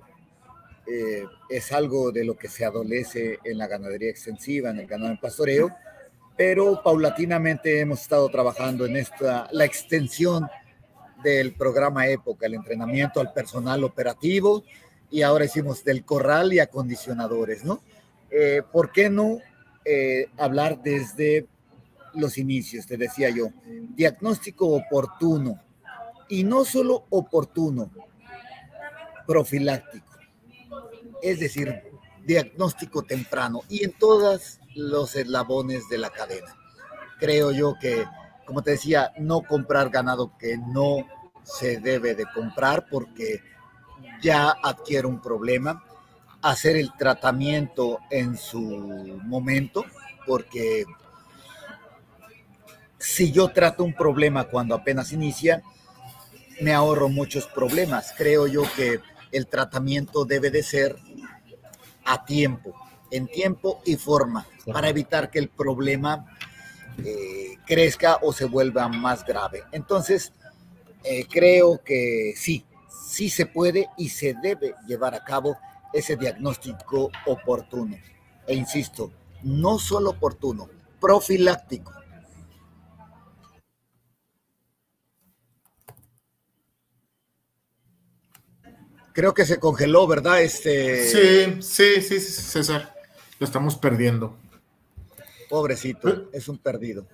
Eh, 0.86 1.26
es 1.50 1.72
algo 1.72 2.12
de 2.12 2.24
lo 2.24 2.38
que 2.38 2.50
se 2.50 2.66
adolece 2.66 3.40
en 3.44 3.58
la 3.58 3.68
ganadería 3.68 4.10
extensiva, 4.10 4.70
en 4.70 4.80
el 4.80 4.88
ganado 4.88 5.12
en 5.12 5.20
pastoreo, 5.20 5.72
pero 6.38 6.82
paulatinamente 6.84 7.80
hemos 7.80 8.02
estado 8.02 8.30
trabajando 8.30 8.86
en 8.86 8.98
esta, 8.98 9.48
la 9.52 9.66
extensión 9.66 10.48
del 11.24 11.54
programa 11.54 12.08
Época, 12.08 12.46
el 12.46 12.56
entrenamiento 12.56 13.20
al 13.20 13.32
personal 13.34 13.84
operativo 13.84 14.64
y 15.10 15.22
ahora 15.22 15.46
hicimos 15.46 15.84
del 15.84 16.04
corral 16.04 16.54
y 16.54 16.60
acondicionadores, 16.60 17.64
¿no? 17.64 17.84
Eh, 18.30 18.62
¿Por 18.72 18.92
qué 18.92 19.10
no 19.10 19.40
eh, 19.84 20.28
hablar 20.38 20.82
desde 20.82 21.48
los 22.16 22.38
inicios? 22.38 22.88
Te 22.88 22.98
decía 22.98 23.30
yo, 23.30 23.50
diagnóstico 23.96 24.68
oportuno 24.68 25.60
y 26.32 26.46
no 26.46 26.64
solo 26.64 27.06
oportuno, 27.10 27.92
profiláctico, 29.28 30.16
es 31.22 31.42
decir, 31.42 31.84
diagnóstico 32.26 33.04
temprano 33.04 33.62
y 33.68 33.84
en 33.84 33.92
todos 33.92 34.60
los 34.74 35.16
eslabones 35.18 35.90
de 35.90 35.98
la 35.98 36.10
cadena. 36.10 36.56
Creo 37.20 37.52
yo 37.52 37.76
que, 37.80 38.06
como 38.46 38.64
te 38.64 38.72
decía, 38.72 39.12
no 39.20 39.42
comprar 39.42 39.90
ganado 39.90 40.38
que 40.38 40.58
no 40.58 41.06
se 41.44 41.82
debe 41.82 42.16
de 42.16 42.26
comprar 42.34 42.88
porque 42.90 43.42
ya 44.22 44.56
adquiere 44.64 45.08
un 45.08 45.22
problema, 45.22 45.84
hacer 46.42 46.78
el 46.78 46.94
tratamiento 46.94 48.00
en 48.10 48.38
su 48.38 49.20
momento, 49.26 49.84
porque 50.26 50.86
si 52.98 53.34
yo 53.34 53.50
trato 53.50 53.84
un 53.84 53.94
problema 53.94 54.46
cuando 54.46 54.76
apenas 54.76 55.12
inicia, 55.12 55.62
me 56.62 56.74
ahorro 56.74 57.10
muchos 57.10 57.48
problemas. 57.48 58.14
Creo 58.16 58.48
yo 58.48 58.64
que 58.76 59.00
el 59.32 59.48
tratamiento 59.48 60.26
debe 60.26 60.52
de 60.52 60.64
ser 60.64 60.96
a 62.06 62.24
tiempo, 62.24 62.74
en 63.10 63.28
tiempo 63.28 63.82
y 63.86 63.96
forma, 63.96 64.46
para 64.72 64.90
evitar 64.90 65.30
que 65.32 65.40
el 65.40 65.50
problema 65.50 66.26
eh, 67.04 67.58
crezca 67.66 68.20
o 68.22 68.32
se 68.32 68.46
vuelva 68.46 68.88
más 68.88 69.26
grave. 69.26 69.64
Entonces, 69.72 70.34
eh, 71.04 71.26
creo 71.28 71.82
que 71.84 72.34
sí, 72.36 72.66
sí 72.90 73.30
se 73.30 73.48
puede 73.48 73.88
y 73.98 74.10
se 74.10 74.36
debe 74.42 74.76
llevar 74.88 75.16
a 75.16 75.24
cabo 75.24 75.58
ese 75.92 76.16
diagnóstico 76.16 77.10
oportuno. 77.26 77.98
E 78.46 78.54
insisto, 78.54 79.12
no 79.44 79.80
solo 79.80 80.12
oportuno, 80.12 80.70
profiláctico 81.00 82.01
Creo 89.14 89.34
que 89.34 89.46
se 89.46 89.60
congeló, 89.60 90.08
¿verdad? 90.08 90.42
Este... 90.42 91.06
Sí, 91.06 91.62
sí, 91.62 92.02
sí, 92.02 92.20
César. 92.20 92.94
Lo 93.40 93.46
estamos 93.46 93.76
perdiendo. 93.76 94.38
Pobrecito, 95.50 96.30
es 96.32 96.48
un 96.48 96.58
perdido. 96.58 97.06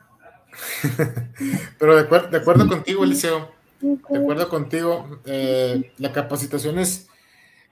Pero 1.79 1.95
de, 1.95 2.37
acuerdo 2.37 2.67
contigo, 2.67 3.03
Eliseo, 3.03 3.51
de 3.81 4.17
acuerdo 4.17 4.49
contigo, 4.49 5.19
eh, 5.25 5.93
la 5.97 6.11
capacitación 6.11 6.79
es, 6.79 7.07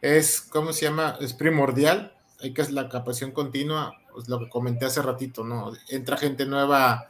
es, 0.02 0.41
¿cómo 0.41 0.73
se 0.73 0.85
llama? 0.85 1.18
Es 1.19 1.34
primordial. 1.34 2.14
Hay 2.41 2.53
que 2.53 2.64
la 2.72 2.89
capacitación 2.89 3.31
continua, 3.31 3.93
pues 4.11 4.27
lo 4.27 4.39
que 4.39 4.49
comenté 4.49 4.85
hace 4.85 5.02
ratito, 5.02 5.43
¿no? 5.43 5.73
Entra 5.89 6.18
gente 6.18 6.45
nueva 6.45 7.07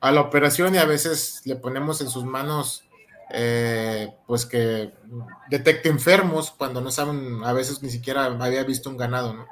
a 0.00 0.12
la 0.12 0.20
operación 0.20 0.74
y 0.74 0.78
a 0.78 0.84
veces 0.84 1.42
le 1.44 1.56
ponemos 1.56 2.00
en 2.00 2.08
sus 2.08 2.24
manos, 2.24 2.84
eh, 3.30 4.08
pues 4.26 4.46
que 4.46 4.92
detecte 5.50 5.88
enfermos 5.88 6.52
cuando 6.52 6.80
no 6.80 6.90
saben, 6.90 7.42
a 7.44 7.52
veces 7.52 7.82
ni 7.82 7.90
siquiera 7.90 8.26
había 8.26 8.62
visto 8.64 8.88
un 8.88 8.96
ganado. 8.96 9.46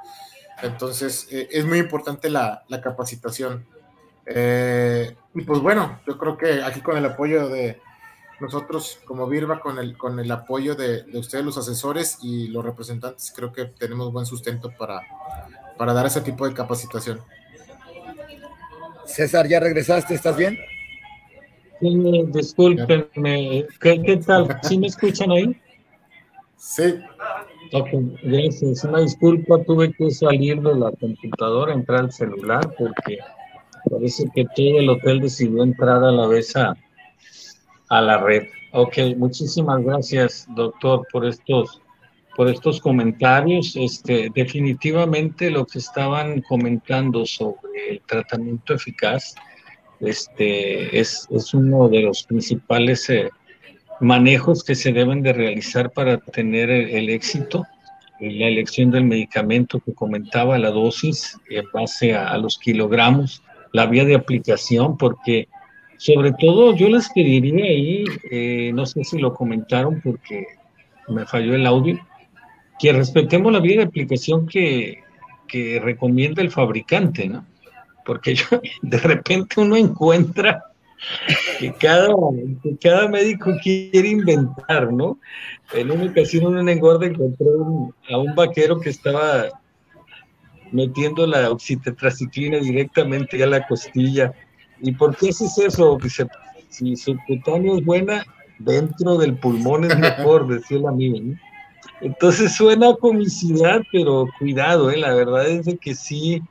Entonces, 0.62 1.26
eh, 1.30 1.48
es 1.50 1.64
muy 1.64 1.78
importante 1.78 2.30
la, 2.30 2.64
capacitación. 2.82 3.66
Eh, 4.26 5.14
y 5.34 5.42
pues 5.42 5.60
bueno, 5.60 6.00
yo 6.06 6.16
creo 6.16 6.38
que 6.38 6.62
aquí 6.62 6.80
con 6.80 6.96
el 6.96 7.04
apoyo 7.04 7.48
de 7.48 7.80
nosotros 8.40 8.98
como 9.04 9.26
Virba, 9.26 9.60
con 9.60 9.78
el, 9.78 9.96
con 9.98 10.18
el 10.18 10.30
apoyo 10.30 10.74
de, 10.74 11.04
ustedes, 11.14 11.44
los 11.44 11.58
asesores 11.58 12.18
y 12.22 12.48
los 12.48 12.64
representantes, 12.64 13.32
creo 13.34 13.52
que 13.52 13.66
tenemos 13.66 14.12
buen 14.12 14.26
sustento 14.26 14.72
para, 14.78 15.00
para 15.76 15.92
dar 15.92 16.06
ese 16.06 16.20
tipo 16.20 16.46
de 16.48 16.54
capacitación. 16.54 17.20
César, 19.04 19.46
¿ya 19.46 19.60
regresaste? 19.60 20.14
¿Estás 20.14 20.36
bien? 20.36 20.58
Discúlpenme. 21.80 23.66
¿Qué, 23.80 24.20
tal? 24.26 24.58
¿Sí 24.62 24.78
me 24.78 24.86
escuchan 24.86 25.30
ahí? 25.30 25.60
Sí. 26.56 26.94
Ok, 27.72 27.88
gracias. 28.22 28.84
Una 28.84 29.00
disculpa, 29.00 29.62
tuve 29.64 29.92
que 29.92 30.10
salir 30.10 30.60
de 30.60 30.74
la 30.74 30.92
computadora, 30.92 31.72
entrar 31.72 32.00
al 32.00 32.12
celular 32.12 32.74
porque 32.78 33.18
Parece 33.90 34.30
que 34.34 34.44
todo 34.44 34.78
el 34.78 34.88
hotel 34.88 35.20
decidió 35.20 35.62
entrar 35.62 36.02
a 36.02 36.10
la 36.10 36.26
vez 36.26 36.54
a, 36.56 36.76
la 37.90 38.18
red. 38.18 38.44
Ok, 38.72 38.96
muchísimas 39.16 39.82
gracias, 39.84 40.46
doctor, 40.56 41.06
por 41.12 41.26
estos, 41.26 41.82
por 42.34 42.48
estos 42.48 42.80
comentarios. 42.80 43.76
Este, 43.76 44.30
definitivamente 44.34 45.50
lo 45.50 45.66
que 45.66 45.78
estaban 45.78 46.40
comentando 46.42 47.26
sobre 47.26 47.90
el 47.90 48.00
tratamiento 48.00 48.74
eficaz 48.74 49.34
este, 50.04 50.98
es, 50.98 51.26
uno 51.52 51.88
de 51.88 52.02
los 52.02 52.24
principales 52.24 53.08
eh, 53.10 53.30
manejos 54.00 54.64
que 54.64 54.74
se 54.74 54.92
deben 54.92 55.22
de 55.22 55.32
realizar 55.32 55.90
para 55.90 56.18
tener 56.18 56.70
el, 56.70 57.08
éxito 57.10 57.64
la 58.20 58.46
elección 58.46 58.90
del 58.90 59.04
medicamento 59.04 59.80
que 59.80 59.92
comentaba, 59.92 60.58
la 60.58 60.70
dosis 60.70 61.38
en 61.50 61.64
base 61.72 62.14
a, 62.14 62.36
los 62.38 62.58
kilogramos 62.58 63.42
la 63.72 63.86
vía 63.86 64.04
de 64.04 64.14
aplicación, 64.14 64.96
porque 64.96 65.48
sobre 65.96 66.32
todo 66.32 66.76
yo 66.76 66.88
les 66.88 67.08
pediría 67.10 67.64
ahí, 67.64 68.04
eh, 68.30 68.70
no 68.72 68.86
sé 68.86 69.02
si 69.02 69.18
lo 69.18 69.34
comentaron 69.34 70.00
porque 70.02 70.46
me 71.08 71.26
falló 71.26 71.54
el 71.54 71.66
audio, 71.66 71.98
que 72.78 72.92
respetemos 72.92 73.52
la 73.52 73.60
vía 73.60 73.78
de 73.78 73.84
aplicación 73.84 74.46
que 74.46 75.00
recomienda 75.82 76.42
el 76.42 76.50
fabricante, 76.50 77.28
¿no? 77.28 77.44
Porque 78.04 78.34
yo, 78.34 78.46
de 78.82 78.98
repente 78.98 79.60
uno 79.60 79.76
encuentra 79.76 80.64
que 81.58 81.72
cada, 81.74 82.08
que 82.62 82.76
cada 82.80 83.08
médico 83.08 83.52
quiere 83.62 84.08
inventar, 84.08 84.92
¿no? 84.92 85.18
En 85.72 85.90
una 85.90 86.10
ocasión 86.10 86.56
en 86.58 86.68
engorda 86.68 87.06
encontré 87.06 87.46
a 88.10 88.18
un 88.18 88.34
vaquero 88.34 88.80
que 88.80 88.90
estaba 88.90 89.48
metiendo 90.72 91.26
la 91.26 91.50
oxitetraciclina 91.50 92.58
directamente 92.58 93.42
a 93.42 93.46
la 93.46 93.66
costilla. 93.66 94.32
¿Y 94.80 94.92
por 94.92 95.16
qué 95.16 95.28
haces 95.28 95.56
eso? 95.58 95.98
Dice, 96.02 96.26
si 96.68 96.96
su 96.96 97.16
cutáneo 97.26 97.78
es 97.78 97.84
buena, 97.84 98.24
dentro 98.58 99.16
del 99.16 99.36
pulmón 99.36 99.84
es 99.84 99.96
mejor, 99.98 100.46
decía 100.48 100.78
el 100.78 100.86
amigo. 100.86 101.36
Entonces 102.00 102.54
suena 102.54 102.90
a 102.90 102.96
comicidad, 102.96 103.82
pero 103.92 104.26
cuidado, 104.38 104.90
¿eh? 104.90 104.96
la 104.96 105.14
verdad 105.14 105.46
es 105.46 105.66
de 105.66 105.76
que 105.76 105.94
sí, 105.94 106.42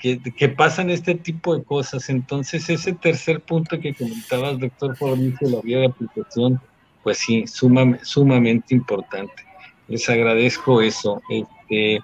que, 0.00 0.48
pasan 0.48 0.90
este 0.90 1.14
tipo 1.14 1.56
de 1.56 1.64
cosas. 1.64 2.08
Entonces 2.08 2.68
ese 2.70 2.92
tercer 2.92 3.40
punto 3.40 3.78
que 3.80 3.94
comentabas, 3.94 4.58
doctor 4.58 4.96
Fabricio, 4.96 5.48
la 5.48 5.60
vía 5.60 5.78
de 5.78 5.86
aplicación, 5.86 6.60
pues 7.02 7.18
sí, 7.18 7.44
sumamente 7.46 8.74
importante. 8.74 9.44
Les 9.88 10.08
agradezco 10.08 10.80
eso. 10.80 11.22
Este, 11.28 12.00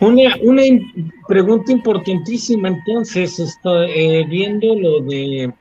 una, 0.00 0.34
una 0.42 0.62
pregunta 1.28 1.72
importantísima, 1.72 2.68
entonces, 2.68 3.38
está, 3.38 3.86
eh, 3.86 4.24
viendo 4.28 4.74
lo 4.74 5.00
de 5.00 5.52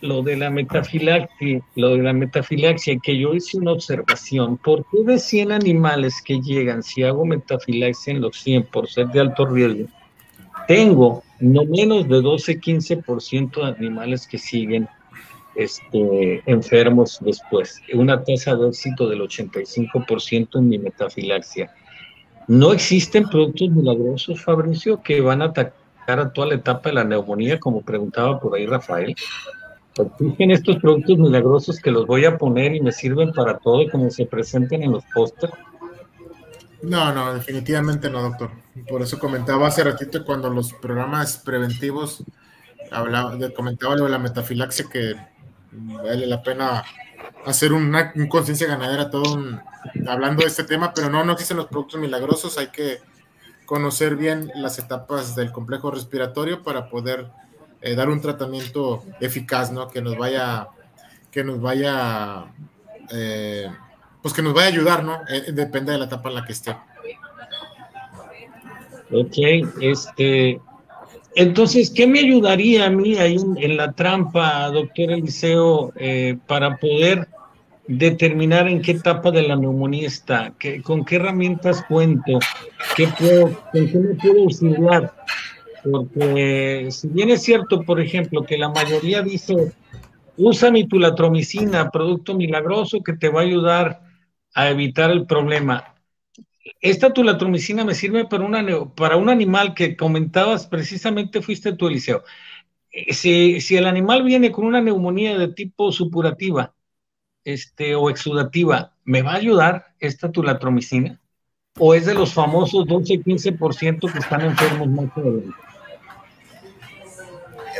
lo 0.00 0.22
de 0.22 0.36
la 0.36 0.50
metafilaxia, 0.50 1.60
lo 1.76 1.90
de 1.90 2.02
la 2.02 2.12
metafilaxia, 2.12 2.98
que 3.02 3.18
yo 3.18 3.34
hice 3.34 3.58
una 3.58 3.72
observación, 3.72 4.56
¿por 4.56 4.84
qué 4.90 5.04
de 5.04 5.18
100 5.18 5.52
animales 5.52 6.22
que 6.24 6.40
llegan, 6.40 6.82
si 6.82 7.02
hago 7.02 7.24
metafilaxia 7.24 8.12
en 8.12 8.20
los 8.20 8.36
100 8.40 8.64
por 8.64 8.88
ser 8.88 9.08
de 9.08 9.20
alto 9.20 9.46
riesgo, 9.46 9.88
tengo 10.66 11.22
no 11.40 11.64
menos 11.64 12.08
de 12.08 12.16
12-15% 12.16 13.62
de 13.62 13.66
animales 13.66 14.26
que 14.26 14.38
siguen 14.38 14.88
este, 15.54 16.42
enfermos 16.46 17.18
después, 17.20 17.82
una 17.94 18.22
tasa 18.22 18.54
de 18.54 18.68
éxito 18.68 19.08
del 19.08 19.20
85% 19.20 20.58
en 20.58 20.68
mi 20.68 20.78
metafilaxia. 20.78 21.72
No 22.46 22.72
existen 22.72 23.28
productos 23.28 23.70
milagrosos, 23.70 24.42
Fabricio, 24.42 25.02
que 25.02 25.20
van 25.20 25.42
a 25.42 25.46
atacar 25.46 26.20
a 26.20 26.32
toda 26.32 26.48
la 26.48 26.54
etapa 26.54 26.88
de 26.88 26.94
la 26.94 27.04
neumonía, 27.04 27.58
como 27.58 27.82
preguntaba 27.82 28.40
por 28.40 28.54
ahí 28.54 28.66
Rafael. 28.66 29.14
Estos 30.38 30.76
productos 30.76 31.18
milagrosos 31.18 31.80
que 31.80 31.90
los 31.90 32.06
voy 32.06 32.24
a 32.24 32.38
poner 32.38 32.74
y 32.74 32.80
me 32.80 32.92
sirven 32.92 33.32
para 33.32 33.58
todo, 33.58 33.90
como 33.90 34.10
se 34.10 34.26
presenten 34.26 34.82
en 34.82 34.92
los. 34.92 35.04
No, 36.82 37.12
no, 37.12 37.34
definitivamente 37.34 38.08
no, 38.08 38.22
doctor. 38.22 38.50
Por 38.88 39.02
eso 39.02 39.18
comentaba 39.18 39.66
hace 39.66 39.82
ratito 39.84 40.24
cuando 40.24 40.48
los 40.50 40.72
programas 40.74 41.38
preventivos 41.38 42.22
hablaba, 42.90 43.36
comentaba 43.54 43.96
lo 43.96 44.04
de 44.04 44.10
la 44.10 44.18
metafilaxia 44.18 44.86
que 44.90 45.14
vale 45.72 46.26
la 46.26 46.42
pena 46.42 46.84
hacer 47.44 47.72
una, 47.72 48.12
conciencia 48.28 48.66
ganadera, 48.66 49.10
todo 49.10 49.38
hablando 50.06 50.42
de 50.42 50.48
este 50.48 50.64
tema, 50.64 50.92
pero 50.94 51.10
no, 51.10 51.24
no 51.24 51.32
existen 51.32 51.56
los 51.56 51.66
productos 51.66 52.00
milagrosos, 52.00 52.58
hay 52.58 52.68
que 52.68 52.98
conocer 53.66 54.16
bien 54.16 54.50
las 54.54 54.78
etapas 54.78 55.34
del 55.34 55.52
complejo 55.52 55.90
respiratorio 55.90 56.62
para 56.62 56.88
poder 56.88 57.30
eh, 57.80 57.94
dar 57.94 58.08
un 58.08 58.20
tratamiento 58.20 59.04
eficaz, 59.20 59.70
¿no? 59.70 59.88
Que 59.88 60.02
nos 60.02 60.16
vaya, 60.16 60.68
que 61.30 61.44
nos 61.44 61.60
vaya, 61.60 62.46
eh, 63.12 63.68
pues 64.20 64.34
que 64.34 64.42
nos 64.42 64.52
vaya 64.52 64.66
a 64.66 64.70
ayudar, 64.70 65.04
¿no? 65.04 65.20
Eh, 65.28 65.52
depende 65.52 65.92
de 65.92 65.98
la 65.98 66.06
etapa 66.06 66.28
en 66.28 66.34
la 66.34 66.44
que 66.44 66.52
esté. 66.52 66.76
Ok, 69.10 69.36
este, 69.80 70.60
entonces, 71.36 71.90
¿qué 71.90 72.06
me 72.06 72.18
ayudaría 72.18 72.86
a 72.86 72.90
mí 72.90 73.16
ahí 73.16 73.36
en, 73.56 73.76
la 73.76 73.92
trampa, 73.92 74.68
doctor 74.70 75.12
Eliseo, 75.12 75.92
para 76.46 76.76
poder 76.76 77.28
determinar 77.86 78.68
en 78.68 78.82
qué 78.82 78.90
etapa 78.92 79.30
de 79.30 79.42
la 79.42 79.56
neumonía 79.56 80.08
está? 80.08 80.52
¿Con 80.82 81.04
qué 81.04 81.16
herramientas 81.16 81.82
cuento? 81.88 82.38
¿Qué 82.96 83.08
puedo, 83.18 83.52
¿Con 83.72 83.88
qué 83.88 83.98
me 83.98 84.14
puedo 84.16 84.42
auxiliar? 84.42 85.14
Porque 85.84 86.88
si 86.90 87.08
bien 87.08 87.30
es 87.30 87.42
cierto, 87.42 87.82
por 87.82 88.00
ejemplo, 88.00 88.42
que 88.42 88.58
la 88.58 88.68
mayoría 88.68 89.22
dice, 89.22 89.72
usa 90.36 90.70
mi 90.70 90.86
tulatromicina, 90.86 91.90
producto 91.90 92.34
milagroso 92.34 93.02
que 93.02 93.12
te 93.14 93.28
va 93.28 93.40
a 93.40 93.44
ayudar 93.44 94.02
a 94.54 94.70
evitar 94.70 95.10
el 95.10 95.26
problema 95.26 95.94
esta 96.80 97.12
tulatromicina 97.12 97.84
me 97.84 97.94
sirve 97.94 98.26
para, 98.26 98.44
una, 98.44 98.64
para 98.94 99.16
un 99.16 99.28
animal 99.28 99.74
que 99.74 99.96
comentabas, 99.96 100.66
precisamente 100.66 101.42
fuiste 101.42 101.72
tu 101.72 101.86
Eliseo. 101.88 102.24
Eh, 102.90 103.14
si, 103.14 103.60
si, 103.60 103.76
el 103.76 103.86
animal 103.86 104.22
viene 104.22 104.50
con 104.52 104.66
una 104.66 104.80
neumonía 104.80 105.38
de 105.38 105.48
tipo 105.48 105.92
supurativa 105.92 106.74
este, 107.44 107.94
o 107.94 108.10
exudativa, 108.10 108.94
¿me 109.04 109.22
va 109.22 109.32
a 109.32 109.36
ayudar 109.36 109.94
esta 109.98 110.30
tulatromicina? 110.30 111.20
¿O 111.78 111.94
es 111.94 112.06
de 112.06 112.14
los 112.14 112.32
famosos 112.32 112.86
12-15% 112.86 114.12
que 114.12 114.18
están 114.18 114.40
enfermos 114.42 114.88
más 114.88 115.10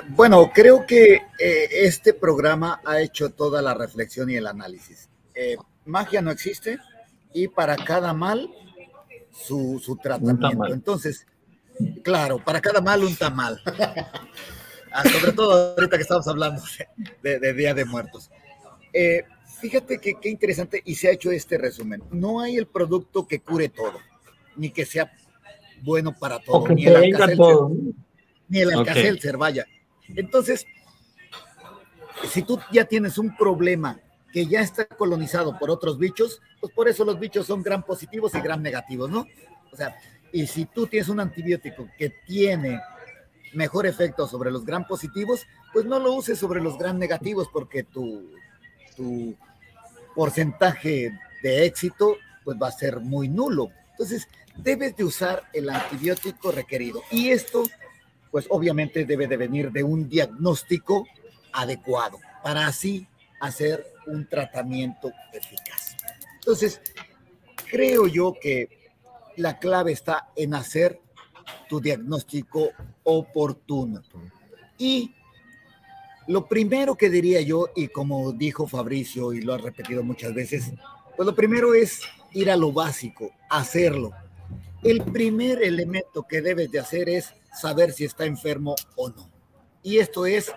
Bueno, 0.09 0.51
creo 0.55 0.87
que 0.87 1.15
eh, 1.39 1.69
este 1.70 2.15
programa 2.15 2.81
ha 2.85 3.01
hecho 3.01 3.31
toda 3.31 3.61
la 3.61 3.75
reflexión 3.75 4.31
y 4.31 4.37
el 4.37 4.47
análisis. 4.47 5.09
Eh, 5.35 5.57
magia 5.85 6.23
no 6.23 6.31
existe 6.31 6.79
y 7.33 7.49
para 7.49 7.77
cada 7.77 8.12
mal 8.12 8.51
su, 9.33 9.81
su 9.85 9.97
tratamiento. 9.97 10.73
Entonces, 10.73 11.27
claro, 12.03 12.39
para 12.45 12.61
cada 12.61 12.81
mal 12.81 13.03
un 13.05 13.16
tamal. 13.16 13.61
Ah, 14.91 15.05
sobre 15.07 15.33
todo 15.33 15.75
ahorita 15.77 15.97
que 15.97 16.03
estamos 16.03 16.27
hablando 16.29 16.62
de, 17.23 17.53
Día 17.53 17.75
de 17.75 17.85
Muertos. 17.85 18.31
Eh, 18.93 19.23
fíjate 19.60 19.98
que 19.98 20.14
qué 20.14 20.28
interesante 20.28 20.82
y 20.85 20.94
se 20.94 21.09
ha 21.09 21.12
hecho 21.12 21.30
este 21.30 21.59
resumen. 21.59 22.02
No 22.10 22.40
hay 22.40 22.56
el 22.56 22.66
producto 22.66 23.26
que 23.26 23.40
cure 23.40 23.68
todo, 23.68 23.98
ni 24.56 24.70
que 24.70 24.86
sea 24.86 25.12
bueno 25.82 26.14
para 26.18 26.39
todo, 26.40 26.68
ni 26.68 26.86
el, 26.86 26.97
alcacelcer, 26.97 27.44
ni 28.48 28.60
el 28.60 29.36
vaya. 29.36 29.66
Entonces, 30.09 30.66
si 32.28 32.43
tú 32.43 32.59
ya 32.72 32.85
tienes 32.85 33.18
un 33.18 33.36
problema 33.36 34.01
que 34.32 34.47
ya 34.47 34.60
está 34.60 34.86
colonizado 34.86 35.59
por 35.59 35.70
otros 35.70 35.98
bichos, 35.98 36.40
pues 36.60 36.72
por 36.72 36.89
eso 36.89 37.05
los 37.05 37.18
bichos 37.18 37.47
son 37.47 37.62
gran 37.62 37.82
positivos 37.82 38.35
y 38.35 38.40
gran 38.40 38.62
negativos, 38.62 39.10
¿no? 39.10 39.26
O 39.72 39.76
sea, 39.76 39.97
y 40.32 40.47
si 40.47 40.66
tú 40.66 40.86
tienes 40.86 41.09
un 41.09 41.20
antibiótico 41.20 41.89
que 41.97 42.10
tiene 42.26 42.80
mejor 43.55 43.86
efecto 43.86 44.26
sobre 44.26 44.51
los 44.51 44.64
gran 44.64 44.86
positivos, 44.86 45.47
pues 45.72 45.86
no 45.86 45.98
lo 45.98 46.12
uses 46.12 46.39
sobre 46.39 46.60
los 46.60 46.76
gran 46.76 46.98
negativos 46.98 47.48
porque 47.52 47.82
tu, 47.82 48.30
tu 48.97 49.35
porcentaje 50.19 51.16
de 51.45 51.65
éxito 51.65 52.16
pues 52.43 52.59
va 52.61 52.66
a 52.66 52.73
ser 52.73 52.99
muy 52.99 53.28
nulo. 53.28 53.70
Entonces, 53.93 54.27
debes 54.57 54.97
de 54.97 55.05
usar 55.05 55.45
el 55.53 55.70
antibiótico 55.70 56.51
requerido. 56.51 57.03
Y 57.12 57.28
esto, 57.28 57.62
pues 58.32 58.47
obviamente 58.51 59.05
debe 59.05 59.28
de 59.28 59.36
venir 59.36 59.70
de 59.70 59.85
un 59.85 60.09
diagnóstico 60.09 61.07
adecuado 61.53 62.19
para 62.43 62.66
así 62.66 63.07
hacer 63.39 63.86
un 64.09 64.28
tratamiento 64.28 65.12
eficaz. 65.32 65.97
Entonces, 66.35 66.81
creo 67.70 68.09
yo 68.09 68.35
que 68.40 68.90
la 69.36 69.61
clave 69.61 69.93
está 69.93 70.31
en 70.35 70.55
hacer 70.55 71.01
tu 71.69 71.81
diagnóstico 71.81 72.70
oportuno. 73.05 74.03
Y 74.78 75.15
lo 76.29 76.47
primero 76.47 76.95
que 76.95 77.09
diría 77.09 77.41
yo, 77.41 77.71
y 77.75 77.89
como 77.89 78.33
dijo 78.33 78.67
Fabricio 78.67 79.33
y 79.33 79.41
lo 79.41 79.55
ha 79.55 79.59
repetido 79.59 80.03
muchas 80.03 80.35
veces, 80.35 80.73
pues 81.17 81.27
lo 81.27 81.35
primero 81.35 81.73
es 81.73 82.03
ir 82.33 82.51
a 82.51 82.57
lo 82.57 82.71
básico, 82.71 83.31
hacerlo. 83.49 84.13
El 84.83 85.03
primer 85.03 85.63
elemento 85.63 86.27
que 86.29 86.43
debes 86.43 86.71
de 86.71 86.81
hacer 86.81 87.09
es 87.09 87.33
saber 87.59 87.93
si 87.93 88.05
está 88.05 88.27
enfermo 88.27 88.77
o 88.95 89.09
no. 89.09 89.31
Y 89.83 89.99
esto 89.99 90.27
es 90.27 90.53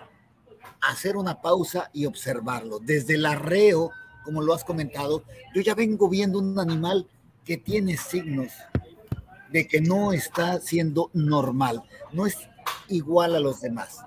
hacer 0.82 1.16
una 1.16 1.40
pausa 1.40 1.88
y 1.94 2.04
observarlo. 2.04 2.78
Desde 2.78 3.14
el 3.14 3.24
arreo, 3.24 3.90
como 4.24 4.42
lo 4.42 4.52
has 4.52 4.64
comentado, 4.64 5.24
yo 5.54 5.62
ya 5.62 5.74
vengo 5.74 6.06
viendo 6.06 6.38
un 6.38 6.58
animal 6.60 7.08
que 7.46 7.56
tiene 7.56 7.96
signos 7.96 8.52
de 9.50 9.66
que 9.66 9.80
no 9.80 10.12
está 10.12 10.60
siendo 10.60 11.10
normal, 11.14 11.82
no 12.12 12.26
es 12.26 12.36
igual 12.88 13.34
a 13.34 13.40
los 13.40 13.62
demás. 13.62 14.04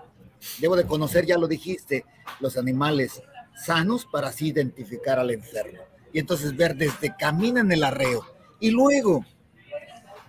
Debo 0.59 0.76
de 0.76 0.85
conocer, 0.85 1.26
ya 1.26 1.38
lo 1.38 1.47
dijiste, 1.47 2.05
los 2.39 2.57
animales 2.57 3.22
sanos 3.55 4.05
para 4.05 4.30
así 4.30 4.47
identificar 4.47 5.19
al 5.19 5.31
enfermo. 5.31 5.81
Y 6.13 6.19
entonces 6.19 6.55
ver 6.55 6.76
desde 6.76 7.15
camina 7.15 7.61
en 7.61 7.72
el 7.72 7.84
arreo 7.84 8.26
y 8.59 8.72
luego 8.72 9.26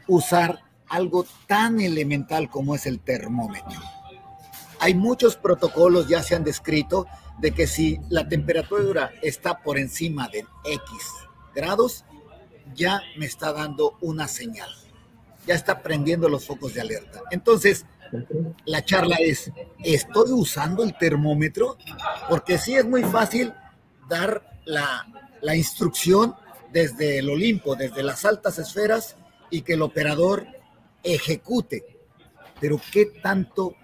usar 0.08 0.60
algo 0.88 1.26
tan 1.46 1.80
elemental 1.80 2.48
como 2.48 2.74
es 2.74 2.86
el 2.86 3.00
termómetro. 3.00 3.80
Hay 4.78 4.94
muchos 4.94 5.36
protocolos 5.36 6.08
ya 6.08 6.22
se 6.22 6.34
han 6.34 6.44
descrito 6.44 7.06
de 7.38 7.52
que 7.52 7.66
si 7.66 8.00
la 8.08 8.28
temperatura 8.28 9.12
está 9.22 9.62
por 9.62 9.78
encima 9.78 10.28
de 10.28 10.40
X 10.64 10.90
grados, 11.54 12.04
ya 12.74 13.00
me 13.16 13.26
está 13.26 13.52
dando 13.52 13.96
una 14.00 14.28
señal. 14.28 14.68
Ya 15.46 15.54
está 15.54 15.82
prendiendo 15.82 16.28
los 16.28 16.46
focos 16.46 16.74
de 16.74 16.80
alerta. 16.80 17.22
Entonces, 17.30 17.86
la 18.64 18.84
charla 18.84 19.16
es, 19.16 19.50
¿estoy 19.82 20.32
usando 20.32 20.82
el 20.82 20.96
termómetro? 20.96 21.76
Porque 22.28 22.58
sí 22.58 22.74
es 22.74 22.84
muy 22.84 23.02
fácil 23.02 23.52
dar 24.08 24.58
la, 24.64 25.06
la 25.42 25.56
instrucción 25.56 26.34
desde 26.72 27.18
el 27.18 27.30
Olimpo, 27.30 27.76
desde 27.76 28.02
las 28.02 28.24
altas 28.24 28.58
esferas, 28.58 29.16
y 29.50 29.62
que 29.62 29.74
el 29.74 29.82
operador 29.82 30.46
ejecute. 31.02 31.84
Pero 32.60 32.80
¿qué 32.92 33.06
tanto 33.22 33.74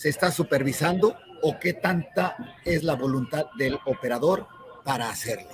se 0.00 0.08
está 0.08 0.30
supervisando 0.30 1.14
o 1.42 1.58
qué 1.58 1.74
tanta 1.74 2.56
es 2.64 2.82
la 2.82 2.94
voluntad 2.94 3.46
del 3.58 3.78
operador 3.84 4.46
para 4.82 5.10
hacerlo. 5.10 5.50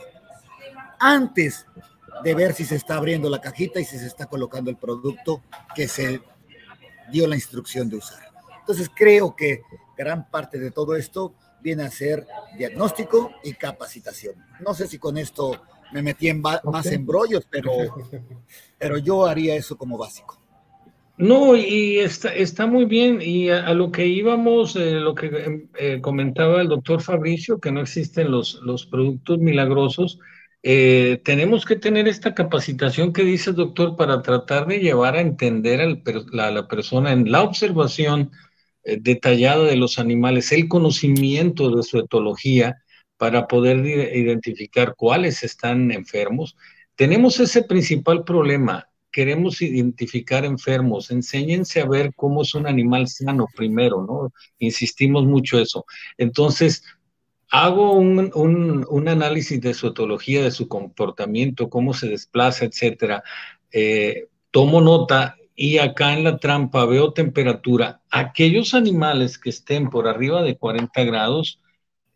Antes 1.01 1.66
de 2.22 2.34
ver 2.34 2.55
si 2.55 2.64
se 2.64 2.76
está 2.76 2.94
abriendo 2.94 3.28
la 3.28 3.40
cajita 3.40 3.80
y 3.80 3.84
si 3.84 3.98
se 3.98 4.06
está 4.06 4.26
colocando 4.26 4.70
el 4.70 4.76
producto 4.76 5.43
que 5.74 5.88
se 5.88 6.22
dio 7.10 7.26
la 7.26 7.34
instrucción 7.34 7.88
de 7.88 7.96
usar. 7.96 8.20
Entonces 8.60 8.90
creo 8.94 9.34
que 9.36 9.62
gran 9.96 10.28
parte 10.30 10.58
de 10.58 10.70
todo 10.70 10.96
esto 10.96 11.34
viene 11.62 11.84
a 11.84 11.90
ser 11.90 12.26
diagnóstico 12.58 13.32
y 13.42 13.54
capacitación. 13.54 14.34
No 14.60 14.74
sé 14.74 14.86
si 14.86 14.98
con 14.98 15.18
esto 15.18 15.62
me 15.92 16.02
metí 16.02 16.28
en 16.28 16.40
más 16.40 16.86
embrollos, 16.86 17.46
pero, 17.50 17.72
pero 18.78 18.98
yo 18.98 19.26
haría 19.26 19.54
eso 19.54 19.76
como 19.76 19.96
básico. 19.96 20.40
No, 21.18 21.56
y 21.56 21.98
está, 21.98 22.34
está 22.34 22.66
muy 22.66 22.84
bien. 22.84 23.20
Y 23.22 23.48
a, 23.48 23.72
lo 23.72 23.90
que 23.90 24.06
íbamos, 24.06 24.76
eh, 24.76 24.92
lo 24.92 25.14
que 25.14 25.26
em, 25.26 25.68
eh, 25.78 26.00
comentaba 26.02 26.60
el 26.60 26.68
doctor 26.68 27.00
Fabricio, 27.00 27.58
que 27.58 27.72
no 27.72 27.80
existen 27.80 28.30
los, 28.30 28.60
los 28.62 28.84
productos 28.84 29.38
milagrosos, 29.38 30.18
eh, 30.68 31.20
tenemos 31.24 31.64
que 31.64 31.76
tener 31.76 32.09
esta 32.09 32.34
capacitación 32.34 33.12
que 33.12 33.22
dice 33.22 33.51
el 33.51 33.56
doctor 33.56 33.97
para 33.97 34.20
tratar 34.22 34.66
de 34.66 34.80
llevar 34.80 35.14
a 35.14 35.20
entender 35.20 35.80
a 35.80 36.51
la 36.51 36.66
persona 36.66 37.12
en 37.12 37.30
la 37.30 37.43
observación 37.43 38.32
detallada 38.84 39.64
de 39.64 39.76
los 39.76 39.98
animales, 39.98 40.51
el 40.52 40.68
conocimiento 40.68 41.70
de 41.70 41.82
su 41.82 41.98
etología 41.98 42.76
para 43.16 43.47
poder 43.47 43.84
identificar 43.86 44.94
cuáles 44.97 45.43
están 45.44 45.93
enfermos. 45.93 46.56
Tenemos 46.97 47.38
ese 47.40 47.62
principal 47.62 48.24
problema 48.24 48.88
queremos 49.16 49.62
identificar 49.62 50.44
enfermos, 50.44 51.10
enséñense 51.10 51.80
a 51.80 51.86
ver 51.86 52.12
cómo 52.14 52.43
es 52.43 52.55
un 52.55 52.66
animal 52.66 53.09
sano 53.09 53.47
primero, 53.56 54.05
¿no? 54.06 54.30
Insistimos 54.59 55.24
mucho 55.24 55.59
eso. 55.59 55.86
Entonces, 56.18 56.82
hago 57.51 57.93
un, 57.93 59.09
análisis 59.09 59.60
de 59.60 59.74
su 59.74 59.89
etología, 59.89 60.43
de 60.43 60.51
su 60.51 60.68
comportamiento, 60.68 61.70
cómo 61.70 61.94
se 61.94 62.09
desplaza, 62.09 62.64
etcétera. 62.64 63.23
Eh, 63.70 64.27
tomo 64.51 64.81
nota 64.81 65.36
y 65.55 65.78
acá 65.78 66.12
en 66.12 66.24
la 66.24 66.39
trampa 66.39 66.85
veo 66.86 67.12
temperatura. 67.12 68.01
Aquellos 68.10 68.74
animales 68.74 69.39
que 69.39 69.51
estén 69.51 69.90
por 69.90 70.09
arriba 70.09 70.43
de 70.43 70.56
40 70.56 71.05
grados, 71.05 71.60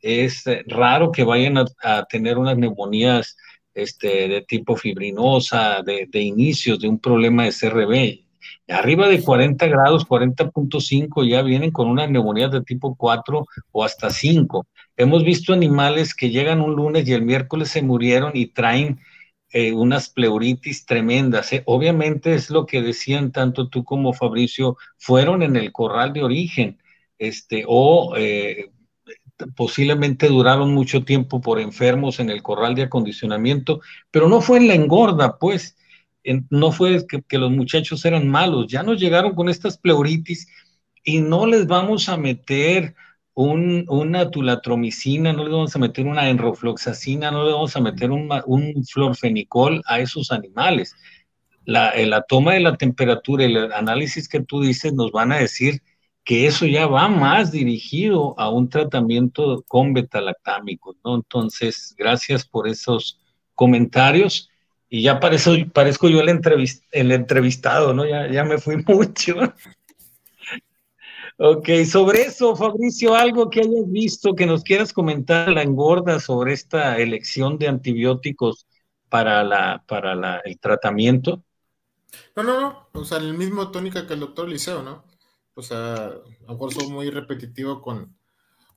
es 0.00 0.44
raro 0.66 1.12
que 1.12 1.24
vayan 1.24 1.58
a, 1.58 1.66
a 1.82 2.04
tener 2.06 2.38
unas 2.38 2.56
neumonías 2.56 3.36
este, 3.74 4.28
de 4.28 4.42
tipo 4.42 4.76
fibrinosa, 4.76 5.82
de, 5.82 6.06
de 6.08 6.20
inicios 6.20 6.80
de 6.80 6.88
un 6.88 6.98
problema 6.98 7.44
de 7.44 7.52
CRB. 7.52 8.24
Arriba 8.70 9.08
de 9.08 9.22
40 9.22 9.66
grados, 9.66 10.06
40.5, 10.06 11.28
ya 11.28 11.42
vienen 11.42 11.70
con 11.72 11.88
una 11.88 12.06
neumonía 12.06 12.48
de 12.48 12.62
tipo 12.62 12.94
4 12.94 13.46
o 13.72 13.84
hasta 13.84 14.10
5. 14.10 14.66
Hemos 14.96 15.24
visto 15.24 15.52
animales 15.52 16.14
que 16.14 16.30
llegan 16.30 16.60
un 16.60 16.76
lunes 16.76 17.08
y 17.08 17.12
el 17.12 17.22
miércoles 17.22 17.70
se 17.70 17.82
murieron 17.82 18.32
y 18.34 18.46
traen 18.46 19.00
eh, 19.52 19.72
unas 19.72 20.08
pleuritis 20.10 20.86
tremendas. 20.86 21.52
¿eh? 21.52 21.62
Obviamente 21.66 22.34
es 22.34 22.50
lo 22.50 22.66
que 22.66 22.82
decían 22.82 23.32
tanto 23.32 23.68
tú 23.68 23.82
como 23.82 24.12
Fabricio, 24.12 24.76
fueron 24.98 25.42
en 25.42 25.56
el 25.56 25.72
corral 25.72 26.12
de 26.12 26.22
origen, 26.22 26.78
este, 27.18 27.64
o 27.66 28.14
eh, 28.16 28.70
posiblemente 29.56 30.28
duraron 30.28 30.72
mucho 30.72 31.04
tiempo 31.04 31.40
por 31.40 31.58
enfermos 31.58 32.20
en 32.20 32.30
el 32.30 32.42
corral 32.42 32.74
de 32.74 32.84
acondicionamiento, 32.84 33.80
pero 34.10 34.28
no 34.28 34.40
fue 34.40 34.58
en 34.58 34.68
la 34.68 34.74
engorda, 34.74 35.38
pues, 35.38 35.76
no 36.50 36.72
fue 36.72 37.06
que, 37.06 37.38
los 37.38 37.50
muchachos 37.50 38.04
eran 38.04 38.28
malos, 38.28 38.66
ya 38.68 38.82
nos 38.82 39.00
llegaron 39.00 39.34
con 39.34 39.48
estas 39.48 39.78
pleuritis 39.78 40.48
y 41.04 41.20
no 41.20 41.46
les 41.46 41.66
vamos 41.66 42.08
a 42.08 42.16
meter 42.16 42.94
un, 43.34 43.86
una 43.88 44.30
tulatromicina, 44.30 45.32
no 45.32 45.44
les 45.44 45.52
vamos 45.52 45.74
a 45.74 45.78
meter 45.78 46.06
una 46.06 46.28
enrofloxacina, 46.28 47.30
no 47.30 47.44
les 47.44 47.54
vamos 47.54 47.76
a 47.76 47.80
meter 47.80 48.10
un, 48.10 48.28
un 48.46 48.84
florfenicol 48.84 49.82
a 49.86 50.00
esos 50.00 50.30
animales. 50.32 50.94
La, 51.64 51.94
la 51.96 52.22
toma 52.22 52.54
de 52.54 52.60
la 52.60 52.76
temperatura 52.76 53.44
y 53.44 53.54
el 53.54 53.72
análisis 53.72 54.28
que 54.28 54.40
tú 54.40 54.60
dices 54.60 54.92
nos 54.92 55.12
van 55.12 55.32
a 55.32 55.38
decir 55.38 55.82
que 56.24 56.46
eso 56.46 56.66
ya 56.66 56.86
va 56.86 57.08
más 57.08 57.50
dirigido 57.50 58.38
a 58.38 58.50
un 58.50 58.68
tratamiento 58.68 59.64
con 59.66 59.94
betalactámicos, 59.94 60.96
¿no? 61.04 61.16
Entonces, 61.16 61.94
gracias 61.96 62.46
por 62.46 62.68
esos 62.68 63.20
comentarios. 63.54 64.49
Y 64.92 65.02
ya 65.02 65.20
parezco, 65.20 65.52
parezco 65.72 66.08
yo 66.08 66.20
el, 66.20 66.28
el 66.90 67.12
entrevistado, 67.12 67.94
¿no? 67.94 68.04
Ya, 68.04 68.30
ya 68.30 68.44
me 68.44 68.58
fui 68.58 68.76
mucho. 68.86 69.36
ok, 71.38 71.68
sobre 71.88 72.22
eso, 72.22 72.56
Fabricio, 72.56 73.14
algo 73.14 73.48
que 73.48 73.60
hayas 73.60 73.88
visto, 73.88 74.34
que 74.34 74.46
nos 74.46 74.64
quieras 74.64 74.92
comentar, 74.92 75.48
la 75.48 75.62
engorda 75.62 76.18
sobre 76.18 76.52
esta 76.52 76.98
elección 76.98 77.56
de 77.56 77.68
antibióticos 77.68 78.66
para, 79.08 79.44
la, 79.44 79.84
para 79.86 80.16
la, 80.16 80.40
el 80.44 80.58
tratamiento. 80.58 81.40
No, 82.34 82.42
no, 82.42 82.60
no, 82.60 82.88
o 82.92 83.04
sea, 83.04 83.18
el 83.18 83.34
mismo 83.34 83.70
tónica 83.70 84.08
que 84.08 84.14
el 84.14 84.20
doctor 84.20 84.48
Liceo, 84.48 84.82
¿no? 84.82 85.04
O 85.54 85.62
sea, 85.62 86.06
a 86.06 86.10
lo 86.46 86.52
mejor 86.52 86.72
soy 86.74 86.88
muy 86.88 87.10
repetitivo 87.10 87.80
con, 87.80 88.16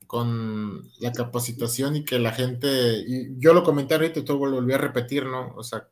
con 0.06 0.90
la 1.00 1.12
capacitación 1.12 1.96
y 1.96 2.04
que 2.04 2.20
la 2.20 2.30
gente, 2.30 3.02
y 3.06 3.38
yo 3.38 3.52
lo 3.52 3.64
comenté 3.64 3.94
ahorita 3.94 4.20
y 4.20 4.24
todo 4.24 4.46
lo 4.46 4.56
volví 4.56 4.72
a 4.72 4.78
repetir, 4.78 5.26
¿no? 5.26 5.54
O 5.56 5.62
sea, 5.64 5.88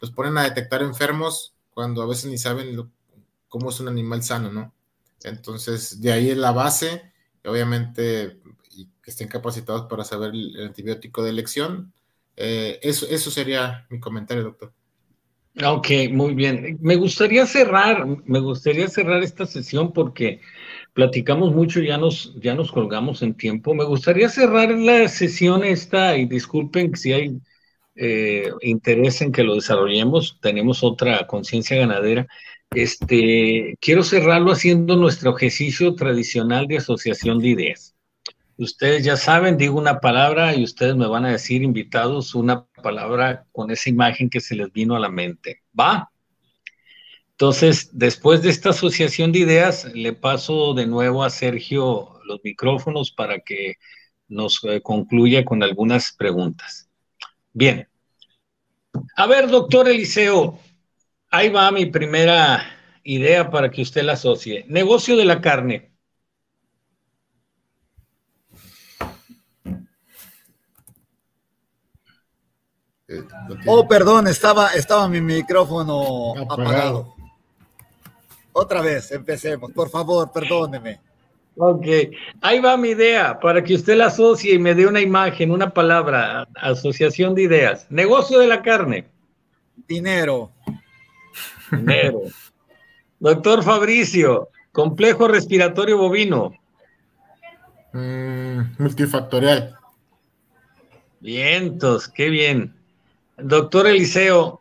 los 0.00 0.10
ponen 0.10 0.38
a 0.38 0.44
detectar 0.44 0.82
enfermos 0.82 1.54
cuando 1.70 2.02
a 2.02 2.06
veces 2.06 2.30
ni 2.30 2.38
saben 2.38 2.76
cómo 3.48 3.70
es 3.70 3.80
un 3.80 3.88
animal 3.88 4.22
sano, 4.22 4.52
¿no? 4.52 4.74
Entonces, 5.24 6.00
de 6.00 6.12
ahí 6.12 6.30
es 6.30 6.36
la 6.36 6.52
base. 6.52 7.12
obviamente, 7.44 8.40
y 8.72 8.86
que 9.02 9.10
estén 9.10 9.28
capacitados 9.28 9.86
para 9.88 10.04
saber 10.04 10.30
el, 10.30 10.66
antibiótico 10.66 11.22
de 11.22 11.30
elección. 11.30 11.92
Eh, 12.36 12.78
eso, 12.82 13.06
eso 13.08 13.30
sería 13.30 13.86
mi 13.90 14.00
comentario, 14.00 14.44
doctor. 14.44 14.72
Ok, 15.64 15.88
muy 16.12 16.34
bien. 16.34 16.78
Me 16.80 16.94
gustaría 16.94 17.44
cerrar, 17.46 18.06
me 18.26 18.38
gustaría 18.38 18.86
cerrar 18.86 19.24
esta 19.24 19.44
sesión 19.44 19.92
porque 19.92 20.40
platicamos 20.92 21.52
mucho, 21.52 21.80
ya 21.80 21.98
nos, 21.98 22.34
ya 22.40 22.54
nos 22.54 22.70
colgamos 22.70 23.22
en 23.22 23.34
tiempo. 23.34 23.74
Me 23.74 23.84
gustaría 23.84 24.28
cerrar 24.28 24.70
la 24.70 25.08
sesión 25.08 25.64
esta 25.64 26.16
y 26.16 26.26
disculpen 26.26 26.94
si 26.96 27.12
hay 27.12 27.40
eh, 27.98 28.50
interés 28.62 29.20
en 29.22 29.32
que 29.32 29.42
lo 29.42 29.56
desarrollemos, 29.56 30.38
tenemos 30.40 30.84
otra 30.84 31.26
conciencia 31.26 31.76
ganadera. 31.76 32.26
Este, 32.70 33.76
quiero 33.80 34.04
cerrarlo 34.04 34.52
haciendo 34.52 34.96
nuestro 34.96 35.36
ejercicio 35.36 35.94
tradicional 35.94 36.66
de 36.68 36.78
asociación 36.78 37.40
de 37.40 37.48
ideas. 37.48 37.94
Ustedes 38.56 39.04
ya 39.04 39.16
saben, 39.16 39.56
digo 39.56 39.78
una 39.78 40.00
palabra 40.00 40.54
y 40.54 40.64
ustedes 40.64 40.96
me 40.96 41.06
van 41.06 41.24
a 41.24 41.32
decir, 41.32 41.62
invitados, 41.62 42.34
una 42.34 42.66
palabra 42.82 43.46
con 43.52 43.70
esa 43.70 43.90
imagen 43.90 44.30
que 44.30 44.40
se 44.40 44.56
les 44.56 44.72
vino 44.72 44.96
a 44.96 45.00
la 45.00 45.08
mente. 45.08 45.62
¿Va? 45.78 46.10
Entonces, 47.32 47.90
después 47.92 48.42
de 48.42 48.50
esta 48.50 48.70
asociación 48.70 49.30
de 49.30 49.38
ideas, 49.40 49.84
le 49.94 50.12
paso 50.12 50.74
de 50.74 50.86
nuevo 50.86 51.22
a 51.22 51.30
Sergio 51.30 52.20
los 52.24 52.40
micrófonos 52.42 53.12
para 53.12 53.40
que 53.40 53.74
nos 54.28 54.60
eh, 54.64 54.80
concluya 54.82 55.44
con 55.44 55.62
algunas 55.62 56.12
preguntas. 56.12 56.87
Bien. 57.52 57.88
A 59.16 59.26
ver, 59.26 59.48
doctor 59.48 59.88
Eliseo, 59.88 60.58
ahí 61.30 61.48
va 61.48 61.70
mi 61.70 61.86
primera 61.86 62.64
idea 63.02 63.50
para 63.50 63.70
que 63.70 63.82
usted 63.82 64.02
la 64.02 64.12
asocie. 64.14 64.64
Negocio 64.68 65.16
de 65.16 65.24
la 65.24 65.40
carne. 65.40 65.92
Oh, 73.66 73.88
perdón, 73.88 74.26
estaba, 74.26 74.74
estaba 74.74 75.08
mi 75.08 75.20
micrófono 75.20 76.34
apagado. 76.50 77.14
Otra 78.52 78.82
vez, 78.82 79.10
empecemos. 79.12 79.72
Por 79.72 79.88
favor, 79.88 80.30
perdóneme. 80.30 81.07
Ok, 81.60 81.86
ahí 82.40 82.60
va 82.60 82.76
mi 82.76 82.90
idea 82.90 83.40
para 83.40 83.64
que 83.64 83.74
usted 83.74 83.96
la 83.96 84.06
asocie 84.06 84.54
y 84.54 84.58
me 84.60 84.76
dé 84.76 84.86
una 84.86 85.00
imagen, 85.00 85.50
una 85.50 85.74
palabra, 85.74 86.46
asociación 86.54 87.34
de 87.34 87.42
ideas. 87.42 87.86
Negocio 87.90 88.38
de 88.38 88.46
la 88.46 88.62
carne. 88.62 89.08
Dinero. 89.88 90.52
Dinero. 91.72 92.22
Doctor 93.18 93.64
Fabricio, 93.64 94.50
complejo 94.70 95.26
respiratorio 95.26 95.98
bovino. 95.98 96.52
Mm, 97.92 98.60
multifactorial. 98.78 99.76
Vientos, 101.18 102.06
qué 102.06 102.30
bien. 102.30 102.76
Doctor 103.36 103.88
Eliseo, 103.88 104.60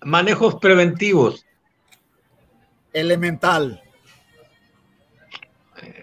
manejos 0.00 0.54
preventivos. 0.54 1.44
Elemental. 2.94 3.83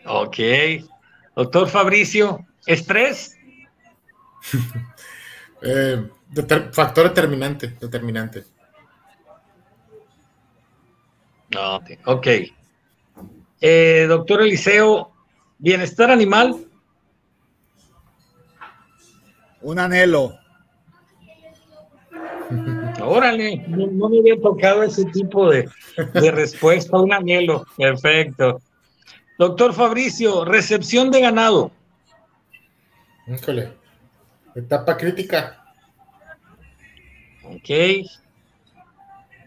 Ok. 0.06 0.38
Doctor 1.36 1.68
Fabricio, 1.68 2.46
¿estrés? 2.66 3.38
Eh, 5.64 6.10
factor 6.72 7.10
determinante, 7.10 7.78
determinante. 7.80 8.46
ok. 12.06 12.28
Eh, 13.62 14.06
doctor 14.10 14.42
Eliseo, 14.42 15.12
¿bienestar 15.60 16.10
animal? 16.10 16.66
Un 19.62 19.78
anhelo. 19.78 20.34
Órale, 23.04 23.64
no, 23.68 24.10
me 24.10 24.18
había 24.18 24.42
tocado 24.42 24.82
ese 24.82 25.06
tipo 25.06 25.48
de, 25.48 25.70
de 26.16 26.32
respuesta, 26.32 26.98
un 26.98 27.14
anhelo. 27.14 27.68
Perfecto. 27.78 28.60
Doctor 29.42 29.74
Fabricio, 29.74 30.46
recepción 30.46 31.10
de 31.10 31.20
ganado. 31.20 31.72
Híjole. 33.26 33.74
Etapa 34.54 34.96
crítica. 34.96 35.66
Ok. 37.46 38.06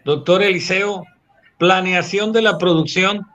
Doctor 0.03 0.43
Eliseo, 0.43 1.05
planeación 1.57 2.33
de 2.33 2.41
la 2.41 2.57
producción. 2.57 3.25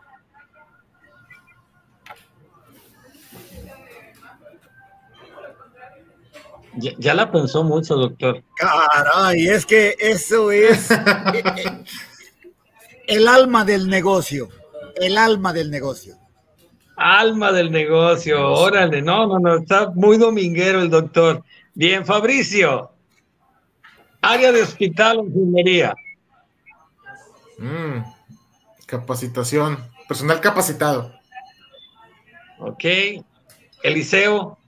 Ya, 6.98 7.14
la 7.14 7.32
pensó 7.32 7.64
mucho, 7.64 7.96
doctor. 7.96 8.44
Caray, 8.56 9.48
es 9.48 9.64
que 9.64 9.96
eso 9.98 10.52
es 10.52 10.90
eh, 10.90 10.98
eh, 11.56 11.84
el 13.06 13.28
alma 13.28 13.64
del 13.64 13.88
negocio. 13.88 14.50
El 14.96 15.16
alma 15.16 15.54
del 15.54 15.70
negocio. 15.70 16.19
Alma 17.02 17.50
del 17.50 17.70
negocio, 17.70 18.46
órale, 18.52 19.00
no, 19.00 19.26
no, 19.26 19.38
no, 19.38 19.56
está 19.56 19.90
muy 19.94 20.18
dominguero 20.18 20.82
el 20.82 20.90
doctor. 20.90 21.42
Bien, 21.72 22.04
Fabricio, 22.04 22.92
área 24.20 24.52
de 24.52 24.60
hospital 24.60 25.16
o 25.16 25.22
enfermería. 25.22 25.94
Mm, 27.56 28.04
capacitación, 28.84 29.78
personal 30.06 30.42
capacitado. 30.42 31.10
Ok, 32.58 32.84
Eliseo, 33.82 34.58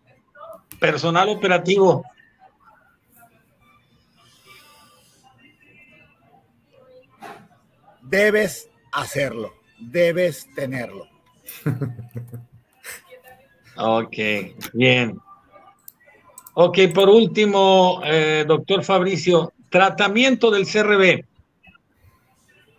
personal 0.81 1.29
operativo. 1.29 2.03
Debes 8.01 8.71
hacerlo, 8.91 9.53
debes 9.79 10.47
tenerlo. 10.55 11.12
Ok, 13.77 14.17
bien. 14.73 15.19
Ok, 16.55 16.79
por 16.95 17.09
último, 17.09 18.03
eh, 18.05 18.45
doctor 18.47 18.85
Fabricio, 18.85 19.53
tratamiento 19.71 20.51
del 20.51 20.67
CRB. 20.67 21.25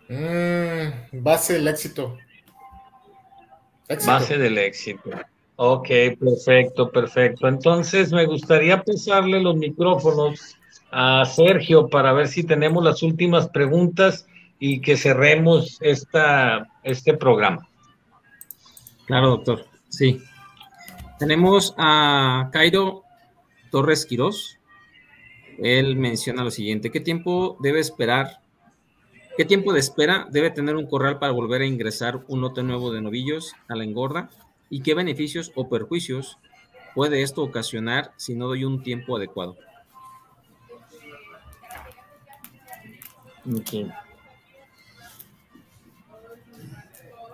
Mm, 0.08 1.22
base 1.22 1.54
del 1.54 1.68
éxito. 1.68 2.16
Base 4.06 4.38
del 4.38 4.58
éxito. 4.58 5.10
Ok, 5.56 5.88
perfecto, 6.18 6.90
perfecto. 6.90 7.48
Entonces 7.48 8.12
me 8.12 8.26
gustaría 8.26 8.82
pasarle 8.82 9.40
los 9.40 9.56
micrófonos 9.56 10.56
a 10.90 11.24
Sergio 11.24 11.88
para 11.88 12.12
ver 12.12 12.28
si 12.28 12.44
tenemos 12.44 12.84
las 12.84 13.02
últimas 13.02 13.48
preguntas 13.48 14.26
y 14.58 14.80
que 14.80 14.96
cerremos 14.96 15.78
esta, 15.80 16.68
este 16.82 17.14
programa. 17.14 17.68
Claro, 19.06 19.30
doctor. 19.30 19.66
Sí. 19.88 20.22
Tenemos 21.18 21.74
a 21.76 22.48
Cairo 22.52 23.02
Torres 23.70 24.06
Quirós. 24.06 24.58
Él 25.58 25.96
menciona 25.96 26.44
lo 26.44 26.50
siguiente: 26.50 26.90
¿Qué 26.90 27.00
tiempo 27.00 27.56
debe 27.60 27.80
esperar? 27.80 28.40
¿Qué 29.36 29.44
tiempo 29.44 29.72
de 29.72 29.80
espera 29.80 30.26
debe 30.30 30.50
tener 30.50 30.76
un 30.76 30.86
corral 30.86 31.18
para 31.18 31.32
volver 31.32 31.62
a 31.62 31.66
ingresar 31.66 32.24
un 32.28 32.40
lote 32.40 32.62
nuevo 32.62 32.92
de 32.92 33.00
novillos 33.00 33.54
a 33.68 33.74
la 33.74 33.84
engorda? 33.84 34.30
¿Y 34.70 34.80
qué 34.82 34.94
beneficios 34.94 35.52
o 35.54 35.68
perjuicios 35.68 36.38
puede 36.94 37.22
esto 37.22 37.42
ocasionar 37.42 38.12
si 38.16 38.34
no 38.34 38.46
doy 38.46 38.64
un 38.64 38.82
tiempo 38.82 39.16
adecuado? 39.16 39.56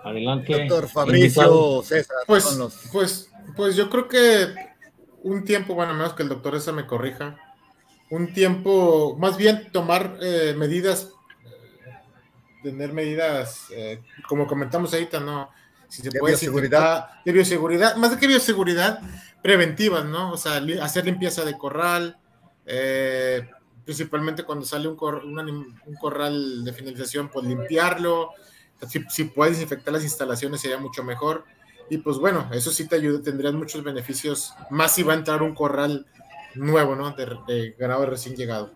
Adelante. 0.03 0.67
Doctor 0.67 0.89
Fabricio 0.89 1.83
César. 1.83 2.17
Pues, 2.25 2.59
pues, 2.91 3.29
pues 3.55 3.75
yo 3.75 3.89
creo 3.89 4.07
que 4.07 4.53
un 5.23 5.43
tiempo, 5.43 5.75
bueno, 5.75 5.93
menos 5.93 6.13
que 6.13 6.23
el 6.23 6.29
doctor 6.29 6.55
esa 6.55 6.71
me 6.71 6.87
corrija, 6.87 7.37
un 8.09 8.33
tiempo, 8.33 9.15
más 9.19 9.37
bien 9.37 9.69
tomar 9.71 10.17
eh, 10.21 10.53
medidas, 10.57 11.09
eh, 11.45 11.93
tener 12.63 12.93
medidas, 12.93 13.67
eh, 13.71 14.01
como 14.27 14.47
comentamos 14.47 14.93
ahorita, 14.93 15.19
¿no? 15.19 15.49
Si 15.87 16.01
se 16.01 16.09
de 16.09 16.19
puede 16.19 16.33
bioseguridad. 16.33 17.09
De 17.23 17.31
bioseguridad, 17.31 17.95
más 17.95 18.11
de 18.11 18.17
que 18.17 18.27
bioseguridad, 18.27 18.99
preventivas, 19.41 20.05
¿no? 20.05 20.31
O 20.31 20.37
sea, 20.37 20.61
hacer 20.81 21.05
limpieza 21.05 21.45
de 21.45 21.57
corral, 21.57 22.17
principalmente 23.85 24.43
cuando 24.43 24.65
sale 24.65 24.87
un, 24.87 24.97
un 25.85 25.95
corral 25.95 26.63
de 26.63 26.73
finalización, 26.73 27.29
pues 27.29 27.45
limpiarlo, 27.45 28.31
si, 28.87 29.23
puedes 29.25 29.55
desinfectar 29.55 29.93
las 29.93 30.03
instalaciones 30.03 30.61
sería 30.61 30.77
mucho 30.77 31.03
mejor. 31.03 31.45
Y 31.89 31.97
pues 31.97 32.17
bueno, 32.17 32.47
eso 32.53 32.71
sí 32.71 32.87
te 32.87 32.95
ayuda, 32.95 33.21
tendrías 33.21 33.53
muchos 33.53 33.83
beneficios, 33.83 34.53
más 34.69 34.95
si 34.95 35.03
va 35.03 35.13
a 35.13 35.17
entrar 35.17 35.41
un 35.41 35.53
corral 35.53 36.05
nuevo, 36.55 36.95
¿no? 36.95 37.11
De, 37.11 37.75
ganado 37.77 38.05
recién 38.05 38.35
llegado. 38.35 38.71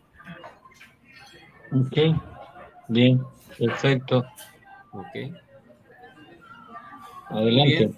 Ok, 1.71 1.97
bien, 2.89 3.23
perfecto. 3.57 4.25
Ok. 4.91 5.33
Adelante. 7.29 7.91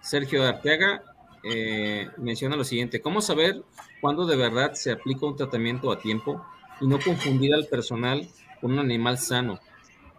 Sergio 0.00 0.46
Arteaga 0.46 1.02
eh, 1.44 2.08
menciona 2.16 2.56
lo 2.56 2.64
siguiente, 2.64 3.00
¿cómo 3.00 3.20
saber 3.20 3.62
cuándo 4.00 4.26
de 4.26 4.36
verdad 4.36 4.72
se 4.72 4.90
aplica 4.90 5.26
un 5.26 5.36
tratamiento 5.36 5.92
a 5.92 5.98
tiempo 5.98 6.44
y 6.80 6.86
no 6.86 6.98
confundir 6.98 7.54
al 7.54 7.66
personal 7.66 8.26
con 8.60 8.72
un 8.72 8.78
animal 8.78 9.18
sano, 9.18 9.60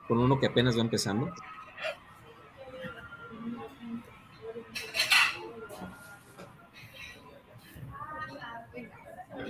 con 0.09 0.17
uno 0.17 0.39
que 0.39 0.47
apenas 0.47 0.75
va 0.75 0.81
empezando? 0.81 1.31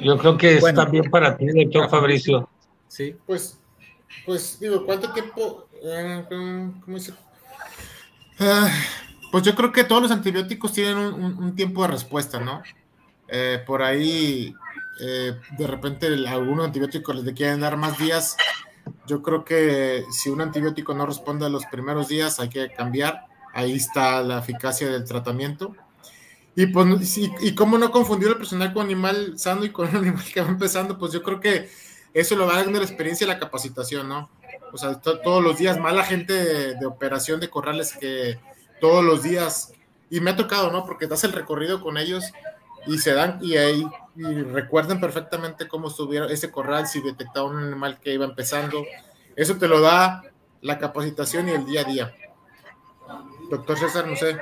Yo 0.01 0.17
creo 0.17 0.37
que 0.37 0.57
está 0.57 0.85
bien 0.85 1.09
para 1.09 1.35
ti, 1.37 1.47
doctor 1.47 1.89
Fabricio. 1.89 2.49
Sí. 2.89 3.15
Pues, 3.25 3.59
pues 4.25 4.59
digo, 4.59 4.85
¿cuánto 4.85 5.11
tiempo? 5.13 5.67
Eh, 5.81 6.25
¿Cómo 6.29 6.97
dice? 6.97 7.13
Ah, 8.39 8.69
pues 9.31 9.43
yo 9.43 9.55
creo 9.55 9.71
que 9.71 9.85
todos 9.85 10.01
los 10.01 10.11
antibióticos 10.11 10.73
tienen 10.73 10.97
un, 10.97 11.55
tiempo 11.55 11.81
de 11.83 11.89
respuesta, 11.89 12.39
¿no? 12.39 12.61
Eh, 13.29 13.63
por 13.65 13.81
ahí, 13.81 14.53
eh, 15.01 15.37
de 15.57 15.67
repente, 15.67 16.07
algunos 16.27 16.65
antibióticos 16.65 17.15
les 17.15 17.33
quieren 17.33 17.61
dar 17.61 17.77
más 17.77 17.97
días. 17.97 18.35
Yo 19.07 19.21
creo 19.21 19.43
que 19.43 20.03
si 20.11 20.29
un 20.29 20.41
antibiótico 20.41 20.93
no 20.93 21.05
responde 21.05 21.45
a 21.45 21.49
los 21.49 21.65
primeros 21.65 22.07
días, 22.07 22.39
hay 22.39 22.49
que 22.49 22.69
cambiar. 22.71 23.25
Ahí 23.53 23.73
está 23.73 24.21
la 24.21 24.39
eficacia 24.39 24.89
del 24.89 25.05
tratamiento. 25.05 25.75
Y 26.55 26.67
pues, 26.67 27.17
y, 27.17 27.55
cómo 27.55 27.77
no 27.77 27.91
confundir 27.91 28.29
el 28.29 28.37
personal 28.37 28.73
con 28.73 28.85
animal 28.85 29.39
sano 29.39 29.63
y 29.63 29.69
con 29.69 29.87
animal 29.95 30.23
que 30.33 30.41
va 30.41 30.49
empezando, 30.49 30.97
pues 30.97 31.13
yo 31.13 31.23
creo 31.23 31.39
que 31.39 31.69
eso 32.13 32.35
lo 32.35 32.47
va 32.47 32.55
dar 32.55 32.67
la 32.67 32.79
experiencia 32.79 33.25
y 33.25 33.27
la 33.27 33.39
capacitación, 33.39 34.09
¿no? 34.09 34.29
O 34.73 34.77
sea, 34.77 34.99
todos 34.99 35.43
los 35.43 35.57
días, 35.57 35.79
mala 35.79 36.03
gente 36.03 36.75
de 36.75 36.85
operación 36.85 37.39
de 37.39 37.49
corrales 37.49 37.95
que 37.97 38.39
todos 38.81 39.03
los 39.03 39.23
días. 39.23 39.73
Y 40.09 40.21
me 40.21 40.31
ha 40.31 40.35
tocado, 40.35 40.71
¿no? 40.71 40.85
Porque 40.85 41.07
das 41.07 41.23
el 41.23 41.33
recorrido 41.33 41.81
con 41.81 41.97
ellos 41.97 42.31
y 42.87 42.97
se 42.97 43.13
dan 43.13 43.39
y 43.41 43.57
ahí 43.57 43.85
y 44.15 44.41
recuerden 44.43 44.99
perfectamente 44.99 45.67
cómo 45.67 45.87
estuvieron 45.87 46.29
ese 46.29 46.51
corral, 46.51 46.87
si 46.87 47.01
detectaban 47.01 47.55
un 47.55 47.63
animal 47.63 47.99
que 47.99 48.13
iba 48.13 48.25
empezando. 48.25 48.83
Eso 49.35 49.57
te 49.57 49.67
lo 49.67 49.79
da 49.79 50.23
la 50.61 50.77
capacitación 50.77 51.47
y 51.47 51.51
el 51.51 51.65
día 51.65 51.81
a 51.81 51.83
día. 51.85 52.13
Doctor 53.49 53.77
César, 53.77 54.07
no 54.07 54.15
sé. 54.17 54.35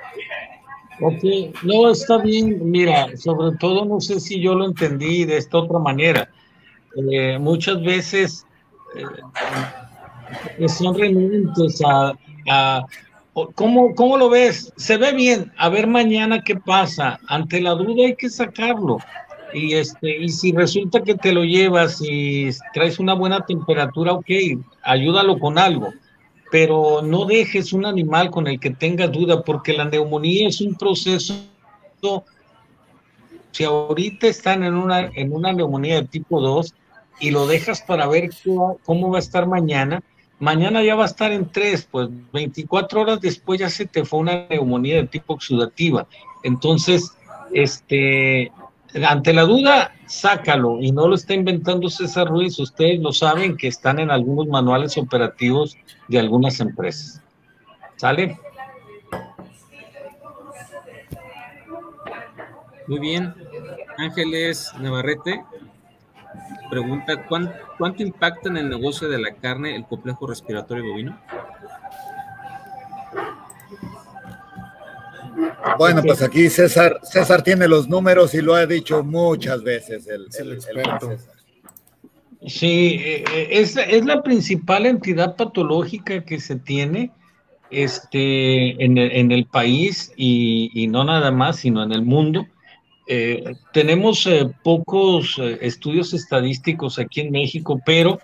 Ok, 0.99 1.53
no, 1.63 1.91
está 1.91 2.17
bien. 2.17 2.59
Mira, 2.71 3.15
sobre 3.17 3.55
todo 3.57 3.85
no 3.85 4.01
sé 4.01 4.19
si 4.19 4.41
yo 4.41 4.55
lo 4.55 4.65
entendí 4.65 5.25
de 5.25 5.37
esta 5.37 5.59
otra 5.59 5.77
manera. 5.77 6.27
Eh, 7.11 7.37
muchas 7.37 7.79
veces 7.83 8.47
eh, 10.57 10.67
son 10.67 10.97
renuentes 10.97 11.81
a 11.85 12.83
¿Cómo, 13.53 13.93
¿Cómo 13.93 14.17
lo 14.17 14.29
ves? 14.29 14.73
Se 14.77 14.97
ve 14.97 15.13
bien. 15.13 15.51
A 15.57 15.69
ver 15.69 15.85
mañana 15.85 16.43
qué 16.43 16.55
pasa. 16.55 17.19
Ante 17.27 17.61
la 17.61 17.71
duda 17.71 18.05
hay 18.07 18.15
que 18.15 18.29
sacarlo. 18.29 18.97
Y, 19.53 19.75
este, 19.75 20.17
y 20.17 20.29
si 20.29 20.51
resulta 20.51 21.01
que 21.01 21.15
te 21.15 21.31
lo 21.31 21.43
llevas 21.43 22.01
y 22.01 22.49
traes 22.73 22.99
una 22.99 23.13
buena 23.13 23.45
temperatura, 23.45 24.13
ok, 24.13 24.25
ayúdalo 24.83 25.37
con 25.39 25.57
algo. 25.57 25.93
Pero 26.51 27.01
no 27.03 27.25
dejes 27.25 27.73
un 27.73 27.85
animal 27.85 28.31
con 28.31 28.47
el 28.47 28.59
que 28.59 28.71
tengas 28.71 29.11
duda, 29.11 29.43
porque 29.43 29.73
la 29.73 29.85
neumonía 29.85 30.47
es 30.47 30.59
un 30.61 30.75
proceso. 30.75 31.35
Si 33.51 33.63
ahorita 33.63 34.27
están 34.27 34.63
en 34.63 34.73
una, 34.73 35.11
en 35.13 35.31
una 35.33 35.53
neumonía 35.53 35.95
de 35.95 36.07
tipo 36.07 36.41
2 36.41 36.73
y 37.19 37.31
lo 37.31 37.45
dejas 37.45 37.81
para 37.81 38.07
ver 38.07 38.29
cómo 38.85 39.11
va 39.11 39.17
a 39.17 39.21
estar 39.21 39.47
mañana, 39.47 40.01
mañana 40.39 40.83
ya 40.83 40.95
va 40.95 41.03
a 41.03 41.07
estar 41.07 41.31
en 41.31 41.49
tres, 41.49 41.87
pues 41.89 42.09
24 42.33 43.01
horas 43.01 43.21
después 43.21 43.59
ya 43.59 43.69
se 43.69 43.85
te 43.85 44.05
fue 44.05 44.19
una 44.19 44.47
neumonía 44.49 44.97
de 44.97 45.07
tipo 45.07 45.33
oxidativa. 45.33 46.07
Entonces, 46.43 47.15
este, 47.53 48.51
ante 49.07 49.33
la 49.33 49.43
duda, 49.43 49.93
sácalo 50.05 50.79
y 50.79 50.91
no 50.91 51.07
lo 51.07 51.15
está 51.15 51.33
inventando 51.33 51.89
César 51.89 52.27
Ruiz. 52.27 52.57
Ustedes 52.59 52.99
lo 52.99 53.11
saben 53.11 53.57
que 53.57 53.67
están 53.67 53.99
en 53.99 54.11
algunos 54.11 54.47
manuales 54.47 54.97
operativos 54.97 55.75
de 56.07 56.19
algunas 56.19 56.59
empresas. 56.59 57.21
¿Sale? 57.95 58.37
Muy 62.87 62.99
bien. 62.99 63.33
Ángeles 63.97 64.71
Navarrete, 64.79 65.43
Pregunta, 66.69 67.25
¿cuánto, 67.27 68.03
impacta 68.03 68.49
en 68.49 68.57
el 68.57 68.69
negocio 68.69 69.07
de 69.07 69.19
la 69.19 69.33
carne 69.35 69.75
el 69.75 69.85
complejo 69.85 70.27
respiratorio 70.27 70.85
bovino? 70.85 71.19
Bueno, 75.77 76.01
pues 76.01 76.21
aquí 76.21 76.49
César, 76.49 76.99
César 77.03 77.41
tiene 77.43 77.67
los 77.67 77.87
números 77.87 78.33
y 78.33 78.41
lo 78.41 78.55
ha 78.55 78.65
dicho 78.65 79.03
muchas 79.03 79.63
veces 79.63 80.07
el, 80.07 80.53
experto. 80.53 81.17
Sí, 82.45 82.99
eh, 83.03 83.23
eh, 83.33 83.47
es, 83.51 83.77
es, 83.77 84.05
la 84.05 84.21
principal 84.23 84.85
entidad 84.85 85.35
patológica 85.35 86.23
que 86.23 86.39
se 86.39 86.55
tiene 86.55 87.11
este, 87.69 88.83
en, 88.83 88.97
el, 88.97 89.11
en 89.11 89.31
el 89.31 89.45
país 89.45 90.11
y, 90.15 90.71
y, 90.73 90.87
no 90.87 91.03
nada 91.03 91.31
más, 91.31 91.57
sino 91.57 91.83
en 91.83 91.91
el 91.91 92.03
mundo. 92.03 92.45
Eh, 93.09 93.55
tenemos 93.71 94.27
eh, 94.27 94.51
pocos 94.63 95.39
eh, 95.39 95.59
estudios 95.61 96.13
estadísticos 96.13 96.99
aquí 96.99 97.21
en 97.21 97.31
México, 97.31 97.81
pero 97.85 98.19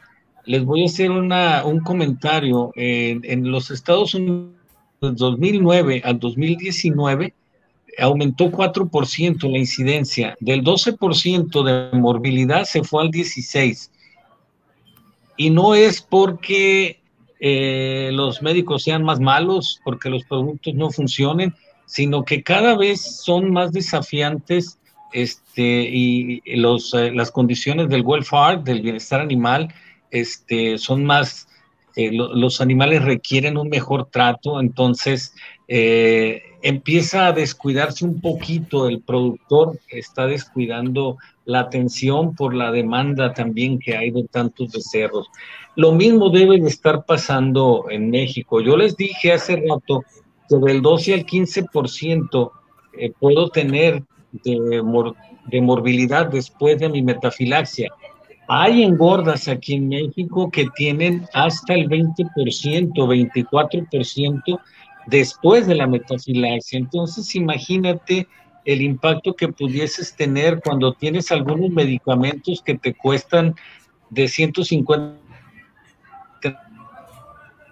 les 0.45 0.65
voy 0.65 0.83
a 0.83 0.87
hacer 0.87 1.09
una, 1.09 1.63
un 1.63 1.79
comentario. 1.79 2.71
en 2.75 3.49
los 3.49 3.71
Estados 3.71 4.13
Unidos, 4.13 4.51
de 4.99 5.11
2009 5.11 6.01
al 6.03 6.19
2019, 6.19 7.33
aumentó 7.97 8.51
4% 8.51 9.49
la 9.49 9.57
incidencia. 9.57 10.35
Del 10.41 10.65
12% 10.65 11.63
de 11.63 11.97
morbilidad 11.97 12.65
se 12.65 12.83
fue 12.83 13.03
al 13.03 13.09
16%. 13.09 13.89
Y 15.37 15.49
no 15.49 15.75
es 15.75 16.01
porque 16.01 16.99
los 17.39 18.41
médicos 18.41 18.83
sean 18.83 19.03
más 19.03 19.21
malos, 19.21 19.79
porque 19.85 20.09
los 20.09 20.25
productos 20.25 20.73
no 20.75 20.91
funcionen, 20.91 21.53
sino 21.85 22.23
que 22.23 22.43
cada 22.43 22.75
vez 22.77 23.01
son 23.01 23.51
más 23.51 23.71
desafiantes 23.71 24.79
este, 25.11 25.61
y 25.61 26.41
los, 26.55 26.93
eh, 26.93 27.11
las 27.11 27.31
condiciones 27.31 27.89
del 27.89 28.01
welfare, 28.01 28.61
del 28.63 28.81
bienestar 28.81 29.21
animal, 29.21 29.73
este, 30.09 30.77
son 30.77 31.05
más, 31.05 31.47
eh, 31.95 32.11
los 32.11 32.61
animales 32.61 33.03
requieren 33.03 33.57
un 33.57 33.69
mejor 33.69 34.07
trato, 34.11 34.59
entonces 34.59 35.35
eh, 35.67 36.41
empieza 36.63 37.27
a 37.27 37.31
descuidarse 37.31 38.05
un 38.05 38.21
poquito 38.21 38.87
el 38.87 39.01
productor, 39.01 39.79
está 39.89 40.25
descuidando 40.27 41.17
la 41.45 41.59
atención 41.59 42.35
por 42.35 42.55
la 42.55 42.71
demanda 42.71 43.33
también 43.33 43.79
que 43.79 43.95
hay 43.95 44.11
de 44.11 44.23
tantos 44.23 44.71
becerros. 44.71 45.27
Lo 45.75 45.91
mismo 45.91 46.29
debe 46.29 46.59
de 46.59 46.69
estar 46.69 47.05
pasando 47.05 47.85
en 47.89 48.09
México. 48.09 48.61
Yo 48.61 48.77
les 48.77 48.95
dije 48.95 49.33
hace 49.33 49.57
rato 49.57 50.03
que 50.59 50.73
del 50.73 50.81
12 50.81 51.13
al 51.13 51.25
15% 51.25 52.51
eh, 52.93 53.11
puedo 53.19 53.49
tener 53.49 54.03
de, 54.31 54.81
de 55.47 55.61
morbilidad 55.61 56.27
después 56.27 56.79
de 56.79 56.89
mi 56.89 57.01
metafilaxia. 57.01 57.91
Hay 58.47 58.83
engordas 58.83 59.47
aquí 59.47 59.75
en 59.75 59.87
México 59.87 60.51
que 60.51 60.67
tienen 60.75 61.25
hasta 61.33 61.73
el 61.73 61.87
20%, 61.89 62.93
24% 62.93 64.59
después 65.07 65.67
de 65.67 65.75
la 65.75 65.87
metafilaxia. 65.87 66.79
Entonces, 66.79 67.35
imagínate 67.35 68.27
el 68.65 68.81
impacto 68.81 69.33
que 69.35 69.47
pudieses 69.47 70.15
tener 70.15 70.61
cuando 70.61 70.93
tienes 70.93 71.31
algunos 71.31 71.69
medicamentos 71.69 72.61
que 72.61 72.77
te 72.77 72.93
cuestan 72.93 73.55
de 74.09 74.27
150 74.27 75.19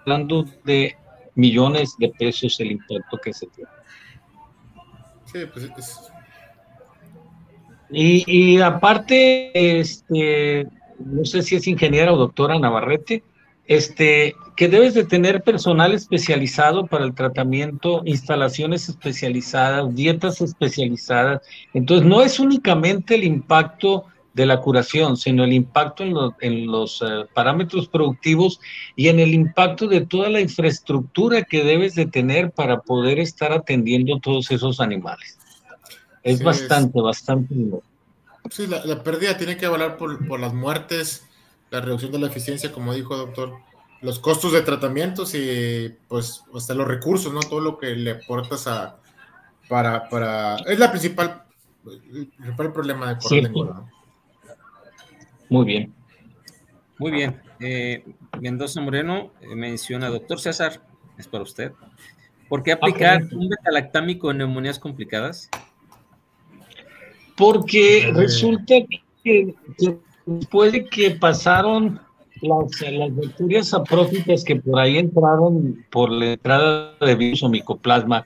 hablando 0.04 0.44
de 0.64 0.96
millones 1.34 1.94
de 1.98 2.08
pesos 2.10 2.58
el 2.60 2.72
impacto 2.72 3.18
que 3.18 3.32
se 3.32 3.46
tiene. 3.46 3.70
Sí, 5.32 5.38
pues 5.52 6.12
y, 7.92 8.24
y, 8.26 8.60
aparte, 8.60 9.80
este, 9.80 10.66
no 10.98 11.24
sé 11.24 11.42
si 11.42 11.56
es 11.56 11.66
ingeniera 11.66 12.12
o 12.12 12.16
doctora 12.16 12.58
Navarrete, 12.58 13.22
este, 13.66 14.34
que 14.56 14.68
debes 14.68 14.94
de 14.94 15.04
tener 15.04 15.42
personal 15.42 15.92
especializado 15.92 16.86
para 16.86 17.04
el 17.04 17.14
tratamiento, 17.14 18.02
instalaciones 18.06 18.88
especializadas, 18.88 19.94
dietas 19.94 20.40
especializadas. 20.40 21.42
Entonces, 21.74 22.06
no 22.06 22.22
es 22.22 22.40
únicamente 22.40 23.14
el 23.14 23.24
impacto 23.24 24.06
de 24.34 24.46
la 24.46 24.60
curación, 24.60 25.16
sino 25.16 25.44
el 25.44 25.52
impacto 25.52 26.04
en, 26.40 26.66
los 26.66 27.02
eh, 27.02 27.26
parámetros 27.34 27.88
productivos 27.88 28.60
y 28.96 29.08
en 29.08 29.20
el 29.20 29.34
impacto 29.34 29.86
de 29.86 30.06
toda 30.06 30.30
la 30.30 30.40
infraestructura 30.40 31.42
que 31.42 31.64
debes 31.64 31.94
de 31.94 32.06
tener 32.06 32.50
para 32.50 32.80
poder 32.80 33.18
estar 33.18 33.52
atendiendo 33.52 34.18
todos 34.20 34.50
esos 34.50 34.80
animales. 34.80 35.38
Es 36.22 36.42
bastante, 36.42 37.00
bastante. 37.00 37.54
Sí, 38.50 38.66
la, 38.66 39.02
pérdida 39.02 39.36
tiene 39.36 39.56
que 39.56 39.66
hablar 39.66 39.96
por, 39.96 40.26
por, 40.26 40.40
las 40.40 40.54
muertes, 40.54 41.26
la 41.70 41.80
reducción 41.80 42.12
de 42.12 42.18
la 42.18 42.28
eficiencia, 42.28 42.72
como 42.72 42.94
dijo 42.94 43.14
el 43.14 43.26
doctor, 43.26 43.58
los 44.00 44.18
costos 44.18 44.52
de 44.52 44.62
tratamientos 44.62 45.34
y 45.34 45.94
pues 46.08 46.42
hasta 46.54 46.74
los 46.74 46.88
recursos, 46.88 47.32
¿no? 47.32 47.40
Todo 47.40 47.60
lo 47.60 47.78
que 47.78 47.94
le 47.94 48.12
aportas 48.12 48.66
a, 48.66 48.96
para, 49.68 50.08
para, 50.08 50.56
es 50.66 50.78
la 50.78 50.90
principal, 50.90 51.44
el 51.86 52.26
principal 52.28 52.72
problema 52.72 53.14
de 53.14 53.20
correr 53.20 53.50
¿no? 53.52 54.01
Muy 55.52 55.66
bien. 55.66 55.92
Muy 56.98 57.10
bien. 57.10 57.42
Eh, 57.60 58.02
Mendoza 58.40 58.80
Moreno 58.80 59.32
eh, 59.42 59.54
menciona, 59.54 60.08
doctor 60.08 60.40
César, 60.40 60.80
es 61.18 61.28
para 61.28 61.44
usted. 61.44 61.72
¿Por 62.48 62.62
qué 62.62 62.72
aplicar 62.72 63.22
un 63.32 63.50
betalactámico 63.50 64.30
en 64.30 64.38
neumonías 64.38 64.78
complicadas? 64.78 65.50
Porque 67.36 68.10
resulta 68.14 68.76
que, 69.22 69.54
después 70.24 70.72
de 70.72 70.86
que 70.86 71.10
pasaron 71.10 72.00
las, 72.40 72.80
las 72.90 73.14
bacterias 73.14 73.74
aprófitas 73.74 74.44
que 74.44 74.56
por 74.56 74.80
ahí 74.80 74.96
entraron 74.96 75.84
por 75.90 76.10
la 76.10 76.32
entrada 76.32 76.96
de 76.98 77.14
virus 77.14 77.42
o 77.42 77.50
micoplasma, 77.50 78.24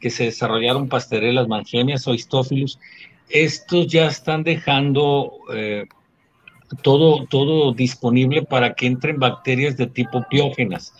que 0.00 0.10
se 0.10 0.24
desarrollaron 0.24 0.88
pasterelas, 0.88 1.48
mangemias 1.48 2.06
o 2.06 2.14
histófilos, 2.14 2.78
estos 3.28 3.88
ya 3.88 4.06
están 4.06 4.44
dejando 4.44 5.32
eh, 5.52 5.86
todo, 6.82 7.26
todo 7.26 7.72
disponible 7.72 8.42
para 8.42 8.74
que 8.74 8.86
entren 8.86 9.18
bacterias 9.18 9.76
de 9.76 9.86
tipo 9.86 10.24
piógenas. 10.28 10.94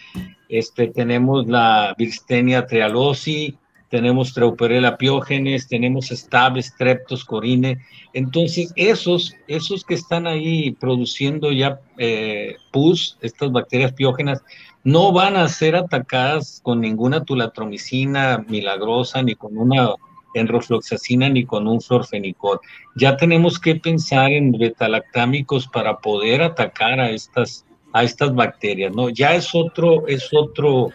Este, 0.48 0.88
tenemos 0.88 1.46
la 1.46 1.94
Virstenia 1.98 2.66
trealosi, 2.66 3.58
tenemos 3.88 4.34
Treuperella 4.34 4.96
piógenes, 4.96 5.68
tenemos 5.68 6.08
Staph, 6.08 6.58
Streptos, 6.58 7.24
Corine. 7.24 7.78
Entonces, 8.12 8.72
esos, 8.76 9.34
esos 9.46 9.84
que 9.84 9.94
están 9.94 10.26
ahí 10.26 10.72
produciendo 10.72 11.52
ya 11.52 11.80
eh, 11.96 12.56
pus, 12.70 13.18
estas 13.20 13.50
bacterias 13.50 13.92
piógenas, 13.92 14.42
no 14.84 15.12
van 15.12 15.36
a 15.36 15.48
ser 15.48 15.76
atacadas 15.76 16.60
con 16.62 16.80
ninguna 16.80 17.24
tulatromicina 17.24 18.44
milagrosa, 18.48 19.22
ni 19.22 19.34
con 19.34 19.56
una 19.56 19.90
enrofloxacina, 20.34 21.28
ni 21.28 21.44
con 21.44 21.66
un 21.66 21.80
florfenicol. 21.80 22.60
Ya 22.96 23.16
tenemos 23.16 23.58
que 23.58 23.76
pensar 23.76 24.30
en 24.30 24.52
betalactámicos 24.52 25.68
para 25.68 25.98
poder 25.98 26.42
atacar 26.42 27.00
a 27.00 27.10
estas, 27.10 27.66
a 27.92 28.02
estas 28.04 28.34
bacterias, 28.34 28.94
¿no? 28.94 29.08
Ya 29.08 29.34
es 29.34 29.54
otro, 29.54 30.06
es 30.06 30.28
otro 30.32 30.90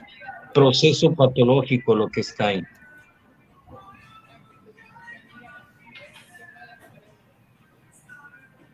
proceso 0.54 1.14
patológico 1.14 1.96
lo 1.96 2.08
que 2.08 2.22
está 2.22 2.48
ahí. 2.48 2.64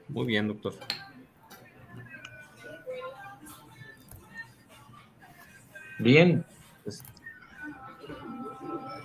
Muy 0.10 0.26
bien, 0.26 0.48
doctor. 0.48 0.74
Bien. 6.00 6.46
Pues, 6.84 7.04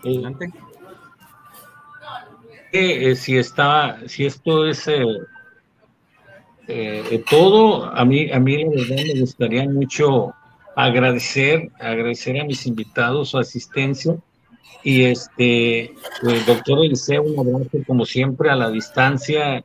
adelante. 0.05 0.47
Eh, 0.47 0.74
si 3.15 3.37
está, 3.37 4.01
si 4.07 4.27
esto 4.27 4.67
es 4.67 4.89
eh, 4.89 5.05
eh, 6.67 7.25
todo, 7.31 7.85
a 7.85 8.05
mí, 8.05 8.31
a 8.33 8.41
mí 8.41 8.65
la 8.65 8.71
verdad 8.71 9.05
me 9.15 9.21
gustaría 9.21 9.69
mucho 9.69 10.35
agradecer, 10.75 11.71
agradecer 11.79 12.41
a 12.41 12.45
mis 12.45 12.67
invitados 12.67 13.31
su 13.31 13.39
asistencia. 13.39 14.17
Y 14.83 15.05
este, 15.05 15.95
pues, 16.21 16.45
doctor 16.47 16.85
Eliseo, 16.85 17.23
un 17.23 17.39
abrazo 17.39 17.79
como 17.87 18.05
siempre 18.05 18.51
a 18.51 18.57
la 18.57 18.71
distancia. 18.71 19.65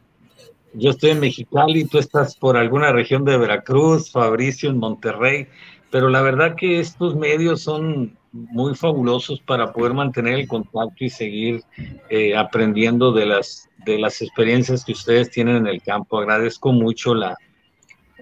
Yo 0.74 0.92
estoy 0.92 1.12
en 1.12 1.20
Mexicali, 1.20 1.86
tú 1.86 1.98
estás 1.98 2.36
por 2.38 2.58
alguna 2.58 2.92
región 2.92 3.26
de 3.26 3.38
Veracruz, 3.38 4.12
Fabricio 4.12 4.70
en 4.70 4.78
Monterrey, 4.78 5.48
pero 5.92 6.10
la 6.10 6.22
verdad 6.22 6.56
que 6.56 6.80
estos 6.80 7.16
medios 7.16 7.62
son 7.62 8.18
muy 8.32 8.76
fabulosos 8.76 9.40
para 9.42 9.74
poder 9.74 9.94
mantener 9.94 10.36
el 10.36 10.48
contacto 10.48 11.04
y 11.04 11.10
seguir 11.10 11.64
eh, 12.10 12.38
aprendiendo 12.38 13.12
de 13.12 13.26
las, 13.26 13.70
de 13.86 13.98
las 13.98 14.22
experiencias 14.22 14.86
que 14.86 14.92
ustedes 14.92 15.32
tienen 15.32 15.58
en 15.58 15.68
el 15.68 15.82
campo. 15.82 16.20
Agradezco 16.20 16.72
mucho 16.72 17.16
la, 17.16 17.36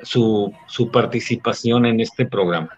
su, 0.03 0.53
su 0.67 0.89
participación 0.91 1.85
en 1.85 1.99
este 1.99 2.25
programa. 2.25 2.69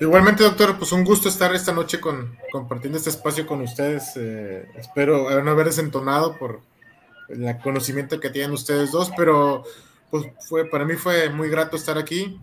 Igualmente, 0.00 0.42
doctor, 0.42 0.78
pues 0.78 0.92
un 0.92 1.04
gusto 1.04 1.28
estar 1.28 1.54
esta 1.54 1.72
noche 1.72 2.00
con, 2.00 2.34
compartiendo 2.50 2.96
este 2.96 3.10
espacio 3.10 3.46
con 3.46 3.60
ustedes. 3.60 4.16
Eh, 4.16 4.66
espero 4.76 5.42
no 5.42 5.50
haber 5.50 5.66
desentonado 5.66 6.38
por 6.38 6.62
el 7.28 7.58
conocimiento 7.58 8.18
que 8.18 8.30
tienen 8.30 8.52
ustedes 8.52 8.92
dos, 8.92 9.12
pero 9.14 9.64
pues 10.10 10.26
fue, 10.48 10.66
para 10.66 10.84
mí 10.84 10.94
fue 10.94 11.30
muy 11.30 11.48
grato 11.48 11.76
estar 11.76 11.98
aquí 11.98 12.38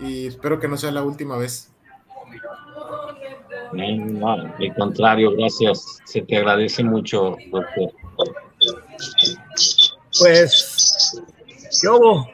y 0.00 0.26
espero 0.26 0.58
que 0.58 0.68
no 0.68 0.76
sea 0.76 0.90
la 0.90 1.02
última 1.02 1.36
vez. 1.36 1.72
No, 3.72 4.32
al 4.32 4.74
contrario, 4.76 5.32
gracias. 5.36 5.98
Se 6.04 6.22
te 6.22 6.36
agradece 6.36 6.84
mucho, 6.84 7.36
doctor. 7.50 7.92
Pues, 10.18 11.22
yo 11.82 12.26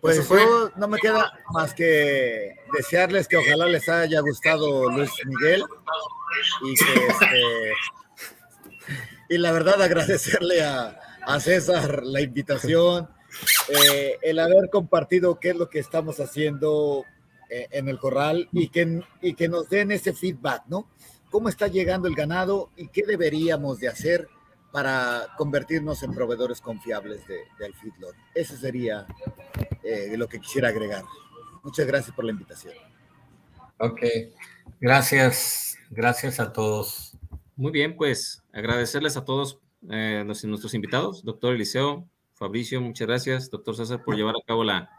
pues 0.00 0.28
yo 0.28 0.70
no 0.76 0.88
me 0.88 0.98
queda 0.98 1.32
más 1.52 1.74
que 1.74 2.56
desearles 2.72 3.26
que 3.26 3.36
ojalá 3.36 3.66
les 3.66 3.88
haya 3.88 4.20
gustado 4.20 4.88
Luis 4.90 5.10
Miguel 5.24 5.64
y 6.62 6.74
que 6.74 7.06
este, 7.06 7.72
y 9.28 9.38
la 9.38 9.52
verdad 9.52 9.82
agradecerle 9.82 10.62
a, 10.62 10.94
César 11.40 12.04
la 12.04 12.22
invitación, 12.22 13.06
eh, 13.68 14.18
el 14.22 14.38
haber 14.38 14.70
compartido 14.70 15.38
qué 15.38 15.50
es 15.50 15.56
lo 15.56 15.68
que 15.68 15.78
estamos 15.78 16.20
haciendo 16.20 17.04
eh, 17.50 17.68
en 17.70 17.88
el 17.88 17.98
corral 17.98 18.48
y 18.52 18.68
que, 18.68 19.02
y 19.20 19.34
que 19.34 19.48
nos 19.48 19.68
den 19.68 19.92
ese 19.92 20.12
feedback, 20.12 20.64
¿no? 20.66 20.88
¿Cómo 21.30 21.48
está 21.48 21.66
llegando 21.66 22.08
el 22.08 22.14
ganado 22.14 22.70
y 22.76 22.88
qué 22.88 23.02
deberíamos 23.06 23.78
de 23.80 23.88
hacer 23.88 24.28
para 24.72 25.28
convertirnos 25.36 26.02
en 26.02 26.12
proveedores 26.12 26.60
confiables 26.60 27.26
de, 27.26 27.40
del 27.58 27.74
feedlot. 27.74 28.14
Ese 28.34 28.56
sería 28.56 29.06
eh, 29.82 30.14
lo 30.16 30.28
que 30.28 30.40
quisiera 30.40 30.68
agregar. 30.68 31.04
Muchas 31.62 31.86
gracias 31.86 32.14
por 32.14 32.24
la 32.24 32.32
invitación. 32.32 32.74
Ok, 33.78 34.02
gracias, 34.80 35.76
gracias 35.90 36.40
a 36.40 36.52
todos. 36.52 37.16
Muy 37.56 37.72
bien, 37.72 37.96
pues 37.96 38.42
agradecerles 38.52 39.16
a 39.16 39.24
todos 39.24 39.60
eh, 39.90 40.22
nuestros 40.24 40.74
invitados, 40.74 41.24
doctor 41.24 41.54
Eliseo, 41.54 42.08
Fabricio, 42.38 42.80
muchas 42.80 43.08
gracias, 43.08 43.50
doctor 43.50 43.76
César, 43.76 44.04
por 44.04 44.16
llevar 44.16 44.36
a 44.36 44.46
cabo 44.46 44.64
la, 44.64 44.90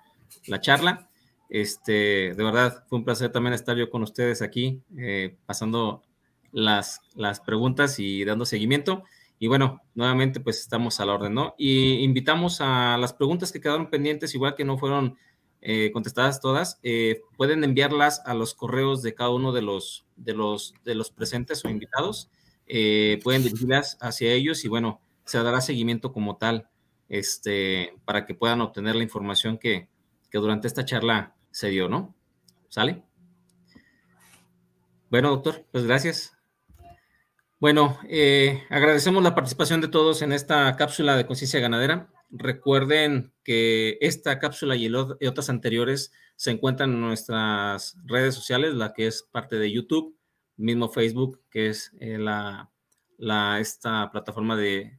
la 0.47 0.59
charla. 0.59 1.09
Este, 1.49 2.33
de 2.35 2.43
verdad, 2.43 2.83
fue 2.87 2.99
un 2.99 3.05
placer 3.05 3.31
también 3.31 3.53
estar 3.53 3.75
yo 3.77 3.89
con 3.89 4.03
ustedes 4.03 4.41
aquí, 4.41 4.81
eh, 4.97 5.37
pasando 5.45 6.03
las, 6.51 7.01
las 7.15 7.39
preguntas 7.39 7.99
y 7.99 8.25
dando 8.25 8.45
seguimiento. 8.45 9.03
Y 9.39 9.47
bueno, 9.47 9.81
nuevamente 9.95 10.41
pues 10.41 10.59
estamos 10.59 10.99
a 10.99 11.05
la 11.05 11.13
orden, 11.13 11.33
¿no? 11.33 11.55
Y 11.57 12.03
invitamos 12.03 12.59
a 12.59 12.97
las 12.97 13.13
preguntas 13.13 13.53
que 13.53 13.61
quedaron 13.61 13.89
pendientes, 13.89 14.35
igual 14.35 14.55
que 14.55 14.65
no 14.65 14.77
fueron 14.77 15.17
eh, 15.61 15.91
contestadas 15.93 16.41
todas, 16.41 16.79
eh, 16.83 17.21
pueden 17.37 17.63
enviarlas 17.63 18.21
a 18.25 18.33
los 18.33 18.53
correos 18.53 19.01
de 19.01 19.13
cada 19.13 19.29
uno 19.29 19.51
de 19.51 19.61
los, 19.61 20.05
de 20.17 20.33
los, 20.33 20.73
de 20.83 20.95
los 20.95 21.09
presentes 21.11 21.63
o 21.63 21.69
invitados. 21.69 22.29
Eh, 22.67 23.19
pueden 23.23 23.43
dirigirlas 23.43 23.97
hacia 24.01 24.31
ellos 24.33 24.63
y 24.65 24.67
bueno, 24.67 25.01
se 25.25 25.41
dará 25.41 25.61
seguimiento 25.61 26.11
como 26.11 26.37
tal 26.37 26.69
este, 27.09 27.93
para 28.05 28.25
que 28.25 28.35
puedan 28.35 28.61
obtener 28.61 28.95
la 28.95 29.03
información 29.03 29.57
que, 29.57 29.89
que 30.29 30.37
durante 30.37 30.67
esta 30.67 30.85
charla 30.85 31.35
se 31.51 31.69
dio, 31.69 31.89
¿no? 31.89 32.15
¿Sale? 32.69 33.03
Bueno, 35.09 35.29
doctor, 35.29 35.65
pues 35.71 35.85
gracias. 35.85 36.39
Bueno, 37.59 37.97
eh, 38.07 38.63
agradecemos 38.69 39.21
la 39.21 39.35
participación 39.35 39.81
de 39.81 39.89
todos 39.89 40.21
en 40.21 40.31
esta 40.31 40.75
cápsula 40.77 41.17
de 41.17 41.25
conciencia 41.25 41.59
ganadera. 41.59 42.09
Recuerden 42.29 43.33
que 43.43 43.97
esta 43.99 44.39
cápsula 44.39 44.77
y, 44.77 44.87
otras 44.93 45.49
anteriores 45.49 46.13
se 46.37 46.51
encuentran 46.51 46.91
en 46.93 47.01
nuestras 47.01 47.97
redes 48.05 48.35
sociales, 48.35 48.75
la 48.75 48.93
que 48.93 49.07
es 49.07 49.23
parte 49.23 49.57
de 49.57 49.73
YouTube, 49.73 50.15
mismo 50.55 50.87
Facebook, 50.87 51.41
que 51.49 51.67
es 51.67 51.91
eh, 51.99 52.17
la, 52.17 52.69
esta 53.59 54.09
plataforma 54.11 54.55
de 54.55 54.98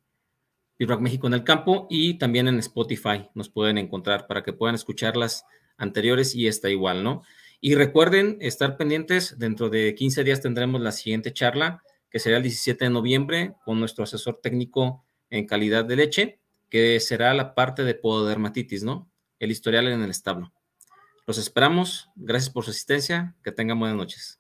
Rock 0.86 1.00
México 1.00 1.26
en 1.26 1.34
el 1.34 1.44
campo, 1.44 1.86
y 1.90 2.14
también 2.14 2.48
en 2.48 2.58
Spotify 2.58 3.28
nos 3.34 3.48
pueden 3.48 3.78
encontrar 3.78 4.26
para 4.26 4.42
que 4.42 4.52
puedan 4.52 4.74
escuchar 4.74 5.16
las 5.16 5.44
anteriores 5.76 6.34
y 6.34 6.46
esta 6.46 6.68
igual, 6.70 7.02
¿no? 7.02 7.22
Y 7.60 7.74
recuerden 7.74 8.38
estar 8.40 8.76
pendientes, 8.76 9.38
dentro 9.38 9.68
de 9.68 9.94
15 9.94 10.24
días 10.24 10.40
tendremos 10.40 10.80
la 10.80 10.92
siguiente 10.92 11.32
charla 11.32 11.82
que 12.10 12.18
será 12.18 12.38
el 12.38 12.42
17 12.42 12.84
de 12.84 12.90
noviembre, 12.90 13.54
con 13.64 13.78
nuestro 13.78 14.04
asesor 14.04 14.40
técnico 14.42 15.04
en 15.30 15.46
calidad 15.46 15.84
de 15.84 15.96
leche, 15.96 16.40
que 16.68 16.98
será 17.00 17.32
la 17.34 17.54
parte 17.54 17.84
de 17.84 17.94
pododermatitis, 17.94 18.82
¿no? 18.82 19.08
El 19.38 19.50
historial 19.50 19.86
en 19.88 20.02
el 20.02 20.10
establo. 20.10 20.52
Los 21.26 21.38
esperamos. 21.38 22.08
Gracias 22.16 22.50
por 22.50 22.64
su 22.64 22.70
asistencia. 22.70 23.36
Que 23.44 23.52
tengan 23.52 23.78
buenas 23.78 23.96
noches. 23.96 24.39